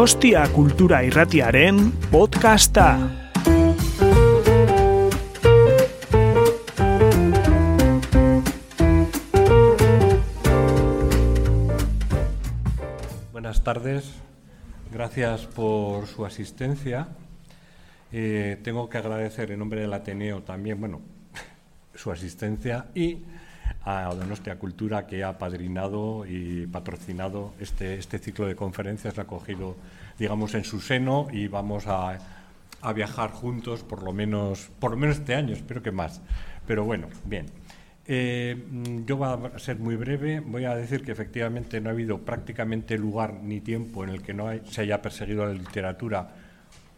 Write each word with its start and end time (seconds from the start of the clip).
Donostia 0.00 0.48
Kultura 0.54 1.04
Irratiaren 1.04 1.92
podcasta. 2.10 3.30
Buenas 13.30 13.62
tardes, 13.62 14.14
gracias 14.90 15.44
por 15.44 16.06
su 16.06 16.24
asistencia. 16.24 17.08
Eh, 18.10 18.58
tengo 18.64 18.88
que 18.88 18.96
agradecer 18.96 19.50
en 19.50 19.58
nombre 19.58 19.82
del 19.82 19.92
Ateneo 19.92 20.42
también, 20.42 20.80
bueno, 20.80 21.02
su 21.94 22.10
asistencia 22.10 22.86
y 22.94 23.18
a 23.84 24.14
Donostia 24.14 24.58
Cultura 24.58 25.06
que 25.06 25.24
ha 25.24 25.38
padrinado 25.38 26.26
y 26.26 26.66
patrocinado 26.66 27.54
este, 27.60 27.94
este 27.94 28.18
ciclo 28.18 28.46
de 28.46 28.54
conferencias, 28.54 29.16
lo 29.16 29.22
ha 29.22 29.26
cogido, 29.26 29.76
digamos, 30.18 30.54
en 30.54 30.64
su 30.64 30.80
seno 30.80 31.28
y 31.32 31.48
vamos 31.48 31.86
a, 31.86 32.18
a, 32.82 32.92
viajar 32.92 33.30
juntos 33.30 33.82
por 33.82 34.02
lo 34.02 34.12
menos, 34.12 34.70
por 34.78 34.90
lo 34.90 34.96
menos 34.96 35.18
este 35.18 35.34
año, 35.34 35.54
espero 35.54 35.82
que 35.82 35.92
más. 35.92 36.20
Pero 36.66 36.84
bueno, 36.84 37.08
bien. 37.24 37.46
Eh, 38.06 38.56
yo 39.06 39.16
voy 39.16 39.28
a 39.28 39.58
ser 39.58 39.78
muy 39.78 39.94
breve, 39.94 40.40
voy 40.40 40.64
a 40.64 40.74
decir 40.74 41.04
que 41.04 41.12
efectivamente 41.12 41.80
no 41.80 41.90
ha 41.90 41.92
habido 41.92 42.18
prácticamente 42.18 42.98
lugar 42.98 43.34
ni 43.42 43.60
tiempo 43.60 44.02
en 44.02 44.10
el 44.10 44.22
que 44.22 44.34
no 44.34 44.48
se 44.64 44.82
haya 44.82 45.00
perseguido 45.00 45.46
la 45.46 45.52
literatura 45.52 46.28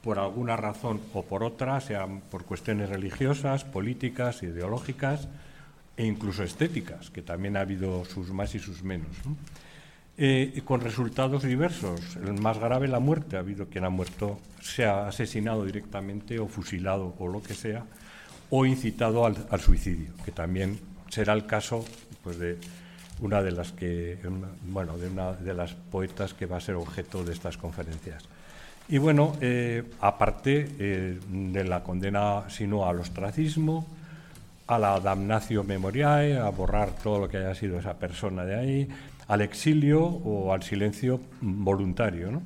por 0.02 0.18
alguna 0.18 0.56
razón 0.56 1.00
o 1.12 1.22
por 1.22 1.44
otra, 1.44 1.80
sean 1.80 2.22
por 2.30 2.44
cuestiones 2.44 2.88
religiosas, 2.88 3.64
políticas, 3.64 4.42
ideológicas 4.42 5.28
e 6.02 6.06
incluso 6.06 6.42
estéticas, 6.42 7.10
que 7.10 7.22
también 7.22 7.56
ha 7.56 7.60
habido 7.60 8.04
sus 8.04 8.32
más 8.32 8.56
y 8.56 8.58
sus 8.58 8.82
menos. 8.82 9.14
¿no? 9.24 9.36
Eh, 10.18 10.60
con 10.64 10.80
resultados 10.80 11.44
diversos. 11.44 12.16
El 12.16 12.34
más 12.34 12.58
grave, 12.58 12.88
la 12.88 12.98
muerte. 12.98 13.36
Ha 13.36 13.38
habido 13.38 13.68
quien 13.68 13.84
ha 13.84 13.88
muerto, 13.88 14.40
se 14.60 14.84
ha 14.84 15.06
asesinado 15.06 15.64
directamente 15.64 16.40
o 16.40 16.48
fusilado 16.48 17.14
o 17.18 17.28
lo 17.28 17.40
que 17.40 17.54
sea, 17.54 17.84
o 18.50 18.66
incitado 18.66 19.24
al, 19.26 19.60
suicidio, 19.60 20.10
que 20.24 20.32
también 20.32 20.80
será 21.08 21.34
el 21.34 21.46
caso 21.46 21.84
pues, 22.24 22.38
de 22.38 22.58
una 23.20 23.40
de 23.40 23.52
las 23.52 23.70
que, 23.70 24.18
bueno, 24.64 24.98
de 24.98 25.08
una 25.08 25.32
de 25.34 25.54
las 25.54 25.74
poetas 25.74 26.34
que 26.34 26.46
va 26.46 26.56
a 26.56 26.60
ser 26.60 26.74
objeto 26.74 27.22
de 27.22 27.32
estas 27.32 27.56
conferencias. 27.56 28.24
Y 28.88 28.98
bueno, 28.98 29.36
eh, 29.40 29.84
aparte 30.00 30.68
eh, 30.78 31.18
de 31.30 31.64
la 31.64 31.84
condena, 31.84 32.50
sino 32.50 32.86
al 32.86 32.98
ostracismo, 32.98 33.86
a 34.74 34.78
la 34.78 35.00
damnatio 35.00 35.64
memoriae, 35.64 36.38
a 36.38 36.48
borrar 36.50 36.92
todo 36.96 37.20
lo 37.20 37.28
que 37.28 37.38
haya 37.38 37.54
sido 37.54 37.78
esa 37.78 37.98
persona 37.98 38.44
de 38.44 38.54
ahí, 38.54 38.88
al 39.28 39.40
exilio 39.40 40.02
o 40.04 40.52
al 40.52 40.62
silencio 40.62 41.20
voluntario. 41.40 42.30
¿no? 42.30 42.42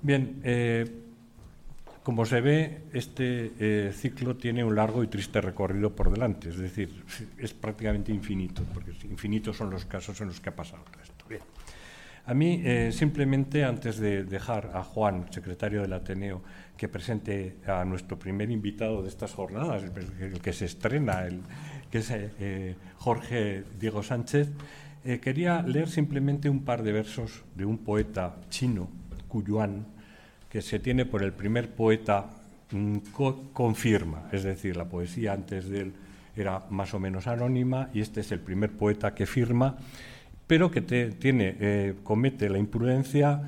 Bien, 0.00 0.40
eh, 0.44 1.02
como 2.02 2.26
se 2.26 2.40
ve, 2.40 2.82
este 2.92 3.52
eh, 3.58 3.92
ciclo 3.92 4.36
tiene 4.36 4.64
un 4.64 4.74
largo 4.74 5.04
y 5.04 5.06
triste 5.06 5.40
recorrido 5.40 5.94
por 5.94 6.10
delante, 6.10 6.48
es 6.48 6.58
decir, 6.58 7.04
es 7.38 7.54
prácticamente 7.54 8.10
infinito, 8.10 8.62
porque 8.74 8.92
infinitos 9.04 9.56
son 9.56 9.70
los 9.70 9.84
casos 9.84 10.20
en 10.20 10.28
los 10.28 10.40
que 10.40 10.48
ha 10.48 10.56
pasado 10.56 10.82
esto. 11.02 11.24
Bien. 11.28 11.42
A 12.24 12.34
mí, 12.34 12.62
eh, 12.64 12.90
simplemente, 12.92 13.64
antes 13.64 13.98
de 13.98 14.22
dejar 14.22 14.70
a 14.74 14.84
Juan, 14.84 15.26
secretario 15.30 15.82
del 15.82 15.92
Ateneo, 15.92 16.40
que 16.76 16.88
presente 16.88 17.56
a 17.66 17.84
nuestro 17.84 18.16
primer 18.16 18.50
invitado 18.50 19.02
de 19.02 19.08
estas 19.08 19.32
jornadas, 19.32 19.82
el, 20.20 20.40
que 20.40 20.52
se 20.52 20.66
estrena, 20.66 21.26
el, 21.26 21.40
que 21.90 21.98
es 21.98 22.10
eh, 22.12 22.76
Jorge 22.96 23.64
Diego 23.78 24.04
Sánchez, 24.04 24.50
eh, 25.04 25.18
quería 25.18 25.62
leer 25.62 25.88
simplemente 25.88 26.48
un 26.48 26.64
par 26.64 26.84
de 26.84 26.92
versos 26.92 27.42
de 27.56 27.64
un 27.64 27.78
poeta 27.78 28.36
chino, 28.50 28.88
Cuyuan, 29.26 29.86
que 30.48 30.62
se 30.62 30.78
tiene 30.78 31.06
por 31.06 31.24
el 31.24 31.32
primer 31.32 31.70
poeta 31.74 32.30
mmm, 32.70 32.98
co 33.12 33.50
confirma, 33.52 34.28
es 34.30 34.44
decir, 34.44 34.76
la 34.76 34.84
poesía 34.84 35.32
antes 35.32 35.68
de 35.68 35.80
él 35.80 35.92
era 36.36 36.62
más 36.70 36.94
o 36.94 37.00
menos 37.00 37.26
anónima 37.26 37.90
y 37.92 38.00
este 38.00 38.20
es 38.20 38.32
el 38.32 38.40
primer 38.40 38.70
poeta 38.70 39.14
que 39.14 39.26
firma 39.26 39.76
pero 40.46 40.70
que 40.70 40.80
tiene, 40.80 41.56
eh, 41.60 41.94
comete 42.02 42.48
la 42.48 42.58
imprudencia 42.58 43.42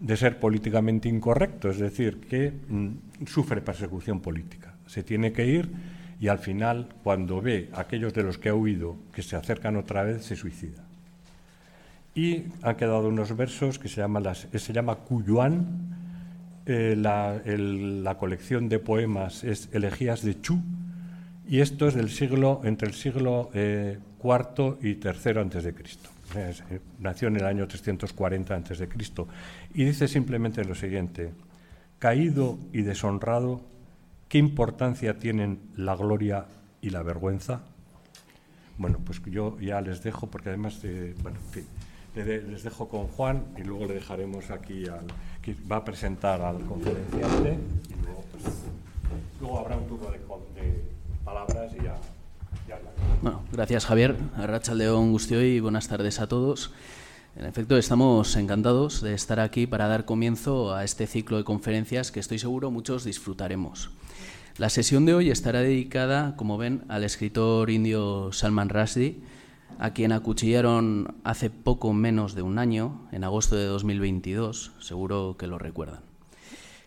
de 0.00 0.16
ser 0.16 0.38
políticamente 0.38 1.08
incorrecto, 1.08 1.70
es 1.70 1.78
decir, 1.78 2.20
que 2.20 2.50
mm, 2.50 3.26
sufre 3.26 3.60
persecución 3.60 4.20
política. 4.20 4.74
Se 4.86 5.02
tiene 5.02 5.32
que 5.32 5.46
ir 5.46 5.68
y 6.20 6.28
al 6.28 6.38
final, 6.38 6.88
cuando 7.02 7.40
ve 7.42 7.68
a 7.72 7.80
aquellos 7.80 8.14
de 8.14 8.22
los 8.22 8.38
que 8.38 8.48
ha 8.48 8.54
huido 8.54 8.96
que 9.12 9.22
se 9.22 9.36
acercan 9.36 9.76
otra 9.76 10.02
vez, 10.02 10.24
se 10.24 10.36
suicida. 10.36 10.84
Y 12.14 12.44
han 12.62 12.76
quedado 12.76 13.08
unos 13.08 13.36
versos 13.36 13.78
que 13.78 13.88
se 13.88 14.00
llama, 14.00 14.20
las, 14.20 14.48
se 14.50 14.72
llama 14.72 14.96
Cuyuan, 14.96 15.96
eh, 16.64 16.96
la, 16.96 18.16
colección 18.18 18.68
de 18.68 18.78
poemas 18.78 19.44
es 19.44 19.68
Elegías 19.72 20.22
de 20.22 20.40
Chu, 20.40 20.62
y 21.46 21.60
esto 21.60 21.86
es 21.86 21.94
del 21.94 22.08
siglo, 22.08 22.62
entre 22.64 22.88
el 22.88 22.94
siglo 22.94 23.50
eh, 23.54 23.98
IV 24.24 24.78
y 24.82 24.94
III 24.94 25.40
antes 25.40 25.64
de 25.64 25.74
Cristo. 25.74 26.10
Nació 26.98 27.28
en 27.28 27.36
el 27.36 27.44
año 27.44 27.68
340 27.68 28.54
a.C. 28.54 28.88
y 29.74 29.84
dice 29.84 30.08
simplemente 30.08 30.64
lo 30.64 30.74
siguiente, 30.74 31.32
caído 31.98 32.58
y 32.72 32.82
deshonrado, 32.82 33.60
¿qué 34.28 34.38
importancia 34.38 35.18
tienen 35.18 35.60
la 35.76 35.94
gloria 35.94 36.46
y 36.80 36.90
la 36.90 37.02
vergüenza? 37.02 37.62
Bueno, 38.78 38.98
pues 39.04 39.22
yo 39.24 39.58
ya 39.58 39.80
les 39.80 40.02
dejo, 40.02 40.26
porque 40.26 40.50
además, 40.50 40.80
eh, 40.84 41.14
bueno, 41.22 41.38
en 41.38 41.52
fin, 41.52 41.66
les 42.14 42.62
dejo 42.62 42.88
con 42.88 43.06
Juan 43.08 43.44
y 43.56 43.62
luego 43.62 43.86
le 43.86 43.94
dejaremos 43.94 44.50
aquí 44.50 44.86
al 44.86 45.06
que 45.42 45.54
va 45.70 45.76
a 45.76 45.84
presentar 45.84 46.42
al 46.42 46.64
conferenciante 46.66 47.58
y 47.88 48.04
luego, 48.04 48.24
pues, 48.32 48.44
luego 49.40 49.58
habrá 49.60 49.76
un 49.76 49.86
turno 49.86 50.10
de, 50.10 50.18
de 50.18 50.82
palabras 51.24 51.72
y 51.78 51.84
ya. 51.84 51.94
Bueno, 53.22 53.42
gracias 53.52 53.86
Javier, 53.86 54.16
Arrachaldeón 54.36 55.12
Gustio 55.12 55.44
y 55.44 55.60
buenas 55.60 55.88
tardes 55.88 56.20
a 56.20 56.26
todos. 56.26 56.72
En 57.36 57.44
efecto, 57.44 57.76
estamos 57.76 58.34
encantados 58.36 59.02
de 59.02 59.14
estar 59.14 59.40
aquí 59.40 59.66
para 59.66 59.88
dar 59.88 60.04
comienzo 60.04 60.74
a 60.74 60.84
este 60.84 61.06
ciclo 61.06 61.36
de 61.36 61.44
conferencias 61.44 62.10
que 62.10 62.20
estoy 62.20 62.38
seguro 62.38 62.70
muchos 62.70 63.04
disfrutaremos. 63.04 63.90
La 64.58 64.70
sesión 64.70 65.04
de 65.04 65.14
hoy 65.14 65.30
estará 65.30 65.60
dedicada, 65.60 66.34
como 66.36 66.56
ven, 66.56 66.84
al 66.88 67.04
escritor 67.04 67.68
indio 67.70 68.32
Salman 68.32 68.70
Rushdie, 68.70 69.20
a 69.78 69.90
quien 69.90 70.12
acuchillaron 70.12 71.16
hace 71.24 71.50
poco 71.50 71.92
menos 71.92 72.34
de 72.34 72.42
un 72.42 72.58
año, 72.58 73.06
en 73.12 73.24
agosto 73.24 73.54
de 73.56 73.66
2022, 73.66 74.72
seguro 74.80 75.36
que 75.38 75.46
lo 75.46 75.58
recuerdan. 75.58 76.00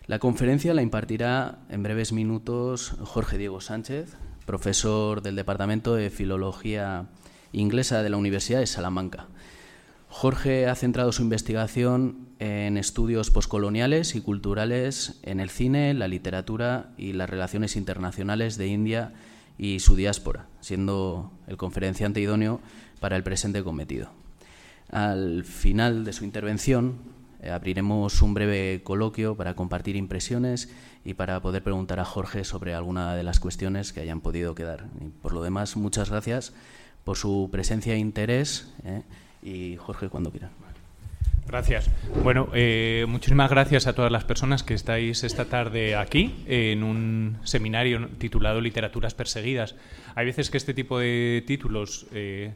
La 0.06 0.18
conferencia 0.18 0.74
la 0.74 0.82
impartirá 0.82 1.60
en 1.68 1.84
breves 1.84 2.12
minutos 2.12 2.96
Jorge 3.04 3.38
Diego 3.38 3.60
Sánchez, 3.60 4.16
profesor 4.50 5.22
del 5.22 5.36
Departamento 5.36 5.94
de 5.94 6.10
Filología 6.10 7.06
Inglesa 7.52 8.02
de 8.02 8.10
la 8.10 8.16
Universidad 8.16 8.58
de 8.58 8.66
Salamanca. 8.66 9.28
Jorge 10.08 10.66
ha 10.66 10.74
centrado 10.74 11.12
su 11.12 11.22
investigación 11.22 12.26
en 12.40 12.76
estudios 12.76 13.30
poscoloniales 13.30 14.16
y 14.16 14.20
culturales 14.20 15.20
en 15.22 15.38
el 15.38 15.50
cine, 15.50 15.94
la 15.94 16.08
literatura 16.08 16.90
y 16.98 17.12
las 17.12 17.30
relaciones 17.30 17.76
internacionales 17.76 18.56
de 18.56 18.66
India 18.66 19.12
y 19.56 19.78
su 19.78 19.94
diáspora, 19.94 20.48
siendo 20.58 21.30
el 21.46 21.56
conferenciante 21.56 22.20
idóneo 22.20 22.60
para 22.98 23.14
el 23.14 23.22
presente 23.22 23.62
cometido. 23.62 24.10
Al 24.88 25.44
final 25.44 26.04
de 26.04 26.12
su 26.12 26.24
intervención, 26.24 26.96
eh, 27.40 27.50
abriremos 27.50 28.20
un 28.20 28.34
breve 28.34 28.82
coloquio 28.82 29.36
para 29.36 29.54
compartir 29.54 29.94
impresiones 29.94 30.70
y 31.04 31.14
para 31.14 31.40
poder 31.40 31.62
preguntar 31.62 32.00
a 32.00 32.04
Jorge 32.04 32.44
sobre 32.44 32.74
alguna 32.74 33.14
de 33.14 33.22
las 33.22 33.40
cuestiones 33.40 33.92
que 33.92 34.00
hayan 34.00 34.20
podido 34.20 34.54
quedar. 34.54 34.86
Y 35.00 35.08
por 35.08 35.32
lo 35.32 35.42
demás, 35.42 35.76
muchas 35.76 36.10
gracias 36.10 36.52
por 37.04 37.16
su 37.16 37.48
presencia 37.50 37.94
e 37.94 37.98
interés. 37.98 38.72
¿eh? 38.84 39.02
Y 39.42 39.76
Jorge, 39.76 40.08
cuando 40.08 40.30
quiera. 40.30 40.50
Gracias. 41.46 41.90
Bueno, 42.22 42.48
eh, 42.54 43.06
muchísimas 43.08 43.50
gracias 43.50 43.88
a 43.88 43.92
todas 43.92 44.12
las 44.12 44.22
personas 44.22 44.62
que 44.62 44.74
estáis 44.74 45.24
esta 45.24 45.46
tarde 45.46 45.96
aquí 45.96 46.44
en 46.46 46.84
un 46.84 47.38
seminario 47.42 48.08
titulado 48.18 48.60
Literaturas 48.60 49.14
Perseguidas. 49.14 49.74
Hay 50.14 50.26
veces 50.26 50.48
que 50.50 50.58
este 50.58 50.74
tipo 50.74 51.00
de 51.00 51.42
títulos 51.46 52.06
eh, 52.12 52.54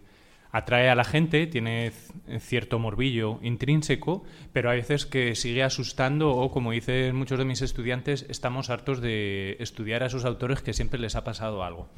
atrae 0.55 0.89
a 0.89 0.95
la 0.95 1.03
gente, 1.03 1.49
tiene 1.49 1.91
cierto 2.39 2.79
morbillo 2.79 3.41
intrínseco, 3.43 4.23
pero 4.53 4.71
hay 4.71 4.79
veces 4.79 5.05
que 5.05 5.35
sigue 5.35 5.65
asustando 5.65 6.31
o, 6.31 6.53
como 6.53 6.71
dicen 6.71 7.17
muchos 7.17 7.41
de 7.41 7.45
mis 7.45 7.61
estudiantes, 7.61 8.25
estamos 8.29 8.71
hartos 8.71 9.01
de 9.01 9.57
estudiar 9.59 10.05
a 10.05 10.07
esos 10.07 10.25
autores 10.25 10.63
que 10.63 10.73
siempre 10.73 11.01
les 11.01 11.17
ha 11.17 11.25
pasado 11.25 11.65
algo. 11.65 11.89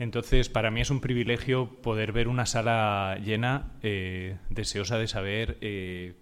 Entonces, 0.00 0.48
para 0.48 0.72
mí 0.72 0.80
es 0.80 0.90
un 0.90 1.00
privilegio 1.00 1.80
poder 1.80 2.10
ver 2.10 2.26
una 2.26 2.44
sala 2.44 3.20
llena, 3.24 3.70
eh, 3.84 4.36
deseosa 4.50 4.98
de 4.98 5.06
saber 5.06 5.56
eh, 5.60 6.14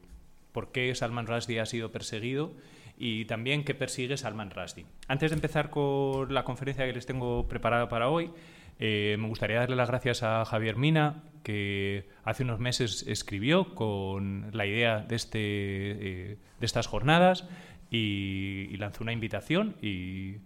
por 0.53 0.71
qué 0.71 0.95
Salman 0.95 1.27
Rushdie 1.27 1.61
ha 1.61 1.67
sido 1.67 1.91
perseguido 1.91 2.53
y 2.99 3.25
también 3.25 3.65
qué 3.65 3.75
persigue 3.75 4.19
Salman 4.19 4.51
Rushdie. 4.51 4.85
Antes 5.09 5.31
de 5.31 5.37
empezar 5.37 5.71
con 5.71 6.33
la 6.35 6.45
conferencia 6.45 6.85
que 6.85 6.93
les 6.93 7.07
tengo 7.07 7.49
preparada 7.49 7.89
para 7.89 8.11
hoy, 8.11 8.31
me 8.79 9.29
gustaría 9.29 9.59
darle 9.59 9.77
las 9.77 9.89
gracias 9.89 10.23
a 10.23 10.45
Javier 10.45 10.77
Mina, 10.77 11.23
que 11.43 12.09
hace 12.25 12.43
unos 12.43 12.59
meses 12.59 13.05
escribió 13.07 13.75
con 13.75 14.51
la 14.53 14.67
idea 14.67 15.01
de, 15.01 15.15
este, 15.17 15.39
de 15.39 16.39
estas 16.61 16.87
jornadas 16.87 17.47
y, 17.91 18.77
lanzó 18.77 19.05
una 19.05 19.13
invitación 19.13 19.77
y 19.81 20.37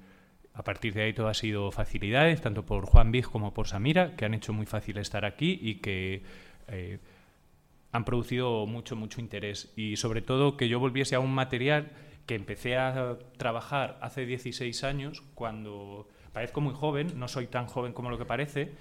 a 0.54 0.62
partir 0.62 0.92
de 0.94 1.04
ahí 1.04 1.12
todo 1.12 1.28
ha 1.28 1.34
sido 1.34 1.70
facilidades, 1.70 2.40
tanto 2.40 2.66
por 2.66 2.84
Juan 2.84 3.10
Big 3.12 3.24
como 3.24 3.54
por 3.54 3.68
Samira, 3.68 4.16
que 4.16 4.24
han 4.24 4.34
hecho 4.34 4.52
muy 4.52 4.66
fácil 4.66 4.98
estar 4.98 5.24
aquí 5.24 5.58
y 5.62 5.76
que 5.76 6.22
eh, 6.66 6.98
han 7.92 8.04
producido 8.04 8.66
mucho, 8.66 8.96
mucho 8.96 9.20
interés. 9.20 9.72
Y 9.76 9.96
sobre 9.96 10.20
todo 10.20 10.56
que 10.56 10.68
yo 10.68 10.80
volviese 10.80 11.14
a 11.14 11.20
un 11.20 11.32
material 11.32 11.92
que 12.26 12.34
empecé 12.34 12.76
a 12.76 13.16
trabajar 13.38 13.98
hace 14.02 14.26
16 14.26 14.84
años, 14.84 15.22
cuando 15.34 16.08
parezco 16.32 16.60
muy 16.60 16.74
joven, 16.74 17.12
no 17.16 17.28
soy 17.28 17.46
tan 17.46 17.66
joven 17.66 17.92
como 17.92 18.10
lo 18.10 18.18
que 18.18 18.24
parece, 18.24 18.72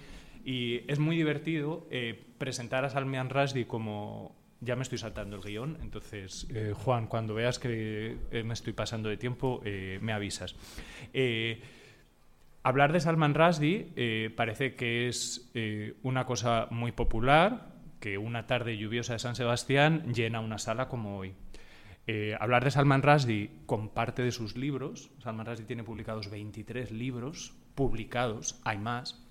y 0.43 0.81
es 0.87 0.99
muy 0.99 1.17
divertido 1.17 1.87
eh, 1.91 2.23
presentar 2.37 2.85
a 2.85 2.89
Salman 2.89 3.29
Rushdie 3.29 3.67
como 3.67 4.35
ya 4.59 4.75
me 4.75 4.81
estoy 4.81 4.97
saltando 4.97 5.35
el 5.35 5.43
guion, 5.43 5.77
entonces, 5.81 6.47
eh, 6.49 6.73
Juan, 6.75 7.07
cuando 7.07 7.35
veas 7.35 7.59
que 7.59 8.17
eh, 8.31 8.43
me 8.43 8.53
estoy 8.53 8.73
pasando 8.73 9.09
de 9.09 9.17
tiempo, 9.17 9.61
me 10.01 10.13
avisas. 10.13 10.55
hablar 12.63 12.91
de 12.91 12.99
Salman 12.99 13.35
Rushdie 13.35 14.31
parece 14.35 14.75
que 14.75 15.07
es 15.07 15.51
una 16.01 16.25
cosa 16.25 16.67
muy 16.71 16.91
popular, 16.91 17.77
que 17.99 18.17
una 18.17 18.47
tarde 18.47 18.77
lluviosa 18.77 19.13
de 19.13 19.19
San 19.19 19.35
Sebastián 19.35 20.13
llena 20.13 20.39
una 20.39 20.57
sala 20.57 20.87
como 20.87 21.17
hoy. 21.17 21.33
Hablar 22.39 22.63
de 22.63 22.71
Salman 22.71 23.03
Rushdie 23.03 23.49
con 23.65 23.89
parte 23.89 24.21
de 24.21 24.31
sus 24.31 24.55
libros, 24.55 25.11
Salman 25.19 25.45
Rushdie 25.45 25.65
tiene 25.65 25.83
publicados 25.83 26.29
23 26.29 26.91
libros, 26.91 27.53
publicados, 27.75 28.59
hay 28.63 28.77
más, 28.77 29.27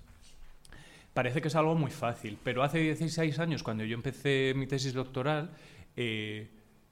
parece 1.17 1.41
que 1.41 1.47
es 1.47 1.55
algo 1.55 1.73
muy 1.73 1.89
fácil, 1.89 2.37
pero 2.43 2.61
hace 2.61 2.77
16 2.77 3.39
años, 3.39 3.63
cuando 3.63 3.83
yo 3.83 3.95
empecé 3.95 4.53
mi 4.55 4.67
tesis 4.67 4.93
doctoral, 4.93 5.49
eh, 5.95 6.51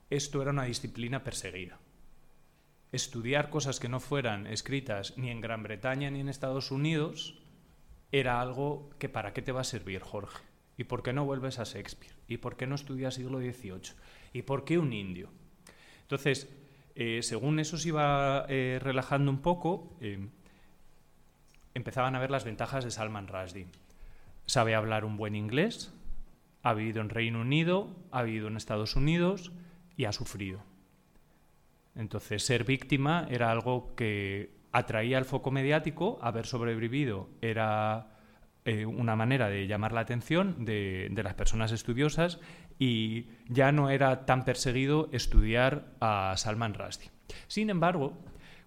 esto 0.09 0.41
era 0.41 0.49
una 0.49 0.63
disciplina 0.63 1.23
perseguida. 1.23 1.77
Estudiar 2.91 3.51
cosas 3.51 3.79
que 3.79 3.88
no 3.88 3.99
fueran 3.99 4.47
escritas 4.47 5.15
ni 5.15 5.29
en 5.29 5.41
Gran 5.41 5.61
Bretaña 5.61 6.09
ni 6.09 6.21
en 6.21 6.29
Estados 6.29 6.71
Unidos 6.71 7.39
era 8.11 8.41
algo 8.41 8.89
que 8.97 9.09
para 9.09 9.31
qué 9.31 9.43
te 9.43 9.51
va 9.51 9.61
a 9.61 9.63
servir, 9.63 10.01
Jorge. 10.01 10.43
¿Y 10.75 10.85
por 10.85 11.03
qué 11.03 11.13
no 11.13 11.23
vuelves 11.23 11.59
a 11.59 11.63
Shakespeare? 11.63 12.15
¿Y 12.27 12.38
por 12.38 12.57
qué 12.57 12.65
no 12.65 12.73
estudias 12.73 13.13
siglo 13.13 13.38
XVIII? 13.38 13.93
¿Y 14.33 14.41
por 14.41 14.65
qué 14.65 14.79
un 14.79 14.91
indio? 14.91 15.29
Entonces, 16.05 16.49
eh, 16.95 17.21
según 17.21 17.59
eso 17.59 17.77
se 17.77 17.89
iba 17.89 18.45
eh, 18.47 18.79
relajando 18.81 19.29
un 19.29 19.41
poco, 19.41 19.97
empezaban 21.73 22.15
a 22.15 22.19
ver 22.19 22.31
las 22.31 22.45
ventajas 22.45 22.83
de 22.85 22.91
Salman 22.91 23.27
Rushdie 23.27 23.67
sabe 24.45 24.75
hablar 24.75 25.05
un 25.05 25.17
buen 25.17 25.35
inglés, 25.35 25.93
ha 26.63 26.73
vivido 26.73 27.01
en 27.01 27.09
Reino 27.09 27.41
Unido, 27.41 27.95
ha 28.11 28.23
vivido 28.23 28.47
en 28.47 28.57
Estados 28.57 28.95
Unidos 28.95 29.51
y 29.97 30.05
ha 30.05 30.11
sufrido. 30.11 30.61
Entonces, 31.95 32.43
ser 32.45 32.63
víctima 32.63 33.27
era 33.29 33.51
algo 33.51 33.95
que 33.95 34.51
atraía 34.71 35.17
el 35.17 35.25
foco 35.25 35.51
mediático, 35.51 36.19
haber 36.21 36.45
sobrevivido 36.45 37.29
era 37.41 38.07
eh, 38.65 38.85
una 38.85 39.15
manera 39.15 39.47
de 39.47 39.67
llamar 39.67 39.93
la 39.93 40.01
atención 40.01 40.65
de, 40.65 41.09
las 41.23 41.33
personas 41.35 41.71
estudiosas 41.71 42.39
y 42.77 43.27
ya 43.48 43.72
no 43.72 43.89
era 43.89 44.25
tan 44.25 44.44
perseguido 44.44 45.10
estudiar 45.12 45.94
a 46.00 46.33
Salman 46.38 46.74
Rushdie. 46.74 47.12
Sin 47.48 47.69
embargo, 47.69 48.18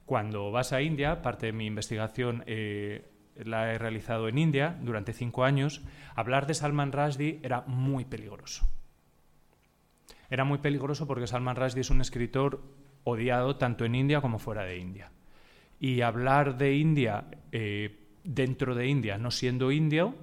cuando 0.07 0.51
vas 0.51 0.73
a 0.73 0.83
India, 0.83 1.23
parte 1.23 1.47
de 1.47 1.53
mi 1.53 1.67
investigación 1.67 2.43
eh, 2.47 3.11
la 3.37 3.73
he 3.73 3.79
realizado 3.79 4.29
en 4.29 4.39
India 4.39 4.79
durante 4.83 5.13
cinco 5.13 5.45
años, 5.45 5.83
hablar 6.15 6.47
de 6.47 6.55
Salman 6.55 6.93
Rushdie 6.93 7.41
era 7.43 7.63
muy 7.67 8.05
peligroso. 8.05 8.67
Era 10.31 10.45
muy 10.45 10.59
peligroso 10.59 11.07
porque 11.07 11.27
Salman 11.27 11.57
Rushdie 11.57 11.83
es 11.83 11.91
un 11.91 12.01
escritor 12.01 12.63
odiado 13.05 13.57
tanto 13.57 13.85
en 13.85 13.95
India 13.95 14.21
como 14.21 14.39
fuera 14.39 14.65
de 14.65 14.79
India. 14.79 15.11
Y 15.81 16.01
hablar 16.01 16.59
de 16.59 16.77
India 16.77 17.27
eh, 17.53 18.09
dentro 18.25 18.75
de 18.75 18.89
India, 18.89 19.17
no 19.17 19.31
siendo 19.31 19.71
indio, 19.71 20.15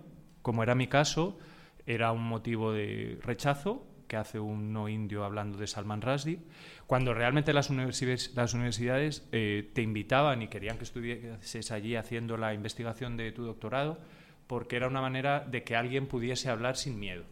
como 0.42 0.62
era 0.64 0.76
mi 0.76 0.88
caso, 0.88 1.40
era 1.86 2.12
un 2.12 2.24
motivo 2.24 2.72
de 2.72 3.20
rechazo 3.22 3.86
que 4.08 4.18
hace 4.18 4.40
un 4.40 4.74
no 4.74 4.88
indio 4.88 5.24
hablando 5.24 5.58
de 5.58 5.68
Salman 5.68 6.02
Rushdie, 6.02 6.40
cuando 6.88 7.14
realmente 7.14 7.54
las, 7.54 7.70
universidades, 7.70 9.28
eh, 9.32 9.72
te 9.74 9.82
invitaban 9.82 10.42
y 10.42 10.48
querían 10.48 10.78
que 10.78 10.84
estuvieses 10.84 11.72
allí 11.72 11.96
haciendo 11.96 12.38
la 12.38 12.54
investigación 12.54 13.18
de 13.18 13.32
tu 13.32 13.44
doctorado, 13.44 14.00
porque 14.48 14.76
era 14.76 14.88
una 14.88 15.02
manera 15.02 15.40
de 15.40 15.64
que 15.64 15.76
alguien 15.76 16.08
pudiese 16.08 16.50
hablar 16.50 16.78
sin 16.78 17.00
miedo. 17.00 17.24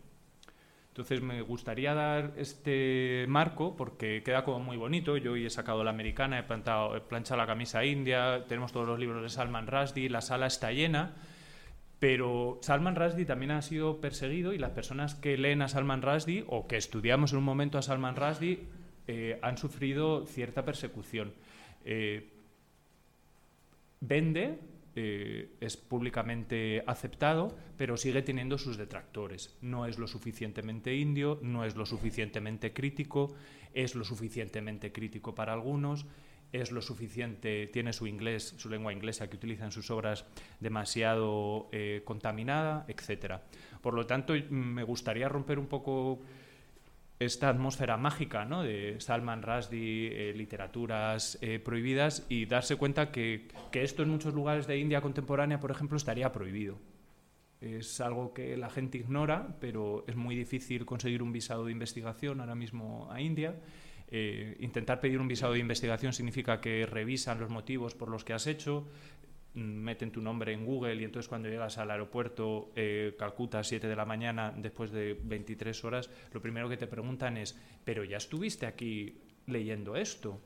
Entonces 0.89 1.21
me 1.21 1.41
gustaría 1.41 1.95
dar 1.95 2.33
este 2.37 3.25
marco 3.27 3.75
porque 3.75 4.21
queda 4.23 4.43
como 4.43 4.59
muy 4.59 4.77
bonito. 4.77 5.17
Yo 5.17 5.31
hoy 5.31 5.45
he 5.45 5.49
sacado 5.49 5.83
la 5.83 5.89
americana, 5.89 6.37
he, 6.37 6.43
plantado, 6.43 6.95
he 6.95 7.01
planchado 7.01 7.39
la 7.39 7.47
camisa 7.47 7.83
india, 7.83 8.45
tenemos 8.47 8.71
todos 8.71 8.87
los 8.87 8.99
libros 8.99 9.23
de 9.23 9.29
Salman 9.29 9.65
Rushdie, 9.65 10.09
la 10.09 10.21
sala 10.21 10.45
está 10.45 10.71
llena 10.71 11.13
pero 12.03 12.59
Salman 12.61 12.97
Rushdie 12.97 13.23
también 13.23 13.51
ha 13.51 13.61
sido 13.61 14.01
perseguido 14.01 14.51
y 14.51 14.57
las 14.57 14.71
personas 14.71 15.15
que 15.15 15.37
leen 15.37 15.61
a 15.61 15.69
Salman 15.69 16.01
Rushdie 16.01 16.43
o 16.49 16.67
que 16.67 16.75
estudiamos 16.75 17.31
en 17.31 17.37
un 17.37 17.45
momento 17.45 17.77
a 17.77 17.81
Salman 17.81 18.17
Rushdie 18.17 18.59
eh, 19.07 19.39
han 19.41 19.57
sufrido 19.57 20.25
cierta 20.25 20.65
persecución. 20.65 21.31
Eh, 21.85 22.29
vende, 24.01 24.59
eh, 24.97 25.55
es 25.61 25.77
públicamente 25.77 26.83
aceptado, 26.87 27.55
pero 27.77 27.95
sigue 27.95 28.21
teniendo 28.21 28.57
sus 28.57 28.75
detractores. 28.75 29.55
No 29.61 29.85
es 29.85 29.97
lo 29.97 30.07
suficientemente 30.07 30.93
indio, 30.93 31.39
no 31.41 31.63
es 31.63 31.77
lo 31.77 31.85
suficientemente 31.85 32.73
crítico, 32.73 33.33
es 33.73 33.95
lo 33.95 34.03
suficientemente 34.03 34.91
crítico 34.91 35.35
para 35.35 35.53
algunos 35.53 36.05
es 36.53 36.71
lo 36.71 36.81
suficiente, 36.81 37.67
tiene 37.67 37.91
su 37.93 38.05
inglés, 38.07 38.53
su 38.57 38.69
lengua 38.69 38.93
inglesa 38.93 39.27
que 39.27 39.35
utiliza 39.35 39.65
en 39.65 39.71
sus 39.71 39.89
obras 39.89 40.25
demasiado 40.59 41.67
eh, 41.71 42.03
contaminada, 42.05 42.85
etcétera. 42.87 43.41
Por 43.81 43.95
lo 43.95 44.05
tanto, 44.05 44.33
me 44.49 44.83
gustaría 44.83 45.27
romper 45.27 45.57
un 45.57 45.65
poco 45.65 46.21
esta 47.19 47.49
atmósfera 47.49 47.97
mágica 47.97 48.45
¿no? 48.45 48.63
de 48.63 48.99
Salman 48.99 49.41
Rushdie, 49.41 50.29
eh, 50.29 50.33
literaturas 50.33 51.39
eh, 51.41 51.59
prohibidas 51.59 52.25
y 52.29 52.45
darse 52.45 52.75
cuenta 52.75 53.11
que, 53.11 53.47
que, 53.71 53.83
esto 53.83 54.03
en 54.03 54.09
muchos 54.09 54.33
lugares 54.33 54.67
de 54.67 54.77
India 54.77 55.01
contemporánea, 55.01 55.59
por 55.59 55.71
ejemplo, 55.71 55.97
estaría 55.97 56.31
prohibido. 56.31 56.77
Es 57.61 57.99
algo 57.99 58.33
que 58.33 58.57
la 58.57 58.69
gente 58.69 58.97
ignora, 58.99 59.55
pero 59.59 60.03
es 60.07 60.15
muy 60.15 60.35
difícil 60.35 60.85
conseguir 60.85 61.23
un 61.23 61.31
visado 61.31 61.65
de 61.65 61.71
investigación 61.71 62.41
ahora 62.41 62.55
mismo 62.55 63.09
a 63.11 63.21
India 63.21 63.55
eh, 64.09 64.57
intentar 64.59 64.99
pedir 64.99 65.19
un 65.19 65.27
visado 65.27 65.53
de 65.53 65.59
investigación 65.59 66.13
significa 66.13 66.61
que 66.61 66.85
revisan 66.85 67.39
los 67.39 67.49
motivos 67.49 67.95
por 67.95 68.09
los 68.09 68.23
que 68.23 68.33
has 68.33 68.47
hecho, 68.47 68.87
mm, 69.53 69.59
meten 69.59 70.11
tu 70.11 70.21
nombre 70.21 70.53
en 70.53 70.65
Google 70.65 70.95
y 70.95 71.03
entonces 71.03 71.29
cuando 71.29 71.49
llegas 71.49 71.77
al 71.77 71.91
aeropuerto 71.91 72.71
eh, 72.75 73.15
Calcuta 73.17 73.59
a 73.59 73.63
7 73.63 73.87
de 73.87 73.95
la 73.95 74.05
mañana 74.05 74.53
después 74.55 74.91
de 74.91 75.19
23 75.23 75.83
horas, 75.83 76.09
lo 76.31 76.41
primero 76.41 76.69
que 76.69 76.77
te 76.77 76.87
preguntan 76.87 77.37
es, 77.37 77.57
pero 77.83 78.03
ya 78.03 78.17
estuviste 78.17 78.65
aquí 78.65 79.21
leyendo 79.47 79.95
esto. 79.95 80.39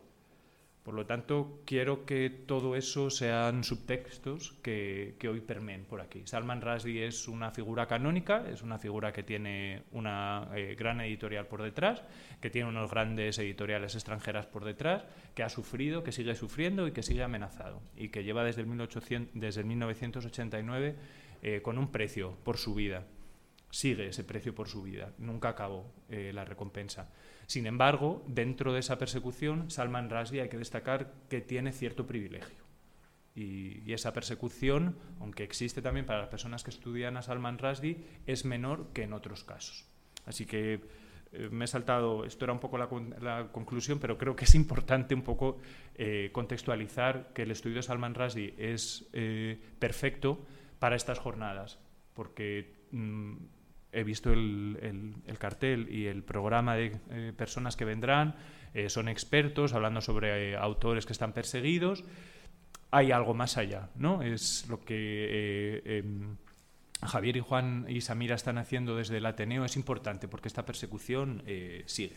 Por 0.87 0.95
lo 0.95 1.05
tanto, 1.05 1.59
quiero 1.65 2.05
que 2.05 2.29
todo 2.29 2.77
eso 2.77 3.09
sean 3.09 3.65
subtextos 3.65 4.53
que, 4.61 5.17
hoy 5.29 5.41
permeen 5.41 5.83
por 5.83 5.99
aquí. 5.99 6.21
Salman 6.23 6.61
Rushdie 6.61 7.05
es 7.05 7.27
una 7.27 7.51
figura 7.51 7.87
canónica, 7.87 8.49
es 8.49 8.61
una 8.61 8.79
figura 8.79 9.11
que 9.11 9.21
tiene 9.21 9.83
una 9.91 10.47
eh, 10.55 10.77
gran 10.79 11.01
editorial 11.01 11.47
por 11.47 11.61
detrás, 11.61 12.03
que 12.39 12.49
tiene 12.49 12.69
unos 12.69 12.89
grandes 12.89 13.37
editoriales 13.37 13.95
extranjeras 13.95 14.45
por 14.45 14.63
detrás, 14.63 15.03
que 15.35 15.43
ha 15.43 15.49
sufrido, 15.49 16.05
que 16.05 16.13
sigue 16.13 16.35
sufriendo 16.35 16.87
y 16.87 16.93
que 16.93 17.03
sigue 17.03 17.21
amenazado, 17.21 17.81
y 17.97 18.07
que 18.07 18.23
lleva 18.23 18.45
desde 18.45 18.61
el, 18.61 18.67
1800, 18.67 19.37
desde 19.41 19.65
1989 19.65 20.95
eh, 21.41 21.61
con 21.61 21.77
un 21.77 21.91
precio 21.91 22.37
por 22.45 22.55
su 22.55 22.73
vida. 22.73 23.03
Sigue 23.71 24.07
ese 24.07 24.23
precio 24.23 24.55
por 24.55 24.69
su 24.69 24.83
vida, 24.83 25.11
nunca 25.17 25.49
acabó 25.49 25.91
eh, 26.07 26.31
la 26.33 26.45
recompensa. 26.45 27.09
Sin 27.47 27.65
embargo, 27.65 28.23
dentro 28.27 28.73
de 28.73 28.81
esa 28.81 28.97
persecución, 28.97 29.71
Salman 29.71 30.09
Rushdie 30.09 30.41
hay 30.41 30.49
que 30.49 30.57
destacar 30.57 31.13
que 31.29 31.39
tiene 31.39 31.71
cierto 31.71 32.05
privilegio. 32.05 32.67
Y, 33.35 33.93
esa 33.93 34.11
persecución, 34.11 34.97
aunque 35.21 35.43
existe 35.43 35.81
también 35.81 36.05
para 36.05 36.19
las 36.19 36.27
personas 36.27 36.63
que 36.63 36.71
estudian 36.71 37.15
a 37.15 37.21
Salman 37.21 37.57
Rushdie, 37.57 38.03
es 38.25 38.43
menor 38.43 38.87
que 38.93 39.03
en 39.03 39.13
otros 39.13 39.45
casos. 39.45 39.85
Así 40.25 40.45
que 40.45 40.81
eh, 41.31 41.49
me 41.49 41.65
he 41.65 41.67
saltado, 41.67 42.25
esto 42.25 42.43
era 42.43 42.53
un 42.53 42.59
poco 42.59 42.77
la, 42.77 42.89
conclusión, 43.51 43.99
pero 43.99 44.17
creo 44.17 44.35
que 44.35 44.43
es 44.43 44.53
importante 44.53 45.15
un 45.15 45.21
poco 45.21 45.57
eh, 45.95 46.29
contextualizar 46.33 47.31
que 47.33 47.43
el 47.43 47.51
estudio 47.51 47.77
de 47.77 47.83
Salman 47.83 48.13
Rushdie 48.13 48.55
es 48.57 49.07
eh, 49.13 49.57
perfecto 49.79 50.45
para 50.79 50.97
estas 50.97 51.19
jornadas, 51.19 51.79
porque 52.13 52.75
mm, 52.91 53.35
he 53.91 54.03
visto 54.03 54.31
el, 54.31 55.15
cartel 55.39 55.87
y 55.89 56.07
el 56.07 56.23
programa 56.23 56.75
de 56.75 56.99
eh, 57.09 57.33
personas 57.35 57.75
que 57.75 57.85
vendrán, 57.85 58.35
eh, 58.73 58.89
son 58.89 59.07
expertos 59.07 59.73
hablando 59.73 60.01
sobre 60.01 60.51
eh, 60.51 60.57
autores 60.57 61.05
que 61.05 61.13
están 61.13 61.33
perseguidos. 61.33 62.03
Hay 62.91 63.11
algo 63.11 63.33
más 63.33 63.57
allá, 63.57 63.89
¿no? 63.95 64.21
Es 64.21 64.67
lo 64.69 64.79
que 64.79 65.81
em, 65.85 66.37
Javier 67.01 67.37
y 67.37 67.39
Juan 67.41 67.85
y 67.89 68.01
Samira 68.01 68.35
están 68.35 68.57
haciendo 68.57 68.95
desde 68.95 69.17
el 69.17 69.25
Ateneo 69.25 69.65
es 69.65 69.75
importante 69.75 70.27
porque 70.27 70.47
esta 70.47 70.65
persecución 70.65 71.43
sigue. 71.85 72.15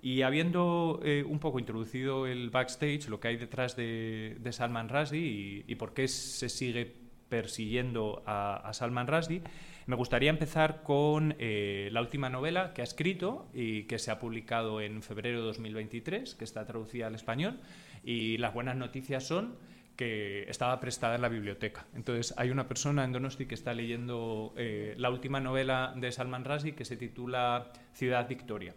Y 0.00 0.22
habiendo 0.22 1.02
un 1.26 1.38
poco 1.38 1.58
introducido 1.58 2.26
el 2.26 2.48
backstage, 2.48 3.08
lo 3.08 3.20
que 3.20 3.28
hay 3.28 3.36
detrás 3.36 3.76
de, 3.76 4.40
Salman 4.50 4.88
Rushdie 4.88 5.64
y, 5.66 5.74
por 5.74 5.92
qué 5.92 6.08
se 6.08 6.48
sigue 6.48 6.96
persiguiendo 7.28 8.22
a, 8.26 8.70
Salman 8.72 9.06
Rushdie, 9.06 9.42
me 9.86 9.96
gustaría 9.96 10.30
empezar 10.30 10.82
con 10.82 11.34
eh, 11.38 11.88
la 11.92 12.00
última 12.00 12.28
novela 12.28 12.72
que 12.74 12.82
ha 12.82 12.84
escrito 12.84 13.48
y 13.52 13.84
que 13.84 13.98
se 13.98 14.10
ha 14.10 14.18
publicado 14.18 14.80
en 14.80 15.02
febrero 15.02 15.40
de 15.40 15.46
2023, 15.46 16.34
que 16.34 16.44
está 16.44 16.66
traducida 16.66 17.06
al 17.06 17.14
español. 17.14 17.60
Y 18.04 18.38
las 18.38 18.54
buenas 18.54 18.76
noticias 18.76 19.26
son 19.26 19.56
que 19.96 20.44
estaba 20.48 20.80
prestada 20.80 21.16
en 21.16 21.22
la 21.22 21.28
biblioteca. 21.28 21.86
Entonces, 21.94 22.32
hay 22.38 22.50
una 22.50 22.66
persona 22.66 23.04
en 23.04 23.12
Donosti 23.12 23.44
que 23.44 23.54
está 23.54 23.74
leyendo 23.74 24.54
eh, 24.56 24.94
la 24.96 25.10
última 25.10 25.40
novela 25.40 25.92
de 25.94 26.10
Salman 26.10 26.44
Rushdie 26.44 26.74
que 26.74 26.86
se 26.86 26.96
titula 26.96 27.70
Ciudad 27.92 28.26
Victoria. 28.26 28.74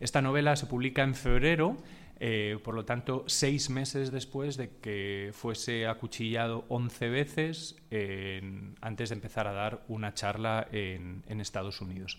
Esta 0.00 0.22
novela 0.22 0.56
se 0.56 0.66
publica 0.66 1.02
en 1.02 1.14
febrero, 1.14 1.76
eh, 2.22 2.58
por 2.62 2.74
lo 2.74 2.84
tanto, 2.84 3.24
seis 3.26 3.70
meses 3.70 4.12
después 4.12 4.58
de 4.58 4.68
que 4.82 5.30
fuese 5.32 5.86
acuchillado 5.86 6.66
11 6.68 7.08
veces 7.08 7.76
antes 8.82 9.08
de 9.08 9.14
empezar 9.14 9.46
a 9.46 9.52
dar 9.52 9.82
una 9.88 10.12
charla 10.12 10.68
en, 10.70 11.40
Estados 11.40 11.80
Unidos. 11.80 12.18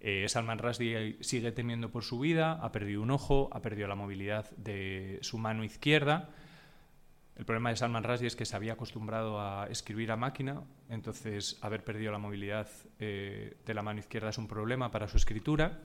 Eh, 0.00 0.26
Salman 0.28 0.58
Rushdie 0.58 1.16
sigue 1.20 1.50
temiendo 1.50 1.90
por 1.90 2.04
su 2.04 2.18
vida, 2.18 2.52
ha 2.60 2.72
perdido 2.72 3.00
un 3.00 3.10
ojo, 3.10 3.48
ha 3.52 3.62
perdido 3.62 3.88
la 3.88 3.94
movilidad 3.94 4.50
de 4.56 5.18
su 5.22 5.38
mano 5.38 5.64
izquierda, 5.64 6.28
el 7.36 7.46
problema 7.46 7.70
de 7.70 7.76
Salman 7.76 8.04
Rushdie 8.04 8.26
es 8.26 8.36
que 8.36 8.44
se 8.44 8.54
había 8.54 8.74
acostumbrado 8.74 9.40
a 9.40 9.66
escribir 9.70 10.12
a 10.12 10.16
máquina, 10.16 10.62
entonces 10.90 11.56
haber 11.62 11.82
perdido 11.82 12.12
la 12.12 12.18
movilidad 12.18 12.68
eh, 12.98 13.56
de 13.64 13.74
la 13.74 13.82
mano 13.82 14.00
izquierda 14.00 14.28
es 14.28 14.36
un 14.36 14.46
problema 14.46 14.90
para 14.90 15.08
su 15.08 15.16
escritura 15.16 15.80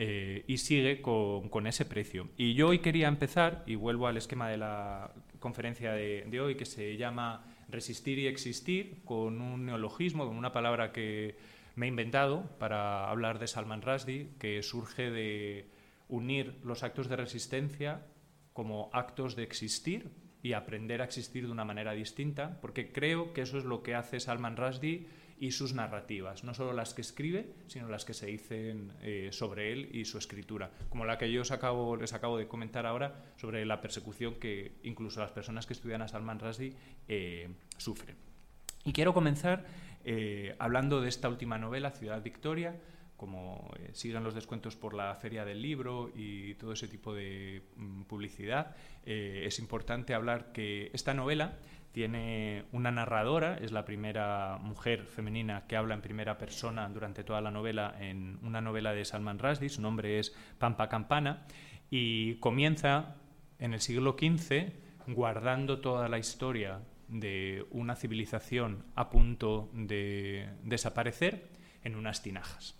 eh, 0.00 0.44
y 0.46 0.58
sigue 0.58 1.02
con, 1.02 1.66
ese 1.66 1.84
precio. 1.84 2.28
Y 2.36 2.54
yo 2.54 2.68
hoy 2.68 2.78
quería 2.78 3.08
empezar, 3.08 3.64
y 3.66 3.74
vuelvo 3.74 4.06
al 4.06 4.16
esquema 4.16 4.48
de 4.48 4.56
la 4.56 5.10
conferencia 5.40 5.90
de, 5.90 6.40
hoy, 6.40 6.54
que 6.54 6.66
se 6.66 6.96
llama 6.96 7.44
Resistir 7.68 8.16
y 8.20 8.28
Existir, 8.28 9.02
con 9.04 9.40
un 9.40 9.66
neologismo, 9.66 10.24
con 10.24 10.36
una 10.36 10.52
palabra 10.52 10.92
que 10.92 11.34
me 11.74 11.86
he 11.86 11.88
inventado 11.88 12.48
para 12.60 13.10
hablar 13.10 13.40
de 13.40 13.48
Salman 13.48 13.82
Rushdie, 13.82 14.28
que 14.38 14.62
surge 14.62 15.10
de 15.10 15.68
unir 16.06 16.60
los 16.62 16.84
actos 16.84 17.08
de 17.08 17.16
resistencia 17.16 18.06
como 18.52 18.90
actos 18.92 19.34
de 19.34 19.42
existir 19.42 20.12
y 20.44 20.52
aprender 20.52 21.02
a 21.02 21.06
existir 21.06 21.44
de 21.44 21.50
una 21.50 21.64
manera 21.64 21.92
distinta, 21.92 22.60
porque 22.60 22.92
creo 22.92 23.32
que 23.32 23.40
eso 23.40 23.58
es 23.58 23.64
lo 23.64 23.82
que 23.82 23.96
hace 23.96 24.20
Salman 24.20 24.56
Rushdie 24.56 25.08
y 25.40 25.52
sus 25.52 25.72
narrativas, 25.74 26.44
no 26.44 26.54
solo 26.54 26.72
las 26.72 26.94
que 26.94 27.02
escribe, 27.02 27.54
sino 27.66 27.88
las 27.88 28.04
que 28.04 28.14
se 28.14 28.26
dicen 28.26 28.92
eh, 29.02 29.28
sobre 29.32 29.72
él 29.72 29.88
y 29.92 30.04
su 30.04 30.18
escritura, 30.18 30.70
como 30.88 31.04
la 31.04 31.18
que 31.18 31.30
yo 31.30 31.42
les 31.42 32.12
acabo 32.12 32.38
de 32.38 32.48
comentar 32.48 32.86
ahora 32.86 33.32
sobre 33.36 33.64
la 33.64 33.80
persecución 33.80 34.34
que 34.36 34.72
incluso 34.82 35.20
las 35.20 35.32
personas 35.32 35.66
que 35.66 35.72
estudian 35.72 36.02
a 36.02 36.08
Salman 36.08 36.40
Rushdie 36.40 36.74
eh, 37.06 37.48
sufren. 37.76 38.16
Y 38.84 38.92
quiero 38.92 39.14
comenzar 39.14 39.66
eh, 40.04 40.56
hablando 40.58 41.00
de 41.00 41.08
esta 41.08 41.28
última 41.28 41.58
novela, 41.58 41.90
Ciudad 41.90 42.22
Victoria, 42.22 42.76
como 43.16 43.72
eh, 43.78 43.90
siguen 43.92 44.22
los 44.22 44.34
descuentos 44.34 44.76
por 44.76 44.94
la 44.94 45.14
feria 45.16 45.44
del 45.44 45.60
libro 45.60 46.10
y 46.14 46.54
todo 46.54 46.72
ese 46.72 46.88
tipo 46.88 47.14
de 47.14 47.62
mm, 47.76 48.02
publicidad, 48.02 48.76
es 49.04 49.58
importante 49.58 50.12
hablar 50.12 50.52
que 50.52 50.90
esta 50.92 51.14
novela 51.14 51.56
tiene 51.98 52.64
una 52.70 52.92
narradora, 52.92 53.58
es 53.60 53.72
la 53.72 53.84
primera 53.84 54.56
mujer 54.62 55.06
femenina 55.06 55.66
que 55.66 55.76
habla 55.76 55.94
en 55.94 56.00
primera 56.00 56.38
persona 56.38 56.88
durante 56.88 57.24
toda 57.24 57.40
la 57.40 57.50
novela 57.50 57.92
en 57.98 58.38
una 58.44 58.60
novela 58.60 58.92
de 58.92 59.04
Salman 59.04 59.40
Rushdie, 59.40 59.68
su 59.68 59.82
nombre 59.82 60.20
es 60.20 60.32
Pampa 60.58 60.88
Campana, 60.88 61.42
y 61.90 62.36
comienza 62.36 63.16
en 63.58 63.74
el 63.74 63.80
siglo 63.80 64.16
XV 64.16 64.70
guardando 65.08 65.80
toda 65.80 66.08
la 66.08 66.20
historia 66.20 66.82
de 67.08 67.66
una 67.72 67.96
civilización 67.96 68.84
a 68.94 69.10
punto 69.10 69.68
de 69.72 70.50
desaparecer 70.62 71.48
en 71.82 71.96
unas 71.96 72.22
tinajas. 72.22 72.76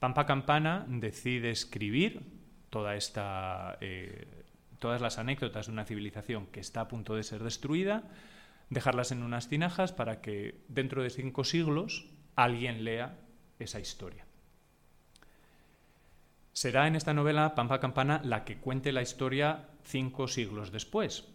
Pampa 0.00 0.26
Campana 0.26 0.84
decide 0.88 1.50
escribir 1.50 2.22
toda 2.70 2.96
esta, 2.96 3.78
eh, 3.80 4.35
todas 4.86 5.02
las 5.02 5.18
anécdotas 5.18 5.66
de 5.66 5.72
una 5.72 5.84
civilización 5.84 6.46
que 6.46 6.60
está 6.60 6.82
a 6.82 6.86
punto 6.86 7.16
de 7.16 7.24
ser 7.24 7.42
destruida, 7.42 8.04
dejarlas 8.70 9.10
en 9.10 9.24
unas 9.24 9.48
tinajas 9.48 9.92
para 9.92 10.20
que 10.20 10.62
dentro 10.68 11.02
de 11.02 11.10
cinco 11.10 11.42
siglos 11.42 12.06
alguien 12.36 12.84
lea 12.84 13.18
esa 13.58 13.80
historia. 13.80 14.26
Será 16.52 16.86
en 16.86 16.94
esta 16.94 17.14
novela 17.14 17.56
Pampa 17.56 17.80
Campana 17.80 18.20
la 18.22 18.44
que 18.44 18.58
cuente 18.58 18.92
la 18.92 19.02
historia 19.02 19.70
cinco 19.82 20.28
siglos 20.28 20.70
después, 20.70 21.26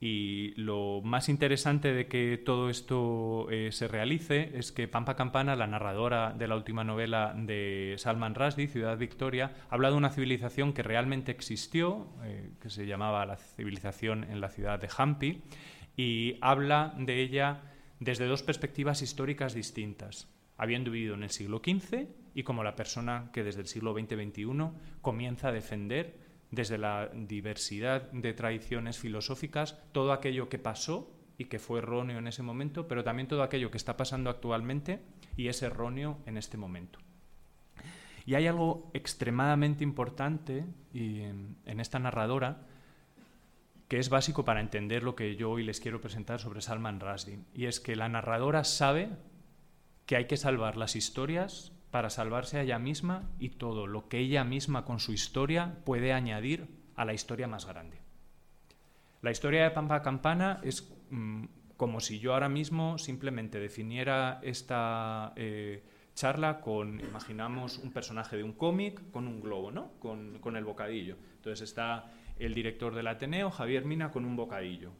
y 0.00 0.54
lo 0.54 1.00
más 1.02 1.28
interesante 1.28 1.92
de 1.92 2.06
que 2.06 2.38
todo 2.38 2.70
esto 2.70 3.50
eh, 3.50 3.72
se 3.72 3.88
realice 3.88 4.52
es 4.54 4.70
que 4.70 4.86
Pampa 4.86 5.16
Campana, 5.16 5.56
la 5.56 5.66
narradora 5.66 6.32
de 6.32 6.46
la 6.46 6.54
última 6.54 6.84
novela 6.84 7.34
de 7.36 7.96
Salman 7.98 8.36
Rushdie, 8.36 8.68
Ciudad 8.68 8.96
Victoria, 8.96 9.52
habla 9.70 9.90
de 9.90 9.96
una 9.96 10.10
civilización 10.10 10.72
que 10.72 10.84
realmente 10.84 11.32
existió, 11.32 12.06
eh, 12.22 12.50
que 12.60 12.70
se 12.70 12.86
llamaba 12.86 13.26
la 13.26 13.36
civilización 13.36 14.22
en 14.24 14.40
la 14.40 14.50
ciudad 14.50 14.78
de 14.78 14.88
Hampi, 14.96 15.42
y 15.96 16.36
habla 16.40 16.94
de 16.96 17.20
ella 17.20 17.62
desde 17.98 18.26
dos 18.26 18.44
perspectivas 18.44 19.02
históricas 19.02 19.52
distintas, 19.52 20.32
habiendo 20.56 20.92
vivido 20.92 21.14
en 21.14 21.24
el 21.24 21.30
siglo 21.30 21.58
XV 21.58 22.06
y 22.34 22.44
como 22.44 22.62
la 22.62 22.76
persona 22.76 23.30
que 23.32 23.42
desde 23.42 23.62
el 23.62 23.66
siglo 23.66 23.94
XX-XXI 23.94 24.70
comienza 25.02 25.48
a 25.48 25.52
defender 25.52 26.27
desde 26.50 26.78
la 26.78 27.10
diversidad 27.12 28.10
de 28.10 28.32
tradiciones 28.32 28.98
filosóficas, 28.98 29.78
todo 29.92 30.12
aquello 30.12 30.48
que 30.48 30.58
pasó 30.58 31.10
y 31.36 31.44
que 31.44 31.58
fue 31.58 31.78
erróneo 31.78 32.18
en 32.18 32.26
ese 32.26 32.42
momento, 32.42 32.88
pero 32.88 33.04
también 33.04 33.28
todo 33.28 33.42
aquello 33.42 33.70
que 33.70 33.76
está 33.76 33.96
pasando 33.96 34.30
actualmente 34.30 35.00
y 35.36 35.48
es 35.48 35.62
erróneo 35.62 36.18
en 36.26 36.36
este 36.36 36.56
momento. 36.56 36.98
Y 38.26 38.34
hay 38.34 38.46
algo 38.46 38.90
extremadamente 38.92 39.84
importante 39.84 40.66
en, 40.92 41.80
esta 41.80 41.98
narradora 41.98 42.66
que 43.88 43.98
es 43.98 44.10
básico 44.10 44.44
para 44.44 44.60
entender 44.60 45.02
lo 45.02 45.16
que 45.16 45.36
yo 45.36 45.50
hoy 45.50 45.64
les 45.64 45.80
quiero 45.80 46.00
presentar 46.00 46.40
sobre 46.40 46.60
Salman 46.60 47.00
Rushdie, 47.00 47.38
y 47.54 47.66
es 47.66 47.80
que 47.80 47.96
la 47.96 48.08
narradora 48.10 48.64
sabe 48.64 49.08
que 50.04 50.16
hay 50.16 50.26
que 50.26 50.36
salvar 50.36 50.76
las 50.76 50.94
historias 50.94 51.72
para 51.98 52.10
salvarse 52.10 52.58
a 52.58 52.62
ella 52.62 52.78
misma 52.78 53.28
y 53.40 53.48
todo 53.48 53.88
lo 53.88 54.08
que 54.08 54.20
ella 54.20 54.44
misma 54.44 54.84
con 54.84 55.00
su 55.00 55.12
historia 55.12 55.80
puede 55.84 56.12
añadir 56.12 56.68
a 56.94 57.04
la 57.04 57.12
historia 57.12 57.48
más 57.48 57.66
grande. 57.66 57.98
La 59.20 59.32
historia 59.32 59.64
de 59.64 59.72
Pampa 59.72 60.00
Campana 60.00 60.60
es 60.62 60.94
mm, 61.10 61.46
como 61.76 61.98
si 61.98 62.20
yo 62.20 62.34
ahora 62.34 62.48
mismo 62.48 62.98
simplemente 62.98 63.58
definiera 63.58 64.38
esta 64.44 65.32
eh, 65.34 65.82
charla 66.14 66.60
con, 66.60 67.00
imaginamos, 67.00 67.78
un 67.78 67.90
personaje 67.90 68.36
de 68.36 68.44
un 68.44 68.52
cómic 68.52 69.10
con 69.10 69.26
un 69.26 69.40
globo, 69.40 69.72
¿no? 69.72 69.90
Con, 69.98 70.38
con 70.38 70.56
el 70.56 70.64
bocadillo. 70.64 71.16
Entonces 71.34 71.68
está 71.68 72.12
el 72.38 72.54
director 72.54 72.94
del 72.94 73.08
Ateneo, 73.08 73.50
Javier 73.50 73.84
Mina, 73.84 74.12
con 74.12 74.24
un 74.24 74.36
bocadillo. 74.36 74.92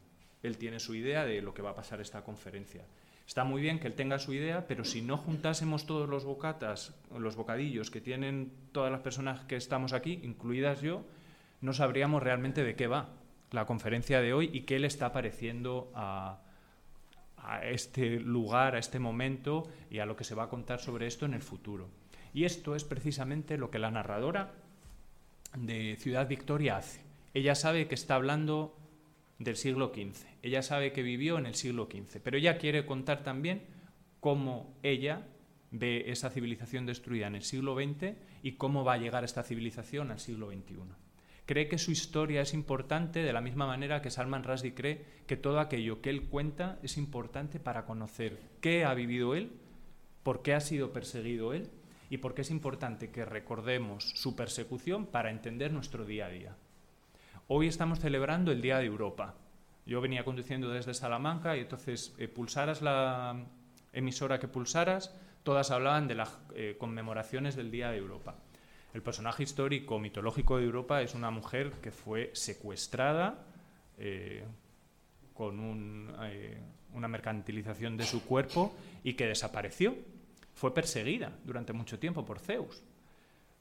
Él 0.43 0.59
tiene 0.59 0.81
su 0.81 0.97
idea 0.97 1.25
de 1.25 1.43
lo 1.43 1.55
que 1.55 1.63
va 1.63 1.71
a 1.71 1.77
pasar 1.77 2.01
esta 2.01 2.25
conferencia. 2.25 2.85
Está 3.29 3.45
muy 3.45 3.61
bien 3.61 3.79
que 3.79 3.87
él 3.89 3.95
tenga 3.95 4.19
su 4.19 4.33
idea, 4.33 4.67
pero 4.67 4.87
si 4.87 5.03
no 5.03 5.19
juntásemos 5.19 5.85
todos 5.85 6.09
los 6.09 6.25
bocatas, 6.25 6.95
los 7.15 7.37
bocadillos 7.37 7.91
que 7.91 8.01
tienen 8.01 8.51
todas 8.73 8.91
las 8.91 9.03
personas 9.03 9.41
que 9.41 9.57
estamos 9.57 9.93
aquí, 9.93 10.19
incluidas 10.23 10.81
yo, 10.81 11.05
no 11.61 11.75
sabríamos 11.75 12.23
realmente 12.23 12.65
de 12.65 12.75
qué 12.75 12.87
va 12.87 13.11
la 13.51 13.67
conferencia 13.67 14.23
de 14.23 14.33
hoy 14.33 14.49
y 14.51 14.63
qué 14.63 14.79
le 14.79 14.87
está 14.87 15.13
pareciendo 15.13 15.93
a, 15.95 16.41
a 17.37 17.67
este 17.67 18.19
lugar, 18.19 18.75
a 18.75 18.79
este 18.79 18.99
momento 18.99 19.69
y 19.91 19.99
a 19.99 20.07
lo 20.07 20.17
que 20.17 20.25
se 20.25 20.35
va 20.35 20.45
a 20.45 20.49
contar 20.49 20.81
sobre 20.81 21.07
esto 21.07 21.27
en 21.27 21.35
el 21.35 21.43
futuro. 21.43 21.91
Y 22.33 22.45
esto 22.45 22.75
es 22.75 22.85
precisamente 22.85 23.59
lo 23.59 23.71
que 23.71 23.79
la 23.79 23.91
narradora 23.91 24.55
de 25.55 25.97
Ciudad 26.01 26.27
Victoria 26.27 26.79
hace. 26.79 27.03
Ella 27.35 27.55
sabe 27.55 27.89
que 27.89 27.95
está 27.95 28.15
hablando 28.15 28.75
del 29.39 29.57
siglo 29.57 29.93
XV. 29.95 30.27
Ella 30.43 30.63
sabe 30.63 30.93
que 30.93 31.03
vivió 31.03 31.39
en 31.39 31.47
el 31.47 31.55
siglo 31.55 31.89
XV, 31.91 32.21
pero 32.23 32.37
ella 32.37 32.59
quiere 32.59 32.87
contar 32.87 33.23
también 33.23 33.63
cómo 34.21 34.77
ella 34.83 35.27
ve 35.71 36.11
esa 36.11 36.31
civilización 36.31 36.87
destruida 36.87 37.27
en 37.27 37.37
el 37.37 37.43
siglo 37.43 37.75
XX 37.75 38.15
y 38.43 38.53
cómo 38.53 38.85
va 38.85 38.95
a 38.95 38.99
llegar 38.99 39.25
esta 39.25 39.43
civilización 39.43 40.11
al 40.11 40.19
siglo 40.19 40.51
XXI. 40.51 40.77
Cree 41.47 41.69
que 41.69 41.79
su 41.79 41.91
historia 41.93 42.43
es 42.43 42.53
importante 42.53 43.23
de 43.23 43.33
la 43.33 43.41
misma 43.41 43.67
manera 43.67 44.03
que 44.03 44.11
Salman 44.11 44.45
Rushdie 44.45 44.75
cree 44.75 45.05
que 45.27 45.37
todo 45.37 45.61
aquello 45.61 46.03
que 46.03 46.11
él 46.11 46.25
cuenta 46.25 46.79
es 46.83 46.99
importante 46.99 47.59
para 47.59 47.87
conocer 47.87 48.39
qué 48.61 48.85
ha 48.85 48.93
vivido 48.93 49.35
él, 49.35 49.53
por 50.23 50.43
qué 50.43 50.53
ha 50.53 50.61
sido 50.61 50.93
perseguido 50.93 51.55
él 51.55 51.71
y 52.11 52.19
por 52.19 52.35
qué 52.35 52.43
es 52.43 52.51
importante 52.51 53.11
que 53.11 53.25
recordemos 53.25 54.11
su 54.15 54.37
persecución 54.37 55.07
para 55.07 55.31
entender 55.31 55.73
nuestro 55.73 56.05
día 56.05 56.27
a 56.27 56.31
día. 56.31 56.57
Hoy 57.51 57.67
estamos 57.67 57.99
celebrando 57.99 58.53
el 58.53 58.61
Día 58.61 58.77
de 58.77 58.85
Europa. 58.85 59.35
Yo 59.87 60.03
venía 60.03 60.23
conduciendo 60.23 60.69
desde 60.69 60.93
Salamanca 60.93 61.57
y 61.57 61.61
entonces 61.61 62.15
eh, 62.19 62.29
pulsaras 62.29 62.83
la, 62.83 63.43
emisora 63.95 64.39
que 64.39 64.49
pulsaras, 64.49 65.19
todas 65.45 65.71
hablaban 65.71 66.09
de 66.09 66.15
las 66.15 66.39
eh, 66.55 66.77
conmemoraciones 66.79 67.57
del 67.57 67.71
Día 67.71 67.91
de 67.91 67.97
Europa. 67.97 68.35
El 68.93 69.01
personaje 69.01 69.45
histórico 69.45 69.99
mitológico 69.99 70.59
de 70.59 70.65
Europa 70.65 71.01
es 71.01 71.15
una 71.15 71.31
mujer 71.31 71.73
que 71.81 71.91
fue 71.91 72.31
secuestrada 72.35 73.47
eh, 73.97 74.45
con 75.33 75.59
una 75.59 77.09
mercantilización 77.09 77.97
de 77.97 78.05
su 78.05 78.27
cuerpo 78.27 78.75
y 79.03 79.15
que 79.15 79.27
desapareció. 79.27 79.97
Fue 80.53 80.75
perseguida 80.75 81.33
durante 81.47 81.73
mucho 81.73 81.99
tiempo 81.99 82.27
por 82.27 82.41
Zeus. 82.41 82.83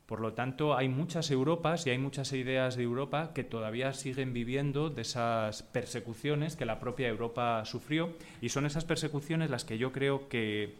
Por 0.08 0.22
lo 0.22 0.34
tanto, 0.34 0.78
hay 0.78 0.88
muchas 0.88 1.32
Europas 1.32 1.86
y 1.86 1.90
hay 1.90 1.98
muchas 1.98 2.32
ideas 2.32 2.78
de 2.78 2.84
Europa 2.84 3.34
que 3.34 3.44
todavía 3.44 3.92
siguen 3.92 4.32
viviendo 4.32 4.90
de 4.90 5.02
esas 5.02 5.64
persecuciones 5.64 6.56
que 6.56 6.66
la 6.66 6.80
propia 6.80 7.10
Europa 7.10 7.66
sufrió 7.66 8.16
y 8.40 8.48
son 8.48 8.66
esas 8.66 8.86
persecuciones 8.86 9.50
las 9.50 9.66
que 9.66 9.78
yo 9.78 9.92
creo 9.92 10.30
que 10.30 10.76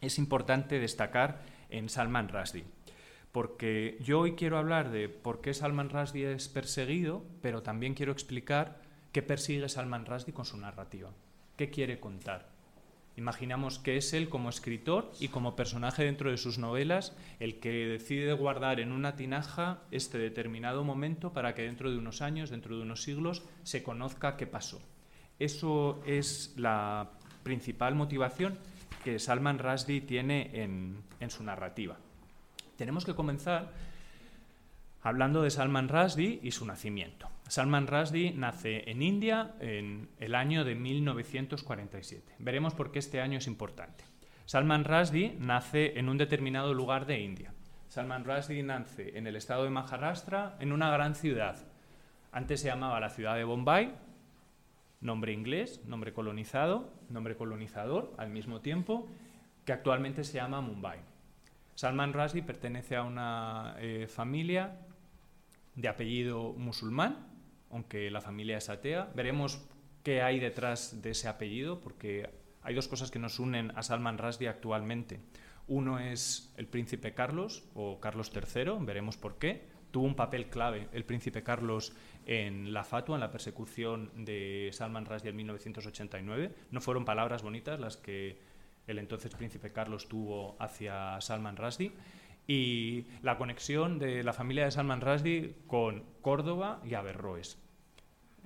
es 0.00 0.18
importante 0.18 0.80
destacar 0.80 1.42
en 1.70 1.88
Salman 1.88 2.28
Rushdie. 2.28 2.64
Porque 3.30 3.98
yo 4.00 4.18
hoy 4.18 4.34
quiero 4.34 4.58
hablar 4.58 4.90
de 4.90 5.08
por 5.08 5.40
qué 5.40 5.54
Salman 5.54 5.90
Rushdie 5.90 6.32
es 6.32 6.48
perseguido, 6.48 7.22
pero 7.42 7.62
también 7.62 7.94
quiero 7.94 8.10
explicar 8.10 8.80
qué 9.12 9.22
persigue 9.22 9.68
Salman 9.68 10.06
Rushdie 10.06 10.34
con 10.34 10.44
su 10.44 10.56
narrativa, 10.56 11.10
qué 11.56 11.70
quiere 11.70 12.00
contar. 12.00 12.55
Imaginamos 13.16 13.78
que 13.78 13.96
es 13.96 14.12
él 14.12 14.28
como 14.28 14.50
escritor 14.50 15.10
y 15.18 15.28
como 15.28 15.56
personaje 15.56 16.04
dentro 16.04 16.30
de 16.30 16.36
sus 16.36 16.58
novelas 16.58 17.16
el 17.40 17.58
que 17.60 17.70
decide 17.86 18.34
guardar 18.34 18.78
en 18.78 18.92
una 18.92 19.16
tinaja 19.16 19.80
este 19.90 20.18
determinado 20.18 20.84
momento 20.84 21.32
para 21.32 21.54
que 21.54 21.62
dentro 21.62 21.90
de 21.90 21.96
unos 21.96 22.20
años, 22.20 22.50
dentro 22.50 22.76
de 22.76 22.82
unos 22.82 23.02
siglos, 23.02 23.42
se 23.62 23.82
conozca 23.82 24.36
qué 24.36 24.46
pasó. 24.46 24.82
Eso 25.38 26.02
es 26.04 26.52
la 26.56 27.10
principal 27.42 27.94
motivación 27.94 28.58
que 29.02 29.18
Salman 29.18 29.58
Rushdie 29.58 30.02
tiene 30.02 30.50
en, 30.52 31.02
en 31.18 31.30
su 31.30 31.42
narrativa. 31.42 31.96
Tenemos 32.76 33.06
que 33.06 33.14
comenzar 33.14 33.72
hablando 35.02 35.42
de 35.42 35.50
Salman 35.50 35.88
Rushdie 35.88 36.40
y 36.42 36.50
su 36.50 36.66
nacimiento. 36.66 37.30
Salman 37.48 37.86
Rushdie 37.86 38.32
nace 38.32 38.90
en 38.90 39.02
India 39.02 39.54
en 39.60 40.08
el 40.18 40.34
año 40.34 40.64
de 40.64 40.74
1947. 40.74 42.34
Veremos 42.40 42.74
por 42.74 42.90
qué 42.90 42.98
este 42.98 43.20
año 43.20 43.38
es 43.38 43.46
importante. 43.46 44.04
Salman 44.46 44.84
Rushdie 44.84 45.36
nace 45.38 45.98
en 45.98 46.08
un 46.08 46.18
determinado 46.18 46.74
lugar 46.74 47.06
de 47.06 47.20
India. 47.20 47.54
Salman 47.88 48.24
Rushdie 48.24 48.64
nace 48.64 49.16
en 49.16 49.28
el 49.28 49.36
estado 49.36 49.62
de 49.62 49.70
Maharashtra, 49.70 50.56
en 50.58 50.72
una 50.72 50.90
gran 50.90 51.14
ciudad. 51.14 51.56
Antes 52.32 52.60
se 52.60 52.66
llamaba 52.66 52.98
la 52.98 53.10
ciudad 53.10 53.36
de 53.36 53.44
Bombay, 53.44 53.94
nombre 55.00 55.32
inglés, 55.32 55.80
nombre 55.86 56.12
colonizado, 56.12 56.92
nombre 57.10 57.36
colonizador 57.36 58.12
al 58.18 58.30
mismo 58.30 58.60
tiempo, 58.60 59.08
que 59.64 59.72
actualmente 59.72 60.24
se 60.24 60.34
llama 60.34 60.60
Mumbai. 60.60 60.98
Salman 61.76 62.12
Rushdie 62.12 62.42
pertenece 62.42 62.96
a 62.96 63.04
una 63.04 63.76
eh, 63.78 64.08
familia 64.08 64.80
de 65.76 65.88
apellido 65.88 66.54
musulmán, 66.54 67.35
aunque 67.70 68.10
la 68.10 68.20
familia 68.20 68.58
es 68.58 68.68
atea. 68.68 69.10
Veremos 69.14 69.66
qué 70.02 70.22
hay 70.22 70.38
detrás 70.40 71.02
de 71.02 71.10
ese 71.10 71.28
apellido, 71.28 71.80
porque 71.80 72.30
hay 72.62 72.74
dos 72.74 72.88
cosas 72.88 73.10
que 73.10 73.18
nos 73.18 73.38
unen 73.38 73.72
a 73.76 73.82
Salman 73.82 74.18
Rushdie 74.18 74.48
actualmente. 74.48 75.20
Uno 75.68 75.98
es 75.98 76.52
el 76.56 76.66
príncipe 76.66 77.14
Carlos 77.14 77.64
o 77.74 78.00
Carlos 78.00 78.30
III, 78.34 78.72
veremos 78.80 79.16
por 79.16 79.38
qué. 79.38 79.68
Tuvo 79.90 80.04
un 80.04 80.14
papel 80.14 80.48
clave 80.48 80.88
el 80.92 81.04
príncipe 81.04 81.42
Carlos 81.42 81.94
en 82.26 82.72
la 82.72 82.84
fatua, 82.84 83.16
en 83.16 83.20
la 83.20 83.30
persecución 83.30 84.10
de 84.24 84.70
Salman 84.72 85.06
Rushdie 85.06 85.30
en 85.30 85.36
1989. 85.36 86.54
No 86.70 86.80
fueron 86.80 87.04
palabras 87.04 87.42
bonitas 87.42 87.80
las 87.80 87.96
que 87.96 88.38
el 88.86 88.98
entonces 88.98 89.34
príncipe 89.34 89.72
Carlos 89.72 90.08
tuvo 90.08 90.56
hacia 90.60 91.20
Salman 91.20 91.56
Rushdie 91.56 91.92
y 92.46 93.06
la 93.22 93.38
conexión 93.38 93.98
de 93.98 94.22
la 94.22 94.32
familia 94.32 94.64
de 94.64 94.70
Salman 94.70 95.00
Rushdie 95.00 95.56
con 95.66 96.04
Córdoba 96.22 96.80
y 96.84 96.94
Averroes. 96.94 97.58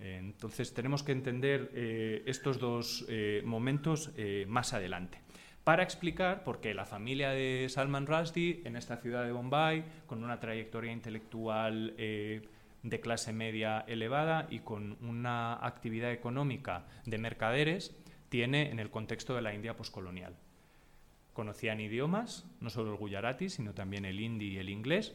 Entonces 0.01 0.73
tenemos 0.73 1.03
que 1.03 1.13
entender 1.13 1.71
eh, 1.75 2.23
estos 2.27 2.59
dos 2.59 3.05
eh, 3.09 3.43
momentos 3.45 4.11
eh, 4.17 4.47
más 4.49 4.73
adelante 4.73 5.21
para 5.63 5.83
explicar 5.83 6.43
por 6.43 6.61
qué 6.61 6.73
la 6.73 6.87
familia 6.87 7.31
de 7.31 7.67
Salman 7.69 8.07
Rushdie 8.07 8.63
en 8.65 8.77
esta 8.77 8.97
ciudad 8.97 9.25
de 9.25 9.33
Bombay, 9.33 9.85
con 10.07 10.25
una 10.25 10.41
trayectoria 10.41 10.91
intelectual 10.91 11.95
de 11.97 13.01
clase 13.01 13.35
media 13.35 13.85
elevada 13.87 14.49
y 14.51 14.61
con 14.61 14.97
una 15.03 15.65
actividad 15.65 16.13
económica 16.13 16.87
de 17.05 17.19
mercaderes, 17.19 17.95
tiene 18.31 18.71
en 18.71 18.81
el 18.81 18.91
contexto 18.91 19.37
de 19.37 19.43
la 19.43 19.55
India 19.55 19.77
poscolonial 19.77 20.35
conocían 21.33 21.81
idiomas, 21.81 22.47
no 22.61 22.71
solo 22.71 22.93
el 22.93 22.99
gujarati, 22.99 23.49
sino 23.49 23.75
también 23.75 24.05
el 24.05 24.21
hindi 24.21 24.49
y 24.49 24.59
el 24.59 24.69
inglés, 24.69 25.15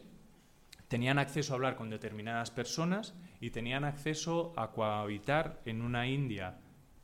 tenían 0.87 1.19
acceso 1.19 1.53
a 1.53 1.55
hablar 1.55 1.75
con 1.75 1.89
determinadas 1.89 2.51
personas 2.51 3.15
y 3.39 3.49
tenían 3.49 3.83
acceso 3.83 4.53
a 4.55 4.71
cohabitar 4.71 5.61
en 5.65 5.81
una 5.81 6.07
India 6.07 6.57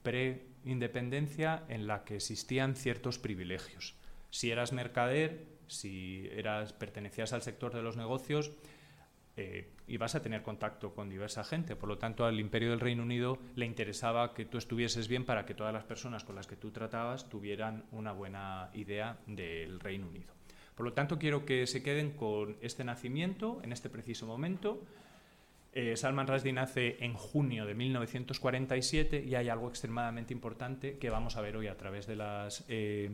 pre-independencia 0.03 1.63
en 1.67 1.87
la 1.87 2.03
que 2.03 2.15
existían 2.15 2.75
ciertos 2.75 3.19
privilegios. 3.19 3.95
Si 4.29 4.51
eras 4.51 4.71
mercader, 4.71 5.45
si 5.67 6.27
eras, 6.31 6.73
pertenecías 6.73 7.33
al 7.33 7.41
sector 7.41 7.73
de 7.73 7.81
los 7.81 7.97
negocios, 7.97 8.51
eh, 9.37 9.69
y 9.87 9.97
vas 9.97 10.15
a 10.15 10.21
tener 10.21 10.41
contacto 10.41 10.93
con 10.93 11.09
diversa 11.09 11.43
gente. 11.43 11.75
Por 11.75 11.89
lo 11.89 11.97
tanto, 11.97 12.25
al 12.25 12.39
Imperio 12.39 12.71
del 12.71 12.79
Reino 12.79 13.03
Unido 13.03 13.37
le 13.55 13.65
interesaba 13.65 14.33
que 14.33 14.45
tú 14.45 14.57
estuvieses 14.57 15.07
bien 15.07 15.25
para 15.25 15.45
que 15.45 15.53
todas 15.53 15.73
las 15.73 15.83
personas 15.83 16.23
con 16.23 16.35
las 16.35 16.47
que 16.47 16.55
tú 16.55 16.71
tratabas 16.71 17.29
tuvieran 17.29 17.85
una 17.91 18.11
buena 18.11 18.69
idea 18.73 19.17
del 19.27 19.79
Reino 19.79 20.07
Unido. 20.07 20.33
Por 20.75 20.85
lo 20.85 20.93
tanto, 20.93 21.19
quiero 21.19 21.45
que 21.45 21.67
se 21.67 21.83
queden 21.83 22.11
con 22.11 22.57
este 22.61 22.83
nacimiento 22.83 23.61
en 23.63 23.71
este 23.71 23.89
preciso 23.89 24.25
momento. 24.25 24.81
Eh, 25.73 25.95
Salman 25.95 26.27
Rushdie 26.27 26.51
nace 26.51 26.97
en 26.99 27.13
junio 27.13 27.65
de 27.65 27.73
1947 27.73 29.23
y 29.23 29.35
hay 29.35 29.47
algo 29.47 29.69
extremadamente 29.69 30.33
importante 30.33 30.97
que 30.97 31.09
vamos 31.09 31.37
a 31.37 31.41
ver 31.41 31.55
hoy 31.55 31.67
a 31.67 31.77
través 31.77 32.07
de 32.07 32.17
las 32.17 32.65
eh, 32.67 33.09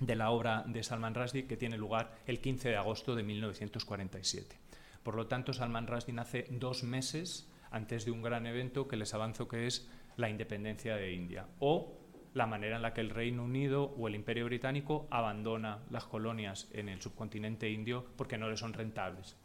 de 0.00 0.16
la 0.16 0.30
obra 0.30 0.64
de 0.66 0.82
Salman 0.82 1.14
Rushdie 1.14 1.46
que 1.46 1.56
tiene 1.56 1.76
lugar 1.76 2.16
el 2.26 2.40
15 2.40 2.70
de 2.70 2.76
agosto 2.76 3.14
de 3.14 3.22
1947. 3.22 4.56
Por 5.04 5.14
lo 5.14 5.26
tanto, 5.28 5.52
Salman 5.52 5.86
Rushdie 5.86 6.14
nace 6.14 6.46
dos 6.50 6.82
meses 6.82 7.48
antes 7.70 8.04
de 8.04 8.10
un 8.10 8.22
gran 8.22 8.46
evento 8.46 8.88
que 8.88 8.96
les 8.96 9.14
avanzo 9.14 9.46
que 9.46 9.66
es 9.66 9.88
la 10.16 10.30
independencia 10.30 10.96
de 10.96 11.12
India 11.12 11.46
o 11.60 12.00
la 12.32 12.46
manera 12.46 12.76
en 12.76 12.82
la 12.82 12.94
que 12.94 13.00
el 13.00 13.10
Reino 13.10 13.44
Unido 13.44 13.84
o 13.84 14.08
el 14.08 14.14
Imperio 14.14 14.46
Británico 14.46 15.06
abandona 15.10 15.80
las 15.90 16.04
colonias 16.04 16.68
en 16.72 16.88
el 16.88 17.00
subcontinente 17.00 17.70
indio 17.70 18.06
porque 18.16 18.38
no 18.38 18.48
le 18.48 18.56
son 18.56 18.72
rentables. 18.72 19.36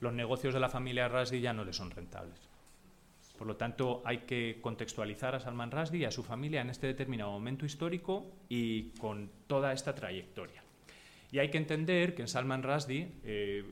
Los 0.00 0.12
negocios 0.12 0.54
de 0.54 0.60
la 0.60 0.68
familia 0.68 1.08
Rushdie 1.08 1.40
ya 1.40 1.52
no 1.52 1.64
le 1.64 1.72
son 1.72 1.90
rentables. 1.90 2.48
Por 3.38 3.46
lo 3.46 3.56
tanto, 3.56 4.02
hay 4.04 4.18
que 4.18 4.58
contextualizar 4.62 5.34
a 5.34 5.40
Salman 5.40 5.70
Rushdie 5.70 6.00
y 6.00 6.04
a 6.04 6.10
su 6.10 6.22
familia 6.24 6.62
en 6.62 6.70
este 6.70 6.86
determinado 6.86 7.30
momento 7.30 7.66
histórico 7.66 8.26
y 8.48 8.90
con 8.98 9.30
toda 9.46 9.72
esta 9.72 9.94
trayectoria. 9.94 10.62
Y 11.30 11.38
hay 11.38 11.50
que 11.50 11.58
entender 11.58 12.14
que 12.14 12.22
en 12.22 12.28
Salman 12.28 12.62
Rushdie 12.62 13.12
eh, 13.24 13.64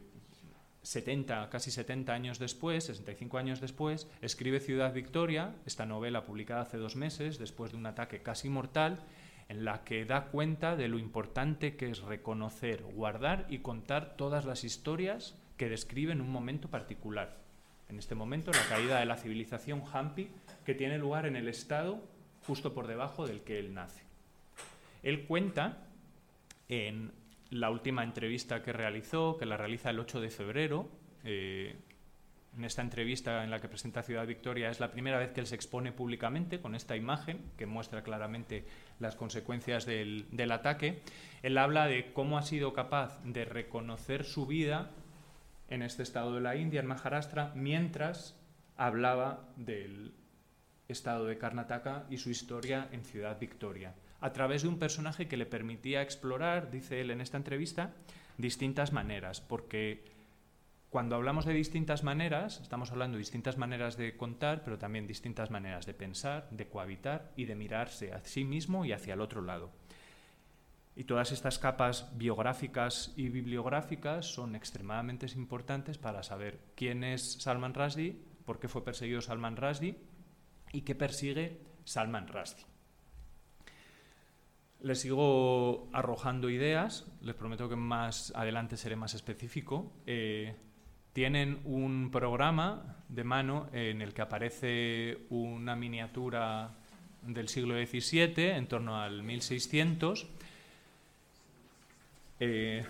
70, 0.84 1.48
casi 1.48 1.70
70 1.70 2.12
años 2.12 2.38
después, 2.38 2.84
65 2.84 3.38
años 3.38 3.60
después, 3.60 4.06
escribe 4.20 4.60
Ciudad 4.60 4.92
Victoria, 4.92 5.54
esta 5.64 5.86
novela 5.86 6.24
publicada 6.24 6.60
hace 6.60 6.76
dos 6.76 6.94
meses, 6.94 7.38
después 7.38 7.72
de 7.72 7.78
un 7.78 7.86
ataque 7.86 8.22
casi 8.22 8.50
mortal, 8.50 9.00
en 9.48 9.64
la 9.64 9.82
que 9.82 10.04
da 10.04 10.26
cuenta 10.26 10.76
de 10.76 10.88
lo 10.88 10.98
importante 10.98 11.76
que 11.76 11.90
es 11.90 12.02
reconocer, 12.02 12.82
guardar 12.82 13.46
y 13.48 13.58
contar 13.58 14.16
todas 14.16 14.44
las 14.44 14.62
historias 14.62 15.34
que 15.56 15.70
describen 15.70 16.20
un 16.20 16.30
momento 16.30 16.68
particular. 16.68 17.38
En 17.88 17.98
este 17.98 18.14
momento, 18.14 18.50
la 18.52 18.66
caída 18.68 19.00
de 19.00 19.06
la 19.06 19.16
civilización 19.16 19.82
Hampi, 19.90 20.28
que 20.66 20.74
tiene 20.74 20.98
lugar 20.98 21.26
en 21.26 21.36
el 21.36 21.48
estado 21.48 22.02
justo 22.46 22.74
por 22.74 22.86
debajo 22.86 23.26
del 23.26 23.40
que 23.40 23.58
él 23.58 23.72
nace. 23.72 24.02
Él 25.02 25.24
cuenta 25.26 25.78
en 26.68 27.12
la 27.54 27.70
última 27.70 28.02
entrevista 28.02 28.62
que 28.62 28.72
realizó, 28.72 29.36
que 29.38 29.46
la 29.46 29.56
realiza 29.56 29.90
el 29.90 30.00
8 30.00 30.20
de 30.20 30.30
febrero. 30.30 30.88
Eh, 31.22 31.76
en 32.56 32.64
esta 32.64 32.82
entrevista 32.82 33.42
en 33.44 33.50
la 33.50 33.60
que 33.60 33.68
presenta 33.68 34.02
Ciudad 34.02 34.26
Victoria 34.26 34.70
es 34.70 34.80
la 34.80 34.90
primera 34.90 35.18
vez 35.18 35.32
que 35.32 35.40
él 35.40 35.46
se 35.46 35.54
expone 35.54 35.92
públicamente 35.92 36.60
con 36.60 36.74
esta 36.74 36.96
imagen 36.96 37.52
que 37.56 37.66
muestra 37.66 38.02
claramente 38.02 38.64
las 39.00 39.16
consecuencias 39.16 39.86
del, 39.86 40.26
del 40.30 40.50
ataque. 40.50 41.02
Él 41.42 41.58
habla 41.58 41.86
de 41.86 42.12
cómo 42.12 42.38
ha 42.38 42.42
sido 42.42 42.72
capaz 42.72 43.22
de 43.24 43.44
reconocer 43.44 44.24
su 44.24 44.46
vida 44.46 44.90
en 45.68 45.82
este 45.82 46.02
estado 46.02 46.34
de 46.34 46.40
la 46.40 46.56
India, 46.56 46.80
en 46.80 46.86
Maharashtra, 46.86 47.52
mientras 47.54 48.38
hablaba 48.76 49.48
del 49.56 50.12
estado 50.88 51.26
de 51.26 51.38
Karnataka 51.38 52.06
y 52.10 52.18
su 52.18 52.30
historia 52.30 52.88
en 52.92 53.04
Ciudad 53.04 53.38
Victoria 53.38 53.94
a 54.24 54.32
través 54.32 54.62
de 54.62 54.68
un 54.68 54.78
personaje 54.78 55.28
que 55.28 55.36
le 55.36 55.44
permitía 55.44 56.00
explorar, 56.00 56.70
dice 56.70 57.02
él 57.02 57.10
en 57.10 57.20
esta 57.20 57.36
entrevista, 57.36 57.92
distintas 58.38 58.90
maneras, 58.90 59.42
porque 59.42 60.02
cuando 60.88 61.14
hablamos 61.14 61.44
de 61.44 61.52
distintas 61.52 62.04
maneras, 62.04 62.58
estamos 62.62 62.90
hablando 62.90 63.16
de 63.16 63.18
distintas 63.18 63.58
maneras 63.58 63.98
de 63.98 64.16
contar, 64.16 64.64
pero 64.64 64.78
también 64.78 65.06
distintas 65.06 65.50
maneras 65.50 65.84
de 65.84 65.92
pensar, 65.92 66.48
de 66.50 66.66
cohabitar 66.66 67.32
y 67.36 67.44
de 67.44 67.54
mirarse 67.54 68.14
a 68.14 68.24
sí 68.24 68.44
mismo 68.44 68.86
y 68.86 68.92
hacia 68.92 69.12
el 69.12 69.20
otro 69.20 69.42
lado. 69.42 69.70
Y 70.96 71.04
todas 71.04 71.30
estas 71.30 71.58
capas 71.58 72.08
biográficas 72.16 73.12
y 73.16 73.28
bibliográficas 73.28 74.24
son 74.24 74.56
extremadamente 74.56 75.26
importantes 75.34 75.98
para 75.98 76.22
saber 76.22 76.60
quién 76.76 77.04
es 77.04 77.42
Salman 77.42 77.74
Rushdie, 77.74 78.16
por 78.46 78.58
qué 78.58 78.68
fue 78.68 78.86
perseguido 78.86 79.20
Salman 79.20 79.58
Rushdie 79.58 79.98
y 80.72 80.80
qué 80.80 80.94
persigue 80.94 81.60
Salman 81.84 82.26
Rushdie. 82.26 82.73
Les 84.84 85.00
sigo 85.00 85.88
arrojando 85.94 86.50
ideas, 86.50 87.06
les 87.22 87.34
prometo 87.34 87.70
que 87.70 87.74
más 87.74 88.34
adelante 88.36 88.76
seré 88.76 88.96
más 88.96 89.14
específico. 89.14 89.90
Eh, 90.04 90.54
tienen 91.14 91.62
un 91.64 92.10
programa 92.10 92.98
de 93.08 93.24
mano 93.24 93.70
en 93.72 94.02
el 94.02 94.12
que 94.12 94.20
aparece 94.20 95.26
una 95.30 95.74
miniatura 95.74 96.74
del 97.22 97.48
siglo 97.48 97.76
XVII, 97.76 98.50
en 98.50 98.66
torno 98.66 99.00
al 99.00 99.22
1600, 99.22 100.26
eh, 102.40 102.84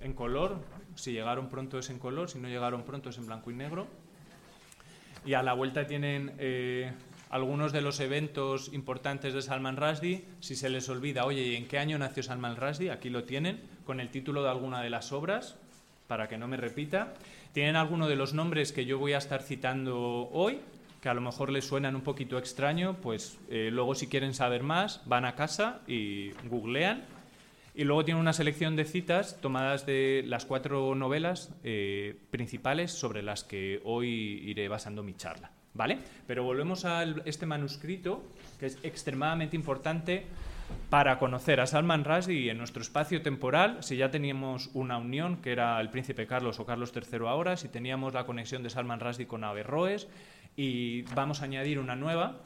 en 0.00 0.12
color, 0.14 0.64
si 0.96 1.12
llegaron 1.12 1.48
pronto 1.48 1.78
es 1.78 1.90
en 1.90 2.00
color, 2.00 2.28
si 2.28 2.40
no 2.40 2.48
llegaron 2.48 2.82
pronto 2.82 3.10
es 3.10 3.18
en 3.18 3.26
blanco 3.26 3.52
y 3.52 3.54
negro. 3.54 3.86
Y 5.24 5.34
a 5.34 5.44
la 5.44 5.52
vuelta 5.52 5.86
tienen 5.86 6.32
eh, 6.38 6.90
algunos 7.32 7.72
de 7.72 7.80
los 7.80 7.98
eventos 7.98 8.72
importantes 8.72 9.32
de 9.32 9.40
Salman 9.40 9.78
Rushdie. 9.78 10.24
Si 10.40 10.54
se 10.54 10.68
les 10.68 10.88
olvida, 10.90 11.24
oye, 11.24 11.42
¿y 11.42 11.56
en 11.56 11.66
qué 11.66 11.78
año 11.78 11.98
nació 11.98 12.22
Salman 12.22 12.56
Rushdie? 12.56 12.90
Aquí 12.90 13.08
lo 13.08 13.24
tienen, 13.24 13.58
con 13.84 14.00
el 14.00 14.10
título 14.10 14.42
de 14.42 14.50
alguna 14.50 14.82
de 14.82 14.90
las 14.90 15.12
obras, 15.12 15.56
para 16.08 16.28
que 16.28 16.36
no 16.36 16.46
me 16.46 16.58
repita. 16.58 17.14
Tienen 17.54 17.76
algunos 17.76 18.10
de 18.10 18.16
los 18.16 18.34
nombres 18.34 18.70
que 18.72 18.84
yo 18.84 18.98
voy 18.98 19.14
a 19.14 19.18
estar 19.18 19.42
citando 19.42 20.28
hoy, 20.30 20.60
que 21.00 21.08
a 21.08 21.14
lo 21.14 21.22
mejor 21.22 21.50
les 21.50 21.66
suenan 21.66 21.96
un 21.96 22.02
poquito 22.02 22.36
extraño, 22.36 22.98
pues 23.00 23.38
eh, 23.48 23.70
luego 23.72 23.94
si 23.94 24.08
quieren 24.08 24.34
saber 24.34 24.62
más, 24.62 25.00
van 25.06 25.24
a 25.24 25.34
casa 25.34 25.80
y 25.88 26.32
googlean 26.50 27.02
y 27.74 27.84
luego 27.84 28.04
tiene 28.04 28.20
una 28.20 28.34
selección 28.34 28.76
de 28.76 28.84
citas 28.84 29.40
tomadas 29.40 29.86
de 29.86 30.22
las 30.26 30.44
cuatro 30.44 30.94
novelas 30.94 31.50
eh, 31.64 32.14
principales 32.30 32.92
sobre 32.92 33.22
las 33.22 33.42
que 33.42 33.80
hoy 33.84 34.42
iré 34.44 34.68
basando 34.68 35.02
mi 35.02 35.14
charla. 35.14 35.51
¿Vale? 35.74 35.98
Pero 36.26 36.44
volvemos 36.44 36.84
a 36.84 37.02
este 37.24 37.46
manuscrito, 37.46 38.22
que 38.60 38.66
es 38.66 38.78
extremadamente 38.82 39.56
importante 39.56 40.26
para 40.90 41.18
conocer 41.18 41.60
a 41.60 41.66
Salman 41.66 42.04
Rushdie 42.04 42.50
en 42.50 42.58
nuestro 42.58 42.82
espacio 42.82 43.22
temporal, 43.22 43.82
si 43.82 43.96
ya 43.96 44.10
teníamos 44.10 44.70
una 44.74 44.98
unión, 44.98 45.38
que 45.38 45.52
era 45.52 45.80
el 45.80 45.90
príncipe 45.90 46.26
Carlos 46.26 46.60
o 46.60 46.66
Carlos 46.66 46.92
III 46.94 47.26
ahora, 47.26 47.56
si 47.56 47.68
teníamos 47.68 48.12
la 48.12 48.24
conexión 48.24 48.62
de 48.62 48.70
Salman 48.70 49.00
Rushdie 49.00 49.26
con 49.26 49.44
Averroes, 49.44 50.08
y 50.56 51.02
vamos 51.14 51.40
a 51.40 51.44
añadir 51.44 51.78
una 51.78 51.96
nueva, 51.96 52.40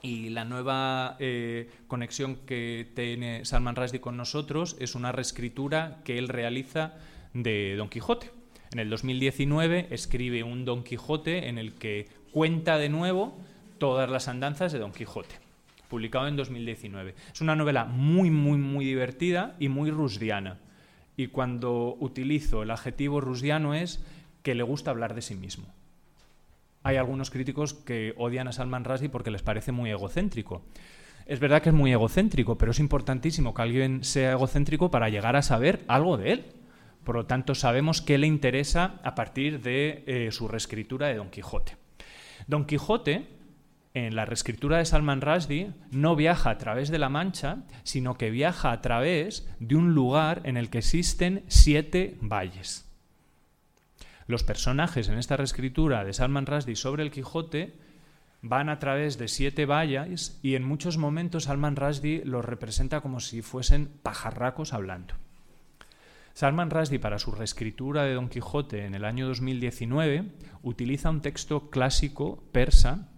y 0.00 0.30
la 0.30 0.44
nueva 0.44 1.16
eh, 1.18 1.70
conexión 1.86 2.36
que 2.46 2.90
tiene 2.94 3.44
Salman 3.44 3.76
Rushdie 3.76 4.00
con 4.00 4.16
nosotros 4.16 4.76
es 4.78 4.94
una 4.94 5.12
reescritura 5.12 6.00
que 6.04 6.18
él 6.18 6.28
realiza 6.28 6.94
de 7.32 7.74
Don 7.76 7.88
Quijote. 7.88 8.30
En 8.72 8.80
el 8.80 8.90
2019 8.90 9.88
escribe 9.90 10.42
un 10.42 10.64
Don 10.64 10.84
Quijote 10.84 11.48
en 11.48 11.58
el 11.58 11.74
que 11.74 12.08
cuenta 12.34 12.76
de 12.76 12.90
nuevo 12.90 13.38
todas 13.78 14.10
las 14.10 14.28
andanzas 14.28 14.72
de 14.72 14.80
Don 14.80 14.92
Quijote, 14.92 15.36
publicado 15.88 16.28
en 16.28 16.36
2019. 16.36 17.14
Es 17.32 17.40
una 17.40 17.56
novela 17.56 17.86
muy, 17.86 18.30
muy, 18.30 18.58
muy 18.58 18.84
divertida 18.84 19.54
y 19.58 19.68
muy 19.68 19.90
rusdiana. 19.90 20.58
Y 21.16 21.28
cuando 21.28 21.96
utilizo 22.00 22.62
el 22.62 22.72
adjetivo 22.72 23.20
rusdiano 23.22 23.72
es 23.72 24.04
que 24.42 24.54
le 24.54 24.64
gusta 24.64 24.90
hablar 24.90 25.14
de 25.14 25.22
sí 25.22 25.36
mismo 25.36 25.72
hay 26.84 26.98
algunos 26.98 27.30
críticos 27.30 27.72
que 27.72 28.14
odian 28.18 28.46
a 28.46 28.52
Salman 28.52 28.84
Rushdie 28.84 29.08
porque 29.08 29.30
les 29.30 29.42
parece 29.42 29.72
muy 29.72 29.90
egocéntrico. 29.90 30.62
Es 31.26 31.40
verdad 31.40 31.62
que 31.62 31.70
es 31.70 31.74
muy 31.74 31.90
egocéntrico, 31.90 32.58
pero 32.58 32.72
es 32.72 32.78
importantísimo 32.78 33.54
que 33.54 33.62
alguien 33.62 34.04
sea 34.04 34.32
egocéntrico 34.32 34.90
para 34.90 35.08
llegar 35.08 35.34
a 35.34 35.42
saber 35.42 35.82
algo 35.88 36.18
de 36.18 36.32
él. 36.32 36.44
Por 37.02 37.16
lo 37.16 37.24
tanto, 37.24 37.54
sabemos 37.54 38.02
qué 38.02 38.18
le 38.18 38.26
interesa 38.26 39.00
a 39.02 39.14
partir 39.14 39.62
de 39.62 40.04
eh, 40.06 40.30
su 40.30 40.46
reescritura 40.46 41.08
de 41.08 41.16
Don 41.16 41.30
Quijote. 41.30 41.83
Don 42.46 42.66
Quijote, 42.66 43.28
en 43.94 44.16
la 44.16 44.24
reescritura 44.24 44.78
de 44.78 44.84
Salman 44.84 45.20
Rushdie, 45.20 45.72
no 45.90 46.16
viaja 46.16 46.50
a 46.50 46.58
través 46.58 46.90
de 46.90 46.98
la 46.98 47.08
Mancha, 47.08 47.62
sino 47.84 48.18
que 48.18 48.30
viaja 48.30 48.72
a 48.72 48.80
través 48.80 49.48
de 49.60 49.76
un 49.76 49.94
lugar 49.94 50.42
en 50.44 50.56
el 50.56 50.68
que 50.68 50.78
existen 50.78 51.44
siete 51.48 52.18
valles. 52.20 52.90
Los 54.26 54.42
personajes 54.42 55.08
en 55.08 55.18
esta 55.18 55.36
reescritura 55.36 56.04
de 56.04 56.12
Salman 56.12 56.46
Rushdie 56.46 56.76
sobre 56.76 57.02
el 57.02 57.10
Quijote 57.10 57.74
van 58.42 58.68
a 58.68 58.78
través 58.78 59.16
de 59.16 59.28
siete 59.28 59.64
vallas 59.64 60.38
y 60.42 60.54
en 60.54 60.64
muchos 60.64 60.98
momentos 60.98 61.44
Salman 61.44 61.76
Rushdie 61.76 62.22
los 62.24 62.44
representa 62.44 63.00
como 63.00 63.20
si 63.20 63.42
fuesen 63.42 63.88
pajarracos 64.02 64.72
hablando. 64.72 65.14
Salman 66.34 66.70
Rushdie 66.70 66.98
para 66.98 67.20
su 67.20 67.30
reescritura 67.30 68.02
de 68.02 68.14
Don 68.14 68.28
Quijote 68.28 68.86
en 68.86 68.96
el 68.96 69.04
año 69.04 69.28
2019 69.28 70.24
utiliza 70.62 71.08
un 71.08 71.20
texto 71.20 71.70
clásico 71.70 72.42
persa 72.50 73.08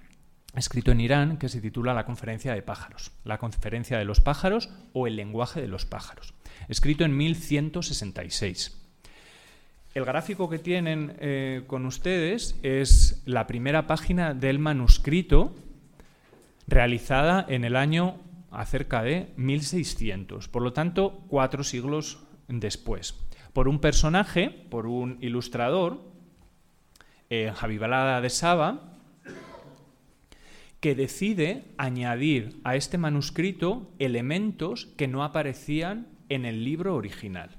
escrito 0.55 0.91
en 0.91 1.01
Irán 1.01 1.39
que 1.39 1.49
se 1.49 1.63
titula 1.63 1.95
La 1.95 2.05
conferencia 2.05 2.53
de 2.53 2.61
pájaros, 2.61 3.13
la 3.25 3.39
conferencia 3.39 3.97
de 3.97 4.05
los 4.05 4.21
pájaros 4.21 4.69
o 4.93 5.07
el 5.07 5.17
lenguaje 5.17 5.63
de 5.63 5.69
los 5.69 5.87
pájaros, 5.87 6.35
escrito 6.69 7.05
en 7.05 7.17
1166. 7.17 8.83
El 9.95 10.05
gráfico 10.05 10.51
que 10.51 10.59
tienen 10.59 11.17
eh, 11.19 11.65
con 11.67 11.87
ustedes 11.87 12.59
es 12.63 13.23
la 13.25 13.47
primera 13.47 13.87
página 13.87 14.35
del 14.35 14.59
manuscrito 14.59 15.55
realizada 16.67 17.47
en 17.49 17.65
el 17.65 17.77
año 17.77 18.19
acerca 18.51 19.03
de 19.03 19.33
1600, 19.37 20.49
por 20.49 20.61
lo 20.61 20.75
tanto, 20.75 21.25
cuatro 21.29 21.65
siglos 21.65 22.26
después, 22.49 23.15
por 23.53 23.69
un 23.69 23.81
personaje, 23.81 24.51
por 24.51 24.87
un 24.87 25.19
ilustrador, 25.21 26.01
eh, 27.31 27.53
de 28.23 28.31
Saba, 28.31 28.97
que 30.81 30.95
decide 30.95 31.65
añadir 31.79 32.61
a 32.65 32.77
este 32.77 32.99
manuscrito 32.99 33.91
elementos 33.99 34.87
que 34.97 35.09
no 35.09 35.25
aparecían 35.25 36.07
en 36.29 36.45
el 36.45 36.65
libro 36.65 36.95
original. 36.95 37.51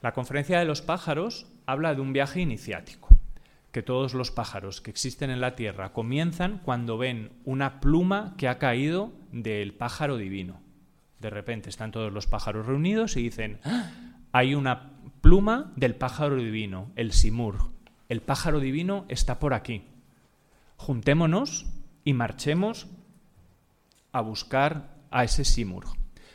La 0.00 0.12
conferencia 0.12 0.58
de 0.58 0.64
los 0.64 0.80
pájaros 0.80 1.46
habla 1.66 1.94
de 1.94 2.00
un 2.00 2.12
viaje 2.12 2.40
iniciático, 2.40 3.08
que 3.72 3.82
todos 3.82 4.14
los 4.14 4.30
pájaros 4.30 4.80
que 4.80 4.90
existen 4.90 5.30
en 5.30 5.40
la 5.40 5.54
Tierra 5.54 5.92
comienzan 5.92 6.60
cuando 6.64 6.96
ven 6.96 7.30
una 7.44 7.78
pluma 7.80 8.34
que 8.38 8.48
ha 8.48 8.58
caído 8.58 9.12
del 9.30 9.74
pájaro 9.74 10.16
divino. 10.16 10.61
De 11.22 11.30
repente 11.30 11.70
están 11.70 11.92
todos 11.92 12.12
los 12.12 12.26
pájaros 12.26 12.66
reunidos 12.66 13.16
y 13.16 13.22
dicen, 13.22 13.60
¡Ah! 13.64 13.90
hay 14.32 14.56
una 14.56 14.90
pluma 15.20 15.72
del 15.76 15.94
pájaro 15.94 16.34
divino, 16.34 16.90
el 16.96 17.12
simur. 17.12 17.70
El 18.08 18.22
pájaro 18.22 18.58
divino 18.58 19.04
está 19.08 19.38
por 19.38 19.54
aquí. 19.54 19.84
Juntémonos 20.76 21.66
y 22.02 22.12
marchemos 22.12 22.88
a 24.10 24.20
buscar 24.20 24.96
a 25.12 25.22
ese 25.22 25.44
simur. 25.44 25.84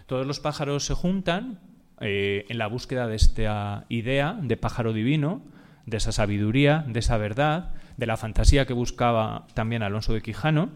Todos 0.05 0.25
los 0.25 0.39
pájaros 0.39 0.85
se 0.85 0.93
juntan 0.93 1.59
eh, 1.99 2.45
en 2.47 2.57
la 2.57 2.67
búsqueda 2.67 3.07
de 3.07 3.17
esta 3.17 3.85
idea 3.89 4.39
de 4.41 4.55
pájaro 4.55 4.93
divino, 4.93 5.41
de 5.85 5.97
esa 5.97 6.13
sabiduría, 6.13 6.85
de 6.87 6.99
esa 6.99 7.17
verdad, 7.17 7.73
de 7.97 8.05
la 8.05 8.15
fantasía 8.15 8.65
que 8.65 8.73
buscaba 8.73 9.47
también 9.53 9.83
Alonso 9.83 10.13
de 10.13 10.21
Quijano. 10.21 10.69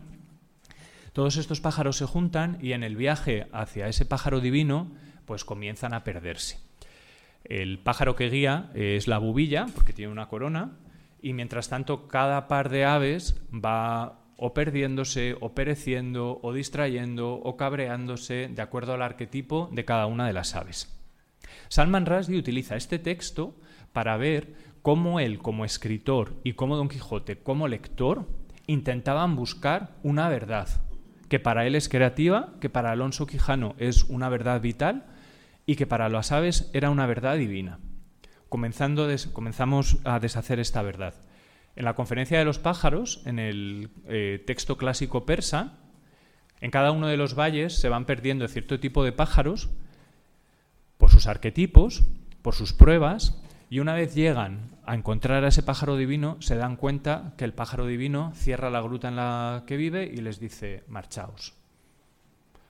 Todos 1.13 1.35
estos 1.35 1.59
pájaros 1.59 1.97
se 1.97 2.05
juntan 2.05 2.57
y 2.61 2.71
en 2.71 2.83
el 2.83 2.95
viaje 2.95 3.47
hacia 3.51 3.87
ese 3.87 4.05
pájaro 4.05 4.39
divino, 4.39 4.91
pues 5.25 5.43
comienzan 5.43 5.93
a 5.93 6.05
perderse. 6.05 6.59
El 7.43 7.79
pájaro 7.79 8.15
que 8.15 8.29
guía 8.29 8.69
es 8.75 9.07
la 9.07 9.17
bubilla, 9.17 9.65
porque 9.75 9.91
tiene 9.91 10.11
una 10.11 10.29
corona, 10.29 10.77
y 11.21 11.33
mientras 11.33 11.67
tanto 11.67 12.07
cada 12.07 12.47
par 12.47 12.69
de 12.69 12.85
aves 12.85 13.41
va 13.53 14.19
o 14.37 14.53
perdiéndose, 14.53 15.35
o 15.39 15.53
pereciendo, 15.53 16.39
o 16.41 16.53
distrayendo, 16.53 17.33
o 17.33 17.57
cabreándose, 17.57 18.47
de 18.47 18.61
acuerdo 18.61 18.93
al 18.93 19.01
arquetipo 19.01 19.69
de 19.71 19.85
cada 19.85 20.05
una 20.05 20.25
de 20.25 20.33
las 20.33 20.55
aves. 20.55 20.97
Salman 21.67 22.05
Rushdie 22.05 22.39
utiliza 22.39 22.77
este 22.77 22.99
texto 22.99 23.55
para 23.91 24.15
ver 24.17 24.55
cómo 24.81 25.19
él 25.19 25.39
como 25.39 25.65
escritor 25.65 26.35
y 26.43 26.53
cómo 26.53 26.77
Don 26.77 26.87
Quijote 26.87 27.37
como 27.37 27.67
lector 27.67 28.25
intentaban 28.65 29.35
buscar 29.35 29.91
una 30.03 30.29
verdad, 30.29 30.69
que 31.31 31.39
para 31.39 31.65
él 31.65 31.75
es 31.75 31.87
creativa, 31.87 32.49
que 32.59 32.69
para 32.69 32.91
Alonso 32.91 33.25
Quijano 33.25 33.73
es 33.77 34.03
una 34.03 34.27
verdad 34.27 34.59
vital 34.59 35.05
y 35.65 35.77
que 35.77 35.87
para 35.87 36.09
las 36.09 36.33
aves 36.33 36.69
era 36.73 36.89
una 36.89 37.05
verdad 37.05 37.37
divina. 37.37 37.79
Comenzando 38.49 39.07
comenzamos 39.31 39.99
a 40.03 40.19
deshacer 40.19 40.59
esta 40.59 40.81
verdad. 40.81 41.13
En 41.77 41.85
la 41.85 41.95
conferencia 41.95 42.37
de 42.37 42.43
los 42.43 42.59
pájaros, 42.59 43.21
en 43.23 43.39
el 43.39 43.91
eh, 44.09 44.43
texto 44.45 44.75
clásico 44.75 45.25
persa, 45.25 45.77
en 46.59 46.69
cada 46.69 46.91
uno 46.91 47.07
de 47.07 47.15
los 47.15 47.33
valles 47.33 47.79
se 47.79 47.87
van 47.87 48.03
perdiendo 48.03 48.45
cierto 48.49 48.81
tipo 48.81 49.05
de 49.05 49.13
pájaros 49.13 49.69
por 50.97 51.11
sus 51.11 51.27
arquetipos, 51.27 52.03
por 52.41 52.55
sus 52.55 52.73
pruebas, 52.73 53.41
y 53.69 53.79
una 53.79 53.93
vez 53.93 54.15
llegan 54.15 54.75
a 54.91 54.95
encontrar 54.95 55.45
a 55.45 55.47
ese 55.47 55.63
pájaro 55.63 55.95
divino, 55.95 56.35
se 56.41 56.57
dan 56.57 56.75
cuenta 56.75 57.33
que 57.37 57.45
el 57.45 57.53
pájaro 57.53 57.85
divino 57.85 58.33
cierra 58.35 58.69
la 58.69 58.81
gruta 58.81 59.07
en 59.07 59.15
la 59.15 59.63
que 59.65 59.77
vive 59.77 60.03
y 60.03 60.17
les 60.17 60.41
dice, 60.41 60.83
marchaos. 60.89 61.53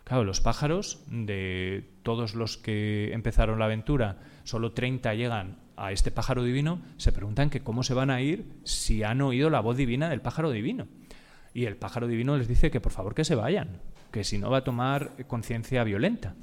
Claro, 0.03 0.23
los 0.23 0.39
pájaros, 0.39 1.03
de 1.07 1.89
todos 2.03 2.35
los 2.35 2.57
que 2.57 3.11
empezaron 3.11 3.57
la 3.57 3.65
aventura, 3.65 4.19
solo 4.43 4.71
30 4.71 5.15
llegan 5.15 5.57
a 5.75 5.91
este 5.91 6.11
pájaro 6.11 6.43
divino, 6.43 6.79
se 6.97 7.11
preguntan 7.11 7.49
que 7.49 7.63
cómo 7.63 7.81
se 7.81 7.95
van 7.95 8.11
a 8.11 8.21
ir 8.21 8.45
si 8.65 9.01
han 9.01 9.19
oído 9.21 9.49
la 9.49 9.61
voz 9.61 9.75
divina 9.75 10.07
del 10.07 10.21
pájaro 10.21 10.51
divino. 10.51 10.87
Y 11.55 11.65
el 11.65 11.75
pájaro 11.75 12.05
divino 12.05 12.37
les 12.37 12.47
dice 12.47 12.69
que 12.69 12.81
por 12.81 12.91
favor 12.91 13.15
que 13.15 13.25
se 13.25 13.33
vayan, 13.33 13.81
que 14.11 14.23
si 14.23 14.37
no 14.37 14.51
va 14.51 14.57
a 14.57 14.63
tomar 14.63 15.25
conciencia 15.25 15.83
violenta. 15.83 16.35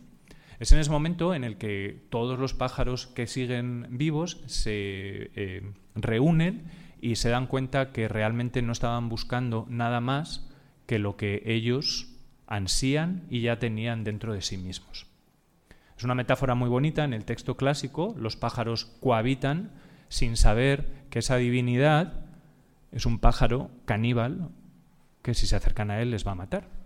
Es 0.58 0.72
en 0.72 0.78
ese 0.78 0.90
momento 0.90 1.34
en 1.34 1.44
el 1.44 1.56
que 1.56 2.06
todos 2.10 2.38
los 2.38 2.52
pájaros 2.52 3.06
que 3.06 3.26
siguen 3.26 3.86
vivos 3.90 4.42
se 4.46 5.30
eh, 5.36 5.72
reúnen 5.94 6.64
y 7.00 7.16
se 7.16 7.28
dan 7.28 7.46
cuenta 7.46 7.92
que 7.92 8.08
realmente 8.08 8.60
no 8.60 8.72
estaban 8.72 9.08
buscando 9.08 9.66
nada 9.68 10.00
más 10.00 10.50
que 10.86 10.98
lo 10.98 11.16
que 11.16 11.42
ellos 11.46 12.08
ansían 12.48 13.24
y 13.30 13.42
ya 13.42 13.58
tenían 13.58 14.02
dentro 14.02 14.32
de 14.32 14.42
sí 14.42 14.56
mismos. 14.56 15.06
Es 15.96 16.04
una 16.04 16.14
metáfora 16.14 16.54
muy 16.54 16.68
bonita. 16.68 17.04
En 17.04 17.12
el 17.12 17.24
texto 17.24 17.56
clásico, 17.56 18.14
los 18.18 18.36
pájaros 18.36 18.86
cohabitan 19.00 19.72
sin 20.08 20.36
saber 20.36 20.88
que 21.10 21.20
esa 21.20 21.36
divinidad 21.36 22.24
es 22.90 23.06
un 23.06 23.18
pájaro 23.18 23.70
caníbal 23.84 24.50
que 25.22 25.34
si 25.34 25.46
se 25.46 25.56
acercan 25.56 25.90
a 25.90 26.00
él 26.00 26.10
les 26.10 26.26
va 26.26 26.32
a 26.32 26.36
matar. 26.36 26.77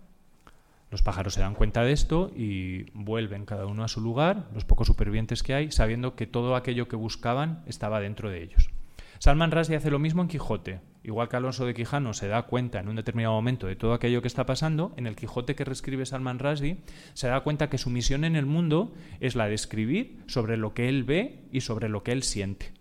Los 0.93 1.01
pájaros 1.01 1.33
se 1.33 1.39
dan 1.39 1.55
cuenta 1.55 1.81
de 1.81 1.91
esto 1.91 2.31
y 2.35 2.83
vuelven 2.93 3.47
cada 3.47 3.65
uno 3.65 3.83
a 3.83 3.87
su 3.87 3.99
lugar, 3.99 4.45
los 4.53 4.63
pocos 4.63 4.85
supervivientes 4.85 5.41
que 5.41 5.55
hay, 5.55 5.71
sabiendo 5.71 6.15
que 6.15 6.27
todo 6.27 6.55
aquello 6.55 6.87
que 6.87 6.95
buscaban 6.95 7.63
estaba 7.65 7.99
dentro 7.99 8.29
de 8.29 8.43
ellos. 8.43 8.69
Salman 9.17 9.49
Rushdie 9.49 9.75
hace 9.75 9.89
lo 9.89 9.97
mismo 9.97 10.21
en 10.21 10.27
Quijote. 10.27 10.81
Igual 11.01 11.29
que 11.29 11.35
Alonso 11.35 11.65
de 11.65 11.73
Quijano 11.73 12.13
se 12.13 12.27
da 12.27 12.43
cuenta 12.43 12.79
en 12.79 12.89
un 12.89 12.95
determinado 12.95 13.33
momento 13.33 13.65
de 13.65 13.75
todo 13.75 13.93
aquello 13.93 14.21
que 14.21 14.27
está 14.27 14.45
pasando, 14.45 14.93
en 14.95 15.07
el 15.07 15.15
Quijote 15.15 15.55
que 15.55 15.65
reescribe 15.65 16.05
Salman 16.05 16.37
Rushdie 16.37 16.77
se 17.15 17.27
da 17.27 17.39
cuenta 17.39 17.71
que 17.71 17.79
su 17.79 17.89
misión 17.89 18.23
en 18.23 18.35
el 18.35 18.45
mundo 18.45 18.93
es 19.19 19.35
la 19.35 19.47
de 19.47 19.55
escribir 19.55 20.19
sobre 20.27 20.57
lo 20.57 20.75
que 20.75 20.89
él 20.89 21.05
ve 21.05 21.39
y 21.51 21.61
sobre 21.61 21.89
lo 21.89 22.03
que 22.03 22.11
él 22.11 22.21
siente. 22.21 22.71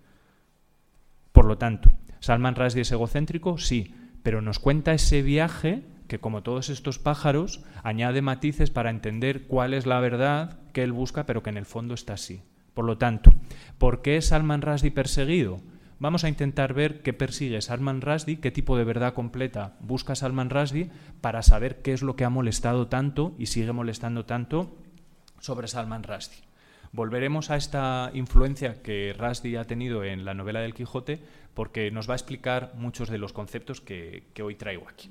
Por 1.32 1.46
lo 1.46 1.56
tanto, 1.56 1.90
Salman 2.20 2.56
Rushdie 2.56 2.82
es 2.82 2.92
egocéntrico, 2.92 3.56
sí, 3.56 3.94
pero 4.22 4.42
nos 4.42 4.58
cuenta 4.58 4.92
ese 4.92 5.22
viaje 5.22 5.84
que 6.12 6.18
como 6.18 6.42
todos 6.42 6.68
estos 6.68 6.98
pájaros 6.98 7.62
añade 7.82 8.20
matices 8.20 8.68
para 8.68 8.90
entender 8.90 9.46
cuál 9.46 9.72
es 9.72 9.86
la 9.86 9.98
verdad 9.98 10.58
que 10.74 10.82
él 10.82 10.92
busca, 10.92 11.24
pero 11.24 11.42
que 11.42 11.48
en 11.48 11.56
el 11.56 11.64
fondo 11.64 11.94
está 11.94 12.12
así. 12.12 12.42
Por 12.74 12.84
lo 12.84 12.98
tanto, 12.98 13.32
¿por 13.78 14.02
qué 14.02 14.18
es 14.18 14.26
Salman 14.26 14.60
Rushdie 14.60 14.90
perseguido? 14.90 15.62
Vamos 16.00 16.24
a 16.24 16.28
intentar 16.28 16.74
ver 16.74 17.00
qué 17.00 17.14
persigue 17.14 17.62
Salman 17.62 18.02
Rushdie, 18.02 18.40
qué 18.40 18.50
tipo 18.50 18.76
de 18.76 18.84
verdad 18.84 19.14
completa 19.14 19.78
busca 19.80 20.14
Salman 20.14 20.50
Rushdie 20.50 20.90
para 21.22 21.42
saber 21.42 21.80
qué 21.80 21.94
es 21.94 22.02
lo 22.02 22.14
que 22.14 22.26
ha 22.26 22.28
molestado 22.28 22.88
tanto 22.88 23.34
y 23.38 23.46
sigue 23.46 23.72
molestando 23.72 24.26
tanto 24.26 24.76
sobre 25.40 25.66
Salman 25.66 26.02
Rushdie. 26.02 26.44
Volveremos 26.92 27.50
a 27.50 27.56
esta 27.56 28.10
influencia 28.12 28.82
que 28.82 29.16
Rushdie 29.18 29.56
ha 29.56 29.64
tenido 29.64 30.04
en 30.04 30.26
la 30.26 30.34
novela 30.34 30.60
del 30.60 30.74
Quijote 30.74 31.22
porque 31.54 31.90
nos 31.90 32.06
va 32.06 32.12
a 32.12 32.16
explicar 32.16 32.74
muchos 32.76 33.08
de 33.08 33.16
los 33.16 33.32
conceptos 33.32 33.80
que, 33.80 34.24
hoy 34.42 34.56
traigo 34.56 34.86
aquí. 34.86 35.10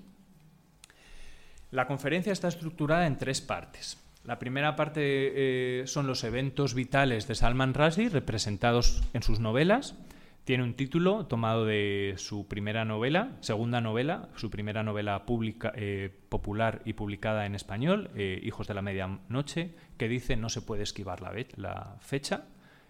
La 1.72 1.88
conferencia 1.88 2.34
está 2.34 2.50
estructurada 2.50 3.08
en 3.08 3.18
tres 3.18 3.40
partes. 3.40 3.98
La 4.26 4.40
primera 4.40 4.76
parte 4.76 5.02
eh, 5.04 5.88
son 5.88 6.06
los 6.06 6.26
eventos 6.26 6.74
vitales 6.74 7.30
de 7.30 7.36
Salman 7.36 7.74
Rushdie 7.74 8.10
representados 8.10 9.02
en 9.14 9.24
sus 9.24 9.40
novelas. 9.40 9.98
Tiene 10.44 10.64
un 10.64 10.74
título 10.74 11.28
tomado 11.28 11.66
de 11.66 12.16
su 12.18 12.46
primera 12.46 12.84
novela, 12.84 13.38
segunda 13.40 13.80
novela, 13.80 14.28
su 14.36 14.50
primera 14.50 14.84
novela 14.84 15.26
pública, 15.26 15.72
eh, 15.74 16.14
popular 16.28 16.82
y 16.84 16.92
publicada 16.92 17.46
en 17.46 17.56
español, 17.56 18.12
eh, 18.16 18.42
Hijos 18.44 18.68
de 18.68 18.74
la 18.74 18.82
Medianoche, 18.82 19.74
que 19.98 20.10
dice 20.10 20.36
no 20.36 20.50
se 20.50 20.62
puede 20.62 20.84
esquivar 20.84 21.22
la, 21.22 21.32
la 21.56 21.96
fecha. 22.02 22.48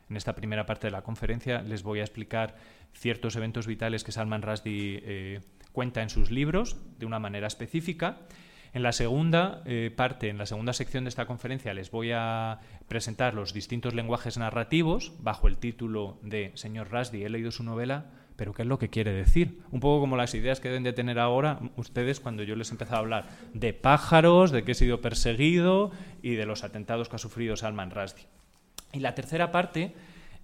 En 0.09 0.17
esta 0.17 0.33
primera 0.33 0.65
parte 0.65 0.87
de 0.87 0.91
la 0.91 1.03
conferencia 1.03 1.61
les 1.61 1.83
voy 1.83 1.99
a 1.99 2.03
explicar 2.03 2.55
ciertos 2.93 3.35
eventos 3.35 3.67
vitales 3.67 4.03
que 4.03 4.11
Salman 4.11 4.41
Rushdie 4.41 5.03
eh, 5.05 5.41
cuenta 5.71 6.01
en 6.01 6.09
sus 6.09 6.31
libros 6.31 6.77
de 6.97 7.05
una 7.05 7.19
manera 7.19 7.45
específica 7.45 8.17
en 8.73 8.83
la 8.83 8.91
segunda 8.91 9.61
eh, 9.65 9.91
parte, 9.95 10.29
en 10.29 10.37
la 10.37 10.45
segunda 10.45 10.73
sección 10.73 11.03
de 11.03 11.09
esta 11.09 11.25
conferencia, 11.25 11.73
les 11.73 11.91
voy 11.91 12.11
a 12.13 12.59
presentar 12.87 13.33
los 13.33 13.53
distintos 13.53 13.93
lenguajes 13.93 14.37
narrativos 14.37 15.13
bajo 15.19 15.47
el 15.47 15.57
título 15.57 16.17
de 16.21 16.51
Señor 16.55 16.89
Rushdie, 16.89 17.25
he 17.25 17.29
leído 17.29 17.51
su 17.51 17.63
novela, 17.63 18.05
pero 18.37 18.53
¿qué 18.53 18.61
es 18.61 18.67
lo 18.67 18.79
que 18.79 18.89
quiere 18.89 19.11
decir? 19.11 19.59
Un 19.71 19.81
poco 19.81 19.99
como 19.99 20.15
las 20.15 20.33
ideas 20.33 20.59
que 20.59 20.69
deben 20.69 20.83
de 20.83 20.93
tener 20.93 21.19
ahora 21.19 21.59
ustedes 21.75 22.19
cuando 22.19 22.43
yo 22.43 22.55
les 22.55 22.71
empezado 22.71 22.97
a 22.97 22.99
hablar 22.99 23.29
de 23.53 23.73
pájaros, 23.73 24.51
de 24.51 24.63
que 24.63 24.71
he 24.71 24.75
sido 24.75 25.01
perseguido 25.01 25.91
y 26.21 26.35
de 26.35 26.45
los 26.45 26.63
atentados 26.63 27.09
que 27.09 27.17
ha 27.17 27.19
sufrido 27.19 27.57
Salman 27.57 27.91
Rushdie. 27.91 28.25
Y 28.93 28.99
la 28.99 29.15
tercera 29.15 29.51
parte, 29.51 29.93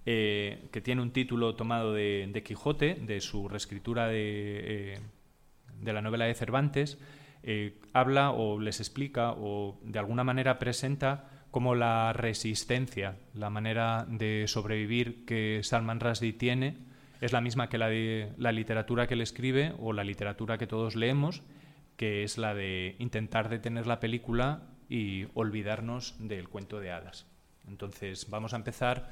eh, 0.06 0.68
que 0.70 0.80
tiene 0.80 1.02
un 1.02 1.10
título 1.12 1.54
tomado 1.54 1.92
de, 1.92 2.42
Quijote, 2.44 2.94
de 2.94 3.20
su 3.20 3.48
reescritura 3.48 4.06
de, 4.06 4.94
eh, 4.94 5.00
de 5.80 5.92
la 5.92 6.02
novela 6.02 6.26
de 6.26 6.34
Cervantes, 6.34 6.98
eh, 7.42 7.78
habla 7.92 8.30
o 8.30 8.60
les 8.60 8.80
explica 8.80 9.32
o 9.32 9.78
de 9.82 9.98
alguna 9.98 10.24
manera 10.24 10.58
presenta 10.58 11.30
como 11.50 11.74
la 11.74 12.12
resistencia, 12.12 13.16
la 13.34 13.50
manera 13.50 14.06
de 14.08 14.44
sobrevivir 14.46 15.24
que 15.24 15.60
Salman 15.62 16.00
Rushdie 16.00 16.34
tiene 16.34 16.76
es 17.20 17.32
la 17.32 17.40
misma 17.40 17.68
que 17.68 17.78
la 17.78 17.88
de 17.88 18.32
la 18.36 18.52
literatura 18.52 19.06
que 19.06 19.14
él 19.14 19.22
escribe 19.22 19.74
o 19.78 19.92
la 19.92 20.04
literatura 20.04 20.58
que 20.58 20.66
todos 20.66 20.94
leemos, 20.94 21.42
que 21.96 22.22
es 22.22 22.38
la 22.38 22.54
de 22.54 22.96
intentar 22.98 23.48
detener 23.48 23.86
la 23.86 23.98
película 23.98 24.62
y 24.88 25.26
olvidarnos 25.34 26.14
del 26.18 26.48
cuento 26.48 26.80
de 26.80 26.92
hadas. 26.92 27.26
Entonces, 27.66 28.30
vamos 28.30 28.54
a 28.54 28.56
empezar 28.56 29.10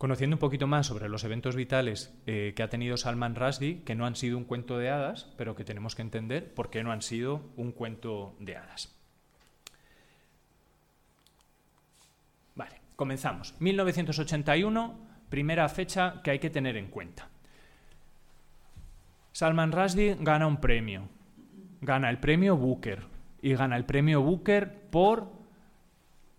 Conociendo 0.00 0.36
un 0.36 0.40
poquito 0.40 0.66
más 0.66 0.86
sobre 0.86 1.10
los 1.10 1.24
eventos 1.24 1.56
vitales 1.56 2.18
eh, 2.24 2.54
que 2.56 2.62
ha 2.62 2.70
tenido 2.70 2.96
Salman 2.96 3.34
Rushdie, 3.34 3.82
que 3.84 3.94
no 3.94 4.06
han 4.06 4.16
sido 4.16 4.38
un 4.38 4.44
cuento 4.44 4.78
de 4.78 4.88
hadas, 4.88 5.28
pero 5.36 5.54
que 5.54 5.62
tenemos 5.62 5.94
que 5.94 6.00
entender 6.00 6.54
por 6.54 6.70
qué 6.70 6.82
no 6.82 6.90
han 6.90 7.02
sido 7.02 7.42
un 7.58 7.70
cuento 7.70 8.34
de 8.38 8.56
hadas. 8.56 8.96
Vale, 12.54 12.80
comenzamos. 12.96 13.54
1981, 13.60 14.98
primera 15.28 15.68
fecha 15.68 16.22
que 16.24 16.30
hay 16.30 16.38
que 16.38 16.48
tener 16.48 16.78
en 16.78 16.86
cuenta. 16.86 17.28
Salman 19.32 19.70
Rushdie 19.70 20.16
gana 20.18 20.46
un 20.46 20.62
premio. 20.62 21.10
Gana 21.82 22.08
el 22.08 22.20
premio 22.20 22.56
Booker. 22.56 23.02
Y 23.42 23.52
gana 23.52 23.76
el 23.76 23.84
premio 23.84 24.22
Booker 24.22 24.88
por 24.90 25.30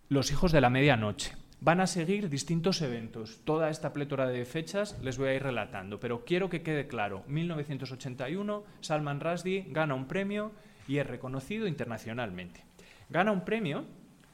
Los 0.09 0.31
hijos 0.31 0.51
de 0.51 0.61
la 0.61 0.71
medianoche. 0.71 1.40
Van 1.63 1.79
a 1.79 1.85
seguir 1.85 2.27
distintos 2.27 2.81
eventos. 2.81 3.39
Toda 3.45 3.69
esta 3.69 3.93
plétora 3.93 4.25
de 4.25 4.45
fechas 4.45 4.97
les 5.03 5.19
voy 5.19 5.27
a 5.27 5.35
ir 5.35 5.43
relatando, 5.43 5.99
pero 5.99 6.25
quiero 6.25 6.49
que 6.49 6.63
quede 6.63 6.87
claro. 6.87 7.23
1981, 7.27 8.63
Salman 8.79 9.19
Rushdie 9.19 9.67
gana 9.69 9.93
un 9.93 10.07
premio 10.07 10.53
y 10.87 10.97
es 10.97 11.05
reconocido 11.05 11.67
internacionalmente. 11.67 12.65
Gana 13.11 13.31
un 13.31 13.45
premio 13.45 13.85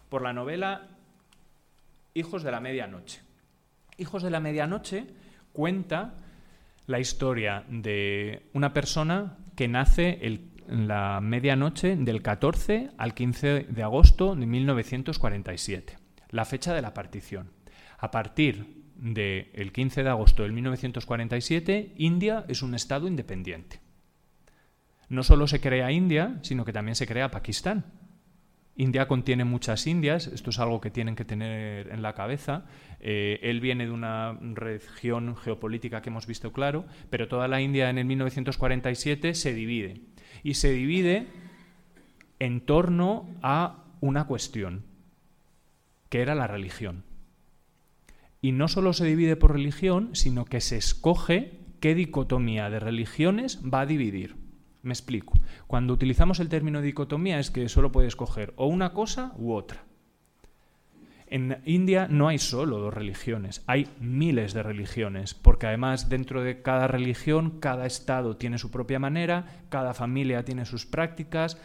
por 0.07 0.21
la 0.21 0.31
novela 0.31 0.87
Hijos 2.13 2.43
de 2.43 2.51
la 2.51 2.61
Medianoche. 2.61 3.19
Hijos 3.97 4.23
de 4.23 4.29
la 4.29 4.39
Medianoche 4.39 5.05
cuenta 5.51 6.13
la 6.85 7.01
historia 7.01 7.65
de 7.67 8.43
una 8.53 8.71
persona 8.71 9.35
que 9.57 9.67
nace 9.67 10.25
en 10.25 10.87
la 10.87 11.19
medianoche 11.19 11.97
del 11.97 12.21
14 12.21 12.91
al 12.97 13.13
15 13.13 13.65
de 13.67 13.83
agosto 13.83 14.33
de 14.33 14.45
1947 14.45 15.96
la 16.29 16.45
fecha 16.45 16.73
de 16.73 16.81
la 16.81 16.93
partición. 16.93 17.51
A 17.97 18.11
partir 18.11 18.83
del 18.95 19.71
15 19.71 20.03
de 20.03 20.09
agosto 20.09 20.43
de 20.43 20.49
1947, 20.49 21.93
India 21.97 22.45
es 22.47 22.61
un 22.61 22.73
Estado 22.75 23.07
independiente. 23.07 23.79
No 25.09 25.23
solo 25.23 25.47
se 25.47 25.61
crea 25.61 25.91
India, 25.91 26.39
sino 26.41 26.65
que 26.65 26.73
también 26.73 26.95
se 26.95 27.07
crea 27.07 27.31
Pakistán. 27.31 27.85
India 28.75 29.07
contiene 29.07 29.43
muchas 29.43 29.87
Indias, 29.87 30.27
esto 30.27 30.51
es 30.51 30.59
algo 30.59 30.79
que 30.79 30.91
tienen 30.91 31.15
que 31.15 31.25
tener 31.25 31.91
en 31.91 32.03
la 32.03 32.13
cabeza. 32.13 32.65
Eh, 32.99 33.39
él 33.41 33.59
viene 33.59 33.85
de 33.85 33.91
una 33.91 34.37
región 34.39 35.35
geopolítica 35.35 36.01
que 36.01 36.09
hemos 36.09 36.27
visto 36.27 36.53
claro, 36.53 36.85
pero 37.09 37.27
toda 37.27 37.47
la 37.47 37.59
India 37.59 37.89
en 37.89 37.97
el 37.97 38.05
1947 38.05 39.33
se 39.33 39.53
divide. 39.53 40.01
Y 40.43 40.53
se 40.53 40.71
divide 40.71 41.27
en 42.39 42.61
torno 42.61 43.27
a 43.41 43.85
una 43.99 44.27
cuestión, 44.27 44.85
que 46.09 46.21
era 46.21 46.35
la 46.35 46.47
religión. 46.47 47.03
Y 48.41 48.51
no 48.51 48.67
solo 48.67 48.93
se 48.93 49.05
divide 49.05 49.35
por 49.35 49.53
religión, 49.53 50.09
sino 50.13 50.45
que 50.45 50.61
se 50.61 50.77
escoge 50.77 51.59
qué 51.79 51.95
dicotomía 51.95 52.69
de 52.69 52.79
religiones 52.79 53.61
va 53.63 53.81
a 53.81 53.85
dividir. 53.85 54.35
Me 54.83 54.93
explico. 54.93 55.33
Cuando 55.65 55.93
utilizamos 55.93 56.39
el 56.39 56.49
término 56.49 56.81
dicotomía 56.81 57.39
es 57.39 57.51
que 57.51 57.67
solo 57.67 57.91
puede 57.91 58.07
escoger 58.07 58.53
o 58.55 58.67
una 58.67 58.93
cosa 58.93 59.33
u 59.37 59.53
otra. 59.53 59.83
En 61.29 61.57
India 61.65 62.07
no 62.09 62.29
hay 62.29 62.37
solo 62.37 62.77
dos 62.77 62.93
religiones, 62.93 63.61
hay 63.67 63.89
miles 63.99 64.53
de 64.53 64.63
religiones, 64.63 65.33
porque 65.33 65.67
además 65.67 66.07
dentro 66.07 66.41
de 66.41 66.61
cada 66.61 66.87
religión, 66.87 67.59
cada 67.59 67.85
estado 67.85 68.37
tiene 68.37 68.57
su 68.57 68.71
propia 68.71 68.97
manera, 68.97 69.45
cada 69.67 69.93
familia 69.93 70.45
tiene 70.45 70.63
sus 70.63 70.85
prácticas, 70.85 71.57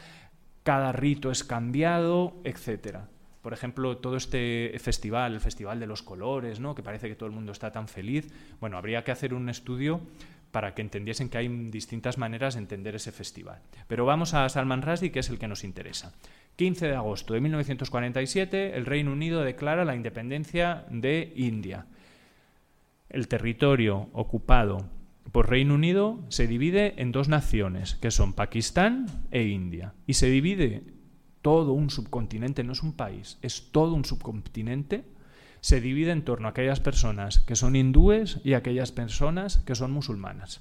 cada 0.65 0.91
rito 0.91 1.31
es 1.31 1.45
cambiado, 1.45 2.41
etcétera. 2.43 3.09
Por 3.43 3.53
ejemplo, 3.53 3.99
todo 3.99 4.17
este 4.17 4.73
festival, 4.79 5.35
el 5.35 5.41
Festival 5.41 5.81
de 5.81 5.89
los 5.89 6.03
Colores, 6.03 6.61
¿no? 6.61 6.75
que 6.75 6.83
parece 6.83 7.09
que 7.09 7.17
todo 7.17 7.29
el 7.29 7.35
mundo 7.35 7.51
está 7.51 7.73
tan 7.73 7.89
feliz. 7.89 8.33
Bueno, 8.61 8.79
habría 8.79 9.03
que 9.03 9.11
hacer 9.11 9.35
un 9.35 9.49
estudio 9.49 10.01
para 10.53 10.75
que 10.75 10.83
entendiesen 10.83 11.29
que 11.29 11.39
hay 11.39 11.49
distintas 11.49 12.19
maneras 12.19 12.55
de 12.55 12.61
entender 12.61 12.95
ese 12.95 13.11
festival. 13.11 13.61
Pero 13.89 14.05
vamos 14.05 14.35
a 14.35 14.49
Salman 14.49 14.83
Rushdie, 14.83 15.11
que 15.11 15.21
es 15.21 15.29
el 15.31 15.39
que 15.39 15.49
nos 15.49 15.65
interesa. 15.65 16.13
15 16.57 16.87
de 16.87 16.95
agosto 16.95 17.35
de 17.35 17.41
1947, 17.41 18.77
el 18.77 18.87
Reino 18.87 19.13
Unido 19.13 19.43
declara 19.43 19.85
la 19.85 19.97
independencia 19.97 20.85
de 20.91 21.33
India. 21.35 21.87
El 23.09 23.27
territorio 23.27 24.09
ocupado 24.13 24.89
por 25.33 25.49
Reino 25.49 25.75
Unido 25.75 26.21
se 26.29 26.47
divide 26.47 26.95
en 26.99 27.11
dos 27.11 27.29
naciones, 27.29 27.95
que 27.97 28.11
son 28.11 28.35
Pakistán 28.35 29.07
e 29.31 29.45
India. 29.45 29.95
Y 30.07 30.15
se 30.15 30.29
divide 30.29 30.83
todo 31.43 31.73
un 31.73 31.91
subcontinente, 31.91 32.65
no 32.65 32.73
es 32.73 32.83
un 32.83 32.95
país, 32.95 33.39
es 33.43 33.71
todo 33.73 33.95
un 33.95 34.05
subcontinente, 34.05 35.05
se 35.61 35.81
divide 35.81 36.13
en 36.13 36.25
torno 36.25 36.49
a 36.49 36.51
aquellas 36.51 36.81
personas 36.81 37.41
que 37.41 37.57
son 37.57 37.77
hindúes 37.77 38.41
y 38.45 38.55
aquellas 38.55 38.93
personas 38.93 39.59
que 39.59 39.75
son 39.75 39.93
musulmanas. 39.93 40.61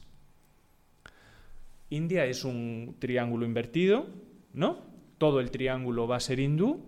India 1.89 2.25
es 2.25 2.43
un 2.43 2.95
triángulo 2.99 3.45
invertido, 3.45 4.07
¿no? 4.53 4.79
Todo 5.17 5.39
el 5.39 5.51
triángulo 5.51 6.07
va 6.07 6.17
a 6.17 6.19
ser 6.19 6.39
hindú 6.39 6.83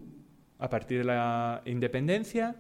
a 0.60 0.70
partir 0.70 1.00
de 1.00 1.04
la 1.04 1.62
independencia 1.66 2.56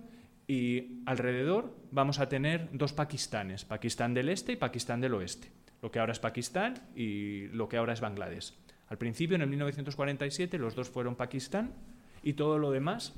y 0.47 1.01
alrededor 1.05 1.75
vamos 1.91 2.19
a 2.19 2.29
tener 2.29 2.69
dos 2.73 2.93
Pakistanes, 2.93 3.63
Pakistán 3.63 4.13
del 4.13 4.29
Este 4.29 4.53
y 4.53 4.55
Pakistán 4.57 5.01
del 5.01 5.13
Oeste, 5.13 5.51
lo 5.81 5.91
que 5.91 5.99
ahora 5.99 6.11
es 6.11 6.19
Pakistán 6.19 6.73
y 6.95 7.47
lo 7.47 7.69
que 7.69 7.77
ahora 7.77 7.93
es 7.93 8.01
Bangladesh. 8.01 8.53
Al 8.93 8.99
principio, 8.99 9.33
en 9.33 9.41
el 9.41 9.49
1947, 9.49 10.59
los 10.59 10.75
dos 10.75 10.87
fueron 10.87 11.15
Pakistán 11.15 11.73
y 12.21 12.33
todo 12.33 12.59
lo 12.59 12.69
demás 12.69 13.15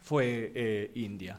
fue 0.00 0.52
eh, 0.54 0.90
India. 0.94 1.38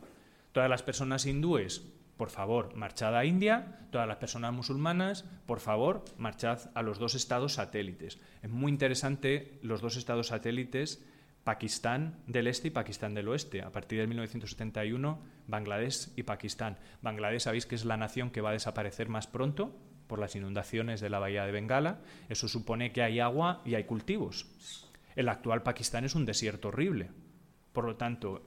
Todas 0.52 0.70
las 0.70 0.84
personas 0.84 1.26
hindúes, 1.26 1.82
por 2.18 2.30
favor, 2.30 2.76
marchad 2.76 3.18
a 3.18 3.26
India. 3.26 3.80
Todas 3.90 4.08
las 4.08 4.18
personas 4.18 4.54
musulmanas, 4.54 5.26
por 5.48 5.60
favor, 5.60 6.06
marchad 6.20 6.70
a 6.76 6.84
los 6.84 7.00
dos 7.00 7.16
estados 7.16 7.56
satélites. 7.56 8.20
Es 8.44 8.50
muy 8.52 8.72
interesante 8.72 9.58
los 9.64 9.82
dos 9.82 9.98
estados 9.98 10.28
satélites 10.28 11.04
Pakistán 11.44 12.22
del 12.28 12.46
Este 12.46 12.68
y 12.68 12.70
Pakistán 12.70 13.16
del 13.16 13.28
Oeste. 13.28 13.64
A 13.64 13.72
partir 13.72 13.98
de 13.98 14.06
1971, 14.06 15.20
Bangladesh 15.48 16.10
y 16.16 16.22
Pakistán. 16.22 16.78
Bangladesh 17.02 17.42
sabéis 17.42 17.66
que 17.66 17.74
es 17.74 17.86
la 17.86 17.98
nación 17.98 18.30
que 18.30 18.42
va 18.42 18.52
a 18.52 18.54
desaparecer 18.54 19.10
más 19.10 19.26
pronto 19.26 19.76
por 20.12 20.20
las 20.20 20.36
inundaciones 20.36 21.00
de 21.00 21.10
la 21.10 21.20
bahía 21.20 21.46
de 21.46 21.54
Bengala. 21.54 22.02
Eso 22.28 22.50
supone 22.50 22.92
que 22.92 23.02
hay 23.02 23.22
agua 23.22 23.62
y 23.64 23.76
hay 23.76 23.86
cultivos. 23.86 24.46
El 25.16 25.30
actual 25.30 25.64
Pakistán 25.64 26.04
es 26.04 26.16
un 26.16 26.26
desierto 26.26 26.68
horrible. 26.68 27.12
Por 27.72 27.86
lo 27.86 27.96
tanto, 27.96 28.42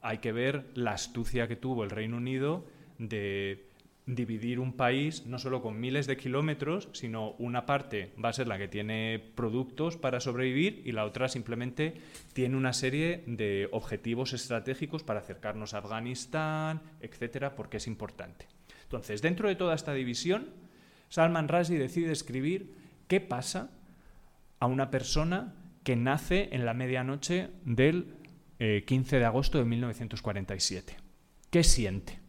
hay 0.00 0.16
que 0.16 0.32
ver 0.32 0.70
la 0.72 0.92
astucia 0.92 1.46
que 1.46 1.56
tuvo 1.56 1.84
el 1.84 1.90
Reino 1.90 2.16
Unido 2.16 2.64
de 2.96 3.68
dividir 4.06 4.60
un 4.60 4.72
país 4.72 5.26
no 5.26 5.38
solo 5.38 5.60
con 5.60 5.78
miles 5.78 6.06
de 6.06 6.16
kilómetros, 6.16 6.88
sino 6.94 7.32
una 7.32 7.66
parte 7.66 8.14
va 8.22 8.30
a 8.30 8.32
ser 8.32 8.48
la 8.48 8.56
que 8.56 8.68
tiene 8.68 9.22
productos 9.34 9.98
para 9.98 10.20
sobrevivir 10.20 10.80
y 10.86 10.92
la 10.92 11.04
otra 11.04 11.28
simplemente 11.28 12.00
tiene 12.32 12.56
una 12.56 12.72
serie 12.72 13.24
de 13.26 13.68
objetivos 13.72 14.32
estratégicos 14.32 15.02
para 15.04 15.20
acercarnos 15.20 15.74
a 15.74 15.78
Afganistán, 15.80 16.80
etcétera, 17.02 17.56
porque 17.56 17.76
es 17.76 17.86
importante. 17.86 18.46
Entonces, 18.84 19.20
dentro 19.20 19.48
de 19.48 19.54
toda 19.54 19.74
esta 19.74 19.92
división, 19.92 20.48
Salman 21.10 21.48
Rushdie 21.48 21.78
decide 21.78 22.12
escribir 22.12 22.72
qué 23.08 23.20
pasa 23.20 23.70
a 24.60 24.66
una 24.66 24.90
persona 24.90 25.54
que 25.82 25.96
nace 25.96 26.48
en 26.52 26.64
la 26.64 26.72
medianoche 26.72 27.50
del 27.64 28.14
15 28.58 29.16
eh, 29.16 29.18
de 29.18 29.24
agosto 29.24 29.58
de 29.58 29.64
1947. 29.64 30.96
¿Qué 31.50 31.64
siente? 31.64 32.20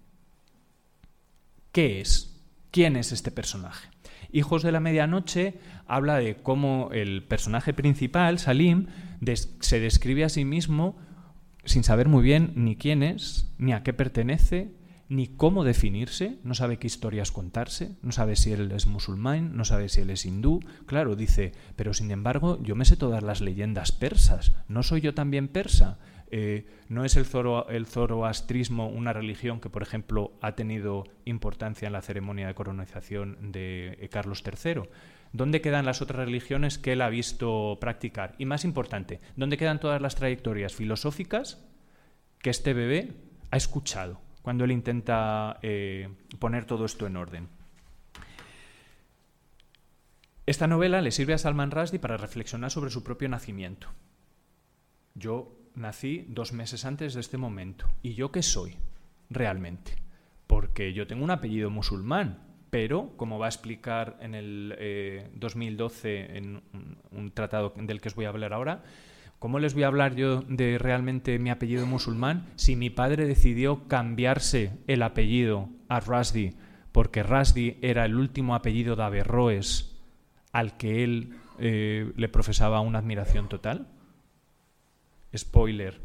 ¿Qué 1.72 2.02
es? 2.02 2.42
¿Quién 2.72 2.96
es 2.96 3.12
este 3.12 3.32
personaje? 3.32 3.90
Hijos 4.32 4.64
de 4.64 4.72
la 4.72 4.80
Medianoche 4.80 5.56
habla 5.88 6.18
de 6.18 6.36
cómo 6.38 6.90
el 6.94 7.24
personaje 7.24 7.74
principal, 7.74 8.40
Salim, 8.40 8.88
se 9.60 9.80
describe 9.80 10.24
a 10.24 10.30
sí 10.30 10.46
mismo 10.46 10.98
sin 11.66 11.84
saber 11.84 12.08
muy 12.08 12.24
bien 12.24 12.54
ni 12.56 12.78
quién 12.78 13.04
es, 13.04 13.54
ni 13.58 13.74
a 13.74 13.84
qué 13.84 13.94
pertenece, 13.94 14.72
ni 15.12 15.28
cómo 15.28 15.66
definirse, 15.66 16.38
no 16.46 16.54
sabe 16.54 16.78
qué 16.78 16.88
historias 16.88 17.34
contarse, 17.34 17.98
no 18.02 18.14
sabe 18.14 18.38
si 18.38 18.54
él 18.54 18.72
es 18.72 18.88
musulmán, 18.88 19.58
no 19.58 19.66
sabe 19.66 19.90
si 19.90 20.00
él 20.00 20.10
es 20.10 20.26
hindú. 20.26 20.62
Claro, 20.86 21.18
dice, 21.18 21.52
pero 21.76 21.94
sin 21.94 22.12
embargo 22.12 22.58
yo 22.64 22.78
me 22.78 22.86
sé 22.86 22.96
todas 22.96 23.22
las 23.22 23.42
leyendas 23.42 23.92
persas, 23.92 24.54
¿no 24.70 24.84
soy 24.84 25.02
yo 25.02 25.14
también 25.14 25.50
persa? 25.50 26.00
Eh, 26.32 26.66
no 26.88 27.04
es 27.04 27.18
el, 27.18 27.26
zoroastrismo 27.26 28.88
una 28.88 29.12
religión 29.12 29.60
que, 29.60 29.70
por 29.70 29.84
ejemplo, 29.84 30.32
ha 30.40 30.56
tenido 30.56 31.04
importancia 31.26 31.88
en 31.88 31.94
la 31.94 32.02
ceremonia 32.02 32.48
de 32.48 32.56
colonización 32.56 33.52
de 33.52 33.98
eh, 34.00 34.08
Carlos 34.08 34.42
III. 34.46 34.84
¿Dónde 35.34 35.60
quedan 35.60 35.86
las 35.86 36.02
otras 36.02 36.26
religiones 36.26 36.78
que 36.78 36.94
él 36.94 37.02
ha 37.02 37.10
visto 37.10 37.78
practicar? 37.82 38.34
Y 38.38 38.46
más 38.46 38.64
importante, 38.64 39.20
¿dónde 39.36 39.58
quedan 39.58 39.82
todas 39.82 40.02
las 40.02 40.16
trayectorias 40.16 40.74
filosóficas 40.74 41.62
que 42.40 42.50
este 42.50 42.74
bebé 42.74 43.12
ha 43.50 43.58
escuchado 43.58 44.31
cuando 44.42 44.64
él 44.64 44.72
intenta 44.72 45.60
eh, 45.62 46.10
poner 46.40 46.66
todo 46.66 46.86
esto 46.86 47.08
en 47.08 47.18
orden? 47.18 47.48
Esta 50.46 50.68
novela 50.68 51.02
le 51.02 51.12
sirve 51.12 51.34
a 51.34 51.38
Salman 51.38 51.72
Rushdie 51.72 52.00
para 52.00 52.18
reflexionar 52.18 52.72
sobre 52.72 52.90
su 52.90 53.04
propio 53.04 53.30
nacimiento. 53.30 53.88
Yo 55.14 55.56
nací 55.76 56.26
dos 56.28 56.54
meses 56.54 56.86
antes 56.86 57.14
de 57.14 57.22
este 57.22 57.38
momento. 57.38 57.90
¿Y 58.02 58.16
yo 58.16 58.32
qué 58.32 58.42
soy 58.42 58.76
realmente? 59.30 59.96
Porque 60.48 60.94
yo 60.94 61.08
tengo 61.08 61.24
un 61.24 61.32
apellido 61.32 61.70
musulmán, 61.70 62.52
pero, 62.70 63.16
como 63.18 63.38
va 63.38 63.48
a 63.48 63.50
explicar 63.50 64.18
en 64.22 64.34
el 64.34 65.30
2012 65.36 66.10
eh, 66.10 66.38
en 66.38 66.62
un, 67.12 67.32
tratado 67.32 67.74
del 67.78 68.02
que 68.02 68.10
os 68.10 68.16
voy 68.16 68.26
a 68.26 68.30
hablar 68.30 68.54
ahora, 68.54 68.84
¿cómo 69.42 69.58
les 69.58 69.74
voy 69.74 69.82
a 69.82 69.88
hablar 69.88 70.14
yo 70.14 70.44
de 70.44 70.78
realmente 70.78 71.40
mi 71.40 71.50
apellido 71.50 71.88
musulmán 71.88 72.46
si 72.58 72.76
mi 72.76 72.92
padre 72.92 73.26
decidió 73.26 73.88
cambiarse 73.88 74.78
el 74.86 75.02
apellido 75.02 75.68
a 75.90 76.00
Rasdi 76.00 76.52
porque 76.92 77.24
Rasdi 77.24 77.80
era 77.82 78.06
el 78.06 78.18
último 78.18 78.54
apellido 78.54 78.96
de 78.96 79.02
Averroes 79.02 80.00
al 80.52 80.78
que 80.78 81.04
él 81.04 81.34
eh, 81.58 82.14
le 82.16 82.30
profesaba 82.30 82.82
una 82.82 83.00
admiración 83.00 83.50
total? 83.50 83.88
Spoiler. 85.36 86.00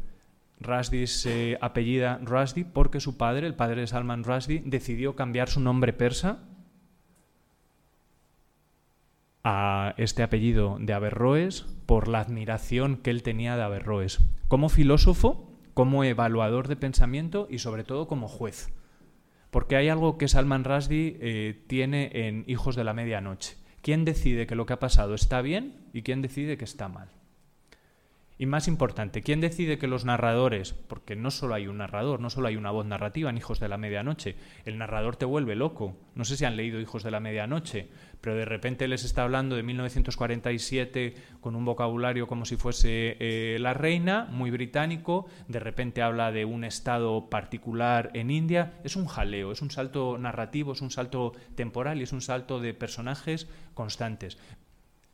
Rushdie 0.59 1.05
se 1.05 1.59
apellida 1.61 2.19
Rushdie 2.23 2.65
porque 2.65 2.99
su 2.99 3.17
padre, 3.17 3.45
el 3.45 3.53
padre 3.53 3.81
de 3.81 3.87
Salman 3.87 4.23
Rushdie, 4.23 4.63
decidió 4.65 5.15
cambiar 5.15 5.47
su 5.47 5.59
nombre 5.59 5.93
persa 5.93 6.39
a 9.49 9.93
este 9.95 10.23
apellido 10.23 10.75
de 10.77 10.91
Averroes 10.91 11.61
por 11.85 12.09
la 12.09 12.19
admiración 12.19 12.97
que 12.97 13.11
él 13.11 13.23
tenía 13.23 13.55
de 13.55 13.63
Averroes, 13.63 14.19
como 14.49 14.67
filósofo, 14.67 15.49
como 15.73 16.03
evaluador 16.03 16.67
de 16.67 16.75
pensamiento 16.75 17.47
y 17.49 17.59
sobre 17.59 17.85
todo 17.85 18.09
como 18.09 18.27
juez. 18.27 18.73
Porque 19.49 19.77
hay 19.77 19.87
algo 19.87 20.17
que 20.17 20.27
Salman 20.27 20.65
Rushdie 20.65 21.17
eh, 21.21 21.63
tiene 21.67 22.09
en 22.27 22.43
Hijos 22.47 22.75
de 22.75 22.83
la 22.83 22.91
Medianoche. 22.93 23.55
¿Quién 23.81 24.03
decide 24.03 24.47
que 24.47 24.55
lo 24.55 24.65
que 24.65 24.73
ha 24.73 24.79
pasado 24.79 25.15
está 25.15 25.41
bien 25.41 25.77
y 25.93 26.01
quién 26.01 26.21
decide 26.21 26.57
que 26.57 26.65
está 26.65 26.89
mal? 26.89 27.07
Y 28.39 28.45
más 28.45 28.67
importante, 28.67 29.23
¿quién 29.23 29.41
decide 29.41 29.79
que 29.79 29.87
los 29.87 30.05
narradores, 30.05 30.73
porque 30.73 31.15
no 31.15 31.31
solo 31.31 31.55
hay 31.55 31.67
un 31.67 31.79
narrador, 31.79 32.19
no 32.19 32.29
solo 32.29 32.49
hay 32.49 32.55
una 32.55 32.69
voz 32.69 32.85
narrativa 32.85 33.31
en 33.31 33.37
Hijos 33.37 33.59
de 33.59 33.67
la 33.67 33.79
Medianoche, 33.79 34.35
el 34.65 34.77
narrador 34.77 35.15
te 35.15 35.25
vuelve 35.25 35.55
loco. 35.55 35.97
No 36.13 36.23
sé 36.23 36.37
si 36.37 36.45
han 36.45 36.55
leído 36.55 36.79
Hijos 36.79 37.01
de 37.01 37.09
la 37.09 37.19
Medianoche, 37.19 37.87
pero 38.21 38.35
de 38.35 38.45
repente 38.45 38.87
les 38.87 39.03
está 39.03 39.23
hablando 39.23 39.55
de 39.55 39.63
1947 39.63 41.13
con 41.39 41.55
un 41.55 41.65
vocabulario 41.65 42.27
como 42.27 42.45
si 42.45 42.57
fuese 42.57 43.15
eh, 43.19 43.57
la 43.59 43.73
reina, 43.73 44.25
muy 44.31 44.51
británico, 44.51 45.27
de 45.47 45.59
repente 45.59 46.01
habla 46.01 46.31
de 46.31 46.45
un 46.45 46.63
estado 46.63 47.29
particular 47.29 48.11
en 48.13 48.31
India. 48.31 48.79
Es 48.83 48.95
un 48.95 49.05
jaleo, 49.05 49.51
es 49.51 49.61
un 49.61 49.71
salto 49.71 50.17
narrativo, 50.17 50.73
es 50.73 50.81
un 50.81 50.91
salto 50.91 51.33
temporal 51.55 51.99
y 51.99 52.03
es 52.03 52.13
un 52.13 52.21
salto 52.21 52.59
de 52.59 52.73
personajes 52.73 53.47
constantes. 53.73 54.37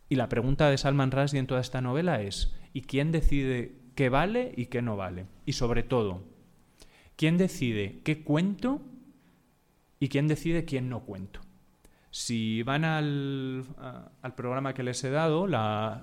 Y 0.09 0.15
la 0.15 0.29
pregunta 0.29 0.69
de 0.69 0.77
Salman 0.77 1.11
Rushdie 1.11 1.39
en 1.39 1.47
toda 1.47 1.61
esta 1.61 1.81
novela 1.81 2.21
es, 2.21 2.55
¿y 2.73 2.81
quién 2.81 3.11
decide 3.11 3.79
qué 3.95 4.09
vale 4.09 4.53
y 4.55 4.67
qué 4.67 4.81
no 4.81 4.95
vale? 4.95 5.25
Y 5.45 5.53
sobre 5.53 5.83
todo, 5.83 6.23
¿quién 7.15 7.37
decide 7.37 8.01
qué 8.03 8.23
cuento 8.23 8.81
y 9.99 10.09
quién 10.09 10.27
decide 10.27 10.65
quién 10.65 10.89
no 10.89 11.01
cuento? 11.01 11.41
Si 12.13 12.61
van 12.61 12.85
al, 12.85 13.65
programa 14.35 14.75
que 14.75 14.83
les 14.83 15.03
he 15.03 15.09
dado, 15.09 15.47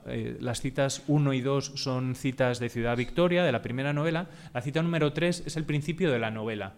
eh, 0.06 0.36
las 0.40 0.60
citas 0.60 1.04
1 1.06 1.32
y 1.34 1.40
2 1.40 1.72
son 1.76 2.16
citas 2.16 2.58
de 2.58 2.68
Ciudad 2.68 2.96
Victoria, 2.96 3.44
de 3.44 3.52
la 3.52 3.62
primera 3.62 3.92
novela. 3.92 4.26
La 4.52 4.60
cita 4.60 4.82
número 4.82 5.12
3 5.12 5.44
es 5.46 5.56
el 5.56 5.62
principio 5.62 6.10
de 6.10 6.18
la 6.18 6.32
novela, 6.32 6.72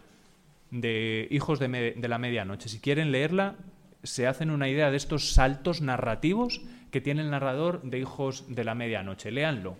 de 0.70 1.28
Hijos 1.30 1.58
de, 1.60 1.94
de 1.96 2.08
la 2.08 2.18
Medianoche. 2.18 2.68
Si 2.68 2.78
quieren 2.78 3.10
leerla, 3.10 3.54
se 4.02 4.26
hacen 4.26 4.50
una 4.50 4.68
idea 4.68 4.90
de 4.90 4.98
estos 4.98 5.32
saltos 5.32 5.80
narrativos 5.80 6.60
que 6.90 7.00
tiene 7.00 7.22
el 7.22 7.30
narrador 7.30 7.80
de 7.84 8.00
Hijos 8.00 8.44
de 8.54 8.64
la 8.64 8.74
Medianoche. 8.74 9.30
Léanlo. 9.30 9.78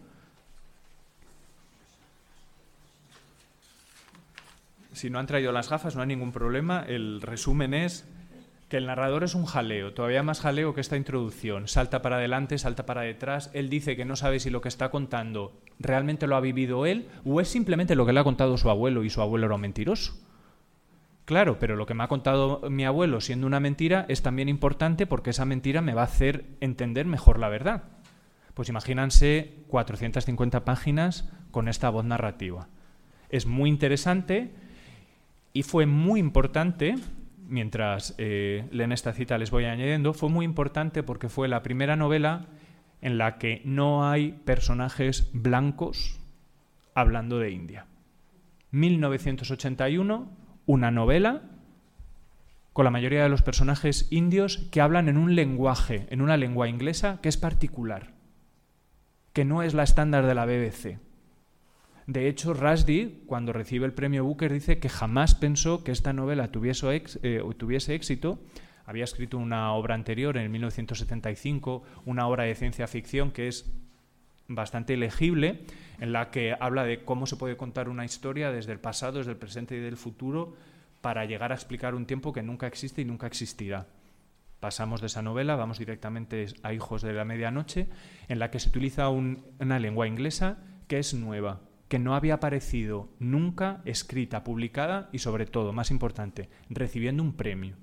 Si 4.95 5.11
no 5.11 5.19
han 5.19 5.27
traído 5.27 5.53
las 5.53 5.69
gafas, 5.69 5.95
no 5.95 6.01
hay 6.01 6.09
ningún 6.09 6.33
problema. 6.33 6.87
El 6.89 7.21
resumen 7.21 7.75
es 7.75 8.07
que 8.73 8.79
el 8.79 8.87
narrador 8.87 9.23
es 9.23 9.35
un 9.35 9.45
jaleo, 9.45 9.93
todavía 9.93 10.23
más 10.23 10.41
jaleo 10.41 10.73
que 10.73 10.81
esta 10.81 10.97
introducción. 10.97 11.69
Salta 11.69 12.01
para 12.01 12.17
adelante, 12.17 12.57
salta 12.57 12.87
para 12.87 13.03
detrás. 13.03 13.51
Él 13.53 13.69
dice 13.69 13.97
que 13.97 14.07
no 14.07 14.17
sabe 14.17 14.41
si 14.41 14.49
lo 14.49 14.63
que 14.63 14.71
está 14.71 14.91
contando 14.91 15.61
realmente 15.79 16.27
lo 16.27 16.37
ha 16.37 16.41
vivido 16.41 16.87
él 16.87 17.07
o 17.23 17.43
es 17.43 17.49
simplemente 17.49 17.97
lo 17.97 18.07
que 18.07 18.15
le 18.15 18.21
ha 18.21 18.25
contado 18.25 18.57
su 18.57 18.71
abuelo 18.71 19.05
y 19.05 19.11
su 19.11 19.21
abuelo 19.21 19.45
era 19.45 19.57
un 19.57 19.61
mentiroso. 19.61 20.15
Claro, 21.27 21.59
pero 21.59 21.77
lo 21.77 21.85
que 21.85 21.93
me 21.93 22.03
ha 22.03 22.09
contado 22.09 22.63
mi 22.71 22.87
abuelo 22.87 23.21
siendo 23.21 23.47
una 23.47 23.61
mentira 23.61 24.07
es 24.09 24.23
también 24.23 24.49
importante 24.49 25.07
porque 25.07 25.29
esa 25.31 25.45
mentira 25.45 25.83
me 25.83 25.93
va 25.93 26.01
a 26.01 26.07
hacer 26.07 26.47
entender 26.63 27.05
mejor 27.05 27.39
la 27.39 27.51
verdad. 27.51 27.83
Pues 28.55 28.71
imagínense 28.71 29.53
450 29.69 30.65
páginas 30.65 31.31
con 31.51 31.69
esta 31.69 31.91
voz 31.91 32.07
narrativa. 32.07 32.69
Es 33.29 33.45
muy 33.45 33.69
interesante 33.69 34.55
y 35.53 35.63
fue 35.63 35.85
muy 35.85 36.21
importante, 36.21 36.95
mientras 37.47 38.15
eh, 38.19 38.69
leen 38.71 38.93
esta 38.93 39.13
cita 39.13 39.39
les 39.39 39.51
voy 39.51 39.65
añadiendo, 39.65 40.13
fue 40.15 40.29
muy 40.29 40.45
importante 40.45 41.03
porque 41.03 41.29
fue 41.29 41.49
la 41.49 41.63
primera 41.63 41.97
novela 41.97 42.47
en 43.01 43.19
la 43.19 43.39
que 43.39 43.63
no 43.65 44.09
hay 44.09 44.33
personajes 44.33 45.31
blancos 45.33 46.21
hablando 46.95 47.39
de 47.39 47.51
India. 47.51 47.87
1981 48.71 50.43
una 50.67 50.91
novela 50.91 51.43
con 52.73 52.85
la 52.85 52.91
mayoría 52.91 53.23
de 53.23 53.29
los 53.29 53.43
personajes 53.43 54.07
indios 54.11 54.69
que 54.71 54.81
hablan 54.81 55.09
en 55.09 55.19
un 55.19 55.35
lenguaje, 55.35 56.07
en 56.11 56.23
una 56.23 56.37
lengua 56.37 56.69
inglesa 56.69 57.21
que 57.21 57.29
es 57.29 57.37
particular, 57.37 58.15
que 59.33 59.45
no 59.45 59.63
es 59.63 59.75
la 59.75 59.83
estándar 59.83 60.27
de 60.27 60.35
la 60.35 60.47
BBC. 60.47 60.99
De 62.13 62.29
hecho, 62.29 62.53
Rushdie, 62.53 63.23
cuando 63.25 63.55
recibe 63.55 63.87
el 63.87 63.95
premio 63.95 64.23
Booker, 64.23 64.53
dice 64.53 64.79
que 64.79 64.91
jamás 64.91 65.35
pensó 65.35 65.83
que 65.83 65.93
esta 65.93 66.13
novela 66.13 66.53
tuviese, 66.53 66.95
eh, 66.95 67.43
éxito. 67.89 68.39
Había 68.85 69.05
escrito 69.05 69.39
una 69.39 69.73
obra 69.73 69.95
anterior, 69.95 70.37
en 70.37 70.53
1975, 70.53 71.83
una 72.05 72.29
obra 72.29 72.45
de 72.45 72.55
ciencia 72.55 72.87
ficción 72.87 73.31
que 73.31 73.49
es 73.49 73.73
bastante 74.47 74.99
legible, 74.99 75.65
en 76.01 76.13
la 76.13 76.31
que 76.31 76.55
habla 76.61 76.85
de 76.85 77.03
cómo 77.03 77.25
se 77.25 77.37
puede 77.37 77.57
contar 77.57 77.89
una 77.89 78.05
historia 78.05 78.53
desde 78.53 78.73
el 78.73 78.79
pasado, 78.79 79.17
desde 79.17 79.31
el 79.31 79.39
presente 79.39 79.75
y 79.75 79.81
del 79.81 79.97
futuro, 79.97 80.55
para 81.01 81.25
llegar 81.25 81.51
a 81.51 81.55
explicar 81.55 81.95
un 81.95 82.05
tiempo 82.05 82.35
que 82.35 82.43
nunca 82.43 82.67
existe 82.67 83.01
y 83.01 83.07
nunca 83.07 83.27
existirá. 83.27 83.87
Pasamos 84.61 85.01
de 85.01 85.07
esa 85.07 85.23
novela, 85.23 85.57
vamos 85.57 85.79
directamente 85.79 86.49
a 86.63 86.75
Hijos 86.75 87.01
de 87.01 87.15
la 87.15 87.25
Medianoche, 87.25 87.89
en 88.29 88.39
la 88.39 88.51
que 88.51 88.61
se 88.61 88.69
utiliza 88.69 89.09
una 89.09 89.79
lengua 89.79 90.07
inglesa 90.07 90.59
que 90.89 90.99
es 90.99 91.15
nueva, 91.15 91.72
que 91.93 91.99
no 91.99 92.15
había 92.15 92.33
aparecido 92.33 93.11
nunca 93.19 93.83
escrita, 93.85 94.45
publicada 94.45 95.11
y 95.13 95.19
sobre 95.19 95.45
todo, 95.45 95.75
más 95.75 95.91
importante, 95.91 96.49
recibiendo 96.71 97.23
un 97.23 97.35
premio. 97.35 97.77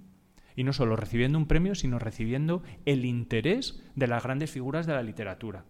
Y 0.56 0.64
no 0.64 0.74
solo 0.74 0.96
recibiendo 0.96 1.38
un 1.38 1.46
premio, 1.46 1.76
sino 1.76 2.00
recibiendo 2.00 2.64
el 2.86 3.06
interés 3.06 3.84
de 3.94 4.08
las 4.08 4.24
grandes 4.24 4.50
figuras 4.50 4.88
de 4.88 4.96
la 4.96 5.04
literatura. 5.04 5.64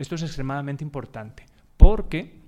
Esto 0.00 0.16
es 0.16 0.24
extremadamente 0.24 0.82
importante 0.82 1.46
porque 1.76 2.42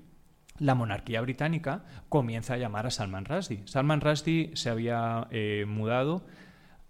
la 0.58 0.74
monarquía 0.74 1.20
británica 1.20 1.84
comienza 2.08 2.54
a 2.54 2.58
llamar 2.58 2.86
a 2.86 2.90
Salman 2.90 3.26
Rushdie. 3.26 3.62
Salman 3.66 4.00
Rushdie 4.00 4.50
se 4.54 4.70
había 4.70 5.28
eh, 5.30 5.66
mudado 5.68 6.26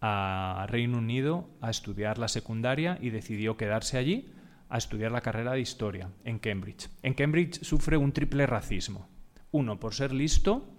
a 0.00 0.64
Reino 0.70 0.96
Unido 0.96 1.50
a 1.60 1.68
estudiar 1.68 2.16
la 2.16 2.28
secundaria 2.28 2.96
y 2.98 3.10
decidió 3.10 3.58
quedarse 3.58 3.98
allí 3.98 4.32
a 4.70 4.78
estudiar 4.78 5.12
la 5.12 5.20
carrera 5.20 5.52
de 5.52 5.60
historia 5.60 6.10
en 6.24 6.38
Cambridge. 6.38 6.88
En 7.02 7.14
Cambridge 7.14 7.62
sufre 7.62 7.96
un 7.96 8.12
triple 8.12 8.46
racismo. 8.46 9.08
Uno, 9.50 9.80
por 9.80 9.94
ser 9.94 10.12
listo, 10.12 10.72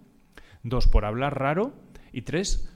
dos, 0.64 0.88
por 0.88 1.06
hablar 1.06 1.38
raro 1.38 1.74
y 2.14 2.22
tres, 2.22 2.74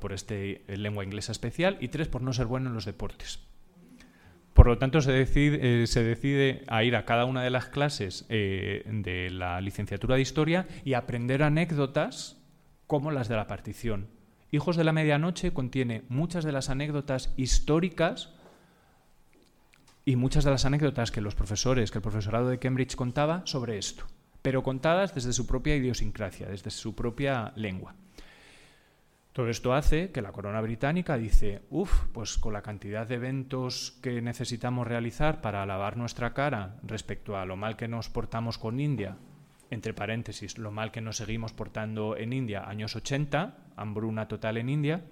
por 0.00 0.12
este 0.12 0.64
lengua 0.68 1.04
inglesa 1.04 1.32
especial 1.32 1.76
y 1.80 1.88
tres, 1.88 2.08
por 2.08 2.22
no 2.22 2.32
ser 2.32 2.46
bueno 2.46 2.68
en 2.68 2.74
los 2.74 2.86
deportes. 2.86 3.40
Por 4.54 4.66
lo 4.66 4.78
tanto, 4.78 5.00
se 5.00 5.12
decide, 5.12 5.82
eh, 5.82 6.64
a 6.68 6.84
ir 6.84 6.96
a 6.96 7.04
cada 7.04 7.24
una 7.24 7.42
de 7.42 7.50
las 7.50 7.66
clases 7.66 8.26
eh, 8.28 8.82
de 8.86 9.30
la 9.30 9.60
licenciatura 9.60 10.16
de 10.16 10.22
Historia 10.22 10.66
y 10.84 10.94
aprender 10.94 11.42
anécdotas 11.42 12.38
como 12.86 13.10
las 13.10 13.28
de 13.28 13.36
la 13.36 13.46
partición. 13.46 14.08
Hijos 14.50 14.76
de 14.76 14.84
la 14.84 14.92
Medianoche 14.92 15.52
contiene 15.52 16.02
muchas 16.08 16.44
de 16.44 16.52
las 16.52 16.68
anécdotas 16.68 17.32
históricas 17.38 18.34
y 20.04 20.16
muchas 20.16 20.44
de 20.44 20.50
las 20.50 20.64
anécdotas 20.64 21.10
que 21.10 21.20
los 21.20 21.34
profesores, 21.34 21.90
que 21.90 21.98
el 21.98 22.02
profesorado 22.02 22.48
de 22.48 22.58
Cambridge 22.58 22.96
contaba 22.96 23.42
sobre 23.44 23.78
esto, 23.78 24.04
pero 24.42 24.62
contadas 24.62 25.14
desde 25.14 25.32
su 25.32 25.46
propia 25.46 25.76
idiosincrasia, 25.76 26.48
desde 26.48 26.70
su 26.70 26.94
propia 26.94 27.52
lengua. 27.56 27.94
Todo 29.32 29.48
esto 29.48 29.72
hace 29.72 30.10
que 30.10 30.20
la 30.20 30.32
corona 30.32 30.60
británica 30.60 31.16
dice, 31.16 31.62
uff, 31.70 32.04
pues 32.12 32.36
con 32.36 32.52
la 32.52 32.60
cantidad 32.60 33.06
de 33.06 33.14
eventos 33.14 33.98
que 34.02 34.20
necesitamos 34.20 34.86
realizar 34.86 35.40
para 35.40 35.64
lavar 35.64 35.96
nuestra 35.96 36.34
cara 36.34 36.76
respecto 36.82 37.38
a 37.38 37.46
lo 37.46 37.56
mal 37.56 37.76
que 37.76 37.88
nos 37.88 38.10
portamos 38.10 38.58
con 38.58 38.78
India, 38.78 39.16
entre 39.70 39.94
paréntesis, 39.94 40.58
lo 40.58 40.70
mal 40.70 40.90
que 40.90 41.00
nos 41.00 41.16
seguimos 41.16 41.54
portando 41.54 42.14
en 42.18 42.34
India, 42.34 42.68
años 42.68 42.94
80, 42.94 43.56
hambruna 43.74 44.28
total 44.28 44.58
en 44.58 44.68
India, 44.68 45.06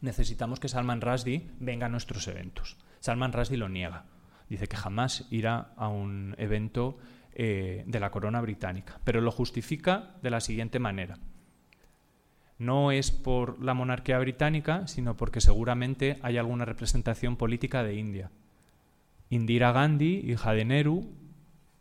necesitamos 0.00 0.58
que 0.58 0.68
Salman 0.68 1.02
Rushdie 1.02 1.50
venga 1.60 1.84
a 1.84 1.90
nuestros 1.90 2.26
eventos. 2.28 2.78
Salman 3.04 3.32
Rushdie 3.32 3.58
lo 3.58 3.68
niega. 3.68 4.06
Dice 4.48 4.66
que 4.66 4.76
jamás 4.76 5.26
irá 5.30 5.74
a 5.76 5.88
un 5.88 6.34
evento 6.38 6.96
eh, 7.34 7.84
de 7.86 8.00
la 8.00 8.10
corona 8.10 8.40
británica, 8.40 8.98
pero 9.04 9.20
lo 9.20 9.30
justifica 9.30 10.16
de 10.22 10.30
la 10.30 10.40
siguiente 10.40 10.78
manera 10.78 11.18
no 12.58 12.92
es 12.92 13.10
por 13.10 13.62
la 13.62 13.74
monarquía 13.74 14.18
británica, 14.18 14.86
sino 14.86 15.16
porque 15.16 15.40
seguramente 15.40 16.18
hay 16.22 16.38
alguna 16.38 16.64
representación 16.64 17.36
política 17.36 17.82
de 17.82 17.96
India. 17.96 18.30
Indira 19.30 19.72
Gandhi, 19.72 20.22
hija 20.24 20.52
de 20.52 20.64
Nehru, 20.64 21.04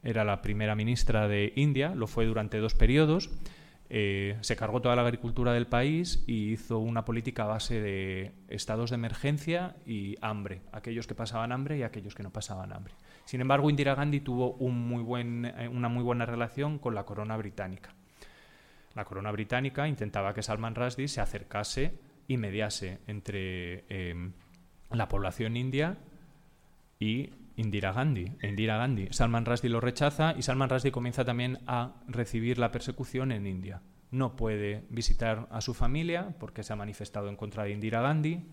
era 0.02 0.24
la 0.24 0.42
primera 0.42 0.76
ministra 0.76 1.28
de 1.28 1.54
India, 1.56 1.94
lo 1.96 2.08
fue 2.08 2.26
durante 2.26 2.58
dos 2.58 2.74
periodos, 2.74 3.30
eh, 3.90 4.38
se 4.42 4.56
cargó 4.56 4.82
toda 4.82 4.96
la 4.96 5.04
agricultura 5.04 5.54
del 5.54 5.68
país 5.68 6.24
y 6.26 6.54
hizo 6.54 6.80
una 6.80 7.06
política 7.06 7.44
a 7.44 7.48
base 7.48 7.82
de 7.82 8.32
estados 8.48 8.90
de 8.90 8.96
emergencia 8.96 9.76
y 9.86 10.16
hambre, 10.22 10.62
aquellos 10.72 11.06
que 11.06 11.16
pasaban 11.16 11.52
hambre 11.52 11.78
y 11.78 11.84
aquellos 11.84 12.16
que 12.16 12.24
no 12.24 12.32
pasaban 12.32 12.74
hambre. 12.74 12.94
Sin 13.26 13.42
embargo, 13.42 13.70
Indira 13.70 13.96
Gandhi 13.96 14.22
tuvo 14.22 14.58
eh, 14.60 15.68
una 15.68 15.90
muy 15.90 16.04
buena 16.04 16.26
relación 16.26 16.80
con 16.80 16.96
la 16.96 17.06
corona 17.06 17.38
británica. 17.38 17.94
La 18.96 19.06
corona 19.06 19.32
británica 19.32 19.88
intentaba 19.88 20.34
que 20.34 20.44
Salman 20.44 20.76
Rushdie 20.76 21.08
se 21.08 21.22
acercase 21.22 21.94
y 22.28 22.38
mediase 22.38 23.00
entre 23.08 23.86
em, 23.90 24.32
la 24.92 25.08
población 25.08 25.58
india 25.58 25.98
y 27.00 27.32
Indira 27.56 27.92
Gandhi. 27.92 28.32
Indira 28.42 28.78
Gandhi. 28.78 29.08
Salman 29.12 29.46
Rushdie 29.46 29.70
lo 29.70 29.80
rechaza 29.80 30.34
y 30.38 30.42
Salman 30.42 30.70
Rushdie 30.70 30.92
comienza 30.92 31.26
también 31.26 31.60
a 31.68 31.96
recibir 32.08 32.58
la 32.58 32.72
persecución 32.72 33.32
en 33.32 33.48
India. 33.48 33.82
No 34.12 34.36
puede 34.36 34.84
visitar 34.90 35.48
a 35.52 35.62
su 35.62 35.74
familia 35.74 36.36
porque 36.40 36.64
se 36.64 36.74
ha 36.74 36.76
manifestado 36.76 37.30
en 37.30 37.36
contra 37.36 37.64
de 37.64 37.72
Indira 37.72 38.02
Gandhi. 38.02 38.44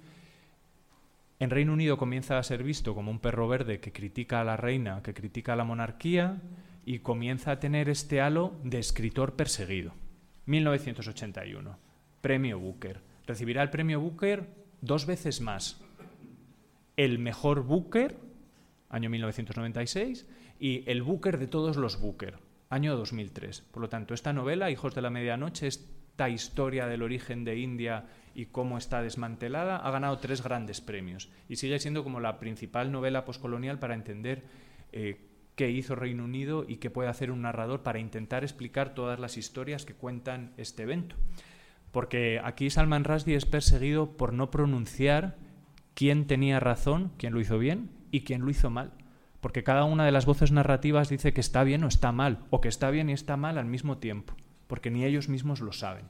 En 1.38 1.51
Reino 1.51 1.72
Unido 1.72 1.96
comienza 1.96 2.38
a 2.38 2.42
ser 2.42 2.62
visto 2.62 2.94
como 2.94 3.11
un 3.11 3.18
perro 3.18 3.48
verde 3.48 3.80
que 3.80 3.92
critica 3.92 4.40
a 4.40 4.44
la 4.44 4.57
reina, 4.57 5.03
que 5.03 5.14
critica 5.14 5.55
a 5.55 5.57
la 5.57 5.64
monarquía 5.64 6.40
y 6.84 6.98
comienza 7.01 7.53
a 7.53 7.61
tener 7.61 7.88
este 7.88 8.20
halo 8.20 8.53
de 8.64 8.78
escritor 8.78 9.36
perseguido. 9.36 9.92
1981. 10.46 11.78
Premio 12.20 12.59
Booker. 12.59 13.01
Recibirá 13.26 13.62
el 13.62 13.70
premio 13.70 14.01
Booker 14.01 14.48
dos 14.80 15.07
veces 15.07 15.40
más. 15.40 15.80
El 16.96 17.18
mejor 17.18 17.62
Booker, 17.62 18.18
año 18.91 19.09
1996, 19.09 20.26
y 20.59 20.88
el 20.91 21.03
Booker 21.03 21.38
de 21.38 21.47
todos 21.47 21.76
los 21.76 22.01
Booker, 22.01 22.38
año 22.68 22.97
2003. 22.97 23.62
Por 23.62 23.82
lo 23.82 23.88
tanto, 23.88 24.12
esta 24.14 24.32
novela, 24.32 24.70
Hijos 24.70 24.95
de 24.95 25.03
la 25.03 25.11
Medianoche, 25.11 25.68
esta 25.68 26.28
historia 26.28 26.86
del 26.86 27.03
origen 27.03 27.45
de 27.45 27.59
India 27.59 28.07
y 28.34 28.47
cómo 28.47 28.76
está 28.76 29.03
desmantelada, 29.03 29.76
ha 29.76 29.91
ganado 29.91 30.18
tres 30.18 30.43
grandes 30.43 30.80
premios 30.80 31.30
y 31.49 31.57
sigue 31.57 31.78
siendo 31.78 32.05
como 32.05 32.20
la 32.20 32.38
principal 32.38 32.93
novela 32.93 33.24
poscolonial 33.24 33.78
para 33.78 33.95
entender 33.95 34.45
eh, 34.93 35.26
qué 35.55 35.70
hizo 35.70 35.95
Reino 35.95 36.24
Unido 36.24 36.64
y 36.66 36.76
qué 36.76 36.91
puede 36.91 37.09
hacer 37.09 37.30
un 37.30 37.43
narrador 37.43 37.82
para 37.82 37.99
intentar 37.99 38.45
explicar 38.45 38.95
todas 38.95 39.18
las 39.18 39.36
historias 39.36 39.84
que 39.84 39.95
cuentan 39.95 40.53
este 40.57 40.82
evento. 40.82 41.16
Porque 41.91 42.41
aquí 42.43 42.70
Salman 42.70 43.05
Rushdie 43.05 43.34
es 43.34 43.47
perseguido 43.47 44.16
por 44.16 44.32
no 44.32 44.51
pronunciar 44.51 45.36
quién 45.95 46.26
tenía 46.26 46.61
razón, 46.61 47.12
quién 47.16 47.32
lo 47.32 47.41
hizo 47.41 47.59
bien 47.59 47.99
y 48.11 48.22
quién 48.22 48.42
lo 48.42 48.50
hizo 48.50 48.70
mal. 48.70 48.92
Porque 49.40 49.64
cada 49.64 49.84
una 49.84 50.04
de 50.04 50.12
las 50.12 50.26
voces 50.26 50.52
narrativas 50.52 51.08
dice 51.08 51.32
que 51.32 51.40
está 51.40 51.64
bien 51.64 51.84
o 51.84 51.88
está 51.88 52.12
mal, 52.12 52.40
o 52.50 52.61
que 52.61 52.68
está 52.68 52.90
bien 52.90 53.08
y 53.08 53.14
está 53.14 53.36
mal 53.36 53.58
al 53.58 53.66
mismo 53.66 53.98
tiempo, 53.98 54.34
porque 54.66 54.90
ni 54.90 55.04
ellos 55.04 55.28
mismos 55.28 55.61
lo 55.61 55.72
saben. 55.72 56.04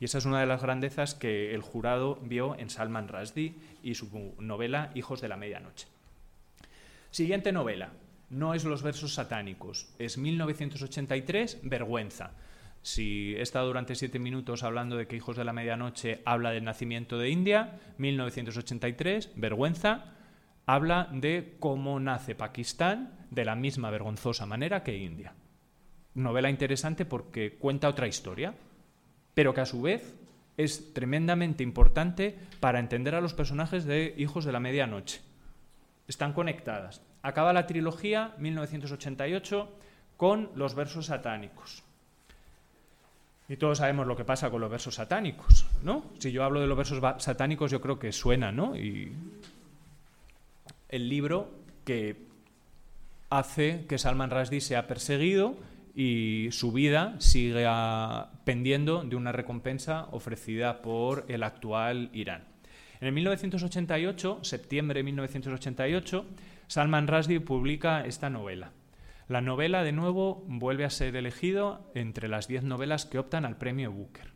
Y 0.00 0.06
esa 0.06 0.16
es 0.16 0.24
una 0.24 0.40
de 0.40 0.46
las 0.46 0.62
grandezas 0.62 1.14
que 1.14 1.54
el 1.54 1.60
jurado 1.60 2.18
vio 2.22 2.58
en 2.58 2.70
Salman 2.70 3.08
Rushdie 3.08 3.54
y 3.82 3.94
su 3.94 4.34
novela 4.38 4.90
Hijos 4.94 5.20
de 5.20 5.28
la 5.28 5.36
Medianoche. 5.36 5.88
Siguiente 7.10 7.52
novela, 7.52 7.90
no 8.30 8.54
es 8.54 8.64
Los 8.64 8.82
versos 8.82 9.12
satánicos, 9.12 9.92
es 9.98 10.16
1983, 10.16 11.60
Vergüenza. 11.64 12.30
Si 12.82 13.34
he 13.36 13.42
estado 13.42 13.66
durante 13.66 13.94
siete 13.94 14.18
minutos 14.18 14.62
hablando 14.62 14.96
de 14.96 15.06
que 15.06 15.16
Hijos 15.16 15.36
de 15.36 15.44
la 15.44 15.52
Medianoche 15.52 16.22
habla 16.24 16.50
del 16.50 16.64
nacimiento 16.64 17.18
de 17.18 17.28
India, 17.28 17.78
1983, 17.98 19.32
Vergüenza, 19.36 20.14
habla 20.74 21.08
de 21.10 21.56
cómo 21.58 21.98
nace 21.98 22.34
Pakistán 22.34 23.26
de 23.30 23.44
la 23.44 23.56
misma 23.56 23.90
vergonzosa 23.90 24.46
manera 24.46 24.82
que 24.84 24.96
India. 24.96 25.34
Novela 26.14 26.50
interesante 26.50 27.04
porque 27.04 27.56
cuenta 27.58 27.88
otra 27.88 28.06
historia, 28.06 28.54
pero 29.34 29.52
que 29.52 29.62
a 29.62 29.66
su 29.66 29.82
vez 29.82 30.14
es 30.56 30.92
tremendamente 30.92 31.62
importante 31.62 32.38
para 32.60 32.78
entender 32.78 33.14
a 33.14 33.20
los 33.20 33.34
personajes 33.34 33.84
de 33.84 34.14
Hijos 34.16 34.44
de 34.44 34.52
la 34.52 34.60
Medianoche. 34.60 35.20
Están 36.06 36.32
conectadas. 36.32 37.02
Acaba 37.22 37.52
la 37.52 37.66
trilogía 37.66 38.34
1988 38.38 39.68
con 40.16 40.50
los 40.54 40.74
versos 40.74 41.06
satánicos. 41.06 41.82
Y 43.48 43.56
todos 43.56 43.78
sabemos 43.78 44.06
lo 44.06 44.16
que 44.16 44.24
pasa 44.24 44.50
con 44.50 44.60
los 44.60 44.70
versos 44.70 44.94
satánicos, 44.94 45.66
¿no? 45.82 46.04
Si 46.18 46.30
yo 46.30 46.44
hablo 46.44 46.60
de 46.60 46.68
los 46.68 46.76
versos 46.76 47.02
satánicos, 47.18 47.72
yo 47.72 47.80
creo 47.80 47.98
que 47.98 48.12
suena, 48.12 48.52
¿no? 48.52 48.76
Y 48.76 49.12
el 50.90 51.08
libro 51.08 51.50
que 51.84 52.26
hace 53.30 53.86
que 53.86 53.98
Salman 53.98 54.30
Rushdie 54.30 54.60
sea 54.60 54.86
perseguido 54.86 55.56
y 55.94 56.48
su 56.50 56.72
vida 56.72 57.14
sigue 57.18 57.66
pendiendo 58.44 59.02
de 59.02 59.16
una 59.16 59.32
recompensa 59.32 60.08
ofrecida 60.10 60.82
por 60.82 61.24
el 61.28 61.42
actual 61.42 62.10
Irán. 62.12 62.44
En 63.00 63.08
el 63.08 63.14
1988, 63.14 64.40
septiembre 64.42 64.98
de 64.98 65.04
1988, 65.04 66.26
Salman 66.66 67.08
Rushdie 67.08 67.40
publica 67.40 68.04
esta 68.04 68.28
novela. 68.28 68.72
La 69.28 69.40
novela, 69.40 69.84
de 69.84 69.92
nuevo, 69.92 70.44
vuelve 70.48 70.84
a 70.84 70.90
ser 70.90 71.14
elegido 71.16 71.90
entre 71.94 72.28
las 72.28 72.48
diez 72.48 72.64
novelas 72.64 73.06
que 73.06 73.18
optan 73.18 73.44
al 73.44 73.56
premio 73.56 73.92
Booker. 73.92 74.32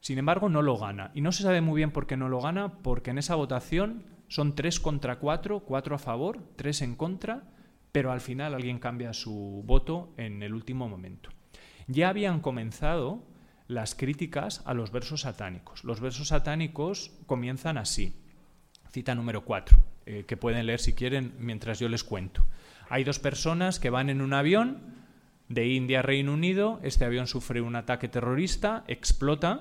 Sin 0.00 0.18
embargo, 0.18 0.48
no 0.48 0.62
lo 0.62 0.76
gana. 0.76 1.10
Y 1.14 1.20
no 1.20 1.32
se 1.32 1.44
sabe 1.44 1.60
muy 1.60 1.78
bien 1.78 1.92
por 1.92 2.06
qué 2.06 2.16
no 2.16 2.28
lo 2.28 2.40
gana, 2.40 2.74
porque 2.82 3.12
en 3.12 3.18
esa 3.18 3.36
votación 3.36 4.02
son 4.34 4.56
tres 4.56 4.80
contra 4.80 5.20
cuatro, 5.20 5.60
cuatro 5.60 5.94
a 5.94 5.98
favor, 6.00 6.42
tres 6.56 6.82
en 6.82 6.96
contra, 6.96 7.44
pero 7.92 8.10
al 8.10 8.20
final 8.20 8.52
alguien 8.52 8.80
cambia 8.80 9.12
su 9.12 9.62
voto 9.64 10.12
en 10.16 10.42
el 10.42 10.54
último 10.54 10.88
momento. 10.88 11.30
Ya 11.86 12.08
habían 12.08 12.40
comenzado 12.40 13.22
las 13.68 13.94
críticas 13.94 14.62
a 14.64 14.74
los 14.74 14.90
versos 14.90 15.20
satánicos. 15.20 15.84
Los 15.84 16.00
versos 16.00 16.26
satánicos 16.26 17.12
comienzan 17.26 17.78
así. 17.78 18.12
Cita 18.90 19.14
número 19.14 19.44
cuatro, 19.44 19.78
eh, 20.04 20.24
que 20.26 20.36
pueden 20.36 20.66
leer 20.66 20.80
si 20.80 20.94
quieren 20.94 21.34
mientras 21.38 21.78
yo 21.78 21.88
les 21.88 22.02
cuento. 22.02 22.42
Hay 22.88 23.04
dos 23.04 23.20
personas 23.20 23.78
que 23.78 23.90
van 23.90 24.10
en 24.10 24.20
un 24.20 24.32
avión 24.32 24.96
de 25.48 25.68
India 25.68 26.00
a 26.00 26.02
Reino 26.02 26.32
Unido, 26.32 26.80
este 26.82 27.04
avión 27.04 27.28
sufre 27.28 27.60
un 27.60 27.76
ataque 27.76 28.08
terrorista, 28.08 28.82
explota, 28.88 29.60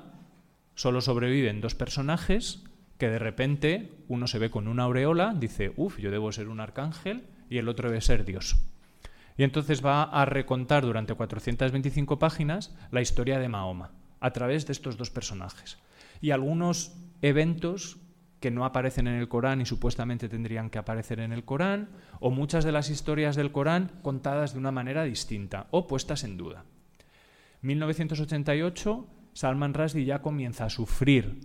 solo 0.74 1.00
sobreviven 1.00 1.62
dos 1.62 1.76
personajes 1.76 2.64
que 2.98 3.10
de 3.10 3.20
repente 3.20 3.92
uno 4.08 4.28
se 4.28 4.40
ve 4.40 4.50
con 4.50 4.68
una 4.68 4.84
aureola, 4.84 5.34
dice, 5.38 5.74
uff, 5.76 6.00
yo 6.00 6.12
debo 6.12 6.32
ser 6.32 6.48
un 6.48 6.60
arcángel, 6.60 7.24
y 7.50 7.58
el 7.58 7.70
otro 7.70 7.90
debe 7.90 8.02
ser 8.02 8.26
Dios. 8.26 8.58
Y 9.38 9.44
entonces 9.44 9.84
va 9.84 10.04
a 10.04 10.26
recontar 10.26 10.84
durante 10.84 11.14
425 11.14 12.20
páginas 12.20 12.76
la 12.92 13.02
historia 13.02 13.40
de 13.40 13.50
Mahoma, 13.50 13.92
a 14.20 14.32
través 14.32 14.66
de 14.66 14.74
estos 14.74 14.98
dos 14.98 15.10
personajes. 15.10 15.78
Y 16.22 16.32
algunos 16.32 16.96
eventos 17.22 17.98
que 18.40 18.52
no 18.52 18.66
aparecen 18.66 19.08
en 19.08 19.16
el 19.16 19.30
Corán 19.30 19.62
y 19.62 19.66
supuestamente 19.66 20.28
tendrían 20.28 20.70
que 20.70 20.78
aparecer 20.78 21.20
en 21.20 21.32
el 21.32 21.46
Corán, 21.46 21.90
o 22.20 22.30
muchas 22.30 22.64
de 22.64 22.72
las 22.72 22.90
historias 22.90 23.36
del 23.36 23.52
Corán 23.52 23.92
contadas 24.02 24.54
de 24.54 24.60
una 24.60 24.72
manera 24.72 25.04
distinta 25.04 25.68
o 25.72 25.88
puestas 25.88 26.24
en 26.24 26.38
duda. 26.38 26.66
1988, 27.62 29.08
Salman 29.34 29.74
Rushdie 29.74 30.06
ya 30.06 30.22
comienza 30.22 30.66
a 30.66 30.70
sufrir 30.70 31.40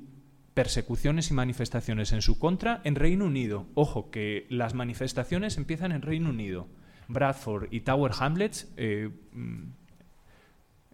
persecuciones 0.59 1.31
y 1.31 1.35
manifestaciones 1.35 2.13
en 2.13 2.21
su 2.21 2.37
contra 2.37 2.81
en 2.83 2.97
Reino 2.97 3.27
Unido. 3.27 3.69
Ojo, 3.75 4.11
que 4.11 4.45
las 4.51 4.75
manifestaciones 4.75 5.57
empiezan 5.57 5.93
en 5.93 6.03
Reino 6.03 6.31
Unido. 6.31 6.67
Bradford 7.07 7.69
y 7.71 7.83
Tower 7.83 8.11
Hamlets 8.19 8.69
eh, 8.77 9.09
mm, 9.35 9.63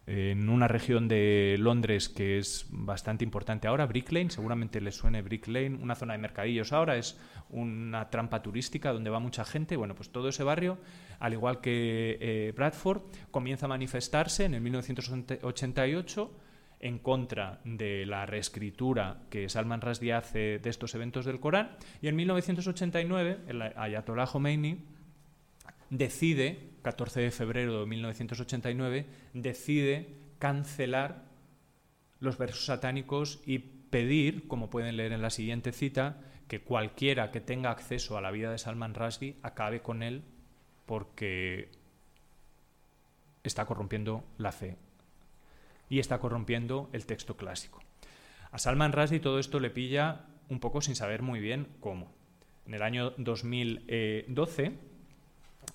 en 0.07 0.51
una 0.51 0.69
región 0.69 1.09
de 1.09 1.57
Londres 1.59 2.11
que 2.11 2.37
es 2.37 2.67
bastante 2.69 3.25
importante 3.25 3.67
ahora, 3.67 3.87
Brick 3.87 4.13
Lane, 4.13 4.29
seguramente 4.29 4.83
les 4.83 4.97
suene 4.97 5.23
Brick 5.23 5.49
Lane, 5.49 5.79
una 5.81 5.95
zona 5.95 6.13
de 6.13 6.19
mercadillos 6.19 6.75
ahora, 6.75 6.99
es 6.99 7.19
una 7.49 8.11
trampa 8.11 8.43
turística 8.43 8.93
donde 8.93 9.09
va 9.09 9.19
mucha 9.19 9.47
gente. 9.47 9.79
Bueno, 9.79 9.95
pues 9.95 10.11
todo 10.11 10.29
ese 10.29 10.45
barrio, 10.45 10.77
al 11.21 11.33
igual 11.33 11.63
que 11.63 12.19
eh, 12.21 12.53
Bradford, 12.55 13.01
comienza 13.31 13.65
a 13.65 13.71
manifestarse 13.71 14.45
en 14.45 14.53
el 14.53 14.61
1988 14.61 16.37
en 16.85 16.99
contra 16.99 17.61
de 17.65 18.05
la 18.05 18.27
reescritura 18.27 19.23
que 19.31 19.49
Salman 19.49 19.81
Rushdie 19.81 20.13
hace 20.13 20.59
de 20.59 20.69
estos 20.69 20.95
eventos 20.95 21.25
del 21.25 21.41
Corán 21.41 21.77
y 22.03 22.09
en 22.09 22.17
1989 22.17 23.39
el 23.49 23.63
Ayatollah 23.63 24.27
Khomeini 24.27 24.85
decide 25.89 26.73
14 26.83 27.21
de 27.21 27.31
febrero 27.31 27.81
de 27.81 27.87
1989, 27.87 29.07
decide 29.33 30.15
cancelar 30.39 31.25
los 32.21 32.37
versos 32.37 32.67
satánicos 32.67 33.41
y 33.47 33.61
pedir, 33.61 34.47
como 34.47 34.69
pueden 34.69 34.99
leer 34.99 35.13
en 35.13 35.23
la 35.23 35.31
siguiente 35.31 35.73
cita, 35.73 36.21
que 36.49 36.61
cualquiera 36.61 37.31
que 37.31 37.41
tenga 37.41 37.71
acceso 37.71 38.19
a 38.19 38.21
la 38.21 38.31
vida 38.31 38.51
de 38.51 38.59
Salman 38.59 38.95
Rushdie 38.95 39.37
acabe 39.43 39.81
con 39.81 40.03
él 40.03 40.23
porque 40.85 41.71
está 43.43 43.65
corrompiendo 43.65 44.23
la 44.37 44.53
fe 44.53 44.77
y 45.95 46.01
está 46.01 46.19
corrompiendo 46.19 46.91
el 46.93 47.07
texto 47.07 47.37
clásico. 47.37 47.81
A 48.51 48.59
Salman 48.59 48.93
Rushdie 48.93 49.21
todo 49.21 49.39
esto 49.39 49.61
le 49.61 49.71
pilla 49.71 50.23
un 50.49 50.59
poco 50.59 50.81
sin 50.81 50.97
saber 50.97 51.23
muy 51.23 51.39
bien 51.39 51.69
cómo. 51.79 52.13
En 52.67 52.75
el 52.75 52.83
año 52.83 53.13
2012 53.17 54.73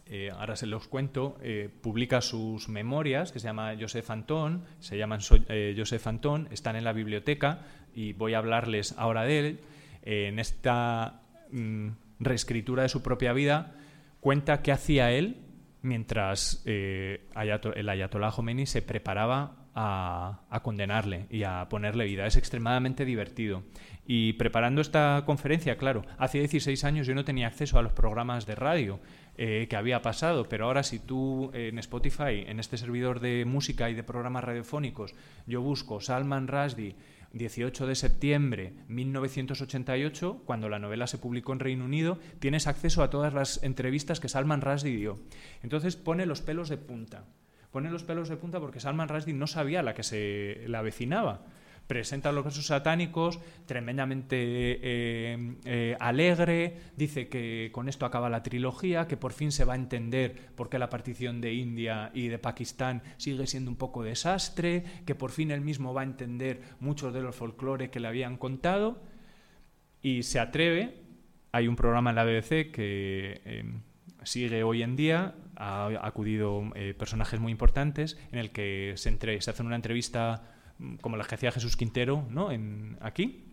eh, 0.07 0.29
ahora 0.37 0.57
se 0.57 0.65
los 0.65 0.89
cuento, 0.89 1.37
eh, 1.41 1.69
publica 1.81 2.19
sus 2.19 2.67
memorias, 2.67 3.31
que 3.31 3.39
se 3.39 3.45
llama 3.45 3.75
Joseph 3.79 4.09
Antón, 4.09 4.65
se 4.79 4.97
llaman 4.97 5.21
eh, 5.47 5.73
Joseph 5.77 6.05
están 6.51 6.75
en 6.75 6.83
la 6.83 6.91
biblioteca 6.91 7.61
y 7.95 8.11
voy 8.11 8.33
a 8.33 8.39
hablarles 8.39 8.95
ahora 8.97 9.23
de 9.23 9.39
él. 9.39 9.59
en 10.03 10.37
esta 10.37 11.21
mm, 11.51 11.91
reescritura 12.19 12.83
de 12.83 12.89
su 12.89 13.01
propia 13.01 13.31
vida, 13.31 13.73
cuenta 14.19 14.61
qué 14.63 14.73
hacía 14.73 15.11
él 15.11 15.37
mientras 15.81 16.61
el 16.65 17.21
Ayatollah 17.35 18.31
Khomeini 18.31 18.65
se 18.65 18.81
preparaba 18.81 19.58
a, 19.81 20.59
condenarle 20.61 21.25
y 21.29 21.43
a 21.43 21.67
ponerle 21.69 22.05
vida. 22.05 22.27
Es 22.27 22.35
extremadamente 22.35 23.05
divertido. 23.05 23.63
Y 24.05 24.33
preparando 24.33 24.81
esta 24.81 25.23
conferencia, 25.25 25.77
claro, 25.77 26.03
hace 26.17 26.39
16 26.39 26.83
años 26.83 27.07
yo 27.07 27.15
no 27.15 27.23
tenía 27.23 27.47
acceso 27.47 27.79
a 27.79 27.81
los 27.81 27.93
programas 27.93 28.45
de 28.45 28.55
radio. 28.55 28.99
Eh, 29.41 29.67
que 29.69 29.77
había 29.77 30.01
pasado, 30.01 30.49
pero 30.49 30.65
ahora 30.65 30.83
si 30.83 30.99
tú 30.99 31.49
en 31.53 31.79
Spotify, 31.79 32.43
en 32.45 32.59
este 32.59 32.75
servidor 32.75 33.21
de 33.21 33.45
música 33.45 33.89
y 33.89 33.93
de 33.93 34.03
programas 34.03 34.43
radiofónicos, 34.43 35.15
yo 35.47 35.61
busco 35.61 36.01
Salman 36.01 36.49
Rushdie 36.49 36.97
18 37.31 37.87
de 37.87 37.95
septiembre 37.95 38.73
1988, 38.89 40.41
cuando 40.43 40.67
la 40.67 40.79
novela 40.79 41.07
se 41.07 41.19
publicó 41.19 41.53
en 41.53 41.59
Reino 41.59 41.85
Unido, 41.85 42.19
tienes 42.39 42.67
acceso 42.67 43.01
a 43.01 43.09
todas 43.09 43.33
las 43.33 43.63
entrevistas 43.63 44.19
que 44.19 44.27
Salman 44.27 44.59
Rushdie 44.59 44.97
dio. 44.97 45.19
Entonces 45.63 45.95
pone 45.95 46.25
los 46.25 46.41
pelos 46.41 46.67
de 46.67 46.75
punta. 46.75 47.23
Pone 47.71 47.91
los 47.91 48.03
pelos 48.03 48.29
de 48.29 48.37
punta 48.37 48.59
porque 48.59 48.79
Salman 48.79 49.09
Rushdie 49.09 49.33
no 49.33 49.47
sabía 49.47 49.83
la 49.83 49.93
que 49.93 50.03
se 50.03 50.63
la 50.67 50.79
avecinaba. 50.79 51.45
Presenta 51.85 52.31
los 52.31 52.43
versos 52.43 52.67
satánicos, 52.67 53.39
tremendamente 53.65 54.35
eh, 54.39 55.55
eh, 55.65 55.97
alegre, 55.99 56.77
dice 56.95 57.29
que 57.29 57.69
con 57.71 57.89
esto 57.89 58.05
acaba 58.05 58.29
la 58.29 58.43
trilogía, 58.43 59.07
que 59.07 59.17
por 59.17 59.33
fin 59.33 59.51
se 59.51 59.65
va 59.65 59.73
a 59.73 59.75
entender 59.75 60.35
por 60.55 60.69
qué 60.69 60.77
la 60.77 60.89
partición 60.89 61.41
de 61.41 61.53
India 61.53 62.11
y 62.13 62.27
de 62.27 62.37
Pakistán 62.37 63.01
sigue 63.17 63.47
siendo 63.47 63.71
un 63.71 63.77
poco 63.77 64.03
desastre, 64.03 64.83
que 65.07 65.15
por 65.15 65.31
fin 65.31 65.49
él 65.49 65.61
mismo 65.61 65.91
va 65.91 66.01
a 66.01 66.03
entender 66.03 66.61
muchos 66.79 67.11
de 67.11 67.21
los 67.21 67.35
folclores 67.35 67.89
que 67.89 67.99
le 67.99 68.07
habían 68.07 68.37
contado, 68.37 69.01
y 70.03 70.21
se 70.21 70.39
atreve, 70.39 70.93
hay 71.51 71.67
un 71.67 71.75
programa 71.75 72.11
en 72.11 72.15
la 72.17 72.23
BBC 72.23 72.71
que... 72.71 73.41
Eh, 73.45 73.63
sigue 74.23 74.63
hoy 74.63 74.83
en 74.83 74.95
día, 74.95 75.35
ha 75.55 75.89
acudido 76.01 76.63
personajes 76.97 77.39
muy 77.39 77.51
importantes 77.51 78.17
en 78.31 78.39
el 78.39 78.51
que 78.51 78.93
se, 78.95 79.09
entre, 79.09 79.41
se 79.41 79.51
hace 79.51 79.63
una 79.63 79.75
entrevista 79.75 80.43
como 81.01 81.17
la 81.17 81.25
que 81.25 81.35
hacía 81.35 81.51
Jesús 81.51 81.75
Quintero 81.75 82.25
¿no? 82.29 82.51
en, 82.51 82.97
aquí. 83.01 83.45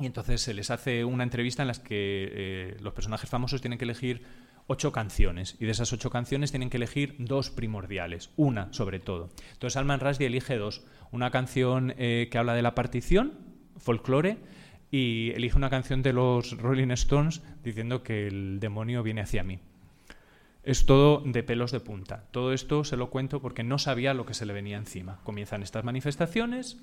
Y 0.00 0.06
entonces 0.06 0.40
se 0.40 0.54
les 0.54 0.70
hace 0.70 1.04
una 1.04 1.24
entrevista 1.24 1.62
en 1.62 1.68
la 1.68 1.74
que 1.74 2.30
eh, 2.32 2.76
los 2.80 2.94
personajes 2.94 3.28
famosos 3.28 3.60
tienen 3.60 3.78
que 3.78 3.84
elegir 3.84 4.22
ocho 4.68 4.92
canciones 4.92 5.56
y 5.58 5.64
de 5.64 5.72
esas 5.72 5.92
ocho 5.92 6.10
canciones 6.10 6.50
tienen 6.52 6.70
que 6.70 6.76
elegir 6.76 7.16
dos 7.18 7.50
primordiales, 7.50 8.30
una 8.36 8.72
sobre 8.72 9.00
todo. 9.00 9.30
Entonces 9.52 9.72
Salman 9.72 9.98
Rushdie 9.98 10.26
elige 10.26 10.56
dos, 10.56 10.84
una 11.10 11.30
canción 11.30 11.94
eh, 11.96 12.28
que 12.30 12.38
habla 12.38 12.54
de 12.54 12.62
la 12.62 12.74
partición, 12.74 13.32
folclore, 13.76 14.38
y 14.90 15.32
elige 15.34 15.56
una 15.56 15.70
canción 15.70 16.02
de 16.02 16.12
los 16.12 16.56
Rolling 16.56 16.90
Stones 16.92 17.42
diciendo 17.64 18.02
que 18.02 18.26
el 18.26 18.60
demonio 18.60 19.02
viene 19.02 19.22
hacia 19.22 19.42
mí. 19.42 19.58
Es 20.68 20.84
todo 20.84 21.22
de 21.24 21.42
pelos 21.42 21.72
de 21.72 21.80
punta. 21.80 22.28
Todo 22.30 22.52
esto 22.52 22.84
se 22.84 22.98
lo 22.98 23.08
cuento 23.08 23.40
porque 23.40 23.64
no 23.64 23.78
sabía 23.78 24.12
lo 24.12 24.26
que 24.26 24.34
se 24.34 24.44
le 24.44 24.52
venía 24.52 24.76
encima. 24.76 25.18
Comienzan 25.24 25.62
estas 25.62 25.82
manifestaciones, 25.82 26.76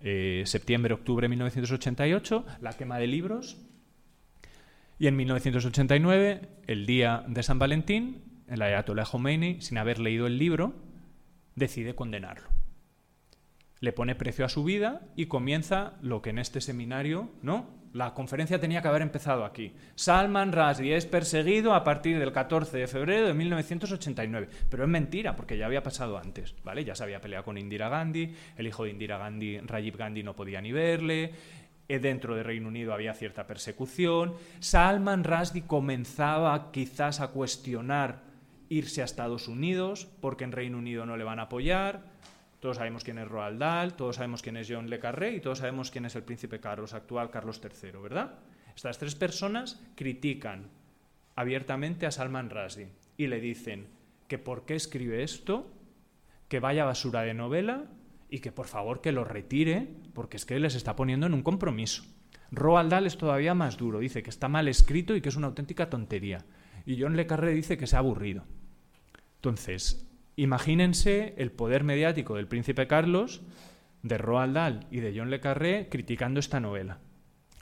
eh, 0.00 0.42
septiembre-octubre 0.44 1.24
de 1.24 1.30
1988, 1.30 2.44
la 2.60 2.74
quema 2.74 2.98
de 2.98 3.06
libros, 3.06 3.56
y 4.98 5.06
en 5.06 5.16
1989, 5.16 6.50
el 6.66 6.84
día 6.84 7.24
de 7.26 7.42
San 7.42 7.58
Valentín, 7.58 8.42
el 8.46 8.60
Ayatollah 8.60 9.06
Khomeini, 9.06 9.62
sin 9.62 9.78
haber 9.78 10.00
leído 10.00 10.26
el 10.26 10.36
libro, 10.36 10.74
decide 11.54 11.94
condenarlo. 11.94 12.50
Le 13.80 13.94
pone 13.94 14.14
precio 14.14 14.44
a 14.44 14.50
su 14.50 14.64
vida 14.64 15.00
y 15.16 15.28
comienza 15.28 15.94
lo 16.02 16.20
que 16.20 16.28
en 16.28 16.40
este 16.40 16.60
seminario, 16.60 17.30
¿no? 17.40 17.70
La 17.94 18.12
conferencia 18.12 18.58
tenía 18.58 18.82
que 18.82 18.88
haber 18.88 19.02
empezado 19.02 19.44
aquí. 19.44 19.72
Salman 19.94 20.50
Rushdie 20.50 20.96
es 20.96 21.06
perseguido 21.06 21.74
a 21.74 21.84
partir 21.84 22.18
del 22.18 22.32
14 22.32 22.76
de 22.76 22.88
febrero 22.88 23.28
de 23.28 23.34
1989. 23.34 24.48
Pero 24.68 24.82
es 24.82 24.88
mentira, 24.88 25.36
porque 25.36 25.56
ya 25.56 25.66
había 25.66 25.84
pasado 25.84 26.18
antes, 26.18 26.56
¿vale? 26.64 26.84
Ya 26.84 26.96
se 26.96 27.04
había 27.04 27.20
peleado 27.20 27.44
con 27.44 27.56
Indira 27.56 27.88
Gandhi, 27.88 28.34
el 28.56 28.66
hijo 28.66 28.82
de 28.82 28.90
Indira 28.90 29.16
Gandhi, 29.18 29.58
Rajiv 29.58 29.96
Gandhi, 29.96 30.24
no 30.24 30.34
podía 30.34 30.60
ni 30.60 30.72
verle, 30.72 31.30
eh, 31.86 32.00
dentro 32.00 32.34
de 32.34 32.42
Reino 32.42 32.66
Unido 32.66 32.92
había 32.92 33.14
cierta 33.14 33.46
persecución. 33.46 34.34
Salman 34.58 35.22
Rushdie 35.22 35.62
comenzaba 35.64 36.72
quizás 36.72 37.20
a 37.20 37.28
cuestionar 37.28 38.22
irse 38.70 39.02
a 39.02 39.04
Estados 39.04 39.46
Unidos 39.46 40.08
porque 40.20 40.42
en 40.42 40.50
Reino 40.50 40.78
Unido 40.78 41.06
no 41.06 41.16
le 41.16 41.22
van 41.22 41.38
a 41.38 41.42
apoyar. 41.42 42.13
Todos 42.64 42.78
sabemos 42.78 43.04
quién 43.04 43.18
es 43.18 43.28
Roald 43.28 43.58
Dahl, 43.58 43.92
todos 43.92 44.16
sabemos 44.16 44.40
quién 44.40 44.56
es 44.56 44.66
John 44.70 44.88
le 44.88 44.98
Carré 44.98 45.34
y 45.34 45.40
todos 45.40 45.58
sabemos 45.58 45.90
quién 45.90 46.06
es 46.06 46.16
el 46.16 46.22
príncipe 46.22 46.60
Carlos 46.60 46.94
actual, 46.94 47.28
Carlos 47.28 47.60
III, 47.62 47.90
¿verdad? 48.02 48.38
Estas 48.74 48.96
tres 48.96 49.14
personas 49.14 49.82
critican 49.94 50.70
abiertamente 51.36 52.06
a 52.06 52.10
Salman 52.10 52.48
Rushdie 52.48 52.88
y 53.18 53.26
le 53.26 53.38
dicen 53.38 53.88
que 54.28 54.38
por 54.38 54.64
qué 54.64 54.76
escribe 54.76 55.22
esto, 55.22 55.70
que 56.48 56.58
vaya 56.58 56.86
basura 56.86 57.20
de 57.20 57.34
novela 57.34 57.84
y 58.30 58.38
que 58.38 58.50
por 58.50 58.66
favor 58.66 59.02
que 59.02 59.12
lo 59.12 59.24
retire, 59.24 59.86
porque 60.14 60.38
es 60.38 60.46
que 60.46 60.58
les 60.58 60.74
está 60.74 60.96
poniendo 60.96 61.26
en 61.26 61.34
un 61.34 61.42
compromiso. 61.42 62.02
Roald 62.50 62.90
Dahl 62.90 63.06
es 63.06 63.18
todavía 63.18 63.52
más 63.52 63.76
duro, 63.76 63.98
dice 63.98 64.22
que 64.22 64.30
está 64.30 64.48
mal 64.48 64.68
escrito 64.68 65.14
y 65.14 65.20
que 65.20 65.28
es 65.28 65.36
una 65.36 65.48
auténtica 65.48 65.90
tontería. 65.90 66.46
Y 66.86 66.98
John 66.98 67.14
Le 67.14 67.26
Carré 67.26 67.52
dice 67.52 67.76
que 67.76 67.86
se 67.86 67.96
ha 67.96 67.98
aburrido. 67.98 68.46
Entonces, 69.34 70.03
imagínense 70.36 71.34
el 71.38 71.52
poder 71.52 71.84
mediático 71.84 72.36
del 72.36 72.48
príncipe 72.48 72.86
Carlos, 72.86 73.42
de 74.02 74.18
Roald 74.18 74.54
Dahl 74.54 74.86
y 74.90 75.00
de 75.00 75.14
John 75.16 75.30
Le 75.30 75.40
Carré 75.40 75.88
criticando 75.88 76.38
esta 76.40 76.60
novela. 76.60 76.98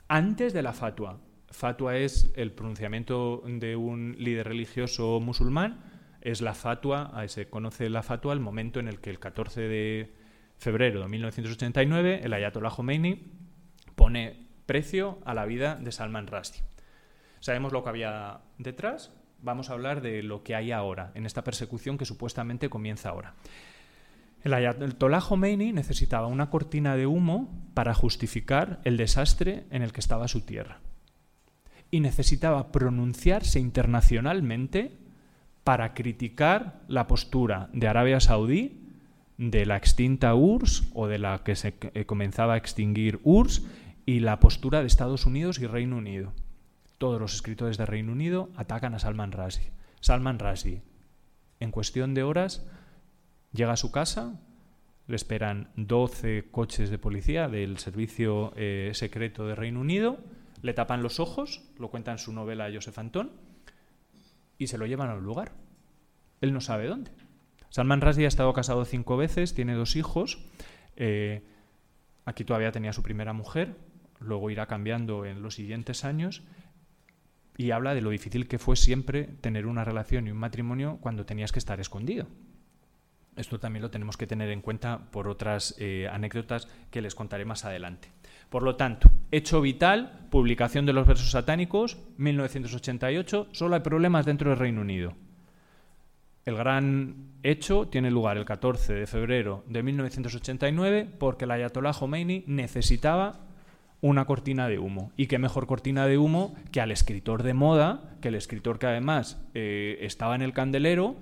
Antes 0.07 0.53
de 0.53 0.61
la 0.61 0.73
fatua. 0.73 1.19
Fatua 1.49 1.97
es 1.97 2.31
el 2.35 2.51
pronunciamiento 2.51 3.43
de 3.45 3.75
un 3.75 4.15
líder 4.17 4.47
religioso 4.47 5.19
musulmán, 5.19 5.81
es 6.21 6.41
la 6.41 6.53
fatua, 6.53 7.11
se 7.27 7.49
conoce 7.49 7.89
la 7.89 8.01
fatua 8.01 8.33
al 8.33 8.39
momento 8.39 8.79
en 8.79 8.87
el 8.87 8.99
que 8.99 9.09
el 9.09 9.19
14 9.19 9.61
de 9.61 10.13
febrero 10.57 11.01
de 11.01 11.07
1989, 11.09 12.21
el 12.23 12.33
Ayatollah 12.33 12.69
Khomeini 12.69 13.31
pone 13.95 14.47
precio 14.65 15.19
a 15.25 15.33
la 15.33 15.45
vida 15.45 15.75
de 15.75 15.91
Salman 15.91 16.27
Rushdie. 16.27 16.63
Sabemos 17.39 17.73
lo 17.73 17.83
que 17.83 17.89
había 17.89 18.39
detrás, 18.57 19.11
vamos 19.43 19.69
a 19.69 19.73
hablar 19.73 20.01
de 20.01 20.23
lo 20.23 20.41
que 20.41 20.55
hay 20.55 20.71
ahora, 20.71 21.11
en 21.13 21.25
esta 21.25 21.43
persecución 21.43 21.97
que 21.97 22.05
supuestamente 22.05 22.69
comienza 22.69 23.09
ahora. 23.09 23.35
El 24.43 24.53
Ayatollah 24.53 25.21
Khomeini 25.21 25.71
necesitaba 25.71 26.27
una 26.27 26.49
cortina 26.49 26.95
de 26.95 27.05
humo 27.05 27.49
para 27.73 27.93
justificar 27.93 28.79
el 28.83 28.97
desastre 28.97 29.65
en 29.69 29.83
el 29.83 29.93
que 29.93 29.99
estaba 29.99 30.27
su 30.27 30.41
tierra. 30.41 30.79
Y 31.91 31.99
necesitaba 31.99 32.71
pronunciarse 32.71 33.59
internacionalmente 33.59 34.97
para 35.63 35.93
criticar 35.93 36.81
la 36.87 37.07
postura 37.07 37.69
de 37.71 37.87
Arabia 37.87 38.19
Saudí 38.19 38.79
de 39.37 39.65
la 39.65 39.77
extinta 39.77 40.35
URSS 40.35 40.89
o 40.93 41.07
de 41.07 41.19
la 41.19 41.43
que 41.43 41.55
se 41.55 41.75
eh, 41.93 42.05
comenzaba 42.05 42.53
a 42.53 42.57
extinguir 42.57 43.19
URSS 43.23 43.65
y 44.05 44.19
la 44.19 44.39
postura 44.39 44.81
de 44.81 44.87
Estados 44.87 45.25
Unidos 45.25 45.59
y 45.59 45.67
Reino 45.67 45.97
Unido. 45.97 46.33
Todos 46.97 47.19
los 47.19 47.33
escritores 47.33 47.77
de 47.77 47.85
Reino 47.85 48.11
Unido 48.11 48.49
atacan 48.55 48.93
a 48.93 48.99
Salman 48.99 49.31
Rushdie. 49.31 49.71
Salman 49.99 50.39
Rushdie, 50.39 50.83
en 51.59 51.71
cuestión 51.71 52.13
de 52.13 52.23
horas, 52.23 52.65
llega 53.51 53.73
a 53.73 53.77
su 53.77 53.91
casa, 53.91 54.39
le 55.07 55.15
esperan 55.15 55.71
12 55.75 56.49
coches 56.51 56.89
de 56.89 56.97
policía 56.97 57.47
del 57.47 57.77
servicio 57.77 58.53
eh, 58.55 58.91
secreto 58.93 59.47
de 59.47 59.55
Reino 59.55 59.79
Unido, 59.79 60.17
le 60.61 60.73
tapan 60.73 61.03
los 61.03 61.19
ojos, 61.19 61.61
lo 61.77 61.89
cuenta 61.89 62.11
en 62.11 62.17
su 62.17 62.31
novela 62.31 62.69
Joseph 62.73 62.97
Anton, 62.97 63.31
y 64.57 64.67
se 64.67 64.77
lo 64.77 64.85
llevan 64.85 65.09
a 65.09 65.15
un 65.15 65.23
lugar. 65.23 65.51
Él 66.41 66.53
no 66.53 66.61
sabe 66.61 66.87
dónde. 66.87 67.11
Salman 67.69 68.01
Rushdie 68.01 68.25
ha 68.25 68.27
estado 68.27 68.53
casado 68.53 68.85
cinco 68.85 69.17
veces, 69.17 69.53
tiene 69.53 69.73
dos 69.73 69.95
hijos. 69.95 70.45
Eh, 70.95 71.43
aquí 72.25 72.43
todavía 72.43 72.71
tenía 72.71 72.93
su 72.93 73.03
primera 73.03 73.33
mujer, 73.33 73.75
luego 74.19 74.49
irá 74.51 74.67
cambiando 74.67 75.25
en 75.25 75.41
los 75.41 75.55
siguientes 75.55 76.05
años 76.05 76.43
y 77.57 77.71
habla 77.71 77.93
de 77.93 78.01
lo 78.01 78.09
difícil 78.09 78.47
que 78.47 78.59
fue 78.59 78.75
siempre 78.75 79.23
tener 79.41 79.65
una 79.67 79.83
relación 79.83 80.27
y 80.27 80.31
un 80.31 80.37
matrimonio 80.37 80.97
cuando 81.01 81.25
tenías 81.25 81.51
que 81.51 81.59
estar 81.59 81.79
escondido. 81.79 82.27
Esto 83.35 83.59
también 83.59 83.81
lo 83.81 83.89
tenemos 83.89 84.17
que 84.17 84.27
tener 84.27 84.49
en 84.49 84.61
cuenta 84.61 85.09
por 85.11 85.27
otras 85.27 85.75
eh, 85.79 86.07
anécdotas 86.11 86.67
que 86.91 87.01
les 87.01 87.15
contaré 87.15 87.45
más 87.45 87.65
adelante. 87.65 88.09
Por 88.49 88.61
lo 88.61 88.75
tanto, 88.75 89.09
hecho 89.31 89.61
vital, 89.61 90.27
publicación 90.29 90.85
de 90.85 90.93
los 90.93 91.07
versos 91.07 91.31
satánicos, 91.31 91.97
1988, 92.17 93.47
solo 93.51 93.75
hay 93.75 93.81
problemas 93.81 94.25
dentro 94.25 94.51
del 94.51 94.59
Reino 94.59 94.81
Unido. 94.81 95.15
El 96.45 96.57
gran 96.57 97.31
hecho 97.41 97.87
tiene 97.87 98.11
lugar 98.11 98.37
el 98.37 98.45
14 98.45 98.93
de 98.93 99.07
febrero 99.07 99.63
de 99.67 99.81
1989 99.81 101.09
porque 101.17 101.45
el 101.45 101.51
Ayatollah 101.51 101.93
Khomeini 101.93 102.43
necesitaba 102.47 103.47
una 104.03 104.25
cortina 104.25 104.67
de 104.67 104.79
humo. 104.79 105.13
Y 105.15 105.27
qué 105.27 105.39
mejor 105.39 105.65
cortina 105.65 106.05
de 106.05 106.17
humo 106.17 106.53
que 106.73 106.81
al 106.81 106.91
escritor 106.91 107.41
de 107.41 107.53
moda, 107.53 108.17
que 108.21 108.27
el 108.27 108.35
escritor 108.35 108.77
que 108.77 108.87
además 108.87 109.41
eh, 109.53 109.97
estaba 110.01 110.35
en 110.35 110.41
el 110.41 110.51
candelero, 110.51 111.15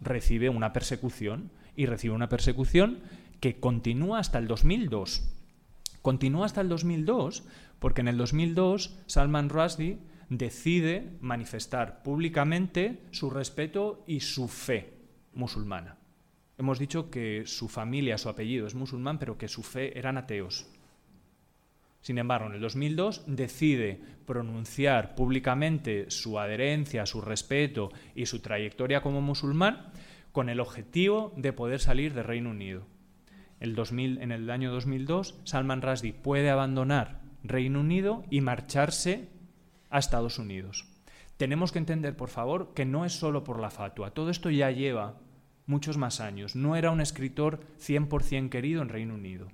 recibe 0.00 0.48
una 0.48 0.72
persecución. 0.72 1.52
Y 1.76 1.86
recibe 1.86 2.14
una 2.14 2.28
persecución 2.28 2.98
que 3.38 3.60
continúa 3.60 4.18
hasta 4.18 4.38
el 4.38 4.48
2002. 4.48 5.22
Continúa 6.02 6.46
hasta 6.46 6.60
el 6.62 6.68
2002 6.68 7.44
porque 7.78 8.00
en 8.00 8.08
el 8.08 8.16
2002 8.16 8.98
Salman 9.06 9.48
Rushdie 9.48 9.98
decide 10.28 11.12
manifestar 11.20 12.02
públicamente 12.02 13.02
su 13.12 13.30
respeto 13.30 14.02
y 14.06 14.20
su 14.20 14.48
fe 14.48 14.94
musulmana. 15.32 15.96
Hemos 16.58 16.78
dicho 16.78 17.10
que 17.10 17.42
su 17.46 17.68
familia, 17.68 18.18
su 18.18 18.28
apellido 18.28 18.66
es 18.66 18.74
musulmán, 18.74 19.18
pero 19.18 19.38
que 19.38 19.46
su 19.46 19.62
fe 19.62 19.96
eran 19.96 20.16
ateos. 20.16 20.66
Sin 22.06 22.18
embargo, 22.18 22.46
en 22.46 22.54
el 22.54 22.60
2002 22.60 23.24
decide 23.26 24.00
pronunciar 24.26 25.16
públicamente 25.16 26.08
su 26.08 26.38
adherencia, 26.38 27.04
su 27.04 27.20
respeto 27.20 27.90
y 28.14 28.26
su 28.26 28.38
trayectoria 28.38 29.00
como 29.00 29.20
musulmán 29.20 29.90
con 30.30 30.48
el 30.48 30.60
objetivo 30.60 31.32
de 31.36 31.52
poder 31.52 31.80
salir 31.80 32.14
del 32.14 32.22
Reino 32.22 32.50
Unido. 32.50 32.86
El 33.58 33.74
2000, 33.74 34.22
en 34.22 34.30
el 34.30 34.48
año 34.50 34.70
2002, 34.70 35.40
Salman 35.42 35.82
Rushdie 35.82 36.12
puede 36.12 36.48
abandonar 36.48 37.22
Reino 37.42 37.80
Unido 37.80 38.22
y 38.30 38.40
marcharse 38.40 39.28
a 39.90 39.98
Estados 39.98 40.38
Unidos. 40.38 40.86
Tenemos 41.36 41.72
que 41.72 41.80
entender, 41.80 42.16
por 42.16 42.28
favor, 42.28 42.72
que 42.72 42.84
no 42.84 43.04
es 43.04 43.14
solo 43.14 43.42
por 43.42 43.58
la 43.58 43.70
fatua. 43.70 44.12
Todo 44.12 44.30
esto 44.30 44.48
ya 44.48 44.70
lleva 44.70 45.18
muchos 45.66 45.98
más 45.98 46.20
años. 46.20 46.54
No 46.54 46.76
era 46.76 46.92
un 46.92 47.00
escritor 47.00 47.66
100% 47.80 48.48
querido 48.48 48.80
en 48.80 48.90
Reino 48.90 49.14
Unido. 49.14 49.48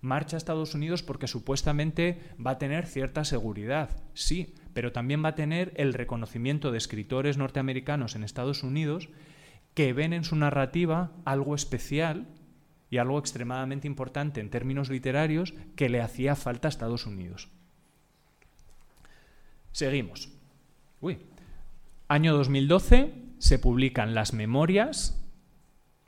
Marcha 0.00 0.36
a 0.36 0.38
Estados 0.38 0.74
Unidos 0.74 1.02
porque 1.02 1.26
supuestamente 1.26 2.20
va 2.44 2.52
a 2.52 2.58
tener 2.58 2.86
cierta 2.86 3.24
seguridad, 3.24 3.90
sí, 4.14 4.54
pero 4.72 4.92
también 4.92 5.24
va 5.24 5.30
a 5.30 5.34
tener 5.34 5.72
el 5.76 5.92
reconocimiento 5.92 6.72
de 6.72 6.78
escritores 6.78 7.36
norteamericanos 7.36 8.16
en 8.16 8.24
Estados 8.24 8.62
Unidos 8.62 9.08
que 9.74 9.92
ven 9.92 10.12
en 10.12 10.24
su 10.24 10.36
narrativa 10.36 11.12
algo 11.24 11.54
especial 11.54 12.26
y 12.90 12.98
algo 12.98 13.18
extremadamente 13.18 13.86
importante 13.86 14.40
en 14.40 14.50
términos 14.50 14.90
literarios 14.90 15.54
que 15.76 15.88
le 15.88 16.00
hacía 16.00 16.34
falta 16.34 16.68
a 16.68 16.70
Estados 16.70 17.06
Unidos. 17.06 17.48
Seguimos. 19.72 20.28
Uy. 21.00 21.18
Año 22.08 22.34
2012 22.34 23.14
se 23.38 23.58
publican 23.60 24.14
las 24.14 24.32
memorias 24.32 25.22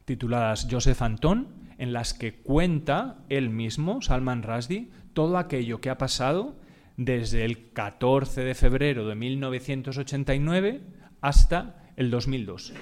tituladas 0.04 0.66
Joseph 0.68 1.00
Anton, 1.00 1.61
en 1.78 1.92
las 1.92 2.14
que 2.14 2.34
cuenta 2.34 3.24
él 3.28 3.50
mismo, 3.50 4.02
Salman 4.02 4.42
Rushdie, 4.42 4.90
todo 5.12 5.38
aquello 5.38 5.80
que 5.80 5.90
ha 5.90 5.98
pasado 5.98 6.56
desde 6.96 7.44
el 7.44 7.72
14 7.72 8.42
de 8.42 8.54
febrero 8.54 9.06
de 9.06 9.14
1989 9.14 10.80
hasta 11.20 11.84
el 11.96 12.10
2002. 12.10 12.74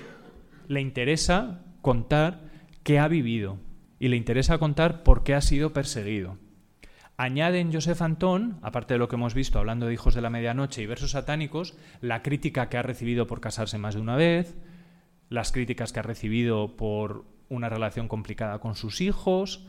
Le 0.68 0.80
interesa 0.80 1.62
contar 1.82 2.40
qué 2.82 2.98
ha 2.98 3.08
vivido 3.08 3.58
y 3.98 4.08
le 4.08 4.16
interesa 4.16 4.58
contar 4.58 5.02
por 5.02 5.22
qué 5.22 5.34
ha 5.34 5.40
sido 5.40 5.72
perseguido. 5.72 6.38
Añade 7.16 7.60
en 7.60 7.70
Joseph 7.70 8.00
Antón, 8.00 8.58
aparte 8.62 8.94
de 8.94 8.98
lo 8.98 9.08
que 9.08 9.16
hemos 9.16 9.34
visto 9.34 9.58
hablando 9.58 9.86
de 9.86 9.92
Hijos 9.92 10.14
de 10.14 10.22
la 10.22 10.30
Medianoche 10.30 10.80
y 10.80 10.86
versos 10.86 11.10
satánicos, 11.10 11.76
la 12.00 12.22
crítica 12.22 12.70
que 12.70 12.78
ha 12.78 12.82
recibido 12.82 13.26
por 13.26 13.42
casarse 13.42 13.76
más 13.76 13.94
de 13.94 14.00
una 14.00 14.16
vez, 14.16 14.56
las 15.28 15.52
críticas 15.52 15.92
que 15.92 16.00
ha 16.00 16.02
recibido 16.02 16.76
por 16.76 17.26
una 17.50 17.68
relación 17.68 18.08
complicada 18.08 18.60
con 18.60 18.74
sus 18.74 19.02
hijos, 19.02 19.66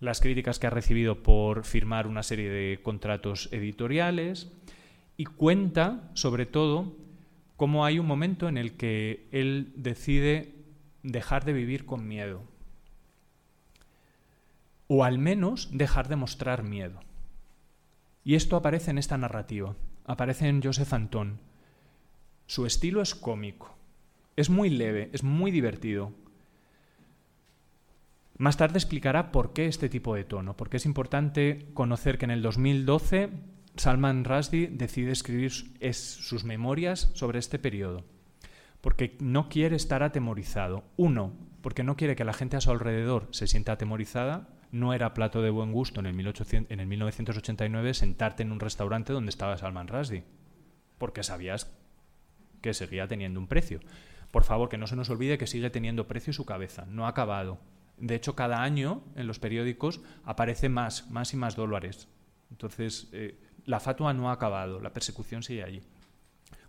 las 0.00 0.20
críticas 0.20 0.58
que 0.58 0.66
ha 0.66 0.70
recibido 0.70 1.22
por 1.22 1.64
firmar 1.64 2.08
una 2.08 2.24
serie 2.24 2.50
de 2.50 2.80
contratos 2.82 3.48
editoriales 3.52 4.50
y 5.16 5.26
cuenta, 5.26 6.10
sobre 6.14 6.46
todo, 6.46 6.96
cómo 7.56 7.84
hay 7.84 8.00
un 8.00 8.06
momento 8.06 8.48
en 8.48 8.58
el 8.58 8.72
que 8.72 9.28
él 9.30 9.72
decide 9.76 10.54
dejar 11.02 11.44
de 11.44 11.52
vivir 11.52 11.86
con 11.86 12.08
miedo 12.08 12.42
o 14.92 15.04
al 15.04 15.18
menos 15.18 15.68
dejar 15.70 16.08
de 16.08 16.16
mostrar 16.16 16.64
miedo. 16.64 16.98
Y 18.24 18.34
esto 18.34 18.56
aparece 18.56 18.90
en 18.90 18.98
esta 18.98 19.16
narrativa, 19.16 19.76
aparece 20.04 20.48
en 20.48 20.60
Joseph 20.60 20.92
Antón. 20.92 21.38
Su 22.46 22.66
estilo 22.66 23.00
es 23.00 23.14
cómico, 23.14 23.72
es 24.34 24.50
muy 24.50 24.68
leve, 24.68 25.08
es 25.12 25.22
muy 25.22 25.52
divertido. 25.52 26.12
Más 28.40 28.56
tarde 28.56 28.78
explicará 28.78 29.32
por 29.32 29.52
qué 29.52 29.66
este 29.66 29.90
tipo 29.90 30.14
de 30.14 30.24
tono, 30.24 30.56
porque 30.56 30.78
es 30.78 30.86
importante 30.86 31.66
conocer 31.74 32.16
que 32.16 32.24
en 32.24 32.30
el 32.30 32.40
2012 32.40 33.28
Salman 33.76 34.24
Rushdie 34.24 34.68
decide 34.68 35.12
escribir 35.12 35.52
sus 35.92 36.44
memorias 36.44 37.10
sobre 37.12 37.38
este 37.38 37.58
periodo, 37.58 38.02
porque 38.80 39.18
no 39.20 39.50
quiere 39.50 39.76
estar 39.76 40.02
atemorizado. 40.02 40.84
Uno, 40.96 41.34
porque 41.60 41.84
no 41.84 41.98
quiere 41.98 42.16
que 42.16 42.24
la 42.24 42.32
gente 42.32 42.56
a 42.56 42.62
su 42.62 42.70
alrededor 42.70 43.28
se 43.30 43.46
sienta 43.46 43.72
atemorizada, 43.72 44.48
no 44.72 44.94
era 44.94 45.12
plato 45.12 45.42
de 45.42 45.50
buen 45.50 45.70
gusto 45.70 46.00
en 46.00 46.06
el, 46.06 46.14
1800, 46.14 46.72
en 46.72 46.80
el 46.80 46.86
1989 46.86 47.92
sentarte 47.92 48.42
en 48.42 48.52
un 48.52 48.60
restaurante 48.60 49.12
donde 49.12 49.28
estaba 49.28 49.58
Salman 49.58 49.86
Rushdie, 49.86 50.24
porque 50.96 51.22
sabías 51.22 51.70
que 52.62 52.72
seguía 52.72 53.06
teniendo 53.06 53.38
un 53.38 53.48
precio. 53.48 53.80
Por 54.30 54.44
favor, 54.44 54.70
que 54.70 54.78
no 54.78 54.86
se 54.86 54.96
nos 54.96 55.10
olvide 55.10 55.36
que 55.36 55.46
sigue 55.46 55.68
teniendo 55.68 56.08
precio 56.08 56.32
su 56.32 56.46
cabeza, 56.46 56.86
no 56.88 57.04
ha 57.04 57.10
acabado. 57.10 57.58
De 58.00 58.14
hecho, 58.14 58.34
cada 58.34 58.62
año 58.62 59.02
en 59.14 59.26
los 59.26 59.38
periódicos 59.38 60.00
aparece 60.24 60.68
más, 60.68 61.10
más 61.10 61.32
y 61.34 61.36
más 61.36 61.54
dólares. 61.54 62.08
Entonces, 62.50 63.08
eh, 63.12 63.38
la 63.66 63.80
fatua 63.80 64.12
no 64.14 64.30
ha 64.30 64.32
acabado, 64.32 64.80
la 64.80 64.92
persecución 64.92 65.42
sigue 65.42 65.62
allí. 65.62 65.82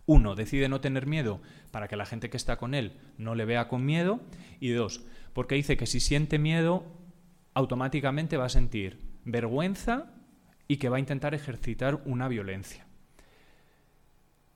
Uno, 0.05 0.35
decide 0.35 0.67
no 0.67 0.81
tener 0.81 1.07
miedo 1.07 1.41
para 1.71 1.87
que 1.87 1.95
la 1.95 2.05
gente 2.05 2.29
que 2.29 2.37
está 2.37 2.57
con 2.57 2.73
él 2.73 2.97
no 3.17 3.35
le 3.35 3.45
vea 3.45 3.67
con 3.67 3.85
miedo. 3.85 4.19
Y 4.59 4.69
dos, 4.71 5.03
porque 5.33 5.55
dice 5.55 5.77
que 5.77 5.85
si 5.85 5.99
siente 5.99 6.37
miedo 6.37 6.85
automáticamente 7.53 8.37
va 8.37 8.45
a 8.45 8.49
sentir 8.49 8.99
vergüenza 9.25 10.13
y 10.67 10.77
que 10.77 10.89
va 10.89 10.97
a 10.97 11.01
intentar 11.01 11.33
ejercitar 11.33 12.01
una 12.05 12.27
violencia. 12.27 12.85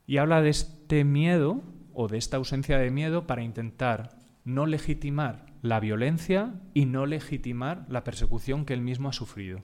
Y 0.07 0.17
habla 0.17 0.41
de 0.41 0.49
este 0.49 1.03
miedo 1.03 1.63
o 1.93 2.07
de 2.07 2.17
esta 2.17 2.37
ausencia 2.37 2.77
de 2.77 2.91
miedo 2.91 3.27
para 3.27 3.43
intentar 3.43 4.17
no 4.43 4.65
legitimar 4.65 5.45
la 5.65 5.79
violencia 5.79 6.53
y 6.73 6.85
no 6.85 7.05
legitimar 7.05 7.85
la 7.89 8.03
persecución 8.03 8.65
que 8.65 8.73
él 8.73 8.81
mismo 8.81 9.09
ha 9.09 9.13
sufrido. 9.13 9.61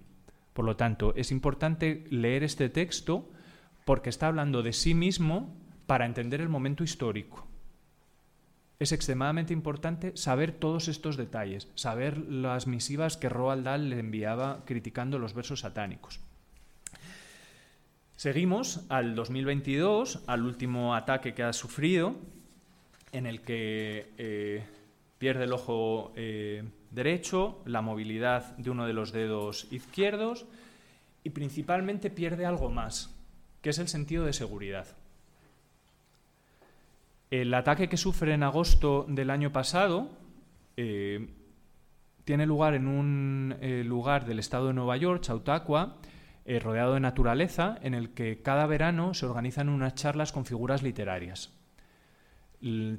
Por 0.53 0.65
lo 0.65 0.75
tanto, 0.75 1.13
es 1.15 1.31
importante 1.31 2.05
leer 2.09 2.43
este 2.43 2.69
texto 2.69 3.29
porque 3.85 4.09
está 4.09 4.27
hablando 4.27 4.63
de 4.63 4.73
sí 4.73 4.93
mismo 4.93 5.55
para 5.85 6.05
entender 6.05 6.41
el 6.41 6.49
momento 6.49 6.83
histórico 6.83 7.47
es 8.81 8.91
extremadamente 8.91 9.53
importante 9.53 10.17
saber 10.17 10.53
todos 10.53 10.87
estos 10.87 11.15
detalles, 11.15 11.67
saber 11.75 12.17
las 12.17 12.65
misivas 12.65 13.15
que 13.15 13.29
Roald 13.29 13.65
Dahl 13.65 13.91
le 13.91 13.99
enviaba 13.99 14.63
criticando 14.65 15.19
los 15.19 15.35
versos 15.35 15.59
satánicos. 15.59 16.19
Seguimos 18.15 18.83
al 18.89 19.13
2022, 19.13 20.23
al 20.25 20.43
último 20.43 20.95
ataque 20.95 21.35
que 21.35 21.43
ha 21.43 21.53
sufrido, 21.53 22.15
en 23.11 23.27
el 23.27 23.41
que 23.41 24.09
eh, 24.17 24.65
pierde 25.21 25.43
el 25.43 25.53
ojo 25.53 26.13
eh, 26.15 26.63
derecho, 26.89 27.61
la 27.65 27.83
movilidad 27.83 28.57
de 28.57 28.71
uno 28.71 28.87
de 28.87 28.93
los 28.93 29.11
dedos 29.11 29.67
izquierdos 29.71 30.47
y 31.23 31.29
principalmente 31.29 32.09
pierde 32.09 32.47
algo 32.47 32.71
más, 32.71 33.15
que 33.61 33.69
es 33.69 33.77
el 33.77 33.87
sentido 33.87 34.25
de 34.25 34.33
seguridad. 34.33 34.87
El 37.29 37.53
ataque 37.53 37.87
que 37.87 37.97
sufre 37.97 38.33
en 38.33 38.41
agosto 38.41 39.05
del 39.07 39.29
año 39.29 39.51
pasado 39.51 40.09
eh, 40.75 41.29
tiene 42.23 42.47
lugar 42.47 42.73
en 42.73 42.87
un 42.87 43.55
eh, 43.61 43.83
lugar 43.85 44.25
del 44.25 44.39
estado 44.39 44.69
de 44.69 44.73
Nueva 44.73 44.97
York, 44.97 45.21
Chautauqua, 45.21 45.97
rodeado 46.63 46.95
de 46.95 46.99
naturaleza, 46.99 47.77
en 47.83 47.93
el 47.93 48.15
que 48.15 48.41
cada 48.41 48.65
verano 48.65 49.13
se 49.13 49.27
organizan 49.27 49.69
unas 49.69 49.93
charlas 49.93 50.31
con 50.31 50.45
figuras 50.45 50.81
literarias. 50.81 51.60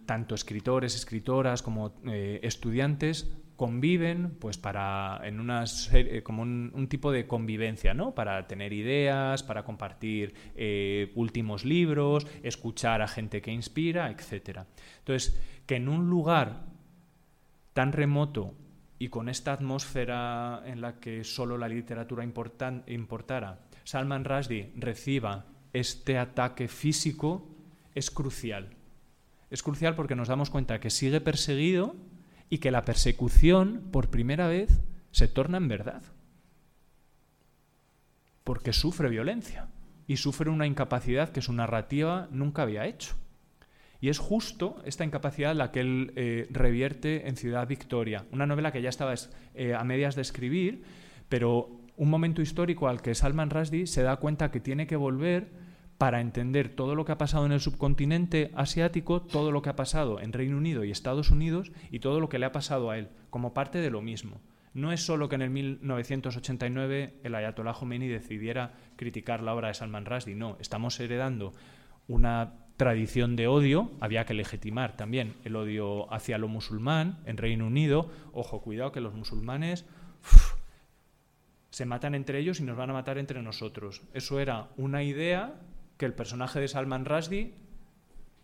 Tanto 0.07 0.35
escritores, 0.35 0.95
escritoras 0.95 1.63
como 1.63 1.95
estudiantes 2.05 3.33
conviven 3.63 4.37
pues 4.41 4.59
para 4.59 5.21
en 5.23 5.39
una 5.39 5.63
eh, 5.93 6.23
como 6.25 6.43
un, 6.43 6.89
tipo 6.89 7.13
de 7.13 7.29
convivencia 7.29 7.95
no 7.95 8.13
para 8.13 8.49
tener 8.49 8.73
ideas 8.73 9.45
para 9.45 9.65
compartir 9.65 10.35
eh, 10.57 11.13
últimos 11.15 11.65
libros 11.65 12.27
escuchar 12.43 13.03
a 13.03 13.07
gente 13.07 13.41
que 13.41 13.53
inspira 13.53 14.11
etcétera. 14.11 14.67
Entonces 14.99 15.41
que 15.65 15.77
en 15.77 15.89
un 15.89 16.11
lugar 16.11 16.65
tan 17.73 17.93
remoto 17.93 18.55
y 18.99 19.11
con 19.11 19.29
esta 19.29 19.53
atmósfera 19.53 20.63
en 20.65 20.81
la 20.81 20.99
que 20.99 21.23
solo 21.23 21.57
la 21.57 21.69
literatura 21.69 22.25
importara 22.25 23.61
Salman 23.85 24.25
Rushdie 24.25 24.73
reciba 24.75 25.47
este 25.73 26.19
ataque 26.19 26.67
físico 26.67 27.49
es 27.95 28.11
crucial 28.11 28.71
es 29.53 29.63
crucial 29.63 29.95
porque 29.95 30.17
nos 30.17 30.29
damos 30.29 30.49
cuenta 30.49 30.81
que 30.81 30.89
sigue 30.89 31.21
perseguido 31.21 31.95
y 32.49 32.59
que 32.59 32.71
la 32.71 32.87
persecución, 32.87 33.83
por 33.93 34.09
primera 34.09 34.49
vez, 34.49 34.81
se 35.11 35.29
torna 35.29 35.59
en 35.59 35.69
verdad. 35.69 36.03
Porque 38.45 38.73
sufre 38.73 39.11
violencia 39.11 39.69
y 40.07 40.17
sufre 40.17 40.49
una 40.49 40.67
incapacidad 40.67 41.29
que 41.29 41.43
su 41.43 41.53
narrativa 41.53 42.29
nunca 42.31 42.63
había 42.63 42.87
hecho. 42.87 43.15
Y 44.01 44.09
es 44.09 44.19
justo 44.19 44.81
esta 44.87 45.05
incapacidad 45.05 45.55
la 45.55 45.71
que 45.71 45.81
él 45.81 46.13
eh, 46.17 46.49
revierte 46.51 47.29
en 47.29 47.37
Ciudad 47.37 47.69
Victoria, 47.69 48.25
una 48.33 48.47
novela 48.47 48.73
que 48.73 48.81
ya 48.81 48.89
estaba 48.89 49.15
eh, 49.55 49.75
a 49.75 49.85
medias 49.85 50.17
de 50.17 50.23
escribir, 50.23 50.83
pero 51.29 51.79
un 51.97 52.09
momento 52.09 52.41
histórico 52.41 52.89
al 52.89 53.03
que 53.03 53.15
Salman 53.15 53.51
Rushdie 53.51 53.87
se 53.87 54.03
da 54.03 54.17
cuenta 54.17 54.51
que 54.51 54.61
tiene 54.61 54.87
que 54.87 54.97
volver 54.97 55.53
para 56.03 56.21
entender 56.21 56.69
todo 56.69 56.97
lo 56.97 57.05
que 57.05 57.13
ha 57.13 57.17
pasado 57.17 57.47
en 57.47 57.53
el 57.53 57.61
subcontinente 57.61 58.51
asiático, 58.57 59.23
todo 59.23 59.53
lo 59.53 59.63
que 59.63 59.71
ha 59.71 59.77
pasado 59.77 60.19
en 60.19 60.33
Reino 60.33 60.57
Unido 60.57 60.83
y 60.83 60.91
Estados 60.91 61.31
Unidos 61.31 61.71
y 61.93 62.01
todo 62.01 62.19
lo 62.19 62.29
que 62.29 62.41
le 62.41 62.47
ha 62.47 62.51
pasado 62.51 62.91
a 62.91 62.99
él, 62.99 63.11
como 63.31 63.55
parte 63.55 63.79
de 63.79 63.89
lo 63.89 64.03
mismo. 64.03 64.41
No 64.75 64.91
es 64.91 65.07
solo 65.07 65.29
que 65.29 65.37
en 65.37 65.43
el 65.43 65.51
1989 65.51 67.21
el 67.23 67.35
Ayatollah 67.37 67.75
Khomeini 67.75 68.09
decidiera 68.09 68.73
criticar 68.97 69.45
la 69.45 69.55
obra 69.55 69.69
de 69.69 69.75
Salman 69.75 70.05
Rushdie, 70.05 70.35
no, 70.35 70.57
estamos 70.59 70.99
heredando 70.99 71.53
una 72.09 72.55
tradición 72.77 73.37
de 73.37 73.47
odio, 73.47 73.93
había 74.01 74.27
que 74.27 74.35
legitimar 74.35 74.97
también 74.97 75.37
el 75.45 75.55
odio 75.55 76.13
hacia 76.13 76.37
lo 76.37 76.49
musulmán 76.49 77.21
en 77.27 77.37
Reino 77.37 77.65
Unido. 77.65 78.11
Ojo, 78.33 78.61
cuidado 78.61 78.91
que 78.91 79.01
los 79.01 79.15
musulmanes 79.15 79.87
se 81.71 81.87
matan 81.87 82.17
entre 82.17 82.41
ellos 82.41 82.59
y 82.59 82.65
nos 82.65 82.77
van 82.77 82.91
a 82.91 82.95
matar 82.95 83.19
entre 83.19 83.41
nosotros. 83.41 84.03
Eso 84.13 84.41
era 84.41 84.71
una 84.77 85.05
idea 85.05 85.55
que 86.03 86.07
el 86.07 86.15
personaje 86.15 86.59
de 86.59 86.67
Salman 86.67 87.05
Rushdie 87.05 87.55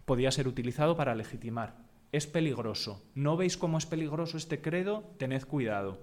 podía 0.05 0.31
ser 0.31 0.47
utilizado 0.47 0.97
para 0.97 1.17
legitimar. 1.17 1.75
Es 2.13 2.29
peligroso. 2.29 3.03
¿No 3.17 3.37
veis 3.37 3.57
cómo 3.57 3.79
es 3.79 3.85
peligroso 3.85 4.37
este 4.37 4.61
credo? 4.61 5.03
Tened 5.19 5.43
cuidado. 5.43 5.99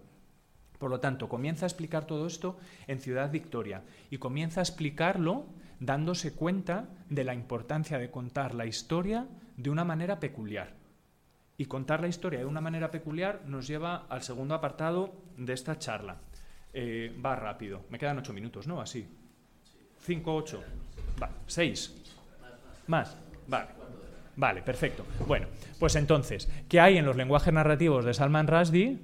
Por 0.80 0.90
lo 0.90 1.00
tanto, 1.00 1.30
comienza 1.30 1.66
a 1.66 1.70
explicar 1.70 2.08
todo 2.08 2.28
esto 2.28 2.58
en 2.88 3.00
Ciudad 3.00 3.32
Victoria 3.32 3.84
y 4.10 4.18
comienza 4.18 4.60
a 4.60 4.64
explicarlo 4.64 5.46
dándose 5.80 6.34
cuenta 6.34 6.90
de 7.10 7.24
la 7.24 7.34
importancia 7.34 8.00
de 8.00 8.12
contar 8.12 8.54
la 8.54 8.66
historia 8.66 9.26
de 9.56 9.70
una 9.70 9.86
manera 9.86 10.20
peculiar. 10.20 10.74
Y 11.56 11.68
contar 11.68 12.02
la 12.02 12.10
historia 12.10 12.40
de 12.40 12.46
una 12.46 12.60
manera 12.60 12.92
peculiar 12.92 13.44
nos 13.46 13.66
lleva 13.66 14.08
al 14.10 14.24
segundo 14.24 14.56
apartado 14.56 15.16
de 15.38 15.54
esta 15.54 15.80
charla. 15.80 16.18
Eh, 16.74 17.18
va 17.26 17.38
rápido. 17.38 17.86
Me 17.90 17.98
quedan 17.98 18.18
ocho 18.18 18.34
minutos, 18.34 18.68
¿no? 18.68 18.82
Así. 18.82 19.08
Cinco, 20.02 20.36
ocho. 20.36 20.62
Vale, 21.18 21.34
seis. 21.48 21.94
Más. 22.88 23.18
Vale. 23.48 23.68
Vale, 24.38 24.62
perfecto. 24.62 25.06
Bueno, 25.28 25.48
pues 25.80 25.96
entonces, 25.96 26.50
¿qué 26.68 26.80
hay 26.80 26.98
en 26.98 27.06
los 27.06 27.16
lenguajes 27.16 27.54
narrativos 27.54 28.04
de 28.04 28.14
Salman 28.14 28.48
Rushdie 28.48 29.00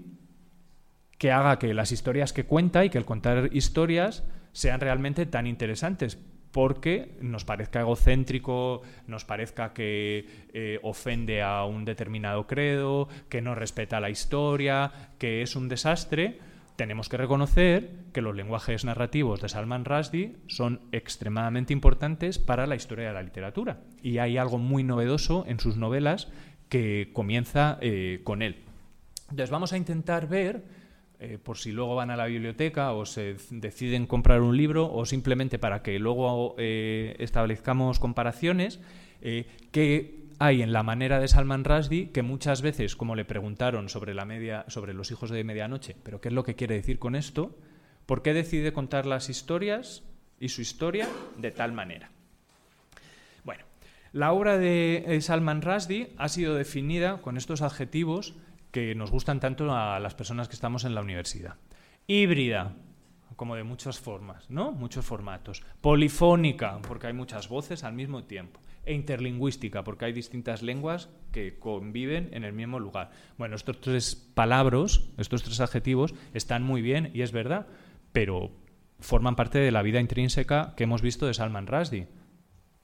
que 1.18 1.32
haga 1.32 1.58
que 1.58 1.74
las 1.74 1.92
historias 1.92 2.34
que 2.34 2.46
cuenta 2.46 2.84
y 2.84 2.90
que 2.90 2.98
el 2.98 3.06
contar 3.06 3.50
historias 3.54 4.24
sean 4.52 4.82
realmente 4.82 5.26
tan 5.26 5.48
interesantes? 5.48 6.18
porque 6.52 7.18
nos 7.22 7.46
parezca 7.46 7.80
egocéntrico, 7.80 8.82
nos 9.08 9.26
parezca 9.26 9.74
que 9.74 10.28
eh, 10.54 10.80
ofende 10.84 11.42
a 11.42 11.64
un 11.64 11.86
determinado 11.86 12.46
credo, 12.46 13.08
que 13.30 13.42
no 13.42 13.56
respeta 13.56 14.00
la 14.00 14.10
historia, 14.10 14.92
que 15.18 15.42
es 15.42 15.56
un 15.56 15.70
desastre, 15.70 16.40
tenemos 16.82 17.10
que 17.10 17.18
reconocer 17.18 17.92
que 18.12 18.24
los 18.24 18.36
lenguajes 18.36 18.86
narrativos 18.86 19.40
de 19.40 19.50
Salman 19.50 19.86
Rushdie 19.86 20.38
son 20.48 20.82
extremadamente 20.92 21.74
importantes 21.74 22.40
para 22.40 22.66
la 22.66 22.76
historia 22.76 23.10
de 23.10 23.14
la 23.14 23.22
literatura. 23.22 23.82
Y 24.02 24.18
hay 24.18 24.38
algo 24.38 24.58
muy 24.58 24.84
novedoso 24.84 25.46
en 25.48 25.60
sus 25.60 25.78
novelas 25.78 26.28
que 26.70 27.12
comienza 27.14 27.78
eh, 27.82 28.22
con 28.24 28.42
él. 28.42 28.64
Entonces 29.30 29.52
vamos 29.52 29.74
a 29.74 29.78
intentar 29.78 30.28
ver 30.28 30.64
eh, 31.20 31.38
por 31.38 31.60
si 31.60 31.72
luego 31.72 31.94
van 31.94 32.10
a 32.10 32.18
la 32.18 32.26
biblioteca 32.26 32.94
o 32.94 33.06
se 33.06 33.36
deciden 33.52 34.08
comprar 34.08 34.42
un 34.42 34.58
libro 34.58 34.92
o 34.92 35.06
simplemente 35.06 35.60
para 35.60 35.84
que 35.84 36.00
luego 36.00 36.56
eh, 36.58 37.16
establezcamos 37.20 38.00
comparaciones, 38.00 38.80
qué 39.22 40.21
hay 40.42 40.64
en 40.64 40.74
la 40.74 40.82
manera 40.82 41.20
de 41.20 41.28
Salman 41.28 41.64
Rushdie 41.64 42.10
que 42.10 42.24
muchas 42.24 42.64
veces, 42.64 42.96
como 42.96 43.16
le 43.16 43.26
preguntaron 43.26 43.90
sobre, 43.90 44.16
la 44.16 44.26
media, 44.26 44.66
sobre 44.70 44.96
los 44.96 45.12
hijos 45.12 45.30
de 45.30 45.44
medianoche, 45.44 45.96
pero 46.02 46.20
qué 46.20 46.30
es 46.30 46.34
lo 46.34 46.44
que 46.44 46.56
quiere 46.56 46.74
decir 46.74 46.98
con 46.98 47.16
esto, 47.16 47.56
¿por 48.08 48.24
qué 48.24 48.34
decide 48.34 48.74
contar 48.74 49.06
las 49.06 49.30
historias 49.30 50.02
y 50.40 50.50
su 50.50 50.62
historia 50.62 51.08
de 51.38 51.52
tal 51.52 51.74
manera? 51.74 52.10
Bueno, 53.44 53.66
la 54.14 54.32
obra 54.32 54.58
de 54.58 55.20
Salman 55.22 55.62
Rushdie 55.62 56.12
ha 56.18 56.28
sido 56.28 56.56
definida 56.56 57.22
con 57.22 57.38
estos 57.38 57.62
adjetivos 57.62 58.34
que 58.72 58.96
nos 58.96 59.12
gustan 59.12 59.40
tanto 59.40 59.72
a 59.76 60.00
las 60.00 60.16
personas 60.16 60.48
que 60.48 60.56
estamos 60.56 60.86
en 60.86 60.96
la 60.96 61.02
universidad. 61.02 61.58
Híbrida, 62.08 62.74
como 63.42 63.56
de 63.56 63.64
muchas 63.64 63.98
formas, 63.98 64.48
¿no? 64.52 64.72
Muchos 64.72 65.04
formatos. 65.04 65.64
Polifónica, 65.82 66.78
porque 66.88 67.08
hay 67.08 67.14
muchas 67.14 67.50
voces 67.50 67.84
al 67.84 67.94
mismo 67.94 68.26
tiempo. 68.26 68.60
E 68.86 68.94
interlingüística, 68.94 69.84
porque 69.84 70.06
hay 70.06 70.14
distintas 70.14 70.62
lenguas 70.62 71.10
que 71.32 71.58
conviven 71.58 72.30
en 72.34 72.44
el 72.44 72.54
mismo 72.54 72.80
lugar. 72.80 73.10
Bueno, 73.40 73.56
estos 73.56 73.82
tres 73.82 74.14
palabras, 74.16 75.10
estos 75.18 75.42
tres 75.42 75.60
adjetivos, 75.60 76.14
están 76.36 76.62
muy 76.62 76.84
bien 76.84 77.10
y 77.16 77.24
es 77.24 77.32
verdad, 77.32 77.66
pero 78.12 78.52
forman 79.00 79.36
parte 79.36 79.58
de 79.58 79.72
la 79.72 79.82
vida 79.82 80.00
intrínseca 80.00 80.76
que 80.78 80.84
hemos 80.84 81.02
visto 81.02 81.26
de 81.26 81.34
Salman 81.34 81.66
Rushdie 81.66 82.10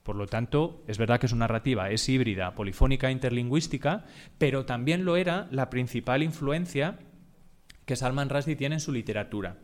por 0.02 0.16
lo 0.16 0.26
tanto, 0.26 0.84
es 0.88 0.98
verdad 0.98 1.20
que 1.20 1.28
su 1.28 1.36
narrativa 1.36 1.92
es 1.92 2.10
híbrida, 2.10 2.56
polifónica, 2.56 3.12
interlingüística, 3.12 4.06
pero 4.40 4.66
también 4.66 5.06
lo 5.06 5.18
era 5.18 5.48
la 5.52 5.70
principal 5.70 6.24
influencia 6.24 6.98
que 7.86 7.96
Salman 7.96 8.30
Rushdie 8.30 8.56
tiene 8.56 8.76
en 8.76 8.80
su 8.80 8.92
literatura, 8.92 9.58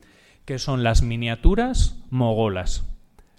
que 0.45 0.59
son 0.59 0.83
las 0.83 1.01
miniaturas 1.01 2.01
mogolas. 2.09 2.89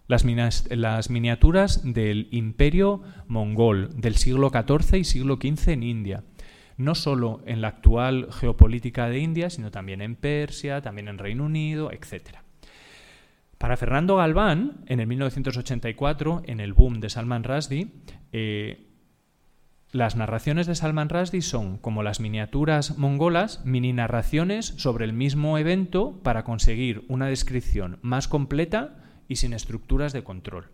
Las, 0.07 0.24
las, 0.24 1.11
miniaturas 1.11 1.80
del 1.82 2.28
imperio 2.30 3.02
mongol 3.26 3.88
del 3.98 4.16
siglo 4.16 4.50
XIV 4.50 4.98
y 4.98 5.05
siglo 5.05 5.36
XV 5.36 5.70
en 5.70 5.82
India. 5.82 6.24
No 6.76 6.94
solo 6.94 7.40
en 7.46 7.62
la 7.62 7.68
actual 7.68 8.28
geopolítica 8.30 9.09
de 9.09 9.18
India, 9.18 9.48
sino 9.48 9.70
también 9.70 10.02
en 10.02 10.16
Persia, 10.16 10.82
también 10.82 11.09
en 11.09 11.18
Reino 11.18 11.44
Unido, 11.44 11.90
etc. 11.90 12.38
Para 13.57 13.76
Fernando 13.76 14.16
Galván, 14.16 14.84
en 14.86 15.00
el 15.00 15.07
1984, 15.07 16.42
en 16.44 16.61
el 16.61 16.74
boom 16.74 17.00
de 17.00 17.09
Salman 17.09 17.44
Rushdie, 17.44 17.88
eh, 18.32 18.93
las 19.95 20.16
narraciones 20.16 20.66
de 20.66 20.74
Salman 20.74 21.09
Rushdie 21.09 21.40
son, 21.40 21.78
como 21.78 22.03
las 22.03 22.18
miniaturas 22.18 22.99
mongolas, 22.99 23.64
mini 23.64 23.92
narraciones 23.92 24.74
sobre 24.76 25.05
el 25.05 25.12
mismo 25.12 25.57
evento 25.57 26.18
para 26.24 26.42
conseguir 26.42 27.05
una 27.07 27.28
descripción 27.28 28.01
más 28.03 28.26
completa 28.26 29.05
y 29.28 29.36
sin 29.36 29.53
estructuras 29.53 30.12
de 30.12 30.24
control. 30.24 30.72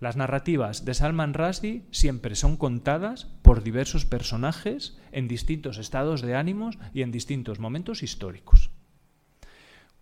Las 0.00 0.16
narrativas 0.16 0.86
de 0.86 0.94
Salman 0.94 1.34
Rushdie 1.34 1.82
siempre 1.90 2.36
son 2.36 2.56
contadas 2.56 3.26
por 3.42 3.62
diversos 3.62 4.06
personajes 4.06 4.98
en 5.12 5.28
distintos 5.28 5.76
estados 5.76 6.22
de 6.22 6.34
ánimos 6.34 6.78
y 6.94 7.02
en 7.02 7.12
distintos 7.12 7.58
momentos 7.58 8.02
históricos. 8.02 8.70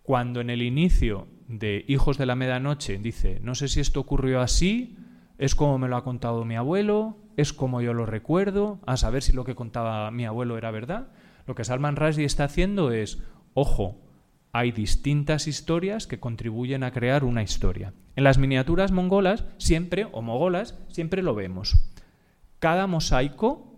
Cuando 0.03 0.39
en 0.39 0.49
el 0.49 0.61
inicio 0.61 1.27
de 1.49 1.83
Hijos 1.89 2.17
de 2.17 2.25
la 2.25 2.35
Medianoche 2.35 2.97
dice, 2.97 3.41
no 3.43 3.55
sé 3.55 3.67
si 3.67 3.81
esto 3.81 3.99
ocurrió 3.99 4.39
así, 4.39 4.95
es 5.43 5.55
como 5.55 5.77
me 5.77 5.89
lo 5.89 5.97
ha 5.97 6.05
contado 6.05 6.45
mi 6.45 6.55
abuelo, 6.55 7.17
es 7.35 7.51
como 7.51 7.81
yo 7.81 7.93
lo 7.93 8.05
recuerdo, 8.05 8.79
a 8.85 8.95
saber 8.95 9.21
si 9.23 9.33
lo 9.33 9.43
que 9.43 9.55
contaba 9.55 10.09
mi 10.09 10.25
abuelo 10.25 10.57
era 10.57 10.71
verdad, 10.71 11.09
lo 11.45 11.53
que 11.53 11.65
Salman 11.65 11.97
Rushdie 11.97 12.23
está 12.23 12.45
haciendo 12.45 12.93
es, 12.93 13.21
ojo, 13.53 13.99
hay 14.53 14.71
distintas 14.71 15.47
historias 15.47 16.07
que 16.07 16.21
contribuyen 16.21 16.81
a 16.83 16.91
crear 16.91 17.25
una 17.25 17.43
historia. 17.43 17.93
En 18.15 18.23
las 18.23 18.37
miniaturas 18.37 18.93
mongolas, 18.93 19.43
siempre, 19.57 20.07
o 20.13 20.21
mogolas, 20.21 20.79
siempre 20.87 21.21
lo 21.21 21.35
vemos. 21.35 21.91
Cada 22.59 22.87
mosaico 22.87 23.75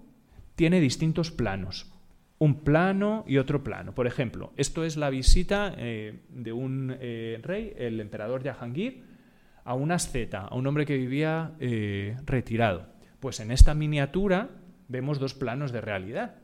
tiene 0.54 0.80
distintos 0.80 1.32
planos 1.32 1.92
un 2.38 2.64
plano 2.64 3.24
y 3.26 3.38
otro 3.38 3.64
plano. 3.64 3.96
Por 3.96 4.06
ejemplo, 4.06 4.52
esto 4.58 4.84
es 4.84 4.98
la 4.98 5.10
visita 5.10 5.74
eh, 5.78 6.20
de 6.30 6.52
un 6.52 6.96
eh, 7.00 7.40
rey, 7.42 7.74
el 7.78 8.00
emperador 8.02 8.44
Jahangir, 8.44 9.15
a 9.66 9.74
un 9.74 9.92
asceta, 9.92 10.42
a 10.42 10.56
un 10.56 10.66
hombre 10.68 10.86
que 10.86 10.96
vivía 10.96 11.52
eh, 11.60 12.16
retirado. 12.26 12.88
Pues 13.20 13.40
en 13.40 13.52
esta 13.52 13.74
miniatura 13.74 14.50
vemos 14.88 15.20
dos 15.20 15.34
planos 15.34 15.72
de 15.72 15.82
realidad. 15.82 16.36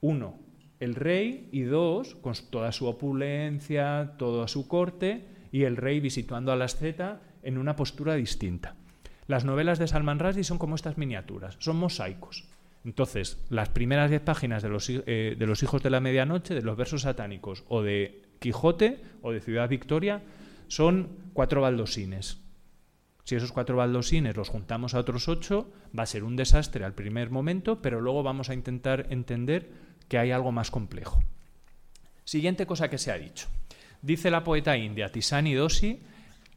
Uno, 0.00 0.40
el 0.80 0.96
rey, 0.96 1.48
y 1.52 1.62
dos, 1.62 2.16
con 2.16 2.34
toda 2.50 2.72
su 2.72 2.86
opulencia, 2.86 4.14
toda 4.18 4.48
su 4.48 4.66
corte, 4.66 5.24
y 5.52 5.62
el 5.62 5.76
rey 5.76 6.00
visitando 6.00 6.50
al 6.50 6.62
asceta 6.62 7.20
en 7.44 7.56
una 7.56 7.76
postura 7.76 8.14
distinta. 8.14 8.74
Las 9.28 9.44
novelas 9.44 9.78
de 9.78 9.86
Salman 9.86 10.18
Rushdie 10.18 10.42
son 10.42 10.58
como 10.58 10.74
estas 10.74 10.98
miniaturas, 10.98 11.56
son 11.60 11.76
mosaicos. 11.76 12.48
Entonces, 12.84 13.46
las 13.48 13.68
primeras 13.68 14.10
diez 14.10 14.22
páginas 14.22 14.64
de 14.64 14.68
los, 14.68 14.90
eh, 14.90 15.36
de 15.38 15.46
los 15.46 15.62
Hijos 15.62 15.84
de 15.84 15.90
la 15.90 16.00
Medianoche, 16.00 16.54
de 16.54 16.62
los 16.62 16.76
versos 16.76 17.02
satánicos, 17.02 17.62
o 17.68 17.82
de 17.82 18.22
Quijote, 18.40 19.00
o 19.22 19.30
de 19.30 19.40
Ciudad 19.40 19.68
Victoria, 19.68 20.20
son 20.72 21.18
cuatro 21.34 21.60
baldosines. 21.60 22.40
Si 23.24 23.34
esos 23.34 23.52
cuatro 23.52 23.76
baldosines 23.76 24.34
los 24.34 24.48
juntamos 24.48 24.94
a 24.94 25.00
otros 25.00 25.28
ocho, 25.28 25.70
va 25.96 26.04
a 26.04 26.06
ser 26.06 26.24
un 26.24 26.34
desastre 26.34 26.86
al 26.86 26.94
primer 26.94 27.28
momento, 27.28 27.82
pero 27.82 28.00
luego 28.00 28.22
vamos 28.22 28.48
a 28.48 28.54
intentar 28.54 29.08
entender 29.10 29.70
que 30.08 30.16
hay 30.16 30.30
algo 30.30 30.50
más 30.50 30.70
complejo. 30.70 31.22
Siguiente 32.24 32.64
cosa 32.64 32.88
que 32.88 32.96
se 32.96 33.12
ha 33.12 33.18
dicho. 33.18 33.48
Dice 34.00 34.30
la 34.30 34.44
poeta 34.44 34.78
india 34.78 35.12
Tisani 35.12 35.52
Dosi 35.52 36.00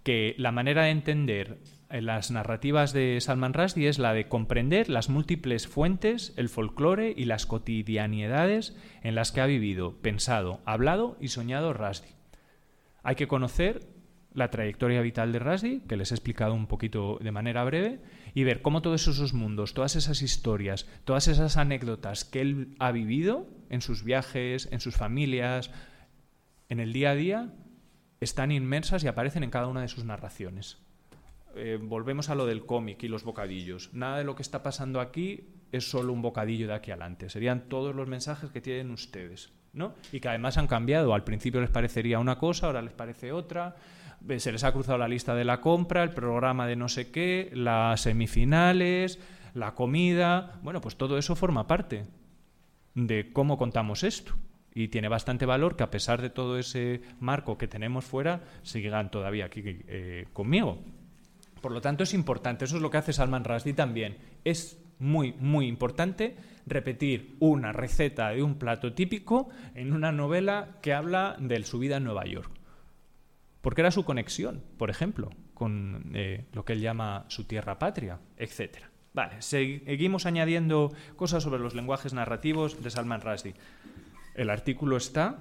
que 0.03 0.33
la 0.37 0.53
manera 0.53 0.83
de 0.83 0.91
entender 0.91 1.57
en 1.89 2.05
las 2.05 2.31
narrativas 2.31 2.93
de 2.93 3.19
Salman 3.19 3.53
Rushdie 3.53 3.89
es 3.89 3.99
la 3.99 4.13
de 4.13 4.29
comprender 4.29 4.87
las 4.87 5.09
múltiples 5.09 5.67
fuentes, 5.67 6.33
el 6.37 6.47
folclore 6.47 7.13
y 7.17 7.25
las 7.25 7.45
cotidianidades 7.45 8.77
en 9.03 9.13
las 9.13 9.33
que 9.33 9.41
ha 9.41 9.45
vivido, 9.45 9.97
pensado, 10.01 10.61
hablado 10.63 11.17
y 11.19 11.27
soñado 11.27 11.73
Rushdie. 11.73 12.15
Hay 13.03 13.15
que 13.15 13.27
conocer 13.27 13.93
la 14.35 14.51
trayectoria 14.51 15.01
vital 15.01 15.31
de 15.31 15.39
Rushdie, 15.39 15.81
que 15.87 15.95
les 15.95 16.11
he 16.11 16.15
explicado 16.15 16.53
un 16.53 16.67
poquito 16.67 17.17
de 17.21 17.31
manera 17.31 17.63
breve, 17.63 17.99
y 18.33 18.43
ver 18.43 18.61
cómo 18.61 18.81
todos 18.81 19.07
esos 19.07 19.33
mundos, 19.33 19.73
todas 19.73 19.95
esas 19.95 20.21
historias, 20.21 20.87
todas 21.05 21.27
esas 21.27 21.57
anécdotas 21.57 22.25
que 22.25 22.41
él 22.41 22.75
ha 22.79 22.91
vivido 22.91 23.47
en 23.69 23.81
sus 23.81 24.03
viajes, 24.03 24.67
en 24.71 24.81
sus 24.81 24.95
familias, 24.95 25.71
en 26.69 26.79
el 26.79 26.93
día 26.93 27.11
a 27.11 27.15
día, 27.15 27.53
están 28.19 28.51
inmersas 28.51 29.03
y 29.03 29.07
aparecen 29.07 29.43
en 29.43 29.51
cada 29.51 29.67
una 29.67 29.81
de 29.81 29.87
sus 29.87 30.03
narraciones. 30.03 30.77
Eh, 31.55 31.79
volvemos 31.81 32.29
a 32.29 32.35
lo 32.35 32.45
del 32.45 32.65
cómic 32.65 33.03
y 33.03 33.07
los 33.07 33.23
bocadillos. 33.23 33.93
Nada 33.93 34.17
de 34.17 34.25
lo 34.25 34.35
que 34.35 34.41
está 34.41 34.61
pasando 34.61 34.99
aquí 34.99 35.47
es 35.71 35.89
solo 35.89 36.11
un 36.11 36.21
bocadillo 36.21 36.67
de 36.67 36.73
aquí 36.73 36.91
adelante. 36.91 37.29
Serían 37.29 37.69
todos 37.69 37.95
los 37.95 38.07
mensajes 38.07 38.51
que 38.51 38.59
tienen 38.59 38.91
ustedes, 38.91 39.53
¿no? 39.71 39.95
Y 40.11 40.19
que 40.19 40.27
además 40.27 40.57
han 40.57 40.67
cambiado. 40.67 41.13
Al 41.13 41.23
principio 41.23 41.61
les 41.61 41.69
parecería 41.69 42.19
una 42.19 42.37
cosa, 42.37 42.67
ahora 42.67 42.81
les 42.81 42.93
parece 42.93 43.31
otra. 43.31 43.77
Eh, 44.29 44.39
se 44.39 44.51
les 44.51 44.63
ha 44.63 44.71
cruzado 44.71 44.97
la 44.97 45.07
lista 45.07 45.35
de 45.35 45.45
la 45.45 45.61
compra, 45.61 46.03
el 46.03 46.11
programa 46.11 46.67
de 46.67 46.75
no 46.75 46.89
sé 46.89 47.11
qué, 47.11 47.51
las 47.53 48.01
semifinales, 48.01 49.19
la 49.53 49.73
comida. 49.75 50.59
Bueno, 50.63 50.81
pues 50.81 50.95
todo 50.95 51.17
eso 51.17 51.35
forma 51.35 51.67
parte 51.67 52.05
de 52.93 53.31
cómo 53.31 53.57
contamos 53.57 54.03
esto. 54.03 54.33
Y 54.73 54.89
tiene 54.89 55.07
bastante 55.07 55.45
valor 55.45 55.77
que 55.77 55.83
a 55.83 55.89
pesar 55.89 56.21
de 56.21 56.29
todo 56.29 56.57
ese 56.57 57.01
marco 57.19 57.57
que 57.57 57.67
tenemos 57.67 58.03
fuera, 58.03 58.41
sigan 58.61 59.09
todavía 59.09 59.45
aquí 59.45 59.61
eh, 59.63 60.27
conmigo. 60.33 60.79
Por 61.61 61.71
lo 61.71 61.79
tanto, 61.79 62.03
es 62.03 62.13
importante. 62.13 62.65
Eso 62.65 62.75
es 62.75 62.81
lo 62.81 62.89
que 62.89 62.97
hace 62.97 63.13
Salman 63.13 63.45
Rushdie 63.45 63.73
también. 63.73 64.17
Es 64.43 64.77
muy, 64.99 65.33
muy 65.39 65.67
importante 65.67 66.35
repetir 66.65 67.35
una 67.39 67.71
receta 67.71 68.29
de 68.29 68.43
un 68.43 68.55
plato 68.55 68.93
típico 68.93 69.49
en 69.75 69.93
una 69.93 70.11
novela 70.11 70.77
que 70.81 70.93
habla 70.93 71.37
de 71.39 71.63
su 71.63 71.79
vida 71.79 71.97
en 71.97 72.03
Nueva 72.03 72.25
York. 72.25 72.54
Porque 73.65 73.81
era 73.81 73.89
su 73.89 74.05
conexión, 74.05 74.61
por 74.77 74.91
ejemplo, 74.91 75.31
con 75.55 76.11
eh, 76.13 76.45
lo 76.53 76.63
que 76.65 76.73
él 76.73 76.81
llama 76.81 77.25
su 77.29 77.45
tierra 77.45 77.79
patria, 77.79 78.19
etc. 78.37 78.77
Vale, 79.11 79.41
seguimos 79.41 80.27
añadiendo 80.27 80.93
cosas 81.15 81.41
sobre 81.41 81.59
los 81.59 81.73
lenguajes 81.73 82.13
narrativos 82.13 82.83
de 82.83 82.91
Salman 82.91 83.21
Rushdie. 83.21 83.55
El 84.35 84.51
artículo 84.51 84.97
está 84.97 85.39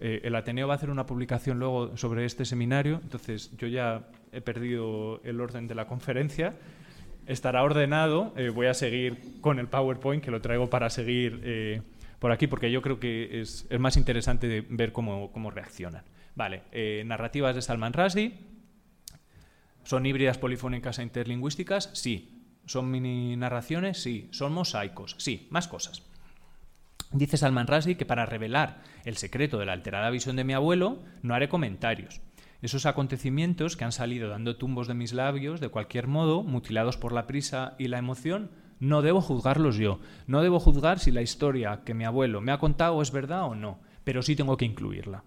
Eh, 0.00 0.20
el 0.24 0.34
Ateneo 0.34 0.66
va 0.66 0.74
a 0.74 0.76
hacer 0.76 0.88
una 0.88 1.04
publicación 1.04 1.58
luego 1.58 1.94
sobre 1.98 2.24
este 2.24 2.46
seminario, 2.46 3.00
entonces 3.02 3.50
yo 3.58 3.66
ya 3.66 4.08
he 4.32 4.40
perdido 4.40 5.20
el 5.24 5.38
orden 5.38 5.66
de 5.66 5.74
la 5.74 5.86
conferencia. 5.86 6.54
Estará 7.26 7.62
ordenado, 7.64 8.32
eh, 8.36 8.48
voy 8.48 8.68
a 8.68 8.74
seguir 8.74 9.40
con 9.42 9.58
el 9.58 9.66
PowerPoint, 9.66 10.24
que 10.24 10.30
lo 10.30 10.40
traigo 10.40 10.70
para 10.70 10.88
seguir 10.88 11.82
por 12.18 12.32
aquí, 12.32 12.46
porque 12.46 12.70
yo 12.70 12.80
creo 12.80 12.98
que 12.98 13.42
es, 13.42 13.66
es 13.68 13.78
más 13.78 13.98
interesante 13.98 14.64
ver 14.70 14.92
cómo, 14.92 15.30
cómo 15.32 15.50
reaccionan. 15.50 16.04
Vale, 16.38 16.62
narrativas 17.04 17.56
de 17.56 17.62
Salman 17.62 17.92
Rushdie. 17.92 18.38
¿Son 19.82 20.06
híbridas 20.06 20.38
polifónicas 20.38 21.00
e 21.00 21.02
interlingüísticas? 21.02 21.90
Sí. 21.94 22.44
¿Son 22.64 22.88
mini 22.88 23.34
narraciones? 23.34 24.00
Sí. 24.00 24.28
¿Son 24.30 24.52
mosaicos? 24.52 25.16
Sí. 25.18 25.48
Más 25.50 25.66
cosas. 25.66 26.04
Dice 27.10 27.38
Salman 27.38 27.66
Rushdie 27.66 27.96
que 27.96 28.06
para 28.06 28.24
revelar 28.24 28.82
el 29.04 29.16
secreto 29.16 29.58
de 29.58 29.66
la 29.66 29.72
alterada 29.72 30.10
visión 30.10 30.36
de 30.36 30.44
mi 30.44 30.52
abuelo 30.52 31.02
no 31.22 31.34
haré 31.34 31.48
comentarios. 31.48 32.20
Esos 32.62 32.86
acontecimientos 32.86 33.76
que 33.76 33.82
han 33.82 33.90
salido 33.90 34.28
dando 34.28 34.56
tumbos 34.56 34.86
de 34.86 34.94
mis 34.94 35.12
labios, 35.12 35.58
de 35.58 35.70
cualquier 35.70 36.06
modo, 36.06 36.44
mutilados 36.44 36.96
por 36.96 37.10
la 37.10 37.26
prisa 37.26 37.74
y 37.80 37.88
la 37.88 37.98
emoción, 37.98 38.52
no 38.78 39.02
debo 39.02 39.20
juzgarlos 39.20 39.76
yo. 39.76 39.98
No 40.28 40.40
debo 40.42 40.60
juzgar 40.60 41.00
si 41.00 41.10
la 41.10 41.22
historia 41.22 41.80
que 41.84 41.94
mi 41.94 42.04
abuelo 42.04 42.40
me 42.40 42.52
ha 42.52 42.58
contado 42.58 43.02
es 43.02 43.10
verdad 43.10 43.42
o 43.42 43.56
no, 43.56 43.80
pero 44.04 44.22
sí 44.22 44.36
tengo 44.36 44.56
que 44.56 44.66
incluirla. 44.66 45.24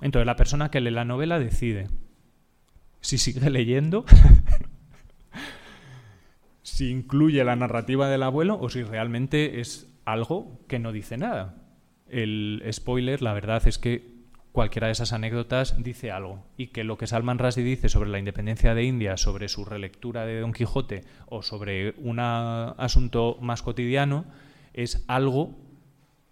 Entonces 0.00 0.26
la 0.26 0.36
persona 0.36 0.70
que 0.70 0.80
lee 0.80 0.90
la 0.90 1.04
novela 1.04 1.38
decide 1.38 1.88
si 3.00 3.18
sigue 3.18 3.50
leyendo 3.50 4.04
si 6.62 6.90
incluye 6.90 7.44
la 7.44 7.56
narrativa 7.56 8.08
del 8.08 8.22
abuelo 8.22 8.58
o 8.60 8.70
si 8.70 8.82
realmente 8.82 9.60
es 9.60 9.92
algo 10.04 10.60
que 10.66 10.78
no 10.78 10.92
dice 10.92 11.18
nada. 11.18 11.56
El 12.08 12.62
spoiler, 12.72 13.22
la 13.22 13.32
verdad 13.32 13.66
es 13.66 13.78
que 13.78 14.20
cualquiera 14.52 14.88
de 14.88 14.92
esas 14.92 15.12
anécdotas 15.12 15.80
dice 15.82 16.10
algo 16.10 16.44
y 16.56 16.68
que 16.68 16.84
lo 16.84 16.98
que 16.98 17.06
Salman 17.06 17.38
Rushdie 17.38 17.64
dice 17.64 17.88
sobre 17.88 18.10
la 18.10 18.18
independencia 18.18 18.74
de 18.74 18.84
India, 18.84 19.16
sobre 19.16 19.48
su 19.48 19.64
relectura 19.64 20.26
de 20.26 20.40
Don 20.40 20.52
Quijote 20.52 21.04
o 21.26 21.42
sobre 21.42 21.94
un 21.98 22.18
asunto 22.18 23.36
más 23.40 23.62
cotidiano 23.62 24.24
es 24.72 25.04
algo 25.06 25.56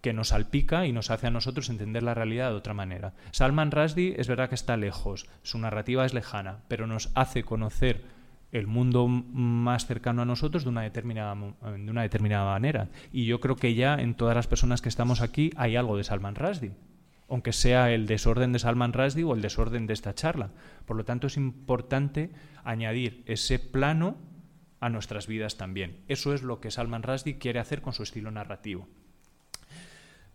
que 0.01 0.13
nos 0.13 0.29
salpica 0.29 0.85
y 0.85 0.91
nos 0.91 1.11
hace 1.11 1.27
a 1.27 1.31
nosotros 1.31 1.69
entender 1.69 2.03
la 2.03 2.13
realidad 2.13 2.49
de 2.49 2.55
otra 2.55 2.73
manera. 2.73 3.13
Salman 3.31 3.71
Rushdie 3.71 4.15
es 4.17 4.27
verdad 4.27 4.49
que 4.49 4.55
está 4.55 4.77
lejos, 4.77 5.27
su 5.43 5.57
narrativa 5.59 6.05
es 6.05 6.13
lejana, 6.13 6.59
pero 6.67 6.87
nos 6.87 7.11
hace 7.15 7.43
conocer 7.43 8.03
el 8.51 8.65
mundo 8.65 9.07
más 9.07 9.85
cercano 9.85 10.23
a 10.23 10.25
nosotros 10.25 10.63
de 10.63 10.69
una 10.69 10.81
determinada 10.81 11.35
de 11.35 11.91
una 11.91 12.01
determinada 12.01 12.51
manera. 12.51 12.89
Y 13.11 13.25
yo 13.25 13.39
creo 13.39 13.55
que 13.55 13.75
ya 13.75 13.95
en 13.95 14.15
todas 14.15 14.35
las 14.35 14.47
personas 14.47 14.81
que 14.81 14.89
estamos 14.89 15.21
aquí 15.21 15.51
hay 15.55 15.75
algo 15.75 15.97
de 15.97 16.03
Salman 16.03 16.35
Rushdie 16.35 16.73
aunque 17.31 17.53
sea 17.53 17.91
el 17.91 18.07
desorden 18.07 18.53
de 18.53 18.57
Salman 18.57 18.91
Rushdie 18.91 19.23
o 19.23 19.35
el 19.35 19.43
desorden 19.43 19.85
de 19.85 19.93
esta 19.93 20.15
charla. 20.15 20.49
Por 20.87 20.97
lo 20.97 21.05
tanto 21.05 21.27
es 21.27 21.37
importante 21.37 22.31
añadir 22.63 23.21
ese 23.27 23.59
plano 23.59 24.17
a 24.79 24.89
nuestras 24.89 25.27
vidas 25.27 25.55
también. 25.55 25.99
Eso 26.07 26.33
es 26.33 26.41
lo 26.41 26.59
que 26.59 26.71
Salman 26.71 27.03
Rushdie 27.03 27.37
quiere 27.37 27.59
hacer 27.59 27.83
con 27.83 27.93
su 27.93 28.01
estilo 28.01 28.31
narrativo 28.31 28.87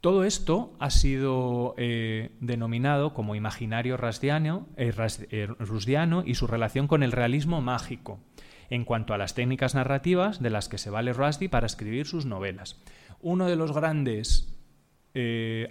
todo 0.04 0.24
esto 0.24 0.76
ha 0.80 0.90
sido 0.90 1.74
eh, 1.78 2.32
denominado 2.40 3.14
como 3.14 3.36
imaginario 3.36 3.96
rasdiano, 3.96 4.68
eh, 4.76 4.92
eh, 5.30 5.46
rusdiano 5.58 6.22
y 6.26 6.34
su 6.34 6.46
relación 6.46 6.88
con 6.88 7.02
el 7.02 7.10
realismo 7.10 7.62
mágico, 7.62 8.20
en 8.68 8.84
cuanto 8.84 9.14
a 9.14 9.18
las 9.18 9.32
técnicas 9.32 9.74
narrativas 9.74 10.42
de 10.42 10.50
las 10.50 10.68
que 10.68 10.76
se 10.76 10.90
vale 10.90 11.14
Rushdie 11.14 11.48
para 11.48 11.64
escribir 11.64 12.04
sus 12.06 12.26
novelas. 12.26 12.78
Uno 13.22 13.46
de 13.46 13.56
los 13.56 13.72
grandes 13.72 14.54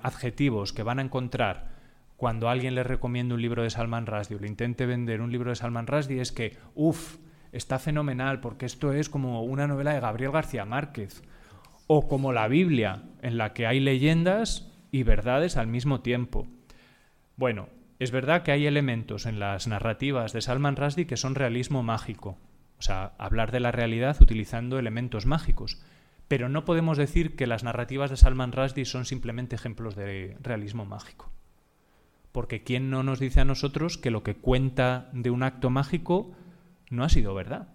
adjetivos 0.01 0.73
que 0.73 0.81
van 0.81 0.97
a 0.97 1.03
encontrar 1.03 1.69
cuando 2.17 2.49
alguien 2.49 2.73
les 2.73 2.87
recomienda 2.87 3.35
un 3.35 3.41
libro 3.41 3.61
de 3.61 3.69
Salman 3.69 4.07
Rushdie 4.07 4.37
o 4.37 4.39
le 4.39 4.47
intente 4.47 4.87
vender 4.87 5.21
un 5.21 5.31
libro 5.31 5.51
de 5.51 5.57
Salman 5.57 5.85
Rushdie 5.85 6.21
es 6.21 6.31
que, 6.31 6.57
uff, 6.73 7.17
está 7.51 7.77
fenomenal 7.77 8.39
porque 8.39 8.65
esto 8.65 8.93
es 8.93 9.09
como 9.09 9.43
una 9.43 9.67
novela 9.67 9.93
de 9.93 9.99
Gabriel 9.99 10.31
García 10.31 10.65
Márquez 10.65 11.21
o 11.87 12.07
como 12.07 12.31
la 12.33 12.47
Biblia, 12.47 13.03
en 13.21 13.37
la 13.37 13.53
que 13.53 13.67
hay 13.67 13.79
leyendas 13.79 14.71
y 14.91 15.03
verdades 15.03 15.57
al 15.57 15.67
mismo 15.67 16.01
tiempo. 16.01 16.47
Bueno, 17.35 17.69
es 17.99 18.11
verdad 18.11 18.43
que 18.43 18.51
hay 18.51 18.67
elementos 18.67 19.25
en 19.25 19.39
las 19.39 19.67
narrativas 19.67 20.33
de 20.33 20.41
Salman 20.41 20.75
Rushdie 20.75 21.07
que 21.07 21.17
son 21.17 21.35
realismo 21.35 21.83
mágico, 21.83 22.37
o 22.77 22.81
sea, 22.81 23.13
hablar 23.17 23.51
de 23.51 23.59
la 23.59 23.71
realidad 23.71 24.21
utilizando 24.21 24.77
elementos 24.77 25.25
mágicos, 25.25 25.81
pero 26.27 26.49
no 26.49 26.65
podemos 26.65 26.97
decir 26.97 27.35
que 27.35 27.47
las 27.47 27.63
narrativas 27.63 28.09
de 28.09 28.17
Salman 28.17 28.51
Rushdie 28.51 28.85
son 28.85 29.05
simplemente 29.05 29.55
ejemplos 29.55 29.95
de 29.95 30.37
realismo 30.41 30.85
mágico. 30.85 31.31
Porque 32.31 32.63
¿quién 32.63 32.89
no 32.89 33.03
nos 33.03 33.19
dice 33.19 33.41
a 33.41 33.45
nosotros 33.45 33.97
que 33.97 34.11
lo 34.11 34.23
que 34.23 34.35
cuenta 34.35 35.09
de 35.13 35.29
un 35.29 35.43
acto 35.43 35.69
mágico 35.69 36.31
no 36.89 37.03
ha 37.03 37.09
sido 37.09 37.35
verdad? 37.35 37.72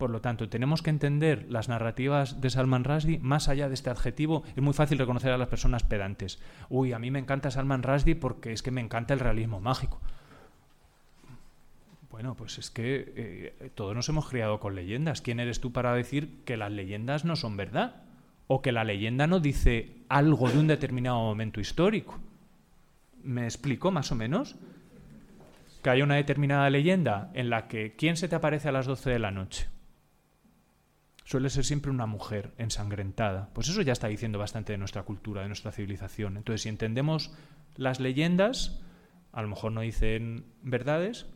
Por 0.00 0.08
lo 0.08 0.22
tanto, 0.22 0.48
tenemos 0.48 0.80
que 0.80 0.88
entender 0.88 1.44
las 1.50 1.68
narrativas 1.68 2.40
de 2.40 2.48
Salman 2.48 2.84
Rushdie 2.84 3.18
más 3.18 3.50
allá 3.50 3.68
de 3.68 3.74
este 3.74 3.90
adjetivo. 3.90 4.44
Es 4.56 4.62
muy 4.62 4.72
fácil 4.72 4.96
reconocer 4.96 5.30
a 5.30 5.36
las 5.36 5.48
personas 5.48 5.82
pedantes. 5.82 6.40
Uy, 6.70 6.94
a 6.94 6.98
mí 6.98 7.10
me 7.10 7.18
encanta 7.18 7.50
Salman 7.50 7.82
Rushdie 7.82 8.16
porque 8.16 8.54
es 8.54 8.62
que 8.62 8.70
me 8.70 8.80
encanta 8.80 9.12
el 9.12 9.20
realismo 9.20 9.60
mágico. 9.60 10.00
Bueno, 12.10 12.34
pues 12.34 12.56
es 12.56 12.70
que 12.70 13.12
eh, 13.14 13.70
todos 13.74 13.94
nos 13.94 14.08
hemos 14.08 14.26
criado 14.26 14.58
con 14.58 14.74
leyendas. 14.74 15.20
¿Quién 15.20 15.38
eres 15.38 15.60
tú 15.60 15.70
para 15.70 15.92
decir 15.92 16.44
que 16.46 16.56
las 16.56 16.72
leyendas 16.72 17.26
no 17.26 17.36
son 17.36 17.58
verdad? 17.58 17.96
O 18.46 18.62
que 18.62 18.72
la 18.72 18.84
leyenda 18.84 19.26
no 19.26 19.38
dice 19.38 19.98
algo 20.08 20.48
de 20.48 20.60
un 20.60 20.66
determinado 20.66 21.18
momento 21.18 21.60
histórico. 21.60 22.18
¿Me 23.22 23.44
explico 23.44 23.90
más 23.90 24.10
o 24.12 24.14
menos? 24.14 24.56
Que 25.82 25.90
hay 25.90 26.00
una 26.00 26.14
determinada 26.14 26.70
leyenda 26.70 27.30
en 27.34 27.50
la 27.50 27.68
que 27.68 27.96
¿quién 27.96 28.16
se 28.16 28.28
te 28.28 28.36
aparece 28.36 28.70
a 28.70 28.72
las 28.72 28.86
12 28.86 29.10
de 29.10 29.18
la 29.18 29.30
noche? 29.30 29.68
Suele 31.30 31.48
ser 31.48 31.64
siempre 31.64 31.92
una 31.92 32.06
mujer 32.06 32.54
ensangrentada. 32.58 33.50
Pues 33.54 33.68
eso 33.68 33.82
ya 33.82 33.92
está 33.92 34.08
diciendo 34.08 34.40
bastante 34.40 34.72
de 34.72 34.78
nuestra 34.78 35.04
cultura, 35.04 35.42
de 35.42 35.46
nuestra 35.46 35.70
civilización. 35.70 36.36
Entonces, 36.36 36.62
si 36.62 36.68
entendemos 36.68 37.32
las 37.76 38.00
leyendas, 38.00 38.82
a 39.30 39.40
lo 39.40 39.46
mejor 39.46 39.70
no 39.70 39.82
dicen 39.82 40.46
verdades, 40.62 41.26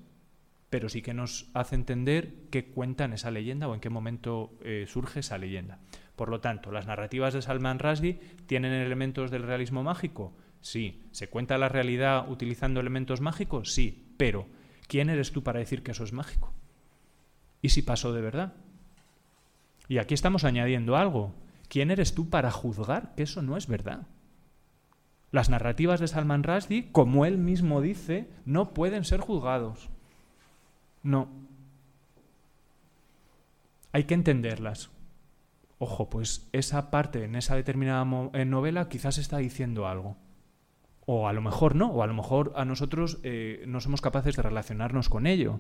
pero 0.68 0.88
sí 0.88 1.01
que 1.01 1.14
nos 1.14 1.49
hace 1.55 1.76
entender 1.76 2.49
qué 2.51 2.72
cuentan 2.72 3.12
esa 3.12 3.30
leyenda 3.30 3.68
o 3.68 3.74
en 3.74 3.78
qué 3.78 3.88
momento 3.88 4.59
eh, 4.64 4.86
surge 4.88 5.20
esa 5.20 5.38
leyenda. 5.38 5.78
Por 6.16 6.28
lo 6.28 6.40
tanto, 6.40 6.72
las 6.72 6.88
narrativas 6.88 7.32
de 7.32 7.42
Salman 7.42 7.78
Rushdie 7.78 8.18
tienen 8.47 8.72
elementos 8.72 9.30
del 9.30 9.45
realismo 9.45 9.84
mágico. 9.84 10.36
Sí. 10.61 11.05
¿Se 11.12 11.28
cuenta 11.28 11.57
la 11.57 11.68
realidad 11.68 12.28
utilizando 12.28 12.80
elementos 12.80 13.20
mágicos? 13.20 13.72
Sí. 13.72 14.12
Pero, 14.16 14.49
¿quién 14.88 15.09
eres 15.09 15.30
tú 15.30 15.45
para 15.45 15.61
decir 15.61 15.84
que 15.84 15.92
eso 15.92 16.03
es 16.03 16.12
mágico? 16.12 16.53
¿Y 17.62 17.68
si 17.68 17.82
pasó 17.82 18.12
de 18.12 18.22
verdad? 18.22 18.55
Y 19.89 19.99
aquí 19.99 20.14
estamos 20.14 20.45
añadiendo 20.45 20.97
algo. 20.97 21.35
¿Quién 21.68 21.91
eres 21.91 22.14
tú 22.14 22.30
para 22.30 22.51
juzgar 22.51 23.14
que 23.14 23.24
eso 23.24 23.43
no 23.43 23.57
es 23.57 23.66
verdad? 23.66 24.07
Las 25.30 25.51
narrativas 25.51 25.99
de 25.99 26.07
Salman 26.07 26.45
Rushdie, 26.45 26.93
como 26.93 27.26
él 27.26 27.39
mismo 27.39 27.80
dice, 27.80 28.30
no 28.45 28.72
pueden 28.72 29.05
ser 29.05 29.20
juzgados. 29.20 29.91
No. 31.03 31.28
Hay 33.93 34.05
que 34.05 34.14
entenderlas. 34.14 34.91
Ojo, 35.78 36.09
pues 36.09 36.49
esa 36.53 36.91
parte 36.91 37.24
en 37.24 37.35
esa 37.35 37.57
determinada 37.57 38.05
novela 38.05 38.89
quizás 38.89 39.18
está 39.18 39.39
diciendo 39.39 39.89
algo. 39.89 40.16
O 41.05 41.28
a 41.28 41.32
lo 41.32 41.43
mejor 41.43 41.74
no, 41.74 41.91
o 41.91 42.03
a 42.03 42.07
lo 42.07 42.14
mejor 42.14 42.53
a 42.57 42.64
nosotros 42.64 43.18
eh, 43.24 43.64
no 43.66 43.80
somos 43.80 44.01
capaces 44.01 44.37
de 44.37 44.43
relacionarnos 44.43 45.09
con 45.09 45.26
ello. 45.26 45.59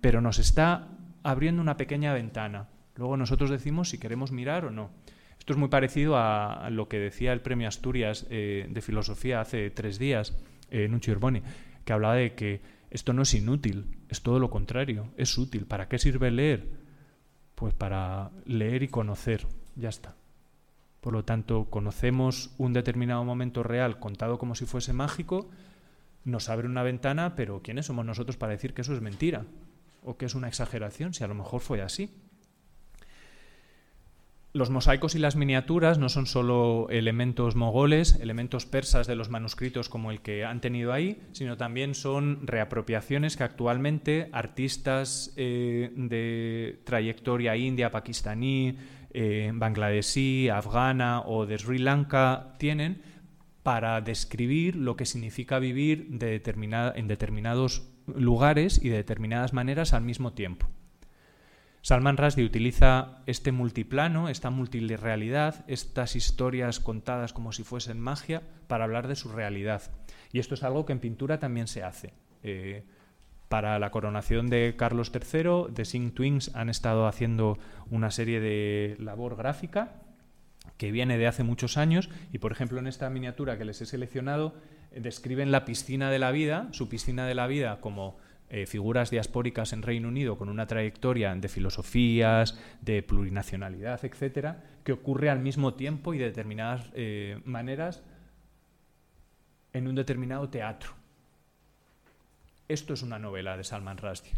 Pero 0.00 0.20
nos 0.20 0.38
está 0.38 0.88
abriendo 1.22 1.62
una 1.62 1.76
pequeña 1.76 2.12
ventana. 2.14 2.68
Luego 2.96 3.16
nosotros 3.16 3.50
decimos 3.50 3.88
si 3.88 3.98
queremos 3.98 4.32
mirar 4.32 4.64
o 4.64 4.70
no. 4.70 4.90
Esto 5.38 5.52
es 5.52 5.58
muy 5.58 5.68
parecido 5.68 6.16
a, 6.16 6.70
lo 6.70 6.88
que 6.88 6.98
decía 6.98 7.32
el 7.32 7.40
Premio 7.40 7.68
Asturias 7.68 8.26
eh, 8.30 8.66
de 8.68 8.80
Filosofía 8.80 9.40
hace 9.40 9.70
tres 9.70 9.98
días, 9.98 10.34
eh, 10.70 10.88
Urboni, 11.08 11.42
que 11.84 11.92
hablaba 11.92 12.14
de 12.14 12.34
que 12.34 12.62
esto 12.90 13.12
no 13.12 13.22
es 13.22 13.34
inútil, 13.34 13.98
es 14.08 14.22
todo 14.22 14.38
lo 14.38 14.50
contrario, 14.50 15.08
es 15.16 15.36
útil. 15.36 15.66
¿Para 15.66 15.88
qué 15.88 15.98
sirve 15.98 16.30
leer? 16.30 16.66
Pues 17.56 17.74
para 17.74 18.30
leer 18.46 18.82
y 18.84 18.88
conocer, 18.88 19.46
ya 19.76 19.88
está. 19.88 20.14
Por 21.00 21.12
lo 21.12 21.24
tanto, 21.24 21.66
conocemos 21.66 22.54
un 22.56 22.72
determinado 22.72 23.24
momento 23.24 23.62
real 23.62 23.98
contado 23.98 24.38
como 24.38 24.54
si 24.54 24.64
fuese 24.64 24.92
mágico, 24.92 25.50
nos 26.24 26.48
abre 26.48 26.66
una 26.66 26.82
ventana, 26.82 27.34
pero 27.36 27.60
¿quiénes 27.62 27.86
somos 27.86 28.06
nosotros 28.06 28.36
para 28.38 28.52
decir 28.52 28.72
que 28.72 28.80
eso 28.80 28.94
es 28.94 29.02
mentira? 29.02 29.44
¿O 30.02 30.16
que 30.16 30.24
es 30.24 30.34
una 30.34 30.48
exageración, 30.48 31.12
si 31.12 31.22
a 31.22 31.26
lo 31.26 31.34
mejor 31.34 31.60
fue 31.60 31.82
así? 31.82 32.10
Los 34.56 34.70
mosaicos 34.70 35.16
y 35.16 35.18
las 35.18 35.34
miniaturas 35.34 35.98
no 35.98 36.08
son 36.08 36.26
solo 36.26 36.86
elementos 36.88 37.56
mogoles, 37.56 38.20
elementos 38.20 38.66
persas 38.66 39.08
de 39.08 39.16
los 39.16 39.28
manuscritos 39.28 39.88
como 39.88 40.12
el 40.12 40.20
que 40.20 40.44
han 40.44 40.60
tenido 40.60 40.92
ahí, 40.92 41.20
sino 41.32 41.56
también 41.56 41.96
son 41.96 42.46
reapropiaciones 42.46 43.36
que 43.36 43.42
actualmente 43.42 44.28
artistas 44.30 45.32
eh, 45.36 45.90
de 45.96 46.78
trayectoria 46.84 47.56
india, 47.56 47.90
pakistaní, 47.90 48.78
eh, 49.10 49.50
bangladesí, 49.52 50.48
afgana 50.48 51.22
o 51.22 51.46
de 51.46 51.58
Sri 51.58 51.78
Lanka 51.78 52.54
tienen 52.56 53.02
para 53.64 54.00
describir 54.02 54.76
lo 54.76 54.94
que 54.94 55.04
significa 55.04 55.58
vivir 55.58 56.10
en 56.12 57.08
determinados 57.08 57.88
lugares 58.06 58.80
y 58.80 58.88
de 58.88 58.98
determinadas 58.98 59.52
maneras 59.52 59.94
al 59.94 60.04
mismo 60.04 60.32
tiempo. 60.32 60.68
Salman 61.84 62.16
Rushdie 62.16 62.46
utiliza 62.46 63.18
este 63.26 63.52
multiplano, 63.52 64.30
esta 64.30 64.48
multirealidad, 64.48 65.66
estas 65.68 66.16
historias 66.16 66.80
contadas 66.80 67.34
como 67.34 67.52
si 67.52 67.62
fuesen 67.62 68.00
magia, 68.00 68.40
para 68.68 68.84
hablar 68.84 69.06
de 69.06 69.16
su 69.16 69.28
realidad. 69.28 69.82
Y 70.32 70.38
esto 70.38 70.54
es 70.54 70.62
algo 70.62 70.86
que 70.86 70.94
en 70.94 71.00
pintura 71.00 71.38
también 71.38 71.66
se 71.66 71.82
hace. 71.82 72.14
Eh, 72.42 72.84
para 73.50 73.78
la 73.78 73.90
coronación 73.90 74.48
de 74.48 74.76
Carlos 74.78 75.12
III, 75.12 75.74
The 75.74 75.84
Sing 75.84 76.12
Twins 76.12 76.54
han 76.54 76.70
estado 76.70 77.06
haciendo 77.06 77.58
una 77.90 78.10
serie 78.10 78.40
de 78.40 78.96
labor 78.98 79.36
gráfica 79.36 80.00
que 80.78 80.90
viene 80.90 81.18
de 81.18 81.26
hace 81.26 81.42
muchos 81.42 81.76
años 81.76 82.08
y, 82.32 82.38
por 82.38 82.50
ejemplo, 82.50 82.78
en 82.78 82.86
esta 82.86 83.10
miniatura 83.10 83.58
que 83.58 83.66
les 83.66 83.82
he 83.82 83.84
seleccionado, 83.84 84.54
describen 84.96 85.52
la 85.52 85.66
piscina 85.66 86.10
de 86.10 86.18
la 86.18 86.30
vida, 86.30 86.66
su 86.70 86.88
piscina 86.88 87.26
de 87.26 87.34
la 87.34 87.46
vida 87.46 87.82
como 87.82 88.16
eh, 88.56 88.66
figuras 88.66 89.10
diaspóricas 89.10 89.72
en 89.72 89.82
Reino 89.82 90.06
Unido 90.06 90.38
con 90.38 90.48
una 90.48 90.68
trayectoria 90.68 91.34
de 91.34 91.48
filosofías, 91.48 92.56
de 92.82 93.02
plurinacionalidad, 93.02 94.04
etcétera, 94.04 94.62
que 94.84 94.92
ocurre 94.92 95.28
al 95.28 95.40
mismo 95.40 95.74
tiempo 95.74 96.14
y 96.14 96.18
de 96.18 96.26
determinadas 96.26 96.88
eh, 96.94 97.40
maneras 97.44 98.04
en 99.72 99.88
un 99.88 99.96
determinado 99.96 100.50
teatro. 100.50 100.92
Esto 102.68 102.94
es 102.94 103.02
una 103.02 103.18
novela 103.18 103.56
de 103.56 103.64
Salman 103.64 103.98
Rushdie. 103.98 104.34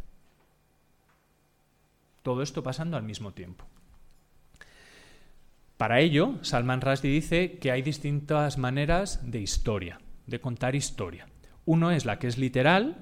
Todo 2.22 2.40
esto 2.40 2.62
pasando 2.62 2.96
al 2.96 3.02
mismo 3.02 3.32
tiempo. 3.34 3.66
Para 5.76 6.00
ello, 6.00 6.38
Salman 6.40 6.80
Rushdie 6.80 7.10
dice 7.10 7.58
que 7.58 7.70
hay 7.70 7.82
distintas 7.82 8.56
maneras 8.56 9.30
de 9.30 9.40
historia, 9.40 10.00
de 10.26 10.40
contar 10.40 10.74
historia. 10.74 11.26
Uno 11.66 11.90
es 11.90 12.06
la 12.06 12.18
que 12.18 12.28
es 12.28 12.38
literal, 12.38 12.96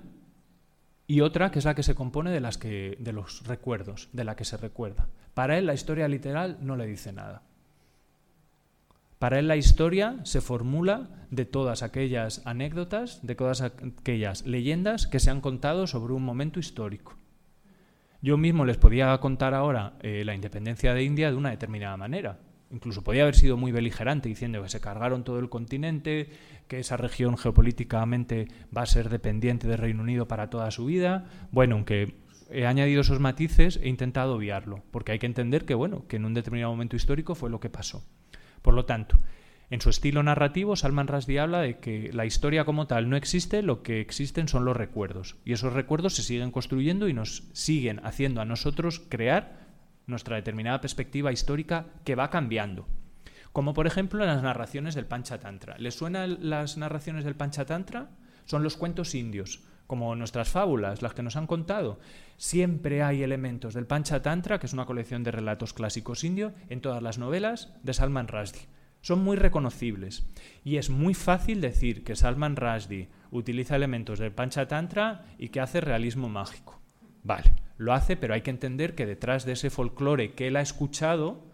y 1.07 1.21
otra 1.21 1.51
que 1.51 1.59
es 1.59 1.65
la 1.65 1.75
que 1.75 1.83
se 1.83 1.95
compone 1.95 2.31
de, 2.31 2.41
las 2.41 2.59
que, 2.59 2.97
de 2.99 3.13
los 3.13 3.47
recuerdos, 3.47 4.09
de 4.13 4.25
la 4.25 4.37
que 4.37 4.45
se 4.45 4.57
recuerda. 4.57 5.09
Para 5.35 5.59
él 5.59 5.67
la 5.67 5.75
historia 5.75 6.09
literal 6.09 6.59
no 6.61 6.77
le 6.77 6.87
dice 6.87 7.13
nada. 7.13 7.43
Para 9.19 9.39
él 9.39 9.49
la 9.49 9.57
historia 9.57 10.17
se 10.25 10.41
formula 10.41 11.09
de 11.31 11.45
todas 11.45 11.83
aquellas 11.83 12.43
anécdotas, 12.47 13.25
de 13.27 13.35
todas 13.35 13.61
aquellas 13.63 14.47
leyendas 14.47 15.07
que 15.07 15.21
se 15.21 15.31
han 15.31 15.41
contado 15.41 15.87
sobre 15.87 16.13
un 16.13 16.25
momento 16.25 16.59
histórico. 16.59 17.17
Yo 18.21 18.37
mismo 18.39 18.65
les 18.65 18.79
podía 18.79 19.17
contar 19.19 19.55
ahora 19.55 19.95
eh, 20.01 20.25
la 20.25 20.35
independencia 20.35 20.95
de 20.95 21.05
India 21.05 21.31
de 21.31 21.37
una 21.37 21.51
determinada 21.51 21.97
manera, 21.97 22.39
Incluso 22.75 23.03
podía 23.05 23.23
haber 23.23 23.37
sido 23.37 23.57
muy 23.57 23.71
beligerante 23.71 24.29
diciendo 24.29 24.61
que 24.61 24.69
se 24.69 24.81
cargaron 24.81 25.23
todo 25.23 25.39
el 25.39 25.49
continente, 25.49 26.29
que 26.69 26.79
esa 26.79 26.97
región 26.97 27.37
geopolíticamente 27.37 28.49
va 28.77 28.83
a 28.83 28.87
ser 28.87 29.09
dependiente 29.09 29.69
del 29.69 29.79
Reino 29.79 30.03
Unido 30.03 30.29
para 30.29 30.51
toda 30.51 30.71
su 30.71 30.87
vida. 30.87 31.27
Bueno, 31.51 31.77
aunque 31.77 32.15
he 32.51 32.67
añadido 32.67 33.01
esos 33.01 33.21
matices, 33.21 33.79
he 33.83 33.89
intentado 33.89 34.35
obviarlo, 34.35 34.83
porque 34.91 35.13
hay 35.13 35.19
que 35.19 35.27
entender 35.27 35.65
que, 35.65 35.75
bueno, 35.75 36.07
que 36.09 36.17
en 36.17 36.25
un 36.25 36.35
determinado 36.35 36.73
momento 36.73 36.97
histórico 36.97 37.35
fue 37.35 37.51
lo 37.51 37.61
que 37.61 37.71
pasó. 37.71 38.05
Por 38.63 38.75
lo 38.75 38.85
tanto, 38.85 39.19
en 39.71 39.81
su 39.81 39.91
estilo 39.91 40.23
narrativo, 40.23 40.77
Salman 40.77 41.09
Rushdie 41.09 41.41
habla 41.41 41.61
de 41.61 41.79
que 41.79 42.11
la 42.13 42.27
historia 42.27 42.65
como 42.65 42.87
tal 42.87 43.09
no 43.09 43.17
existe, 43.17 43.63
lo 43.63 43.83
que 43.83 44.01
existen 44.01 44.47
son 44.47 44.65
los 44.65 44.77
recuerdos. 44.77 45.37
Y 45.45 45.53
esos 45.53 45.73
recuerdos 45.73 46.15
se 46.15 46.23
siguen 46.23 46.51
construyendo 46.51 47.09
y 47.09 47.15
nos 47.15 47.45
siguen 47.53 48.01
haciendo 48.05 48.41
a 48.41 48.45
nosotros 48.45 49.01
crear 49.09 49.65
nuestra 50.07 50.37
determinada 50.37 50.81
perspectiva 50.81 51.33
histórica 51.33 51.87
que 52.05 52.15
va 52.15 52.31
cambiando. 52.31 52.87
Como 53.55 53.73
por 53.73 53.87
ejemplo 53.87 54.27
las 54.27 54.43
narraciones 54.43 54.97
del 54.97 55.07
Panchatantra. 55.07 55.77
¿Les 55.79 55.95
suenan 55.95 56.39
las 56.41 56.77
narraciones 56.77 57.23
del 57.23 57.37
Panchatantra? 57.37 58.11
Son 58.47 58.65
los 58.65 58.77
cuentos 58.77 59.15
indios, 59.15 59.63
como 59.87 60.17
nuestras 60.17 60.49
fábulas, 60.49 61.03
las 61.03 61.15
que 61.15 61.23
nos 61.23 61.37
han 61.37 61.47
contado. 61.47 62.01
Siempre 62.37 63.05
hay 63.05 63.23
elementos 63.23 63.73
del 63.73 63.87
Panchatantra, 63.87 64.59
que 64.59 64.67
es 64.67 64.73
una 64.73 64.87
colección 64.87 65.23
de 65.23 65.31
relatos 65.31 65.73
clásicos 65.73 66.25
indios, 66.25 66.53
en 66.69 66.81
todas 66.81 67.01
las 67.01 67.19
novelas 67.19 67.73
de 67.85 67.95
Salman 67.95 68.27
Rushdie. 68.27 68.67
Son 69.03 69.23
muy 69.23 69.37
reconocibles 69.37 70.27
y 70.65 70.79
es 70.79 70.91
muy 70.91 71.15
fácil 71.15 71.61
decir 71.61 72.03
que 72.03 72.17
Salman 72.17 72.57
Rushdie 72.57 73.09
utiliza 73.31 73.77
elementos 73.77 74.19
del 74.19 74.33
Panchatantra 74.33 75.27
y 75.39 75.51
que 75.51 75.61
hace 75.61 75.81
realismo 75.81 76.29
mágico. 76.29 76.81
Vale, 77.23 77.53
lo 77.77 77.93
hace, 77.93 78.17
pero 78.17 78.35
hay 78.35 78.43
que 78.43 78.51
entender 78.51 78.97
que 78.97 79.07
detrás 79.07 79.45
de 79.45 79.53
ese 79.53 79.71
folclore 79.71 80.35
que 80.35 80.49
él 80.49 80.57
ha 80.57 80.61
escuchado 80.61 81.54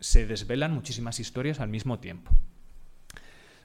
se 0.00 0.26
desvelan 0.26 0.72
muchísimas 0.72 1.20
historias 1.20 1.60
al 1.60 1.68
mismo 1.68 1.98
tiempo. 1.98 2.32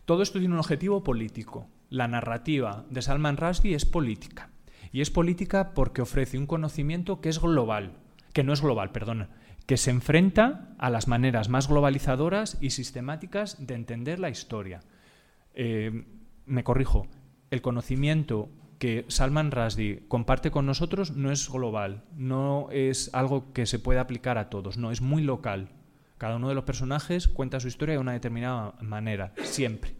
Todo 0.06 0.24
esto 0.24 0.40
tiene 0.40 0.54
un 0.54 0.60
objetivo 0.60 1.04
político. 1.04 1.68
La 1.90 2.08
narrativa 2.08 2.86
de 2.90 3.02
Salman 3.02 3.38
Rushdie 3.38 3.76
es 3.76 3.86
política. 3.86 4.50
Y 4.92 5.02
es 5.02 5.10
política 5.10 5.74
porque 5.74 6.02
ofrece 6.02 6.38
un 6.38 6.48
conocimiento 6.48 7.22
que 7.22 7.30
es 7.30 7.40
global, 7.40 7.94
que 8.34 8.44
no 8.44 8.52
es 8.54 8.62
global, 8.62 8.92
perdón, 8.92 9.30
que 9.66 9.78
se 9.78 9.92
enfrenta 9.92 10.76
a 10.80 10.90
las 10.90 11.08
maneras 11.08 11.48
más 11.48 11.68
globalizadoras 11.68 12.58
y 12.60 12.72
sistemáticas 12.72 13.66
de 13.66 13.76
entender 13.76 14.20
la 14.20 14.30
historia. 14.30 14.82
Eh, 15.54 16.06
me 16.46 16.64
corrijo, 16.64 17.08
el 17.52 17.62
conocimiento 17.62 18.50
que 18.80 19.06
Salman 19.10 19.52
Rushdie 19.52 20.04
comparte 20.08 20.50
con 20.50 20.66
nosotros 20.66 21.12
no 21.12 21.32
es 21.32 21.50
global, 21.50 22.04
no 22.16 22.68
es 22.72 23.14
algo 23.14 23.54
que 23.54 23.66
se 23.66 23.80
pueda 23.80 24.02
aplicar 24.02 24.38
a 24.38 24.50
todos, 24.50 24.78
no, 24.78 24.92
es 24.92 25.02
muy 25.02 25.22
local. 25.22 25.70
Cada 26.22 26.36
uno 26.36 26.50
de 26.50 26.54
los 26.54 26.66
personajes 26.66 27.28
cuenta 27.28 27.60
su 27.60 27.68
historia 27.68 27.94
de 27.94 28.00
una 28.00 28.12
determinada 28.12 28.76
manera, 28.80 29.34
siempre. 29.42 29.96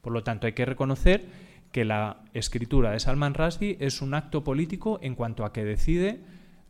Por 0.00 0.12
lo 0.12 0.22
tanto, 0.22 0.46
hay 0.46 0.52
que 0.52 0.64
reconocer 0.64 1.24
que 1.72 1.84
la 1.84 2.18
escritura 2.34 2.92
de 2.92 3.00
Salman 3.00 3.34
Rushdie 3.34 3.76
es 3.80 4.00
un 4.00 4.14
acto 4.14 4.44
político 4.44 5.00
en 5.02 5.16
cuanto 5.16 5.44
a 5.44 5.52
que 5.52 5.64
decide 5.64 6.20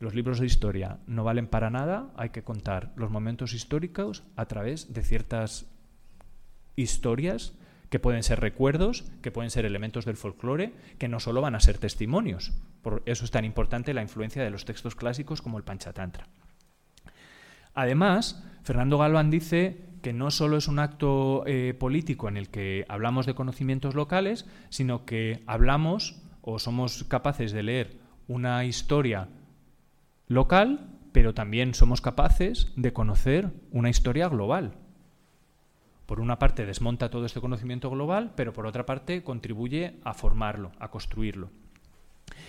los 0.00 0.14
libros 0.14 0.40
de 0.40 0.46
historia 0.46 0.96
no 1.06 1.24
valen 1.24 1.46
para 1.46 1.68
nada, 1.68 2.10
hay 2.16 2.30
que 2.30 2.42
contar 2.42 2.94
los 2.96 3.10
momentos 3.10 3.52
históricos 3.52 4.22
a 4.34 4.46
través 4.46 4.94
de 4.94 5.02
ciertas 5.02 5.66
historias 6.74 7.52
que 7.90 7.98
pueden 7.98 8.22
ser 8.22 8.40
recuerdos, 8.40 9.04
que 9.20 9.30
pueden 9.30 9.50
ser 9.50 9.66
elementos 9.66 10.06
del 10.06 10.16
folclore, 10.16 10.72
que 10.96 11.08
no 11.08 11.20
solo 11.20 11.42
van 11.42 11.54
a 11.54 11.60
ser 11.60 11.76
testimonios. 11.76 12.54
Por 12.80 13.02
eso 13.04 13.26
es 13.26 13.30
tan 13.30 13.44
importante 13.44 13.92
la 13.92 14.00
influencia 14.00 14.42
de 14.42 14.50
los 14.50 14.64
textos 14.64 14.94
clásicos 14.94 15.42
como 15.42 15.58
el 15.58 15.64
Panchatantra. 15.64 16.28
Además, 17.74 18.42
Fernando 18.66 18.98
Galván 18.98 19.30
dice 19.30 19.78
que 20.02 20.12
no 20.12 20.30
solo 20.30 20.58
es 20.58 20.68
un 20.68 20.78
acto 20.78 21.44
eh, 21.46 21.72
político 21.72 22.28
en 22.28 22.36
el 22.36 22.50
que 22.50 22.84
hablamos 22.88 23.24
de 23.24 23.34
conocimientos 23.34 23.94
locales, 23.94 24.44
sino 24.68 25.06
que 25.06 25.42
hablamos 25.46 26.20
o 26.42 26.58
somos 26.58 27.04
capaces 27.04 27.52
de 27.52 27.62
leer 27.62 27.96
una 28.28 28.64
historia 28.64 29.28
local, 30.28 30.90
pero 31.12 31.32
también 31.32 31.74
somos 31.74 32.00
capaces 32.00 32.72
de 32.76 32.92
conocer 32.92 33.52
una 33.70 33.88
historia 33.88 34.28
global 34.28 34.72
por 36.06 36.20
una 36.20 36.38
parte 36.38 36.64
desmonta 36.64 37.10
todo 37.10 37.26
este 37.26 37.40
conocimiento 37.40 37.90
global, 37.90 38.32
pero 38.36 38.52
por 38.52 38.66
otra 38.66 38.86
parte 38.86 39.22
contribuye 39.24 39.96
a 40.04 40.14
formarlo, 40.14 40.70
a 40.78 40.88
construirlo. 40.88 41.50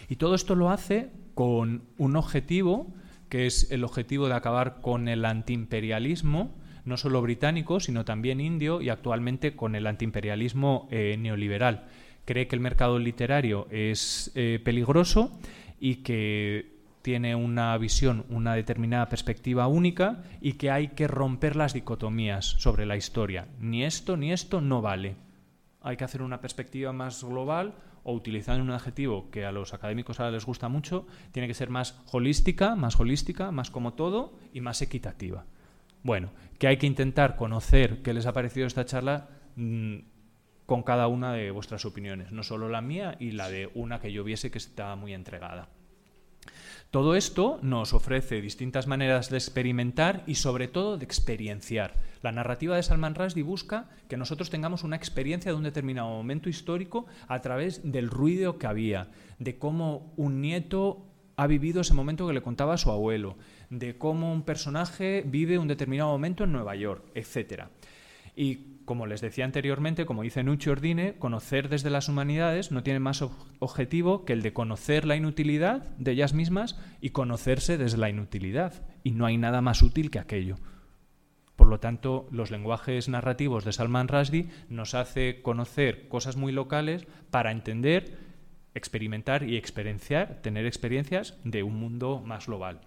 Y 0.09 0.15
todo 0.15 0.35
esto 0.35 0.55
lo 0.55 0.69
hace 0.69 1.09
con 1.33 1.81
un 1.97 2.15
objetivo, 2.15 2.93
que 3.29 3.45
es 3.45 3.71
el 3.71 3.83
objetivo 3.83 4.27
de 4.27 4.35
acabar 4.35 4.81
con 4.81 5.07
el 5.07 5.25
antiimperialismo, 5.25 6.55
no 6.85 6.97
solo 6.97 7.21
británico, 7.21 7.79
sino 7.79 8.05
también 8.05 8.39
indio 8.39 8.81
y 8.81 8.89
actualmente 8.89 9.55
con 9.55 9.75
el 9.75 9.87
antiimperialismo 9.87 10.87
eh, 10.89 11.17
neoliberal. 11.19 11.87
Cree 12.25 12.47
que 12.47 12.55
el 12.55 12.61
mercado 12.61 12.99
literario 12.99 13.67
es 13.69 14.31
eh, 14.35 14.59
peligroso 14.63 15.37
y 15.79 15.97
que 15.97 16.77
tiene 17.01 17.35
una 17.35 17.77
visión, 17.77 18.25
una 18.29 18.53
determinada 18.53 19.07
perspectiva 19.07 19.67
única 19.67 20.23
y 20.41 20.53
que 20.53 20.71
hay 20.71 20.89
que 20.89 21.07
romper 21.07 21.55
las 21.55 21.73
dicotomías 21.73 22.45
sobre 22.45 22.85
la 22.85 22.97
historia. 22.97 23.47
Ni 23.59 23.83
esto 23.85 24.17
ni 24.17 24.33
esto 24.33 24.59
no 24.59 24.81
vale. 24.81 25.15
Hay 25.81 25.95
que 25.95 26.03
hacer 26.03 26.21
una 26.21 26.41
perspectiva 26.41 26.91
más 26.91 27.23
global 27.23 27.75
o 28.07 28.13
utilizando 28.13 28.63
un 28.63 28.71
adjetivo 28.71 29.29
que 29.29 29.45
a 29.45 29.51
los 29.51 29.73
académicos 29.73 30.19
ahora 30.19 30.31
les 30.31 30.45
gusta 30.45 30.69
mucho, 30.69 31.05
tiene 31.33 31.47
que 31.47 31.53
ser 31.53 31.69
más 31.69 32.01
holística, 32.09 32.73
más 32.77 32.97
holística, 32.97 33.51
más 33.51 33.69
como 33.69 33.95
todo 33.95 34.39
y 34.53 34.61
más 34.61 34.81
equitativa. 34.81 35.45
Bueno, 36.03 36.31
que 36.57 36.67
hay 36.67 36.77
que 36.77 36.87
intentar 36.87 37.35
conocer 37.35 38.01
qué 38.03 38.13
les 38.13 38.25
ha 38.25 38.31
parecido 38.31 38.65
esta 38.65 38.85
charla 38.85 39.27
mm, 39.57 39.97
con 40.65 40.83
cada 40.83 41.09
una 41.09 41.33
de 41.33 41.51
vuestras 41.51 41.83
opiniones, 41.83 42.31
no 42.31 42.43
solo 42.43 42.69
la 42.69 42.81
mía 42.81 43.17
y 43.19 43.31
la 43.31 43.49
de 43.49 43.69
una 43.75 43.99
que 43.99 44.13
yo 44.13 44.23
viese 44.23 44.51
que 44.51 44.57
está 44.57 44.95
muy 44.95 45.13
entregada. 45.13 45.67
Todo 46.91 47.15
esto 47.15 47.59
nos 47.61 47.93
ofrece 47.93 48.41
distintas 48.41 48.87
maneras 48.87 49.29
de 49.29 49.37
experimentar 49.37 50.23
y 50.27 50.35
sobre 50.35 50.67
todo 50.67 50.97
de 50.97 51.05
experienciar. 51.05 51.95
La 52.21 52.31
narrativa 52.31 52.75
de 52.75 52.83
Salman 52.83 53.15
Rushdie 53.15 53.43
busca 53.43 53.89
que 54.07 54.17
nosotros 54.17 54.49
tengamos 54.49 54.83
una 54.83 54.95
experiencia 54.95 55.51
de 55.51 55.57
un 55.57 55.63
determinado 55.63 56.09
momento 56.09 56.49
histórico 56.49 57.05
a 57.27 57.41
través 57.41 57.81
del 57.91 58.09
ruido 58.09 58.57
que 58.57 58.67
había, 58.67 59.09
de 59.39 59.57
cómo 59.57 60.13
un 60.17 60.41
nieto 60.41 61.05
ha 61.35 61.47
vivido 61.47 61.81
ese 61.81 61.93
momento 61.93 62.27
que 62.27 62.33
le 62.33 62.41
contaba 62.41 62.73
a 62.73 62.77
su 62.77 62.91
abuelo, 62.91 63.37
de 63.69 63.97
cómo 63.97 64.33
un 64.33 64.41
personaje 64.41 65.23
vive 65.25 65.59
un 65.59 65.67
determinado 65.67 66.09
momento 66.09 66.43
en 66.43 66.51
Nueva 66.51 66.75
York, 66.75 67.03
etc. 67.13 67.65
como 68.87 69.05
les 69.05 69.19
decía 69.19 69.43
anteriormente, 69.43 70.05
como 70.05 70.23
dice 70.23 70.45
Nucci 70.45 70.69
Ordine, 70.69 71.15
conocer 71.19 71.67
desde 71.67 71.89
las 71.89 72.07
humanidades 72.07 72.71
no 72.71 72.83
tiene 72.83 73.01
más 73.01 73.21
objetivo 73.59 74.23
que 74.23 74.31
el 74.31 74.41
de 74.41 74.53
conocer 74.53 75.03
la 75.03 75.17
inutilidad 75.17 75.83
de 75.97 76.13
ellas 76.13 76.33
mismas 76.33 76.79
y 77.01 77.09
conocerse 77.09 77.77
desde 77.77 77.97
la 77.97 78.09
inutilidad. 78.09 78.85
Y 79.03 79.11
no 79.11 79.25
hay 79.25 79.35
nada 79.35 79.61
más 79.61 79.83
útil 79.83 80.09
que 80.09 80.19
aquello. 80.19 80.55
Por 81.57 81.67
lo 81.67 81.81
tanto, 81.81 82.29
los 82.31 82.49
lenguajes 82.49 83.09
narrativos 83.09 83.65
de 83.65 83.73
Salman 83.73 84.07
Rushdie 84.07 84.47
nos 84.69 84.93
hace 84.93 85.41
conocer 85.41 86.07
cosas 86.07 86.37
muy 86.37 86.53
locales 86.53 87.05
para 87.29 87.51
entender, 87.51 88.17
experimentar 88.73 89.43
y 89.43 89.57
experienciar, 89.57 90.39
tener 90.41 90.65
experiencias 90.65 91.37
de 91.43 91.61
un 91.61 91.75
mundo 91.75 92.23
más 92.25 92.47
global. 92.47 92.79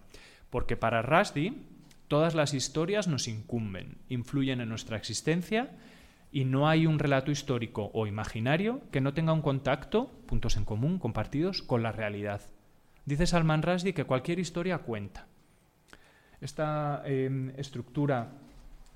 Porque 0.48 0.78
para 0.78 1.02
Rushdie 1.02 1.52
todas 2.09 2.35
las 2.35 2.55
historias 2.55 3.06
nos 3.06 3.28
incumben, 3.28 3.98
influyen 4.09 4.62
en 4.62 4.70
nuestra 4.70 4.97
existencia 4.97 5.70
y 6.32 6.44
no 6.44 6.69
hay 6.69 6.86
un 6.86 6.98
relato 6.98 7.31
histórico 7.31 7.90
o 7.93 8.07
imaginario 8.07 8.81
que 8.90 9.01
no 9.01 9.15
tenga 9.15 9.32
un 9.32 9.43
contacto, 9.43 10.11
puntos 10.27 10.57
en 10.57 10.65
común, 10.65 10.98
compartidos, 10.98 11.62
con 11.62 11.82
la 11.82 11.93
realidad. 11.93 12.40
Dice 13.05 13.27
Salman 13.27 13.62
Rushdie 13.62 13.94
que 13.94 14.05
cualquier 14.05 14.39
historia 14.39 14.78
cuenta. 14.78 15.27
Esta 16.40 17.02
em, 17.05 17.51
estructura 17.57 18.32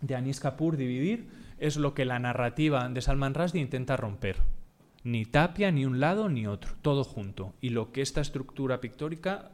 de 0.01 0.15
Anis 0.15 0.41
Kapoor, 0.41 0.77
dividir, 0.77 1.29
es 1.59 1.77
lo 1.77 1.95
que 1.95 2.05
la 2.05 2.19
narrativa 2.19 2.89
de 2.89 3.01
Salman 3.01 3.35
Rushdie 3.35 3.61
intenta 3.61 3.97
romper. 3.97 4.37
Ni 5.03 5.27
tapia, 5.27 5.71
ni 5.71 5.85
un 5.85 6.01
lado, 6.01 6.29
ni 6.29 6.47
otro, 6.47 6.75
todo 6.81 7.05
junto. 7.05 7.55
Y 7.61 7.71
lo 7.71 7.93
que 7.93 8.01
esta 8.01 8.21
estructura 8.21 8.81
pictórica 8.81 9.51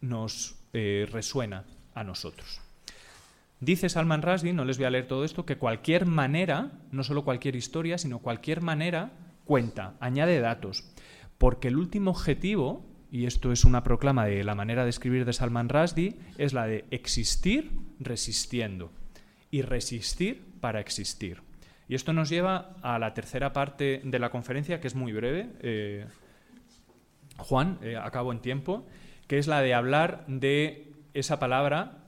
nos 0.00 0.56
eh, 0.72 1.06
resuena 1.10 1.64
a 1.94 2.04
nosotros. 2.04 2.60
Dice 3.60 3.88
Salman 3.88 4.20
Rushdie, 4.20 4.52
no 4.52 4.66
les 4.66 4.76
voy 4.76 4.84
a 4.86 4.90
leer 4.90 5.06
todo 5.06 5.24
esto, 5.24 5.46
que 5.46 5.56
cualquier 5.56 6.04
manera, 6.04 6.72
no 6.90 7.02
solo 7.02 7.24
cualquier 7.24 7.56
historia, 7.56 7.96
sino 7.96 8.18
cualquier 8.18 8.60
manera, 8.60 9.12
cuenta, 9.44 9.94
añade 9.98 10.40
datos. 10.40 10.84
Porque 11.38 11.68
el 11.68 11.76
último 11.78 12.10
objetivo, 12.10 12.84
y 13.10 13.24
esto 13.24 13.52
es 13.52 13.64
una 13.64 13.82
proclama 13.82 14.26
de 14.26 14.44
la 14.44 14.54
manera 14.54 14.84
de 14.84 14.90
escribir 14.90 15.24
de 15.24 15.32
Salman 15.32 15.70
Rushdie, 15.70 16.18
es 16.36 16.52
la 16.52 16.66
de 16.66 16.84
existir 16.90 17.70
resistiendo 17.98 18.92
y 19.50 19.62
resistir 19.62 20.44
para 20.60 20.80
existir. 20.80 21.42
Y 21.88 21.94
esto 21.94 22.12
nos 22.12 22.28
lleva 22.28 22.76
a 22.82 22.98
la 22.98 23.14
tercera 23.14 23.54
parte 23.54 24.02
de 24.04 24.18
la 24.18 24.30
conferencia, 24.30 24.80
que 24.80 24.88
es 24.88 24.94
muy 24.94 25.12
breve. 25.12 25.48
Eh, 25.60 26.06
Juan, 27.38 27.78
eh, 27.80 27.96
acabo 27.96 28.32
en 28.32 28.40
tiempo, 28.40 28.86
que 29.28 29.38
es 29.38 29.46
la 29.46 29.62
de 29.62 29.72
hablar 29.72 30.24
de 30.26 30.92
esa 31.14 31.38
palabra 31.38 32.05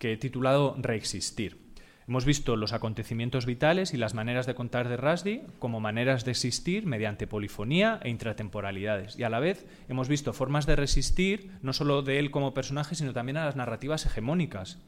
que 0.00 0.12
he 0.12 0.16
titulado 0.16 0.74
Reexistir. 0.78 1.70
Hemos 2.08 2.24
visto 2.24 2.56
los 2.56 2.72
acontecimientos 2.72 3.46
vitales 3.46 3.94
y 3.94 3.96
las 3.96 4.14
maneras 4.14 4.46
de 4.46 4.56
contar 4.56 4.88
de 4.88 4.96
Rushdie 4.96 5.42
como 5.60 5.78
maneras 5.78 6.24
de 6.24 6.32
existir 6.32 6.86
mediante 6.86 7.28
polifonía 7.28 8.00
e 8.02 8.08
intratemporalidades. 8.08 9.16
Y 9.16 9.22
a 9.22 9.30
la 9.30 9.38
vez 9.38 9.64
hemos 9.88 10.08
visto 10.08 10.32
formas 10.32 10.66
de 10.66 10.74
resistir, 10.74 11.52
no 11.62 11.72
solo 11.72 12.02
de 12.02 12.18
él 12.18 12.32
como 12.32 12.52
personaje, 12.52 12.96
sino 12.96 13.12
también 13.12 13.36
a 13.36 13.44
las 13.44 13.54
narrativas 13.54 14.06
hegemónicas. 14.06 14.80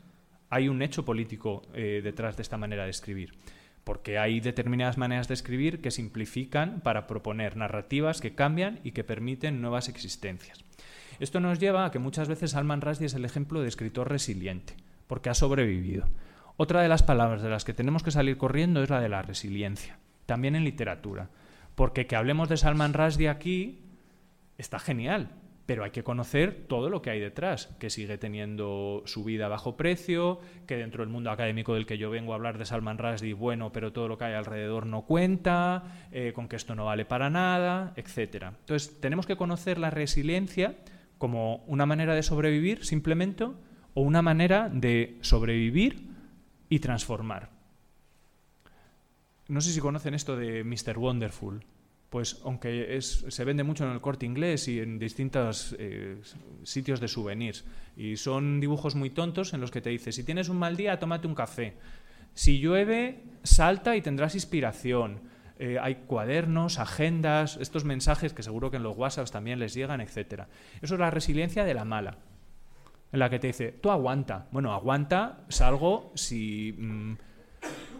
Hay 0.50 0.68
un 0.68 0.82
hecho 0.82 1.04
político 1.04 1.62
eh, 1.74 2.00
detrás 2.02 2.36
de 2.36 2.42
esta 2.42 2.56
manera 2.56 2.84
de 2.84 2.90
escribir 2.90 3.34
porque 3.84 4.16
hay 4.16 4.38
determinadas 4.38 4.96
maneras 4.96 5.26
de 5.26 5.34
escribir 5.34 5.80
que 5.80 5.90
simplifican 5.90 6.80
para 6.82 7.08
proponer 7.08 7.56
narrativas 7.56 8.20
que 8.20 8.32
cambian 8.32 8.78
y 8.84 8.92
que 8.92 9.02
permiten 9.02 9.60
nuevas 9.60 9.88
existencias. 9.88 10.64
Esto 11.18 11.40
nos 11.40 11.58
lleva 11.58 11.84
a 11.84 11.90
que 11.90 11.98
muchas 11.98 12.28
veces 12.28 12.52
Salman 12.52 12.80
Rushdie 12.80 13.06
es 13.06 13.14
el 13.14 13.24
ejemplo 13.24 13.60
de 13.60 13.66
escritor 13.66 14.08
resiliente 14.08 14.76
porque 15.12 15.28
ha 15.28 15.34
sobrevivido. 15.34 16.06
Otra 16.56 16.80
de 16.80 16.88
las 16.88 17.02
palabras 17.02 17.42
de 17.42 17.50
las 17.50 17.66
que 17.66 17.74
tenemos 17.74 18.02
que 18.02 18.10
salir 18.10 18.38
corriendo 18.38 18.82
es 18.82 18.88
la 18.88 18.98
de 18.98 19.10
la 19.10 19.20
resiliencia, 19.20 19.98
también 20.24 20.56
en 20.56 20.64
literatura, 20.64 21.28
porque 21.74 22.06
que 22.06 22.16
hablemos 22.16 22.48
de 22.48 22.56
Salman 22.56 22.94
Rushdie 22.94 23.28
aquí 23.28 23.82
está 24.56 24.78
genial, 24.78 25.28
pero 25.66 25.84
hay 25.84 25.90
que 25.90 26.02
conocer 26.02 26.64
todo 26.66 26.88
lo 26.88 27.02
que 27.02 27.10
hay 27.10 27.20
detrás, 27.20 27.66
que 27.78 27.90
sigue 27.90 28.16
teniendo 28.16 29.02
su 29.04 29.22
vida 29.22 29.44
a 29.44 29.48
bajo 29.50 29.76
precio, 29.76 30.40
que 30.66 30.78
dentro 30.78 31.02
del 31.02 31.12
mundo 31.12 31.30
académico 31.30 31.74
del 31.74 31.84
que 31.84 31.98
yo 31.98 32.08
vengo 32.08 32.32
a 32.32 32.36
hablar 32.36 32.56
de 32.56 32.64
Salman 32.64 32.96
Rushdie, 32.96 33.34
bueno, 33.34 33.70
pero 33.70 33.92
todo 33.92 34.08
lo 34.08 34.16
que 34.16 34.24
hay 34.24 34.32
alrededor 34.32 34.86
no 34.86 35.02
cuenta, 35.02 36.08
eh, 36.10 36.32
con 36.34 36.48
que 36.48 36.56
esto 36.56 36.74
no 36.74 36.86
vale 36.86 37.04
para 37.04 37.28
nada, 37.28 37.92
etc. 37.96 38.44
Entonces, 38.60 38.98
tenemos 38.98 39.26
que 39.26 39.36
conocer 39.36 39.76
la 39.76 39.90
resiliencia 39.90 40.74
como 41.18 41.56
una 41.66 41.84
manera 41.84 42.14
de 42.14 42.22
sobrevivir 42.22 42.86
simplemente 42.86 43.48
o 43.94 44.02
una 44.02 44.22
manera 44.22 44.68
de 44.68 45.18
sobrevivir 45.20 46.08
y 46.68 46.78
transformar. 46.78 47.50
No 49.48 49.60
sé 49.60 49.72
si 49.72 49.80
conocen 49.80 50.14
esto 50.14 50.36
de 50.36 50.64
Mr. 50.64 50.98
Wonderful. 50.98 51.64
Pues 52.08 52.40
aunque 52.44 52.98
se 53.00 53.44
vende 53.44 53.64
mucho 53.64 53.84
en 53.86 53.92
el 53.92 54.00
corte 54.00 54.26
inglés 54.26 54.68
y 54.68 54.80
en 54.80 54.98
distintos 54.98 55.74
eh, 55.78 56.20
sitios 56.62 57.00
de 57.00 57.08
souvenirs. 57.08 57.64
Y 57.96 58.16
son 58.16 58.60
dibujos 58.60 58.94
muy 58.94 59.10
tontos 59.10 59.54
en 59.54 59.60
los 59.60 59.70
que 59.70 59.80
te 59.80 59.90
dice, 59.90 60.12
si 60.12 60.22
tienes 60.22 60.50
un 60.50 60.58
mal 60.58 60.76
día, 60.76 60.98
tómate 60.98 61.26
un 61.26 61.34
café. 61.34 61.74
Si 62.34 62.60
llueve, 62.60 63.22
salta 63.42 63.96
y 63.96 64.02
tendrás 64.02 64.34
inspiración. 64.34 65.20
Eh, 65.58 65.78
hay 65.80 65.96
cuadernos, 66.06 66.78
agendas, 66.78 67.56
estos 67.60 67.84
mensajes 67.84 68.34
que 68.34 68.42
seguro 68.42 68.70
que 68.70 68.76
en 68.76 68.82
los 68.82 68.96
WhatsApps 68.96 69.30
también 69.30 69.58
les 69.58 69.74
llegan, 69.74 70.00
etc. 70.00 70.44
Eso 70.82 70.94
es 70.94 71.00
la 71.00 71.10
resiliencia 71.10 71.64
de 71.64 71.74
la 71.74 71.84
mala 71.84 72.18
en 73.12 73.18
la 73.18 73.30
que 73.30 73.38
te 73.38 73.48
dice, 73.48 73.72
tú 73.72 73.90
aguanta. 73.90 74.48
Bueno, 74.50 74.72
aguanta, 74.72 75.44
salgo 75.48 76.12
si, 76.14 76.74
mm, 76.78 77.12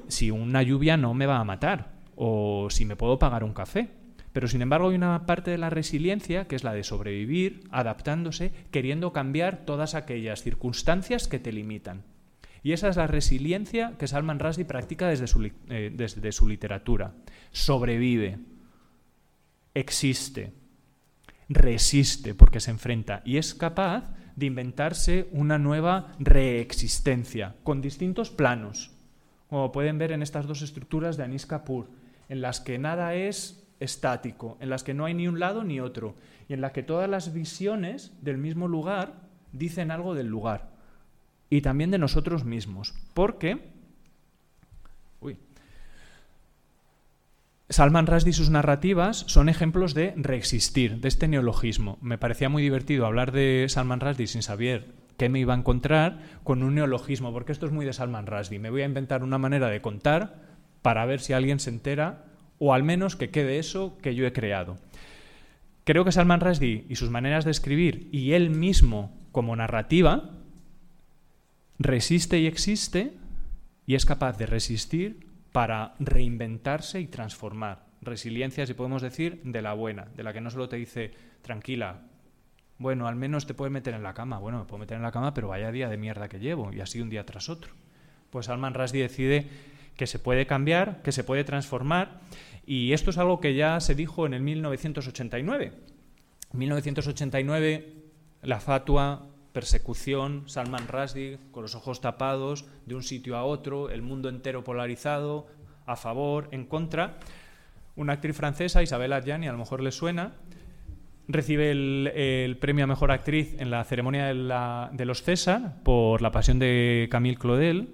si 0.09 0.31
una 0.31 0.63
lluvia 0.63 0.97
no 0.97 1.15
me 1.15 1.27
va 1.27 1.39
a 1.39 1.45
matar 1.45 1.93
o 2.17 2.69
si 2.71 2.85
me 2.85 2.97
puedo 2.97 3.19
pagar 3.19 3.45
un 3.45 3.53
café. 3.53 3.91
Pero 4.33 4.49
sin 4.49 4.63
embargo 4.63 4.89
hay 4.89 4.97
una 4.97 5.27
parte 5.27 5.51
de 5.51 5.59
la 5.59 5.69
resiliencia 5.69 6.47
que 6.47 6.57
es 6.57 6.65
la 6.65 6.73
de 6.73 6.85
sobrevivir, 6.85 7.65
adaptándose, 7.71 8.53
queriendo 8.71 9.13
cambiar 9.13 9.67
todas 9.67 9.95
aquellas 9.95 10.43
circunstancias 10.43 11.29
que 11.29 11.39
te 11.39 11.53
limitan. 11.53 12.05
Y 12.63 12.73
esa 12.73 12.89
es 12.89 12.97
la 12.97 13.07
resiliencia 13.07 13.95
que 13.99 14.07
Salman 14.07 14.39
Rushdie 14.39 14.65
practica 14.65 15.09
desde 15.09 15.27
su, 15.27 15.51
eh, 15.69 15.93
desde 15.93 16.33
su 16.33 16.49
literatura. 16.49 17.13
Sobrevive, 17.51 18.39
existe, 19.75 20.53
resiste 21.49 22.35
porque 22.35 22.61
se 22.61 22.71
enfrenta 22.71 23.21
y 23.25 23.37
es 23.37 23.55
capaz 23.55 24.15
de 24.37 24.47
inventarse 24.47 25.29
una 25.33 25.59
nueva 25.59 26.13
reexistencia 26.19 27.55
con 27.63 27.81
distintos 27.81 28.31
planos, 28.31 28.91
como 29.49 29.73
pueden 29.73 29.99
ver 29.99 30.13
en 30.13 30.23
estas 30.23 30.47
dos 30.47 30.63
estructuras 30.63 31.17
de 31.17 31.25
Anis 31.25 31.47
Kapoor, 31.47 31.91
en 32.29 32.41
las 32.41 32.61
que 32.61 32.79
nada 32.79 33.15
es 33.15 33.69
estático, 33.81 34.57
en 34.61 34.71
las 34.71 34.85
que 34.85 34.95
no 34.95 35.05
hay 35.05 35.15
ni 35.15 35.29
un 35.29 35.41
lado 35.41 35.65
ni 35.65 35.81
otro, 35.81 36.15
y 36.49 36.55
en 36.55 36.61
las 36.61 36.73
que 36.73 36.83
todas 36.83 37.09
las 37.11 37.33
visiones 37.33 38.13
del 38.23 38.39
mismo 38.39 38.69
lugar 38.69 39.15
dicen 39.53 39.91
algo 39.91 40.15
del 40.15 40.29
lugar 40.29 40.71
y 41.51 41.61
también 41.61 41.91
de 41.91 41.99
nosotros 41.99 42.47
mismos, 42.47 42.95
porque 43.13 43.72
Salman 47.73 48.07
Rushdie 48.07 48.31
y 48.31 48.35
sus 48.35 48.51
narrativas 48.51 49.25
son 49.29 49.49
ejemplos 49.49 49.95
de 49.95 50.13
reexistir, 50.17 50.99
de 51.01 51.09
este 51.09 51.27
neologismo. 51.27 51.97
Me 52.03 52.19
parecía 52.19 52.51
muy 52.51 52.63
divertido 52.63 53.07
hablar 53.07 53.33
de 53.33 53.65
Salman 53.71 54.01
Rushdie 54.01 54.27
sin 54.27 54.43
saber 54.43 54.93
qué 55.17 55.31
me 55.31 55.41
iba 55.41 55.55
a 55.55 55.57
encontrar 55.57 56.19
con 56.45 56.63
un 56.63 56.75
neologismo, 56.75 57.33
porque 57.33 57.53
esto 57.53 57.65
es 57.65 57.73
muy 57.73 57.87
de 57.87 57.95
Salman 57.95 58.27
Rushdie. 58.27 58.59
Me 58.59 58.69
voy 58.69 58.83
a 58.83 58.87
inventar 58.87 59.23
una 59.23 59.39
manera 59.39 59.71
de 59.71 59.81
contar 59.81 60.43
para 60.83 61.07
ver 61.07 61.21
si 61.21 61.33
alguien 61.33 61.61
se 61.61 61.71
entera 61.71 62.27
o 62.59 62.75
al 62.75 62.83
menos 62.83 63.17
que 63.17 63.31
quede 63.31 63.59
eso 63.59 63.97
que 64.03 64.15
yo 64.15 64.27
he 64.27 64.35
creado. 64.35 64.77
Creo 65.85 66.05
que 66.05 66.13
Salman 66.13 66.41
Rushdie 66.41 66.85
y 66.91 66.97
sus 66.97 67.09
maneras 67.09 67.47
de 67.47 67.53
escribir 67.53 68.07
y 68.13 68.33
él 68.33 68.51
mismo 68.51 69.19
como 69.33 69.57
narrativa 69.57 70.29
resiste 71.79 72.39
y 72.39 72.47
existe 72.47 73.15
y 73.87 73.95
es 73.95 74.05
capaz 74.05 74.37
de 74.37 74.45
resistir 74.45 75.32
para 75.53 75.95
reinventarse 75.99 77.01
y 77.01 77.07
transformar. 77.07 77.87
Resiliencia, 78.01 78.67
si 78.67 78.75
podemos 78.75 79.03
decir, 79.03 79.41
de 79.45 79.63
la 79.63 79.75
buena, 79.75 80.07
de 80.17 80.23
la 80.23 80.33
que 80.33 80.41
no 80.41 80.51
solo 80.51 80.69
te 80.69 80.77
dice, 80.77 81.13
tranquila, 81.43 82.03
bueno, 82.79 83.07
al 83.07 83.15
menos 83.15 83.47
te 83.47 83.55
puedes 83.55 83.73
meter 83.73 83.95
en 83.95 84.03
la 84.03 84.15
cama. 84.15 84.39
Bueno, 84.39 84.59
me 84.59 84.65
puedo 84.65 84.79
meter 84.79 84.97
en 84.97 85.03
la 85.03 85.13
cama, 85.13 85.35
pero 85.35 85.49
vaya 85.49 85.71
día 85.71 85.89
de 85.89 85.97
mierda 85.97 86.29
que 86.29 86.41
llevo, 86.41 86.73
y 86.73 86.81
así 86.81 87.01
un 87.01 87.11
día 87.11 87.25
tras 87.25 87.49
otro. 87.49 87.73
Pues 88.31 88.49
Alman 88.49 88.75
Rushdie 88.75 89.03
decide 89.03 89.47
que 89.97 90.07
se 90.07 90.19
puede 90.19 90.47
cambiar, 90.47 91.03
que 91.03 91.13
se 91.13 91.23
puede 91.23 91.45
transformar, 91.45 92.21
y 92.67 92.93
esto 92.93 93.11
es 93.11 93.19
algo 93.19 93.41
que 93.41 93.55
ya 93.55 93.79
se 93.81 93.95
dijo 93.95 94.27
en 94.27 94.35
el 94.35 94.43
1989. 94.43 95.73
En 96.53 96.59
1989, 96.59 97.95
la 98.43 98.59
fatua 98.59 99.29
persecución, 99.53 100.45
Salman 100.47 100.89
Rushdie 100.89 101.39
con 101.51 101.63
los 101.63 101.75
ojos 101.75 102.01
tapados 102.01 102.65
de 102.87 102.95
un 102.95 103.03
sitio 103.03 103.37
a 103.37 103.45
otro, 103.45 103.91
el 103.91 104.03
mundo 104.03 104.29
entero 104.29 104.65
polarizado, 104.65 105.47
a 105.87 105.97
favor, 105.97 106.49
en 106.53 106.67
contra. 106.67 107.19
Una 107.97 108.15
actriz 108.15 108.37
francesa, 108.37 108.83
Isabella 108.83 109.17
Adjani, 109.17 109.49
a 109.49 109.53
lo 109.53 109.59
mejor 109.59 109.83
le 109.83 109.93
suena, 109.93 110.35
recibe 111.29 111.71
el, 111.71 112.57
premio 112.61 112.85
a 112.85 112.87
Mejor 112.87 113.11
Actriz 113.11 113.55
en 113.59 113.71
la 113.71 113.85
ceremonia 113.85 114.27
de, 114.27 115.05
los 115.05 115.23
César 115.23 115.83
por 115.83 116.23
La 116.23 116.31
Pasión 116.31 116.59
de 116.59 117.09
Camille 117.11 117.37
Claudel 117.37 117.91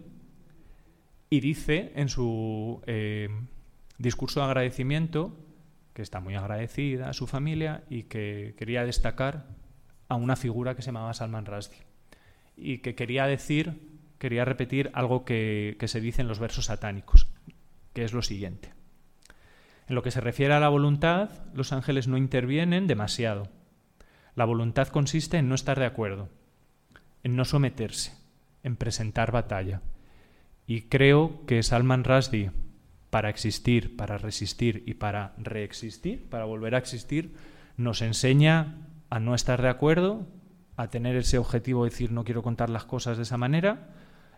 y 1.31 1.41
dice 1.41 1.93
en 1.95 2.09
su 2.09 2.81
eh, 2.87 3.29
discurso 3.99 4.41
de 4.41 4.47
agradecimiento 4.47 5.37
que 5.93 6.03
está 6.03 6.21
muy 6.21 6.37
agradecida 6.37 7.11
a 7.11 7.13
su 7.13 7.27
familia 7.27 7.83
y 7.91 8.05
que 8.05 8.55
quería 8.57 8.85
destacar 8.85 9.47
a 10.09 10.15
una 10.15 10.37
figura 10.37 10.75
que 10.75 10.83
se 10.83 10.87
llamaba 10.87 11.15
Salman 11.15 11.47
Rushdie 11.47 11.87
y 12.57 12.79
que 12.79 12.95
quería 12.95 13.27
decir, 13.27 13.81
quería 14.19 14.45
repetir 14.45 14.91
algo 14.95 15.25
que, 15.25 15.77
que 15.79 15.89
se 15.89 16.01
dice 16.01 16.23
en 16.23 16.29
los 16.29 16.39
versos 16.39 16.67
satánicos, 16.67 17.27
que 17.93 18.05
es 18.05 18.13
lo 18.13 18.23
siguiente. 18.23 18.73
En 19.89 19.95
lo 19.95 20.03
que 20.03 20.11
se 20.11 20.21
refiere 20.21 20.55
a 20.55 20.61
la 20.61 20.69
voluntad, 20.69 21.31
los 21.55 21.73
ángeles 21.73 22.09
no 22.09 22.19
intervienen 22.19 22.87
demasiado. 22.87 23.49
La 24.35 24.45
voluntad 24.45 24.89
consiste 24.89 25.39
en 25.39 25.49
no 25.49 25.55
estar 25.55 25.79
de 25.79 25.87
acuerdo, 25.87 26.29
en 27.23 27.37
no 27.37 27.45
someterse, 27.45 28.13
en 28.63 28.77
presentar 28.77 29.33
batalla. 29.33 29.81
Y 30.67 30.83
creo 30.83 31.47
que 31.47 31.63
Salman 31.63 32.05
Rushdie, 32.05 32.51
para 33.11 33.31
existir, 33.31 33.97
para 33.97 34.19
resistir 34.19 34.83
y 34.87 34.95
para 34.95 35.33
reexistir, 35.39 36.29
para 36.29 36.45
volver 36.45 36.75
a 36.75 36.79
existir, 36.79 37.35
nos 37.79 38.03
enseña 38.03 38.88
a 39.11 39.21
no 39.21 39.35
estar 39.35 39.63
de 39.63 39.69
acuerdo, 39.69 40.27
a 40.77 40.89
tener 40.89 41.17
ese 41.17 41.39
objetivo 41.39 41.85
de 41.85 41.91
decir 41.91 42.13
no 42.13 42.25
quiero 42.25 42.43
contar 42.43 42.71
las 42.71 42.85
cosas 42.85 43.17
de 43.17 43.25
esa 43.25 43.37
manera, 43.37 43.91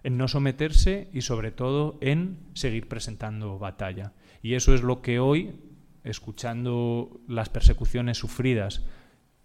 en 0.02 0.16
no 0.16 0.28
someterse 0.28 1.08
y 1.12 1.22
sobre 1.22 1.50
todo 1.50 1.98
en 2.00 2.38
seguir 2.54 2.88
presentando 2.88 3.58
batalla. 3.58 4.12
Y 4.42 4.54
eso 4.54 4.74
es 4.74 4.82
lo 4.82 5.02
que 5.02 5.18
hoy, 5.18 5.60
escuchando 6.04 7.20
las 7.28 7.50
persecuciones 7.50 8.18
sufridas 8.18 8.86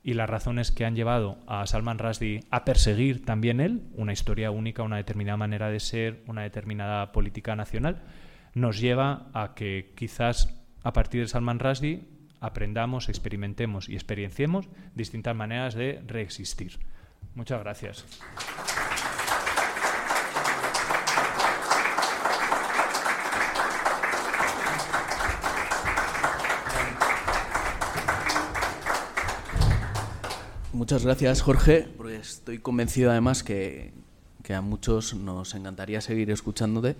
y 0.03 0.13
las 0.13 0.29
razones 0.29 0.71
que 0.71 0.85
han 0.85 0.95
llevado 0.95 1.39
a 1.47 1.65
Salman 1.65 1.99
Rushdie 1.99 2.43
a 2.51 2.63
perseguir 2.63 3.25
también 3.25 3.59
él, 3.59 3.81
una 3.95 4.13
historia 4.13 4.51
única, 4.51 4.83
una 4.83 4.97
determinada 4.97 5.37
manera 5.37 5.69
de 5.69 5.79
ser, 5.79 6.23
una 6.27 6.43
determinada 6.43 7.11
política 7.11 7.55
nacional, 7.55 8.03
nos 8.53 8.79
lleva 8.79 9.29
a 9.33 9.53
que 9.55 9.93
quizás 9.95 10.63
a 10.83 10.93
partir 10.93 11.21
de 11.21 11.27
Salman 11.27 11.59
Rushdie 11.59 12.03
aprendamos, 12.45 13.09
experimentemos 13.09 13.89
y 13.89 13.95
experienciemos 13.95 14.67
distintas 14.93 15.35
maneras 15.35 15.73
de 15.75 16.01
reexistir. 16.05 16.79
Muchas 17.33 17.59
gracias. 17.61 18.05
Muchas 30.85 31.03
gracias, 31.05 31.41
Jorge, 31.41 31.87
porque 31.97 32.17
estoy 32.17 32.59
convencido 32.59 33.09
además 33.09 33.43
que, 33.43 33.93
a 34.53 34.61
muchos 34.61 35.15
nos 35.15 35.55
encantaría 35.55 35.99
seguir 36.01 36.29
escuchándote, 36.29 36.95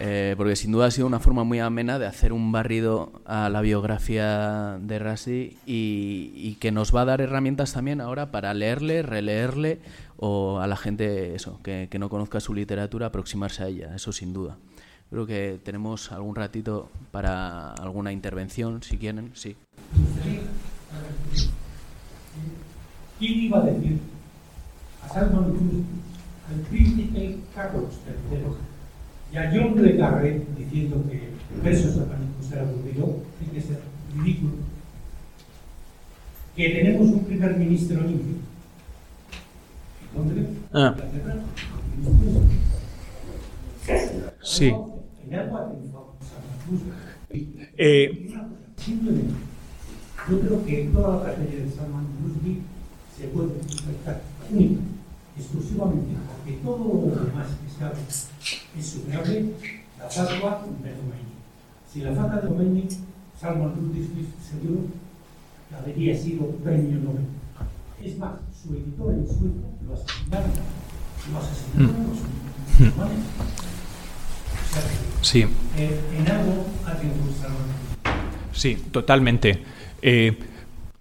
eh, 0.00 0.34
porque 0.36 0.54
sin 0.54 0.70
duda 0.70 0.86
ha 0.86 0.90
sido 0.90 1.06
una 1.06 1.18
forma 1.18 1.42
muy 1.42 1.58
amena 1.58 1.98
de 1.98 2.06
hacer 2.06 2.32
un 2.32 2.52
barrido 2.52 3.10
a 3.24 3.48
la 3.48 3.60
biografía 3.60 4.78
de 4.80 4.98
Rasi 5.00 5.56
y, 5.66 6.54
que 6.60 6.70
nos 6.70 6.94
va 6.94 7.02
a 7.02 7.04
dar 7.04 7.20
herramientas 7.20 7.72
también 7.72 8.00
ahora 8.00 8.30
para 8.30 8.54
leerle, 8.54 9.02
releerle 9.02 9.80
o 10.16 10.60
a 10.60 10.66
la 10.66 10.76
gente 10.76 11.34
eso, 11.34 11.60
que, 11.62 11.88
no 11.98 12.08
conozca 12.08 12.40
su 12.40 12.54
literatura, 12.54 13.06
aproximarse 13.06 13.62
a 13.64 13.68
ella, 13.68 13.94
eso 13.94 14.12
sin 14.12 14.32
duda. 14.32 14.56
Creo 15.10 15.26
que 15.26 15.58
tenemos 15.64 16.12
algún 16.12 16.36
ratito 16.36 16.90
para 17.10 17.72
alguna 17.72 18.12
intervención, 18.12 18.82
si 18.82 18.98
quieren, 18.98 19.30
sí. 19.34 19.56
¿Quién 23.18 23.40
iba 23.40 23.58
a 23.58 23.62
decir 23.62 23.98
a 25.02 25.20
al 25.20 26.60
príncipe 26.70 27.38
Carlos 27.54 27.94
III 28.06 28.77
y 29.32 29.36
a 29.36 29.50
John 29.52 29.82
Le 29.82 29.92
diciendo 30.56 31.04
que 31.10 31.28
versos 31.62 31.94
satánicos 31.94 32.50
era 32.52 32.62
aburrido? 32.62 33.16
Tiene 33.38 33.54
que 33.54 33.60
ser 33.60 33.80
ridículo. 34.16 34.52
Que 36.56 36.68
tenemos 36.70 37.08
un 37.08 37.24
primer 37.24 37.56
ministro 37.56 38.00
indio. 38.00 38.36
¿Dónde? 40.14 40.46
Ah. 40.72 40.96
Sí. 44.42 44.72
Eh, 47.76 48.28
Simplemente, 48.76 49.34
yo 50.30 50.40
creo 50.40 50.64
que 50.64 50.90
toda 50.92 51.16
la 51.16 51.34
tragedia 51.34 51.64
de 51.64 51.70
Salman 51.70 52.06
Rushdie 52.22 52.62
se 53.18 53.26
puede 53.28 53.48
interpretar 53.60 54.22
única, 54.50 54.80
exclusivamente, 55.36 56.14
porque 56.26 56.58
todo 56.62 57.10
lo 57.14 57.24
demás 57.24 57.48
que 57.78 57.84
se 57.84 57.84
habla 57.84 57.98
es 58.78 58.86
superable, 58.86 59.54
la 59.98 60.08
fatua 60.08 60.66
de 60.82 60.90
Khomeini. 60.90 61.34
Si 61.90 62.00
la 62.00 62.14
fatua 62.14 62.40
de 62.40 62.48
Khomeini, 62.48 62.88
Salman 63.40 63.74
Rushdie 63.74 64.26
seguro 64.42 64.80
que 65.68 65.74
habría 65.76 66.16
sido 66.16 66.50
premio 66.64 66.98
Nobel. 66.98 67.26
Es 68.02 68.18
más, 68.18 68.32
su 68.60 68.74
editor 68.74 69.14
en 69.14 69.26
Suecia 69.26 69.50
lo 69.86 69.94
asesinaron, 69.94 70.50
lo 71.32 71.38
asesinaron 71.38 72.08
los 72.08 72.18
musulmanes. 72.78 73.24
O 74.50 74.72
sea 74.72 74.82
que, 74.82 75.24
sí. 75.24 75.46
eh, 75.76 76.00
en 76.16 76.28
algo 76.30 76.66
ha 76.84 76.94
triunfado 76.94 77.32
Salman 77.40 77.58
Rushdie. 77.58 78.52
Sí, 78.52 78.76
totalmente. 78.90 79.62
Eh, 80.02 80.38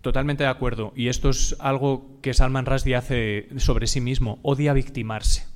totalmente 0.01 0.43
de 0.43 0.49
acuerdo. 0.49 0.93
Y 0.95 1.07
esto 1.07 1.29
es 1.29 1.55
algo 1.59 2.17
que 2.21 2.33
Salman 2.33 2.65
Rushdie 2.65 2.95
hace 2.95 3.49
sobre 3.57 3.87
sí 3.87 3.99
mismo. 3.99 4.39
Odia 4.43 4.73
victimarse. 4.73 5.46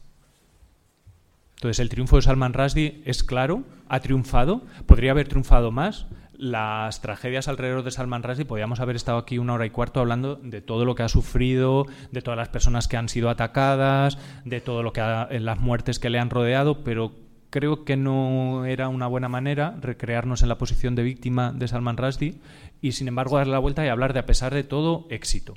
Entonces, 1.62 1.80
el 1.80 1.90
triunfo 1.90 2.16
de 2.16 2.24
Salman 2.24 2.54
Rushdie 2.54 3.04
es 3.06 3.24
claro, 3.24 3.62
ha 3.88 4.00
triunfado, 4.00 4.64
podría 4.88 5.12
haber 5.12 5.28
triunfado 5.28 5.70
más. 5.70 6.08
Las 6.36 7.04
tragedias 7.04 7.48
alrededor 7.48 7.84
de 7.84 7.92
Salman 7.92 8.24
Rushdie, 8.24 8.46
podríamos 8.46 8.80
haber 8.80 8.96
estado 8.96 9.20
aquí 9.20 9.38
una 9.38 9.54
hora 9.54 9.68
y 9.68 9.70
cuarto 9.70 10.00
hablando 10.00 10.38
de 10.38 10.62
todo 10.62 10.86
lo 10.86 10.96
que 10.96 11.04
ha 11.04 11.08
sufrido, 11.08 11.86
de 12.12 12.24
todas 12.24 12.36
las 12.40 12.50
personas 12.50 12.88
que 12.88 12.98
han 12.98 13.10
sido 13.10 13.30
atacadas, 13.30 14.18
de 14.44 14.60
todo 14.60 14.82
lo 14.82 14.92
que 14.92 15.02
ha, 15.02 15.28
las 15.30 15.60
muertes 15.60 16.00
que 16.00 16.10
le 16.10 16.18
han 16.18 16.32
rodeado, 16.32 16.84
pero 16.84 17.12
creo 17.52 17.86
que 17.86 17.96
no 17.96 18.66
era 18.66 18.90
una 18.90 19.06
buena 19.06 19.30
manera 19.30 19.78
recrearnos 19.80 20.42
en 20.42 20.50
la 20.50 20.58
posición 20.58 20.96
de 20.96 21.04
víctima 21.04 21.54
de 21.54 21.68
Salman 21.68 21.98
Rushdie 21.98 22.40
y 22.82 22.94
sin 22.94 23.08
embargo 23.08 23.38
darle 23.38 23.54
la 23.54 23.60
vuelta 23.60 23.86
y 23.86 23.90
hablar 23.90 24.14
de 24.14 24.20
a 24.22 24.26
pesar 24.26 24.52
de 24.52 24.64
todo 24.64 25.06
éxito. 25.12 25.54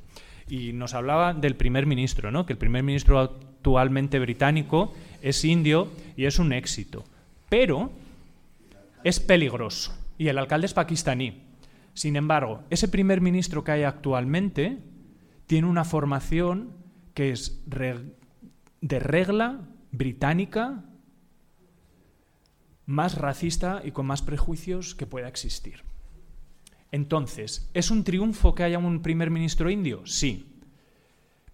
Y 0.49 0.73
nos 0.73 0.95
hablaba 0.95 1.33
del 1.35 1.57
primer 1.57 1.87
ministro, 1.87 2.31
¿no? 2.31 2.47
que 2.47 2.53
el 2.53 2.59
primer 2.59 2.83
ministro 2.83 3.19
actualmente 3.19 4.19
británico 4.19 4.95
es 5.23 5.45
indio 5.45 5.89
y 6.17 6.27
es 6.27 6.39
un 6.39 6.53
éxito, 6.53 7.05
pero 7.49 7.91
es 9.03 9.21
peligroso 9.21 9.97
y 10.19 10.29
el 10.29 10.39
alcalde 10.39 10.67
es 10.67 10.75
pakistaní. 10.75 11.43
Sin 11.95 12.17
embargo, 12.17 12.63
ese 12.71 12.89
primer 12.89 13.21
ministro 13.21 13.65
que 13.65 13.73
hay 13.73 13.83
actualmente 13.85 14.79
tiene 15.47 15.69
una 15.69 15.85
formación 15.85 16.73
que 17.15 17.31
es 17.31 17.63
de 17.67 18.99
regla 18.99 19.61
británica 19.93 20.85
más 22.87 23.17
racista 23.17 23.81
y 23.85 23.93
con 23.93 24.07
más 24.07 24.23
prejuicios 24.23 24.95
que 24.95 25.07
pueda 25.07 25.29
existir. 25.29 25.83
Entonces, 26.95 27.69
¿es 27.75 27.91
un 27.91 28.05
triunfo 28.05 28.55
que 28.55 28.63
haya 28.63 28.79
un 28.79 29.03
primer 29.03 29.29
ministro 29.29 29.69
indio? 29.69 30.07
Sí. 30.07 30.47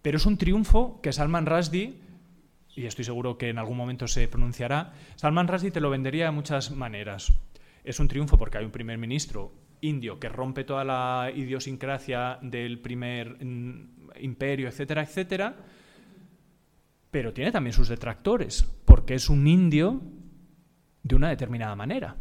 Pero 0.03 0.19
es 0.19 0.27
un 0.27 0.37
triunfo 0.37 1.01
que 1.01 1.15
Salman 1.15 1.47
Rushdie, 1.47 1.95
y 2.77 2.85
estoy 2.85 3.07
seguro 3.07 3.39
que 3.39 3.49
en 3.49 3.57
algún 3.57 3.79
momento 3.79 4.07
se 4.07 4.29
pronunciará, 4.29 4.93
Salman 5.17 5.49
Rushdie 5.49 5.71
te 5.71 5.81
lo 5.81 5.89
vendería 5.89 6.27
de 6.27 6.33
muchas 6.33 6.73
maneras. 6.73 7.33
Es 7.85 8.01
un 8.01 8.09
triunfo 8.09 8.37
porque 8.37 8.59
hay 8.59 8.67
un 8.67 8.71
primer 8.71 8.99
ministro 8.99 9.51
indio 9.81 10.21
que 10.21 10.29
rompe 10.29 10.65
toda 10.65 10.85
la 10.85 11.33
idiosincrasia 11.35 12.39
del 12.43 12.79
primer 12.79 13.39
imperio, 14.21 14.69
etcétera, 14.69 15.05
etcétera, 15.05 15.57
pero 17.11 17.33
tiene 17.33 17.51
también 17.51 17.73
sus 17.73 17.89
detractores, 17.89 18.71
porque 18.85 19.15
es 19.15 19.31
un 19.31 19.47
indio 19.47 20.03
de 21.03 21.15
una 21.15 21.31
determinada 21.31 21.75
manera, 21.77 22.15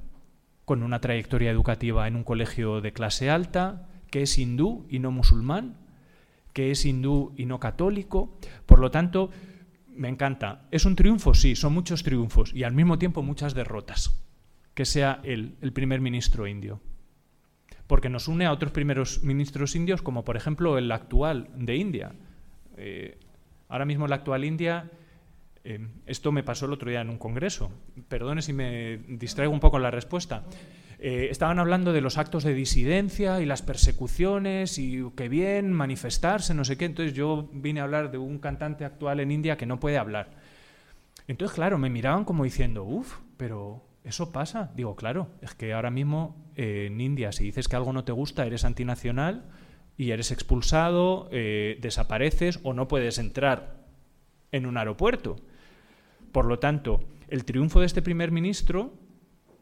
con 0.70 0.84
una 0.84 1.02
trayectoria 1.02 1.50
educativa 1.50 2.08
en 2.08 2.16
un 2.16 2.24
colegio 2.24 2.80
de 2.80 2.94
clase 2.94 3.32
alta, 3.32 3.88
que 4.12 4.22
es 4.22 4.38
hindú 4.38 4.86
y 4.88 5.00
no 5.00 5.10
musulmán, 5.10 5.78
que 6.54 6.70
es 6.70 6.86
hindú 6.86 7.34
y 7.36 7.48
no 7.48 7.60
católico. 7.60 8.38
Por 8.68 8.78
lo 8.78 8.92
tanto, 8.92 9.32
me 9.88 10.10
encanta. 10.10 10.68
¿Es 10.70 10.86
un 10.86 10.96
triunfo? 10.96 11.34
Sí, 11.34 11.56
son 11.56 11.74
muchos 11.74 12.04
triunfos 12.04 12.54
y 12.54 12.66
al 12.66 12.74
mismo 12.74 13.00
tiempo 13.00 13.24
muchas 13.24 13.56
derrotas. 13.56 14.16
Que 14.76 14.86
sea 14.86 15.22
él, 15.24 15.56
el 15.62 15.74
primer 15.74 16.02
ministro 16.02 16.46
indio. 16.46 16.80
Porque 17.88 18.10
nos 18.10 18.28
une 18.28 18.46
a 18.46 18.52
otros 18.52 18.72
primeros 18.72 19.24
ministros 19.24 19.76
indios, 19.76 20.04
como 20.04 20.24
por 20.24 20.38
ejemplo 20.38 20.78
el 20.78 20.92
actual 20.92 21.50
de 21.56 21.78
India. 21.78 22.12
Eh, 22.78 23.18
ahora 23.70 23.86
mismo 23.86 24.08
la 24.08 24.18
actual 24.18 24.44
India 24.44 24.92
eh, 25.70 25.88
esto 26.08 26.32
me 26.32 26.42
pasó 26.42 26.66
el 26.66 26.74
otro 26.74 26.90
día 26.90 27.02
en 27.02 27.12
un 27.12 27.20
congreso. 27.20 27.70
Perdone 28.08 28.42
si 28.42 28.54
me 28.54 28.98
distraigo 29.08 29.54
un 29.54 29.60
poco 29.60 29.78
en 29.78 29.84
la 29.84 29.92
respuesta. 29.92 30.44
Eh, 30.98 31.28
estaban 31.30 31.60
hablando 31.60 31.94
de 31.94 32.02
los 32.02 32.18
actos 32.18 32.44
de 32.44 32.56
disidencia 32.56 33.40
y 33.40 33.46
las 33.46 33.62
persecuciones 33.62 34.80
y 34.80 35.04
qué 35.16 35.30
bien 35.30 35.72
manifestarse, 35.72 36.56
no 36.56 36.66
sé 36.66 36.76
qué. 36.76 36.86
Entonces 36.86 37.14
yo 37.14 37.52
vine 37.54 37.82
a 37.82 37.84
hablar 37.84 38.10
de 38.10 38.18
un 38.18 38.40
cantante 38.40 38.84
actual 38.84 39.20
en 39.20 39.30
India 39.30 39.58
que 39.58 39.68
no 39.68 39.80
puede 39.80 40.00
hablar. 40.00 40.32
Entonces, 41.28 41.54
claro, 41.54 41.78
me 41.78 41.92
miraban 41.92 42.26
como 42.26 42.46
diciendo, 42.46 42.84
uff, 42.84 43.20
pero 43.38 43.84
eso 44.04 44.32
pasa. 44.32 44.72
Digo, 44.76 44.96
claro, 44.96 45.28
es 45.44 45.54
que 45.54 45.74
ahora 45.74 45.92
mismo 45.92 46.36
eh, 46.56 46.88
en 46.88 47.00
India, 47.00 47.32
si 47.32 47.44
dices 47.44 47.68
que 47.68 47.76
algo 47.76 47.94
no 47.94 48.04
te 48.04 48.12
gusta, 48.12 48.44
eres 48.44 48.66
antinacional 48.66 49.46
y 49.98 50.10
eres 50.10 50.32
expulsado, 50.32 51.30
desapareces 51.30 52.60
o 52.64 52.74
no 52.74 52.88
puedes 52.88 53.20
entrar 53.20 53.84
en 54.52 54.66
un 54.66 54.78
aeropuerto. 54.78 55.36
Por 56.32 56.46
lo 56.46 56.60
tanto, 56.60 57.02
el 57.28 57.46
triunfo 57.46 57.80
de 57.80 57.86
este 57.86 58.02
primer 58.02 58.32
ministro 58.32 58.94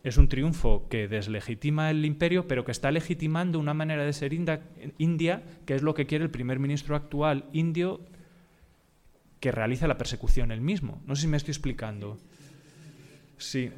es 0.04 0.18
un 0.18 0.30
triunfo 0.30 0.88
que 0.90 1.08
deslegitima 1.08 1.90
el 1.90 2.06
imperio, 2.06 2.48
pero 2.48 2.64
que 2.64 2.72
está 2.72 2.92
legitimando 2.92 3.60
una 3.60 3.74
manera 3.74 4.06
de 4.06 4.14
ser 4.14 4.34
india, 4.34 5.44
que 5.66 5.76
es 5.76 5.82
lo 5.82 5.94
que 5.94 6.06
quiere 6.06 6.24
el 6.24 6.32
primer 6.32 6.60
ministro 6.60 6.96
actual 6.96 7.46
indio 7.52 8.02
que 9.40 9.52
realiza 9.52 9.88
la 9.88 9.98
persecución 9.98 10.52
él 10.52 10.62
mismo. 10.62 11.02
No 11.06 11.16
sé 11.16 11.24
si 11.24 11.28
me 11.28 11.38
estoy 11.38 11.52
explicando. 11.52 12.18
Sí. 13.38 13.70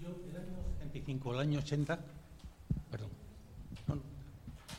Yo, 0.00 0.08
del 0.26 0.36
año 0.36 0.62
75 0.78 1.32
al 1.32 1.38
año 1.40 1.58
80, 1.58 2.00
perdón, 2.90 3.10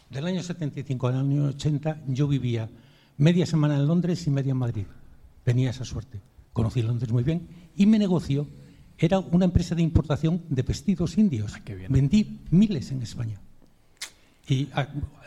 del 0.10 0.26
año 0.26 0.42
75 0.42 1.08
al 1.08 1.16
año 1.18 1.46
80 1.46 2.04
yo 2.08 2.28
vivía 2.28 2.70
media 3.18 3.46
semana 3.46 3.76
en 3.76 3.88
Londres 3.88 4.26
y 4.26 4.30
media 4.30 4.52
en 4.52 4.58
Madrid. 4.58 4.86
Tenía 5.44 5.70
esa 5.70 5.86
suerte. 5.86 6.20
Conocí 6.58 6.82
Londres 6.82 7.12
muy 7.12 7.24
bien 7.24 7.48
y 7.76 7.86
me 7.86 8.00
negoció 8.00 8.48
era 8.98 9.20
una 9.20 9.46
empresa 9.46 9.76
de 9.76 9.84
importación 9.84 10.42
de 10.50 10.64
vestidos 10.64 11.18
indios. 11.18 11.54
Vendí 11.88 12.40
miles 12.50 12.92
en 12.92 13.04
España. 13.04 13.40
Y 14.50 14.70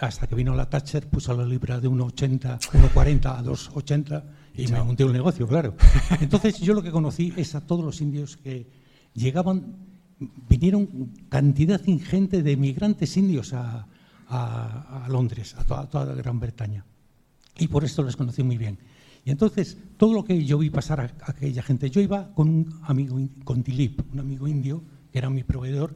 hasta 0.00 0.26
que 0.26 0.34
vino 0.34 0.54
la 0.56 0.68
Thatcher, 0.68 1.06
puso 1.06 1.36
la 1.36 1.44
libra 1.44 1.78
de 1.78 1.88
1,80, 1.88 2.58
1,40 2.58 3.26
a 3.26 3.44
2,80 3.44 4.22
y 4.56 4.66
me 4.68 4.82
monté 4.82 5.04
un 5.04 5.12
negocio, 5.12 5.46
claro. 5.46 5.76
Entonces 6.20 6.58
yo 6.58 6.74
lo 6.74 6.82
que 6.82 6.90
conocí 6.90 7.32
es 7.36 7.54
a 7.54 7.60
todos 7.60 7.84
los 7.84 8.00
indios 8.00 8.36
que 8.36 8.66
llegaban, 9.14 9.76
vinieron 10.48 11.12
cantidad 11.28 11.80
ingente 11.86 12.42
de 12.42 12.56
migrantes 12.56 13.16
indios 13.16 13.52
a, 13.52 13.86
Londres, 15.08 15.54
a 15.58 15.64
toda, 15.64 15.86
toda 15.88 16.14
Gran 16.14 16.40
Bretaña. 16.40 16.84
Y 17.58 17.68
por 17.68 17.84
esto 17.84 18.02
les 18.02 18.16
conocí 18.16 18.42
muy 18.42 18.56
bien. 18.56 18.78
Y 19.24 19.30
entonces, 19.30 19.76
todo 19.96 20.14
lo 20.14 20.24
que 20.24 20.44
yo 20.44 20.58
vi 20.58 20.70
pasar 20.70 21.00
a, 21.00 21.30
aquella 21.30 21.62
gente, 21.62 21.90
yo 21.90 22.00
iba 22.00 22.32
con 22.34 22.48
un 22.48 22.80
amigo, 22.84 23.18
con 23.44 23.62
Dilip, 23.62 24.00
un 24.12 24.20
amigo 24.20 24.48
indio, 24.48 24.82
que 25.12 25.18
era 25.18 25.30
mi 25.30 25.44
proveedor, 25.44 25.94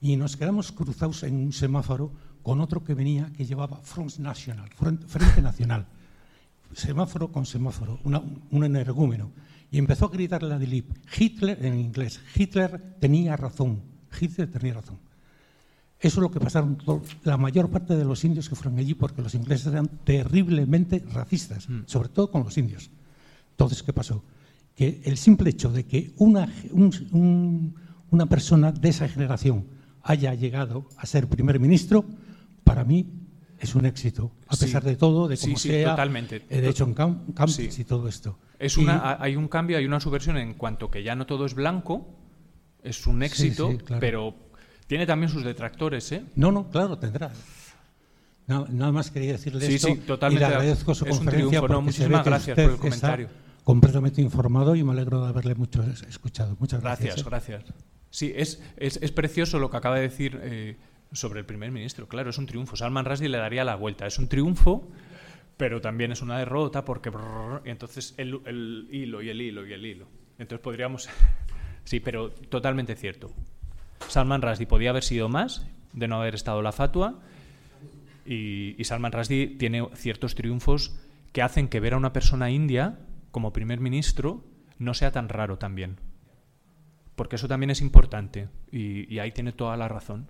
y 0.00 0.16
nos 0.16 0.36
quedamos 0.36 0.72
cruzados 0.72 1.22
en 1.24 1.34
un 1.36 1.52
semáforo 1.52 2.12
con 2.42 2.60
otro 2.60 2.82
que 2.84 2.94
venía 2.94 3.30
que 3.36 3.44
llevaba 3.44 3.78
Front 3.82 4.18
National, 4.18 4.70
Frente 5.06 5.42
Nacional, 5.42 5.86
semáforo 6.72 7.30
con 7.30 7.44
semáforo, 7.44 7.98
un 8.04 8.64
energúmeno. 8.64 9.30
Y 9.70 9.78
empezó 9.78 10.06
a 10.06 10.10
gritarle 10.10 10.54
a 10.54 10.58
Dilip, 10.58 10.90
Hitler, 11.16 11.64
en 11.64 11.78
inglés, 11.78 12.20
Hitler 12.34 12.96
tenía 12.98 13.36
razón, 13.36 13.82
Hitler 14.20 14.50
tenía 14.50 14.74
razón. 14.74 14.98
Eso 16.00 16.20
es 16.20 16.22
lo 16.22 16.30
que 16.30 16.40
pasaron 16.40 16.78
la 17.24 17.36
mayor 17.36 17.68
parte 17.68 17.94
de 17.94 18.04
los 18.04 18.24
indios 18.24 18.48
que 18.48 18.54
fueron 18.54 18.78
allí, 18.78 18.94
porque 18.94 19.20
los 19.20 19.34
ingleses 19.34 19.66
eran 19.66 19.88
terriblemente 20.04 21.04
racistas, 21.12 21.68
mm. 21.68 21.82
sobre 21.84 22.08
todo 22.08 22.30
con 22.30 22.42
los 22.42 22.56
indios. 22.56 22.90
Entonces, 23.50 23.82
¿qué 23.82 23.92
pasó? 23.92 24.24
Que 24.74 25.02
el 25.04 25.18
simple 25.18 25.50
hecho 25.50 25.70
de 25.70 25.84
que 25.84 26.12
una, 26.16 26.48
una 26.72 28.26
persona 28.26 28.72
de 28.72 28.88
esa 28.88 29.08
generación 29.08 29.66
haya 30.02 30.32
llegado 30.34 30.88
a 30.96 31.04
ser 31.04 31.28
primer 31.28 31.60
ministro, 31.60 32.06
para 32.64 32.82
mí 32.84 33.06
es 33.58 33.74
un 33.74 33.84
éxito, 33.84 34.32
a 34.46 34.56
pesar 34.56 34.82
de 34.82 34.96
todo, 34.96 35.28
de 35.28 35.36
cómo 35.36 35.58
sí, 35.58 35.68
sea, 35.68 35.90
totalmente. 35.90 36.40
de 36.40 36.68
hecho 36.68 36.84
en 36.84 36.94
Campos 36.94 37.58
y 37.58 37.84
todo 37.84 38.08
esto. 38.08 38.38
Es 38.58 38.78
una, 38.78 39.18
hay 39.20 39.36
un 39.36 39.48
cambio, 39.48 39.76
hay 39.76 39.84
una 39.84 40.00
subversión 40.00 40.38
en 40.38 40.54
cuanto 40.54 40.90
que 40.90 41.02
ya 41.02 41.14
no 41.14 41.26
todo 41.26 41.44
es 41.44 41.54
blanco, 41.54 42.08
es 42.82 43.06
un 43.06 43.22
éxito, 43.22 43.76
pero 44.00 44.34
tiene 44.90 45.06
también 45.06 45.30
sus 45.30 45.44
detractores, 45.44 46.10
¿eh? 46.10 46.24
No, 46.34 46.50
no, 46.50 46.68
claro, 46.68 46.98
tendrá. 46.98 47.30
Nada, 48.48 48.90
más 48.90 49.12
quería 49.12 49.30
decirle 49.30 49.64
sí, 49.64 49.74
esto. 49.74 49.86
Sí, 49.86 49.98
totalmente. 49.98 50.44
Y 50.44 50.48
le 50.48 50.52
agradezco 50.52 50.96
su 50.96 51.04
es 51.04 51.16
conferencia. 51.16 51.60
Un 51.60 51.66
triunfo, 51.66 51.82
muchísimas 51.82 52.24
gracias 52.24 52.56
por 52.56 52.70
el 52.72 52.76
comentario. 52.76 53.28
completamente 53.62 54.20
informado 54.20 54.74
y 54.74 54.82
me 54.82 54.90
alegro 54.90 55.22
de 55.22 55.28
haberle 55.28 55.54
mucho 55.54 55.84
escuchado. 55.84 56.56
Muchas 56.58 56.80
gracias. 56.80 57.24
Gracias, 57.24 57.24
¿eh? 57.24 57.62
gracias. 57.62 57.74
Sí, 58.10 58.32
es, 58.34 58.60
es, 58.78 58.98
es, 59.00 59.12
precioso 59.12 59.60
lo 59.60 59.70
que 59.70 59.76
acaba 59.76 59.94
de 59.94 60.02
decir 60.02 60.40
eh, 60.42 60.76
sobre 61.12 61.38
el 61.38 61.46
primer 61.46 61.70
ministro. 61.70 62.08
Claro, 62.08 62.30
es 62.30 62.38
un 62.38 62.46
triunfo. 62.46 62.74
Salman 62.74 63.04
Rushdie 63.04 63.28
le 63.28 63.38
daría 63.38 63.62
la 63.62 63.76
vuelta. 63.76 64.08
Es 64.08 64.18
un 64.18 64.26
triunfo, 64.26 64.88
pero 65.56 65.80
también 65.80 66.10
es 66.10 66.20
una 66.20 66.36
derrota 66.36 66.84
porque. 66.84 67.12
y 67.64 67.70
entonces 67.70 68.12
el, 68.16 68.40
el 68.44 68.88
hilo 68.90 69.22
y 69.22 69.28
el 69.28 69.40
hilo 69.40 69.64
y 69.64 69.72
el 69.72 69.86
hilo. 69.86 70.08
Entonces 70.36 70.64
podríamos. 70.64 71.08
sí, 71.84 72.00
pero 72.00 72.32
totalmente 72.32 72.96
cierto. 72.96 73.32
Salman 74.08 74.42
Rushdie 74.42 74.66
podía 74.66 74.90
haber 74.90 75.04
sido 75.04 75.28
más 75.28 75.66
de 75.92 76.08
no 76.08 76.16
haber 76.16 76.34
estado 76.34 76.62
la 76.62 76.72
fatua 76.72 77.20
y, 78.24 78.76
Salman 78.84 79.12
Rushdie 79.12 79.56
tiene 79.58 79.88
ciertos 79.94 80.34
triunfos 80.34 80.94
que 81.32 81.42
hacen 81.42 81.68
que 81.68 81.80
ver 81.80 81.94
a 81.94 81.96
una 81.96 82.12
persona 82.12 82.50
india 82.50 82.98
como 83.30 83.52
primer 83.52 83.80
ministro 83.80 84.44
no 84.78 84.94
sea 84.94 85.10
tan 85.10 85.28
raro 85.28 85.58
también. 85.58 85.96
Porque 87.16 87.36
eso 87.36 87.48
también 87.48 87.70
es 87.70 87.80
importante 87.80 88.48
y, 88.70 89.18
ahí 89.18 89.32
tiene 89.32 89.52
toda 89.52 89.76
la 89.76 89.88
razón. 89.88 90.28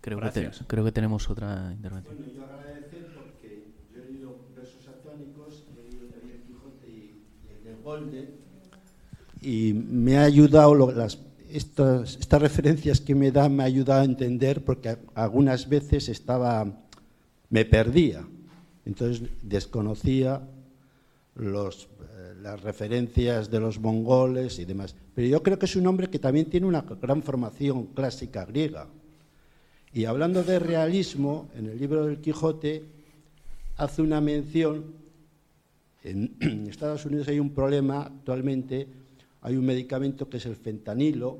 creo, 0.00 0.20
que 0.20 0.50
creo, 0.66 0.84
que 0.84 0.92
tenemos 0.92 1.28
otra 1.30 1.72
intervención. 1.72 2.16
Bueno, 2.16 2.32
yo 2.32 2.44
agradecer 2.44 3.06
porque 3.14 3.72
yo 3.94 4.02
he 4.02 4.06
leído 4.06 4.36
versos 4.54 4.86
atónicos, 4.88 5.64
he 5.70 5.90
leído 5.90 6.06
también 6.08 6.36
el 6.36 6.42
Quijote 6.42 6.88
y, 6.88 7.24
el 7.50 7.64
de 7.64 7.82
Golde, 7.82 8.34
y 9.40 9.72
me 9.72 10.18
ha 10.18 10.24
ayudado 10.24 10.92
las 10.92 11.16
estas, 11.52 12.18
referencias 12.30 13.00
que 13.00 13.14
me 13.14 13.30
da 13.30 13.48
me 13.48 13.64
ayuda 13.64 14.00
a 14.00 14.04
entender 14.04 14.64
porque 14.64 14.96
algunas 15.14 15.68
veces 15.68 16.08
estaba, 16.08 16.66
me 17.50 17.64
perdía. 17.64 18.26
Entonces 18.84 19.28
desconocía 19.42 20.42
los, 21.34 21.84
eh, 21.84 22.34
las 22.42 22.62
referencias 22.62 23.50
de 23.50 23.60
los 23.60 23.78
mongoles 23.78 24.58
y 24.58 24.64
demás. 24.64 24.94
Pero 25.14 25.28
yo 25.28 25.42
creo 25.42 25.58
que 25.58 25.66
es 25.66 25.76
un 25.76 25.86
hombre 25.86 26.10
que 26.10 26.18
también 26.18 26.46
tiene 26.46 26.66
una 26.66 26.82
gran 26.82 27.22
formación 27.22 27.86
clásica 27.86 28.44
griega. 28.44 28.88
Y 29.92 30.06
hablando 30.06 30.42
de 30.42 30.58
realismo, 30.58 31.50
en 31.54 31.66
el 31.66 31.78
libro 31.78 32.06
del 32.06 32.20
Quijote 32.20 32.84
hace 33.76 34.00
una 34.00 34.20
mención, 34.20 34.84
en 36.02 36.66
Estados 36.70 37.04
Unidos 37.04 37.28
hay 37.28 37.38
un 37.38 37.50
problema 37.50 38.02
actualmente 38.02 39.01
hay 39.42 39.56
un 39.56 39.66
medicamento 39.66 40.30
que 40.30 40.36
es 40.36 40.46
el 40.46 40.56
fentanilo, 40.56 41.38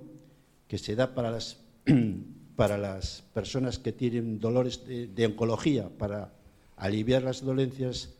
que 0.67 0.77
se 0.77 0.97
da 0.97 1.15
para 1.15 1.31
las, 1.31 1.61
para 2.57 2.77
las 2.77 3.23
personas 3.33 3.79
que 3.79 3.93
tienen 3.93 4.41
dolores 4.41 4.83
de, 4.87 5.27
oncología, 5.27 5.89
para 5.89 6.33
aliviar 6.77 7.23
las 7.23 7.45
dolencias 7.45 8.15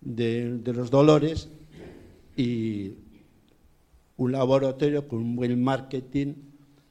de, 0.00 0.60
los 0.64 0.90
dolores, 0.90 1.48
y 2.36 2.92
un 4.16 4.32
laboratorio 4.32 5.08
con 5.08 5.18
un 5.18 5.36
buen 5.36 5.62
marketing 5.62 6.34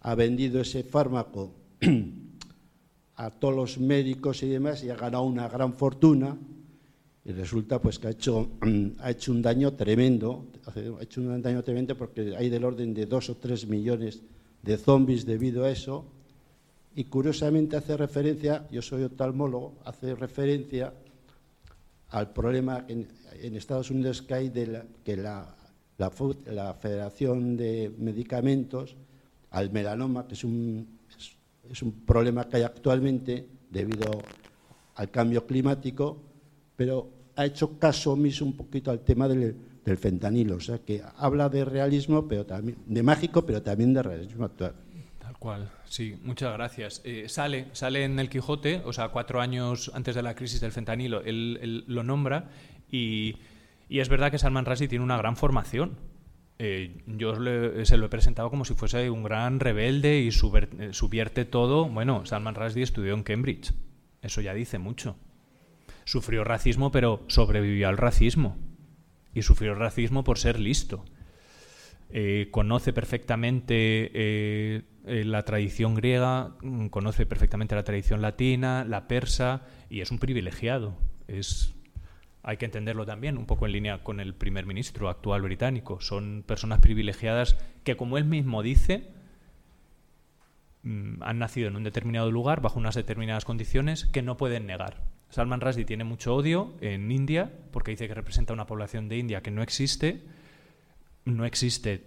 ha 0.01 0.13
vendido 0.15 0.59
ese 0.59 0.83
fármaco 0.83 1.53
a 3.15 3.29
todos 3.31 3.55
los 3.55 3.77
médicos 3.77 4.43
y 4.43 4.49
demás 4.49 4.83
y 4.83 4.89
ha 4.89 4.95
ganado 4.95 5.23
una 5.23 5.47
gran 5.47 5.73
fortuna 5.73 6.37
y 7.25 7.31
resulta 7.31 7.81
pues 7.81 7.97
que 7.97 8.07
ha 8.07 8.11
hecho, 8.11 8.51
ha 8.99 9.09
hecho 9.09 9.31
un 9.31 9.41
daño 9.41 9.73
tremendo, 9.73 10.45
ha 10.67 11.01
hecho 11.03 11.21
un 11.21 11.41
daño 11.41 11.63
tremendo 11.63 11.97
porque 11.97 12.35
hay 12.37 12.49
del 12.49 12.63
orden 12.63 12.93
de 12.93 13.07
dos 13.07 13.31
o 13.31 13.35
tres 13.35 13.65
millones 13.67 14.21
de 14.61 14.77
zombies 14.77 15.25
debido 15.25 15.65
a 15.65 15.71
eso. 15.71 16.05
Y 16.93 17.05
curiosamente 17.05 17.75
hace 17.75 17.97
referencia, 17.97 18.67
yo 18.71 18.81
soy 18.81 19.03
oftalmólogo, 19.03 19.73
hace 19.85 20.13
referencia 20.13 20.93
al 22.09 22.31
problema 22.31 22.85
en, 22.87 23.07
Estados 23.55 23.89
Unidos 23.91 24.21
que 24.21 24.33
hay 24.33 24.49
de 24.49 24.67
la, 24.67 24.85
que 25.03 25.17
la, 25.17 25.55
la, 25.97 26.73
Federación 26.75 27.57
de 27.57 27.91
Medicamentos, 27.97 28.95
al 29.49 29.71
melanoma, 29.71 30.27
que 30.27 30.35
es 30.35 30.43
un, 30.43 30.99
es 31.69 31.81
un 31.81 31.91
problema 32.05 32.47
que 32.47 32.57
hay 32.57 32.63
actualmente 32.63 33.47
debido 33.69 34.21
al 34.95 35.11
cambio 35.11 35.45
climático, 35.45 36.21
pero 36.75 37.14
ha 37.35 37.45
hecho 37.45 37.77
caso 37.77 38.13
omiso 38.13 38.45
un 38.45 38.53
poquito 38.53 38.91
al 38.91 38.99
tema 39.01 39.27
del, 39.27 39.55
fentanilo, 39.97 40.55
o 40.55 40.59
sea 40.59 40.79
que 40.79 41.03
habla 41.17 41.47
de 41.49 41.63
realismo, 41.63 42.27
pero 42.27 42.45
también 42.45 42.77
de 42.87 43.03
mágico, 43.03 43.45
pero 43.45 43.61
también 43.61 43.93
de 43.93 44.01
realismo 44.01 44.45
actual. 44.45 44.73
Tal 45.19 45.37
cual, 45.37 45.71
sí, 45.85 46.17
muchas 46.23 46.53
gracias. 46.53 47.01
Eh, 47.03 47.25
sale, 47.29 47.67
sale 47.73 48.03
en 48.03 48.17
el 48.17 48.29
Quijote, 48.29 48.81
o 48.85 48.93
sea, 48.93 49.09
cuatro 49.09 49.41
años 49.41 49.91
antes 49.93 50.15
de 50.15 50.23
la 50.23 50.33
crisis 50.33 50.59
del 50.61 50.71
fentanilo, 50.71 51.21
él, 51.21 51.83
lo 51.87 52.03
nombra 52.03 52.49
y, 52.89 53.35
es 53.89 54.09
verdad 54.09 54.31
que 54.31 54.39
Salman 54.39 54.65
Rushdie 54.65 54.87
tiene 54.87 55.03
una 55.03 55.17
gran 55.17 55.37
formación. 55.37 55.97
Eh, 56.57 57.03
yo 57.05 57.35
se 57.35 57.97
lo 57.97 58.05
he 58.05 58.09
presentado 58.09 58.49
como 58.49 58.65
si 58.65 58.73
fuese 58.73 59.09
un 59.09 59.23
gran 59.23 59.59
rebelde 59.59 60.21
y 60.21 60.29
eh, 60.29 60.93
subierte 60.93 61.45
todo. 61.45 61.85
Bueno, 61.87 62.25
Salman 62.25 62.55
Rushdie 62.55 62.83
estudió 62.83 63.13
en 63.13 63.21
Cambridge. 63.21 63.73
Eso 64.23 64.41
ya 64.41 64.55
dice 64.55 64.79
mucho 64.79 65.15
sufrió 66.05 66.43
racismo, 66.43 66.91
pero 66.91 67.23
sobrevivió 67.27 67.89
al 67.89 67.97
racismo. 67.97 68.57
Y 69.33 69.41
sufrió 69.41 69.75
racismo 69.75 70.23
por 70.23 70.37
ser 70.39 70.59
listo. 70.59 71.03
eh, 72.09 72.49
conoce 72.51 72.93
perfectamente 72.93 74.11
eh, 74.13 74.83
la 75.25 75.43
tradición 75.43 75.95
griega, 75.95 76.55
mm, 76.61 76.87
conoce 76.87 77.25
perfectamente 77.25 77.75
la 77.75 77.83
tradición 77.83 78.21
latina, 78.21 78.85
la 78.85 79.07
persa, 79.07 79.63
y 79.89 80.01
es 80.01 80.11
un 80.11 80.19
privilegiado. 80.19 80.95
Hay 82.43 82.57
que 82.57 82.65
entenderlo 82.65 83.05
también, 83.05 83.37
un 83.37 83.47
poco 83.47 83.65
en 83.65 83.71
línea 83.73 84.03
con 84.03 84.19
el 84.19 84.35
primer 84.35 84.65
ministro 84.67 85.09
actual 85.09 85.41
británico. 85.41 85.99
Son 85.99 86.43
personas 86.45 86.79
privilegiadas 86.79 87.57
que, 87.83 87.97
como 87.97 88.17
él 88.19 88.25
mismo 88.25 88.61
dice, 88.61 89.09
mm, 90.83 91.23
han 91.23 91.39
nacido 91.39 91.67
en 91.67 91.75
un 91.75 91.83
determinado 91.83 92.31
lugar, 92.31 92.61
bajo 92.61 92.79
unas 92.79 92.95
determinadas 92.95 93.45
condiciones, 93.45 94.05
que 94.05 94.21
no 94.21 94.37
pueden 94.37 94.67
negar. 94.67 95.01
Salman 95.35 95.59
Rushdie 95.59 95.83
tiene 95.83 96.05
mucho 96.05 96.33
odio 96.33 96.75
en 96.79 97.11
India, 97.11 97.51
porque 97.71 97.91
dice 97.91 98.07
que 98.07 98.13
representa 98.13 98.53
una 98.53 98.65
población 98.65 99.09
de 99.09 99.17
India 99.17 99.41
que 99.41 99.51
no 99.51 99.63
existe, 99.63 100.23
no 101.25 101.43
existe 101.43 102.05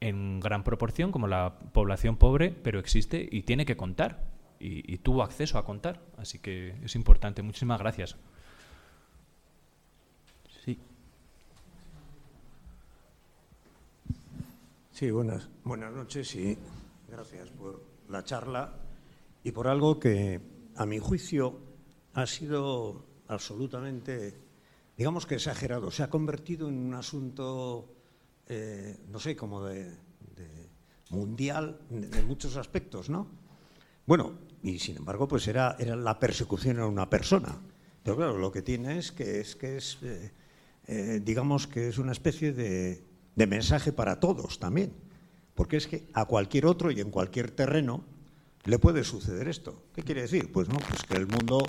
en 0.00 0.40
gran 0.40 0.62
proporción 0.62 1.10
como 1.10 1.26
la 1.26 1.58
población 1.72 2.18
pobre, 2.18 2.50
pero 2.50 2.78
existe 2.78 3.26
y 3.32 3.44
tiene 3.44 3.64
que 3.64 3.78
contar. 3.78 4.26
Y, 4.58 4.98
tuvo 4.98 5.22
acceso 5.22 5.56
a 5.56 5.64
contar. 5.64 6.02
Así 6.18 6.38
que 6.38 6.74
es 6.84 6.94
importante. 6.96 7.40
Muchísimas 7.40 7.80
gracias. 7.80 8.16
Sí. 10.62 10.78
Sí, 14.92 15.10
buenas, 15.10 15.48
buenas 15.64 15.94
noches 15.94 16.34
y 16.34 16.58
gracias 17.08 17.48
por 17.48 17.82
la 18.10 18.22
charla 18.22 18.74
y 19.42 19.50
por 19.50 19.66
algo 19.66 19.98
que, 19.98 20.42
a 20.76 20.84
mi 20.84 20.98
juicio, 20.98 21.69
ha 22.14 22.26
sido 22.26 23.04
absolutamente, 23.28 24.34
digamos 24.96 25.26
que 25.26 25.36
exagerado. 25.36 25.90
Se 25.90 26.02
ha 26.02 26.10
convertido 26.10 26.68
en 26.68 26.78
un 26.78 26.94
asunto 26.94 27.94
eh, 28.52 28.96
no 29.08 29.20
sé, 29.20 29.36
como 29.36 29.64
de, 29.64 29.96
mundial 31.10 31.80
en 31.90 32.26
muchos 32.26 32.56
aspectos, 32.56 33.08
¿no? 33.08 33.28
Bueno, 34.06 34.40
y 34.60 34.80
sin 34.80 34.96
embargo, 34.96 35.28
pues 35.28 35.46
era, 35.46 35.76
la 35.78 36.18
persecución 36.18 36.80
a 36.80 36.86
una 36.86 37.08
persona. 37.08 37.60
Pero 38.02 38.16
claro, 38.16 38.38
lo 38.38 38.50
que 38.50 38.62
tiene 38.62 38.98
es 38.98 39.12
que 39.12 39.38
es, 39.38 39.54
que 39.54 39.76
es 39.76 39.98
eh, 40.02 40.32
eh, 40.88 41.20
digamos 41.24 41.68
que 41.68 41.88
es 41.88 41.98
una 41.98 42.10
especie 42.10 42.52
de, 42.52 43.04
de 43.36 43.46
mensaje 43.46 43.92
para 43.92 44.18
todos 44.18 44.58
también. 44.58 44.94
Porque 45.54 45.76
es 45.76 45.86
que 45.86 46.08
a 46.12 46.24
cualquier 46.24 46.66
otro 46.66 46.90
y 46.90 47.00
en 47.00 47.12
cualquier 47.12 47.52
terreno 47.52 48.04
le 48.64 48.80
puede 48.80 49.04
suceder 49.04 49.46
esto. 49.46 49.84
¿Qué 49.94 50.02
quiere 50.02 50.22
decir? 50.22 50.50
Pues 50.50 50.68
no, 50.68 50.78
pues 50.88 51.04
que 51.04 51.14
el 51.14 51.28
mundo, 51.28 51.64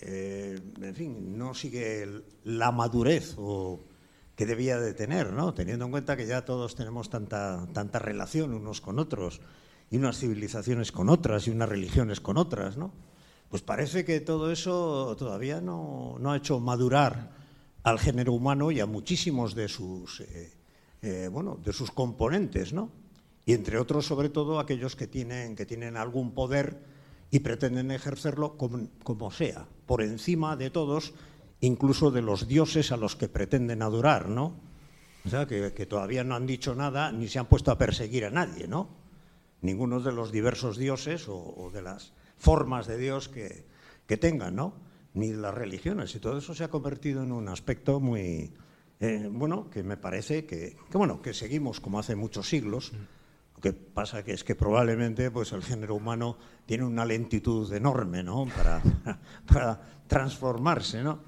en 0.00 0.94
fin, 0.94 1.38
no 1.38 1.54
sigue 1.54 2.22
la 2.44 2.70
madurez 2.70 3.34
o 3.38 3.80
que 4.36 4.44
debía 4.44 4.78
de 4.78 4.92
tener, 4.92 5.32
¿no? 5.32 5.54
Teniendo 5.54 5.86
en 5.86 5.90
cuenta 5.90 6.16
que 6.16 6.26
ya 6.26 6.44
todos 6.44 6.74
tenemos 6.74 7.08
tanta, 7.08 7.66
tanta 7.72 7.98
relación 7.98 8.52
unos 8.52 8.82
con 8.82 8.98
otros, 8.98 9.40
y 9.90 9.96
unas 9.96 10.18
civilizaciones 10.18 10.92
con 10.92 11.08
otras, 11.08 11.46
y 11.46 11.50
unas 11.50 11.68
religiones 11.68 12.20
con 12.20 12.36
otras, 12.36 12.76
¿no? 12.76 12.92
Pues 13.48 13.62
parece 13.62 14.04
que 14.04 14.20
todo 14.20 14.50
eso 14.50 15.16
todavía 15.18 15.60
no, 15.60 16.18
ha 16.24 16.36
hecho 16.36 16.60
madurar 16.60 17.30
al 17.82 17.98
género 17.98 18.32
humano 18.32 18.70
y 18.70 18.80
a 18.80 18.86
muchísimos 18.86 19.54
de 19.54 19.68
sus, 19.68 20.20
eh, 20.20 20.52
eh, 21.02 21.28
bueno, 21.32 21.58
de 21.64 21.72
sus 21.72 21.90
componentes, 21.90 22.72
¿no? 22.72 22.90
Y 23.46 23.54
entre 23.54 23.78
otros, 23.78 24.04
sobre 24.04 24.28
todo, 24.28 24.58
aquellos 24.58 24.96
que 24.96 25.06
tienen, 25.06 25.54
que 25.54 25.64
tienen 25.64 25.96
algún 25.96 26.32
poder 26.34 26.82
y 27.30 27.38
pretenden 27.38 27.92
ejercerlo 27.92 28.56
como 28.58 29.30
sea, 29.30 29.68
por 29.86 30.02
encima 30.02 30.56
de 30.56 30.70
todos 30.70 31.14
incluso 31.60 32.10
de 32.10 32.22
los 32.22 32.48
dioses 32.48 32.92
a 32.92 32.96
los 32.96 33.16
que 33.16 33.28
pretenden 33.28 33.82
adorar, 33.82 34.28
¿no? 34.28 34.54
O 35.24 35.28
sea, 35.28 35.46
que, 35.46 35.70
todavía 35.86 36.22
no 36.22 36.36
han 36.36 36.46
dicho 36.46 36.74
nada 36.74 37.10
ni 37.10 37.28
se 37.28 37.38
han 37.38 37.46
puesto 37.46 37.72
a 37.72 37.78
perseguir 37.78 38.24
a 38.24 38.30
nadie, 38.30 38.68
¿no? 38.68 38.88
Ninguno 39.62 40.00
de 40.00 40.12
los 40.12 40.30
diversos 40.30 40.76
dioses 40.76 41.26
o, 41.28 41.70
de 41.72 41.82
las 41.82 42.12
formas 42.36 42.86
de 42.86 42.98
Dios 42.98 43.28
que, 43.28 43.64
tengan, 44.18 44.54
¿no? 44.54 44.74
Ni 45.14 45.30
de 45.30 45.38
las 45.38 45.54
religiones. 45.54 46.14
Y 46.14 46.20
todo 46.20 46.38
eso 46.38 46.54
se 46.54 46.62
ha 46.62 46.68
convertido 46.68 47.24
en 47.24 47.32
un 47.32 47.48
aspecto 47.48 47.98
muy, 47.98 48.52
eh, 49.00 49.28
bueno, 49.32 49.68
que 49.70 49.82
me 49.82 49.96
parece 49.96 50.46
que, 50.46 50.76
bueno, 50.92 51.20
que 51.22 51.34
seguimos 51.34 51.80
como 51.80 51.98
hace 51.98 52.14
muchos 52.14 52.48
siglos. 52.48 52.92
Lo 53.56 53.62
que 53.62 53.72
pasa 53.72 54.22
que 54.22 54.32
es 54.32 54.44
que 54.44 54.54
probablemente 54.54 55.30
pues, 55.30 55.52
el 55.52 55.62
género 55.62 55.94
humano 55.94 56.36
tiene 56.66 56.84
una 56.84 57.04
lentitud 57.04 57.72
enorme, 57.72 58.22
¿no? 58.22 58.46
Para, 58.46 58.82
para 59.46 59.80
transformarse, 60.06 61.02
¿no? 61.02 61.20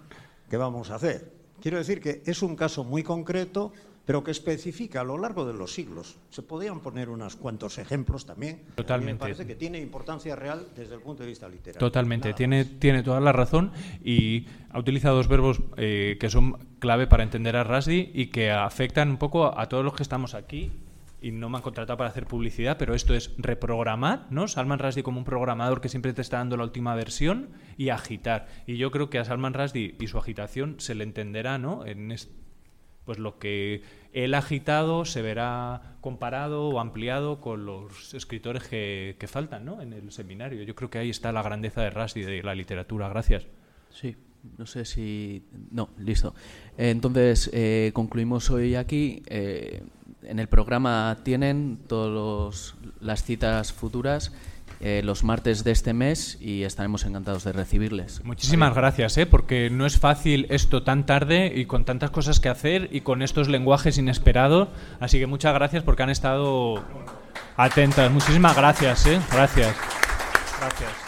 ¿Qué 0.48 0.56
vamos 0.56 0.90
a 0.90 0.96
hacer? 0.96 1.32
Quiero 1.60 1.78
decir 1.78 2.00
que 2.00 2.22
es 2.24 2.42
un 2.42 2.55
caso 2.55 2.84
muy 2.84 3.02
concreto, 3.02 3.72
pero 4.05 4.24
que 4.24 4.30
especifica 4.30 5.02
a 5.02 5.05
lo 5.05 5.18
largo 5.18 5.44
de 5.44 5.52
los 5.52 5.74
siglos. 5.74 6.16
Se 6.30 6.42
podrían 6.42 6.80
poner 6.80 7.10
unos 7.10 7.36
cuantos 7.36 7.76
ejemplos 7.76 8.24
también. 8.24 8.62
Totalmente. 8.74 9.12
Me 9.12 9.18
parece 9.18 9.46
que 9.46 9.55
tiene 9.55 9.80
importancia 9.80 10.34
real 10.34 10.66
desde 10.74 10.94
el 10.94 11.00
punto 11.00 11.24
de 11.24 11.28
vista 11.28 11.48
literario. 11.48 11.78
Totalmente, 11.78 12.32
tiene, 12.32 12.64
tiene 12.64 13.02
toda 13.02 13.20
la 13.20 13.32
razón 13.32 13.72
y 14.02 14.46
ha 14.70 14.78
utilizado 14.78 15.16
dos 15.16 15.28
verbos 15.28 15.60
eh, 15.76 16.16
que 16.20 16.30
son 16.30 16.59
clave 16.78 17.06
para 17.06 17.22
entender 17.22 17.56
a 17.56 17.64
Rasdi 17.64 18.10
y 18.14 18.28
que 18.28 18.50
afectan 18.50 19.10
un 19.10 19.18
poco 19.18 19.59
a 19.59 19.68
todos 19.68 19.84
los 19.84 19.94
que 19.94 20.02
estamos 20.02 20.34
aquí 20.34 20.70
y 21.20 21.32
no 21.32 21.48
me 21.48 21.56
han 21.56 21.62
contratado 21.62 21.96
para 21.96 22.10
hacer 22.10 22.26
publicidad, 22.26 22.78
pero 22.78 22.94
esto 22.94 23.14
es 23.14 23.34
reprogramar, 23.38 24.26
¿no? 24.30 24.46
Salman 24.46 24.78
Rushdie 24.78 25.02
como 25.02 25.18
un 25.18 25.24
programador 25.24 25.80
que 25.80 25.88
siempre 25.88 26.12
te 26.12 26.22
está 26.22 26.38
dando 26.38 26.56
la 26.56 26.64
última 26.64 26.94
versión 26.94 27.50
y 27.76 27.88
agitar. 27.88 28.46
Y 28.66 28.76
yo 28.76 28.90
creo 28.90 29.10
que 29.10 29.18
a 29.18 29.24
Salman 29.24 29.54
Rushdie 29.54 29.96
y 29.98 30.06
su 30.06 30.18
agitación 30.18 30.76
se 30.78 30.94
le 30.94 31.04
entenderá, 31.04 31.58
¿no? 31.58 31.84
En 31.86 32.12
pues 33.04 33.18
lo 33.18 33.38
que 33.38 33.80
él 34.12 34.34
ha 34.34 34.38
agitado 34.38 35.06
se 35.06 35.22
verá 35.22 35.96
comparado 36.02 36.68
o 36.68 36.78
ampliado 36.78 37.40
con 37.40 37.64
los 37.64 38.12
escritores 38.12 38.64
que, 38.64 39.16
faltan, 39.26 39.64
¿no? 39.64 39.80
En 39.80 39.94
el 39.94 40.12
seminario. 40.12 40.62
Yo 40.62 40.74
creo 40.74 40.90
que 40.90 40.98
ahí 40.98 41.08
está 41.08 41.32
la 41.32 41.42
grandeza 41.42 41.80
de 41.80 41.90
Rushdie 41.90 42.26
de 42.26 42.42
la 42.42 42.54
literatura. 42.54 43.08
Gracias. 43.08 43.46
Sí, 43.90 44.14
no 44.58 44.66
sé 44.66 44.84
si... 44.84 45.42
No, 45.70 45.88
listo. 45.98 46.34
Entonces, 46.76 47.50
eh, 47.54 47.92
concluimos 47.94 48.50
hoy 48.50 48.74
aquí. 48.74 49.22
Eh, 49.26 49.82
en 50.22 50.38
el 50.38 50.48
programa 50.48 51.18
tienen 51.22 51.78
todas 51.86 52.74
las 53.00 53.22
citas 53.22 53.72
futuras 53.72 54.32
eh, 54.80 55.02
los 55.02 55.24
martes 55.24 55.64
de 55.64 55.72
este 55.72 55.92
mes 55.92 56.38
y 56.40 56.62
estaremos 56.62 57.04
encantados 57.04 57.42
de 57.42 57.52
recibirles. 57.52 58.24
Muchísimas 58.24 58.76
gracias, 58.76 59.18
¿eh? 59.18 59.26
porque 59.26 59.70
no 59.70 59.86
es 59.86 59.98
fácil 59.98 60.46
esto 60.50 60.84
tan 60.84 61.04
tarde 61.04 61.52
y 61.52 61.64
con 61.64 61.84
tantas 61.84 62.10
cosas 62.12 62.38
que 62.38 62.48
hacer 62.48 62.88
y 62.92 63.00
con 63.00 63.22
estos 63.22 63.48
lenguajes 63.48 63.98
inesperados. 63.98 64.68
Así 65.00 65.18
que 65.18 65.26
muchas 65.26 65.52
gracias 65.52 65.82
porque 65.82 66.04
han 66.04 66.10
estado 66.10 66.84
atentas. 67.56 68.08
Muchísimas 68.12 68.56
gracias. 68.56 69.04
¿eh? 69.06 69.20
Gracias. 69.32 69.74
Gracias. 70.60 71.07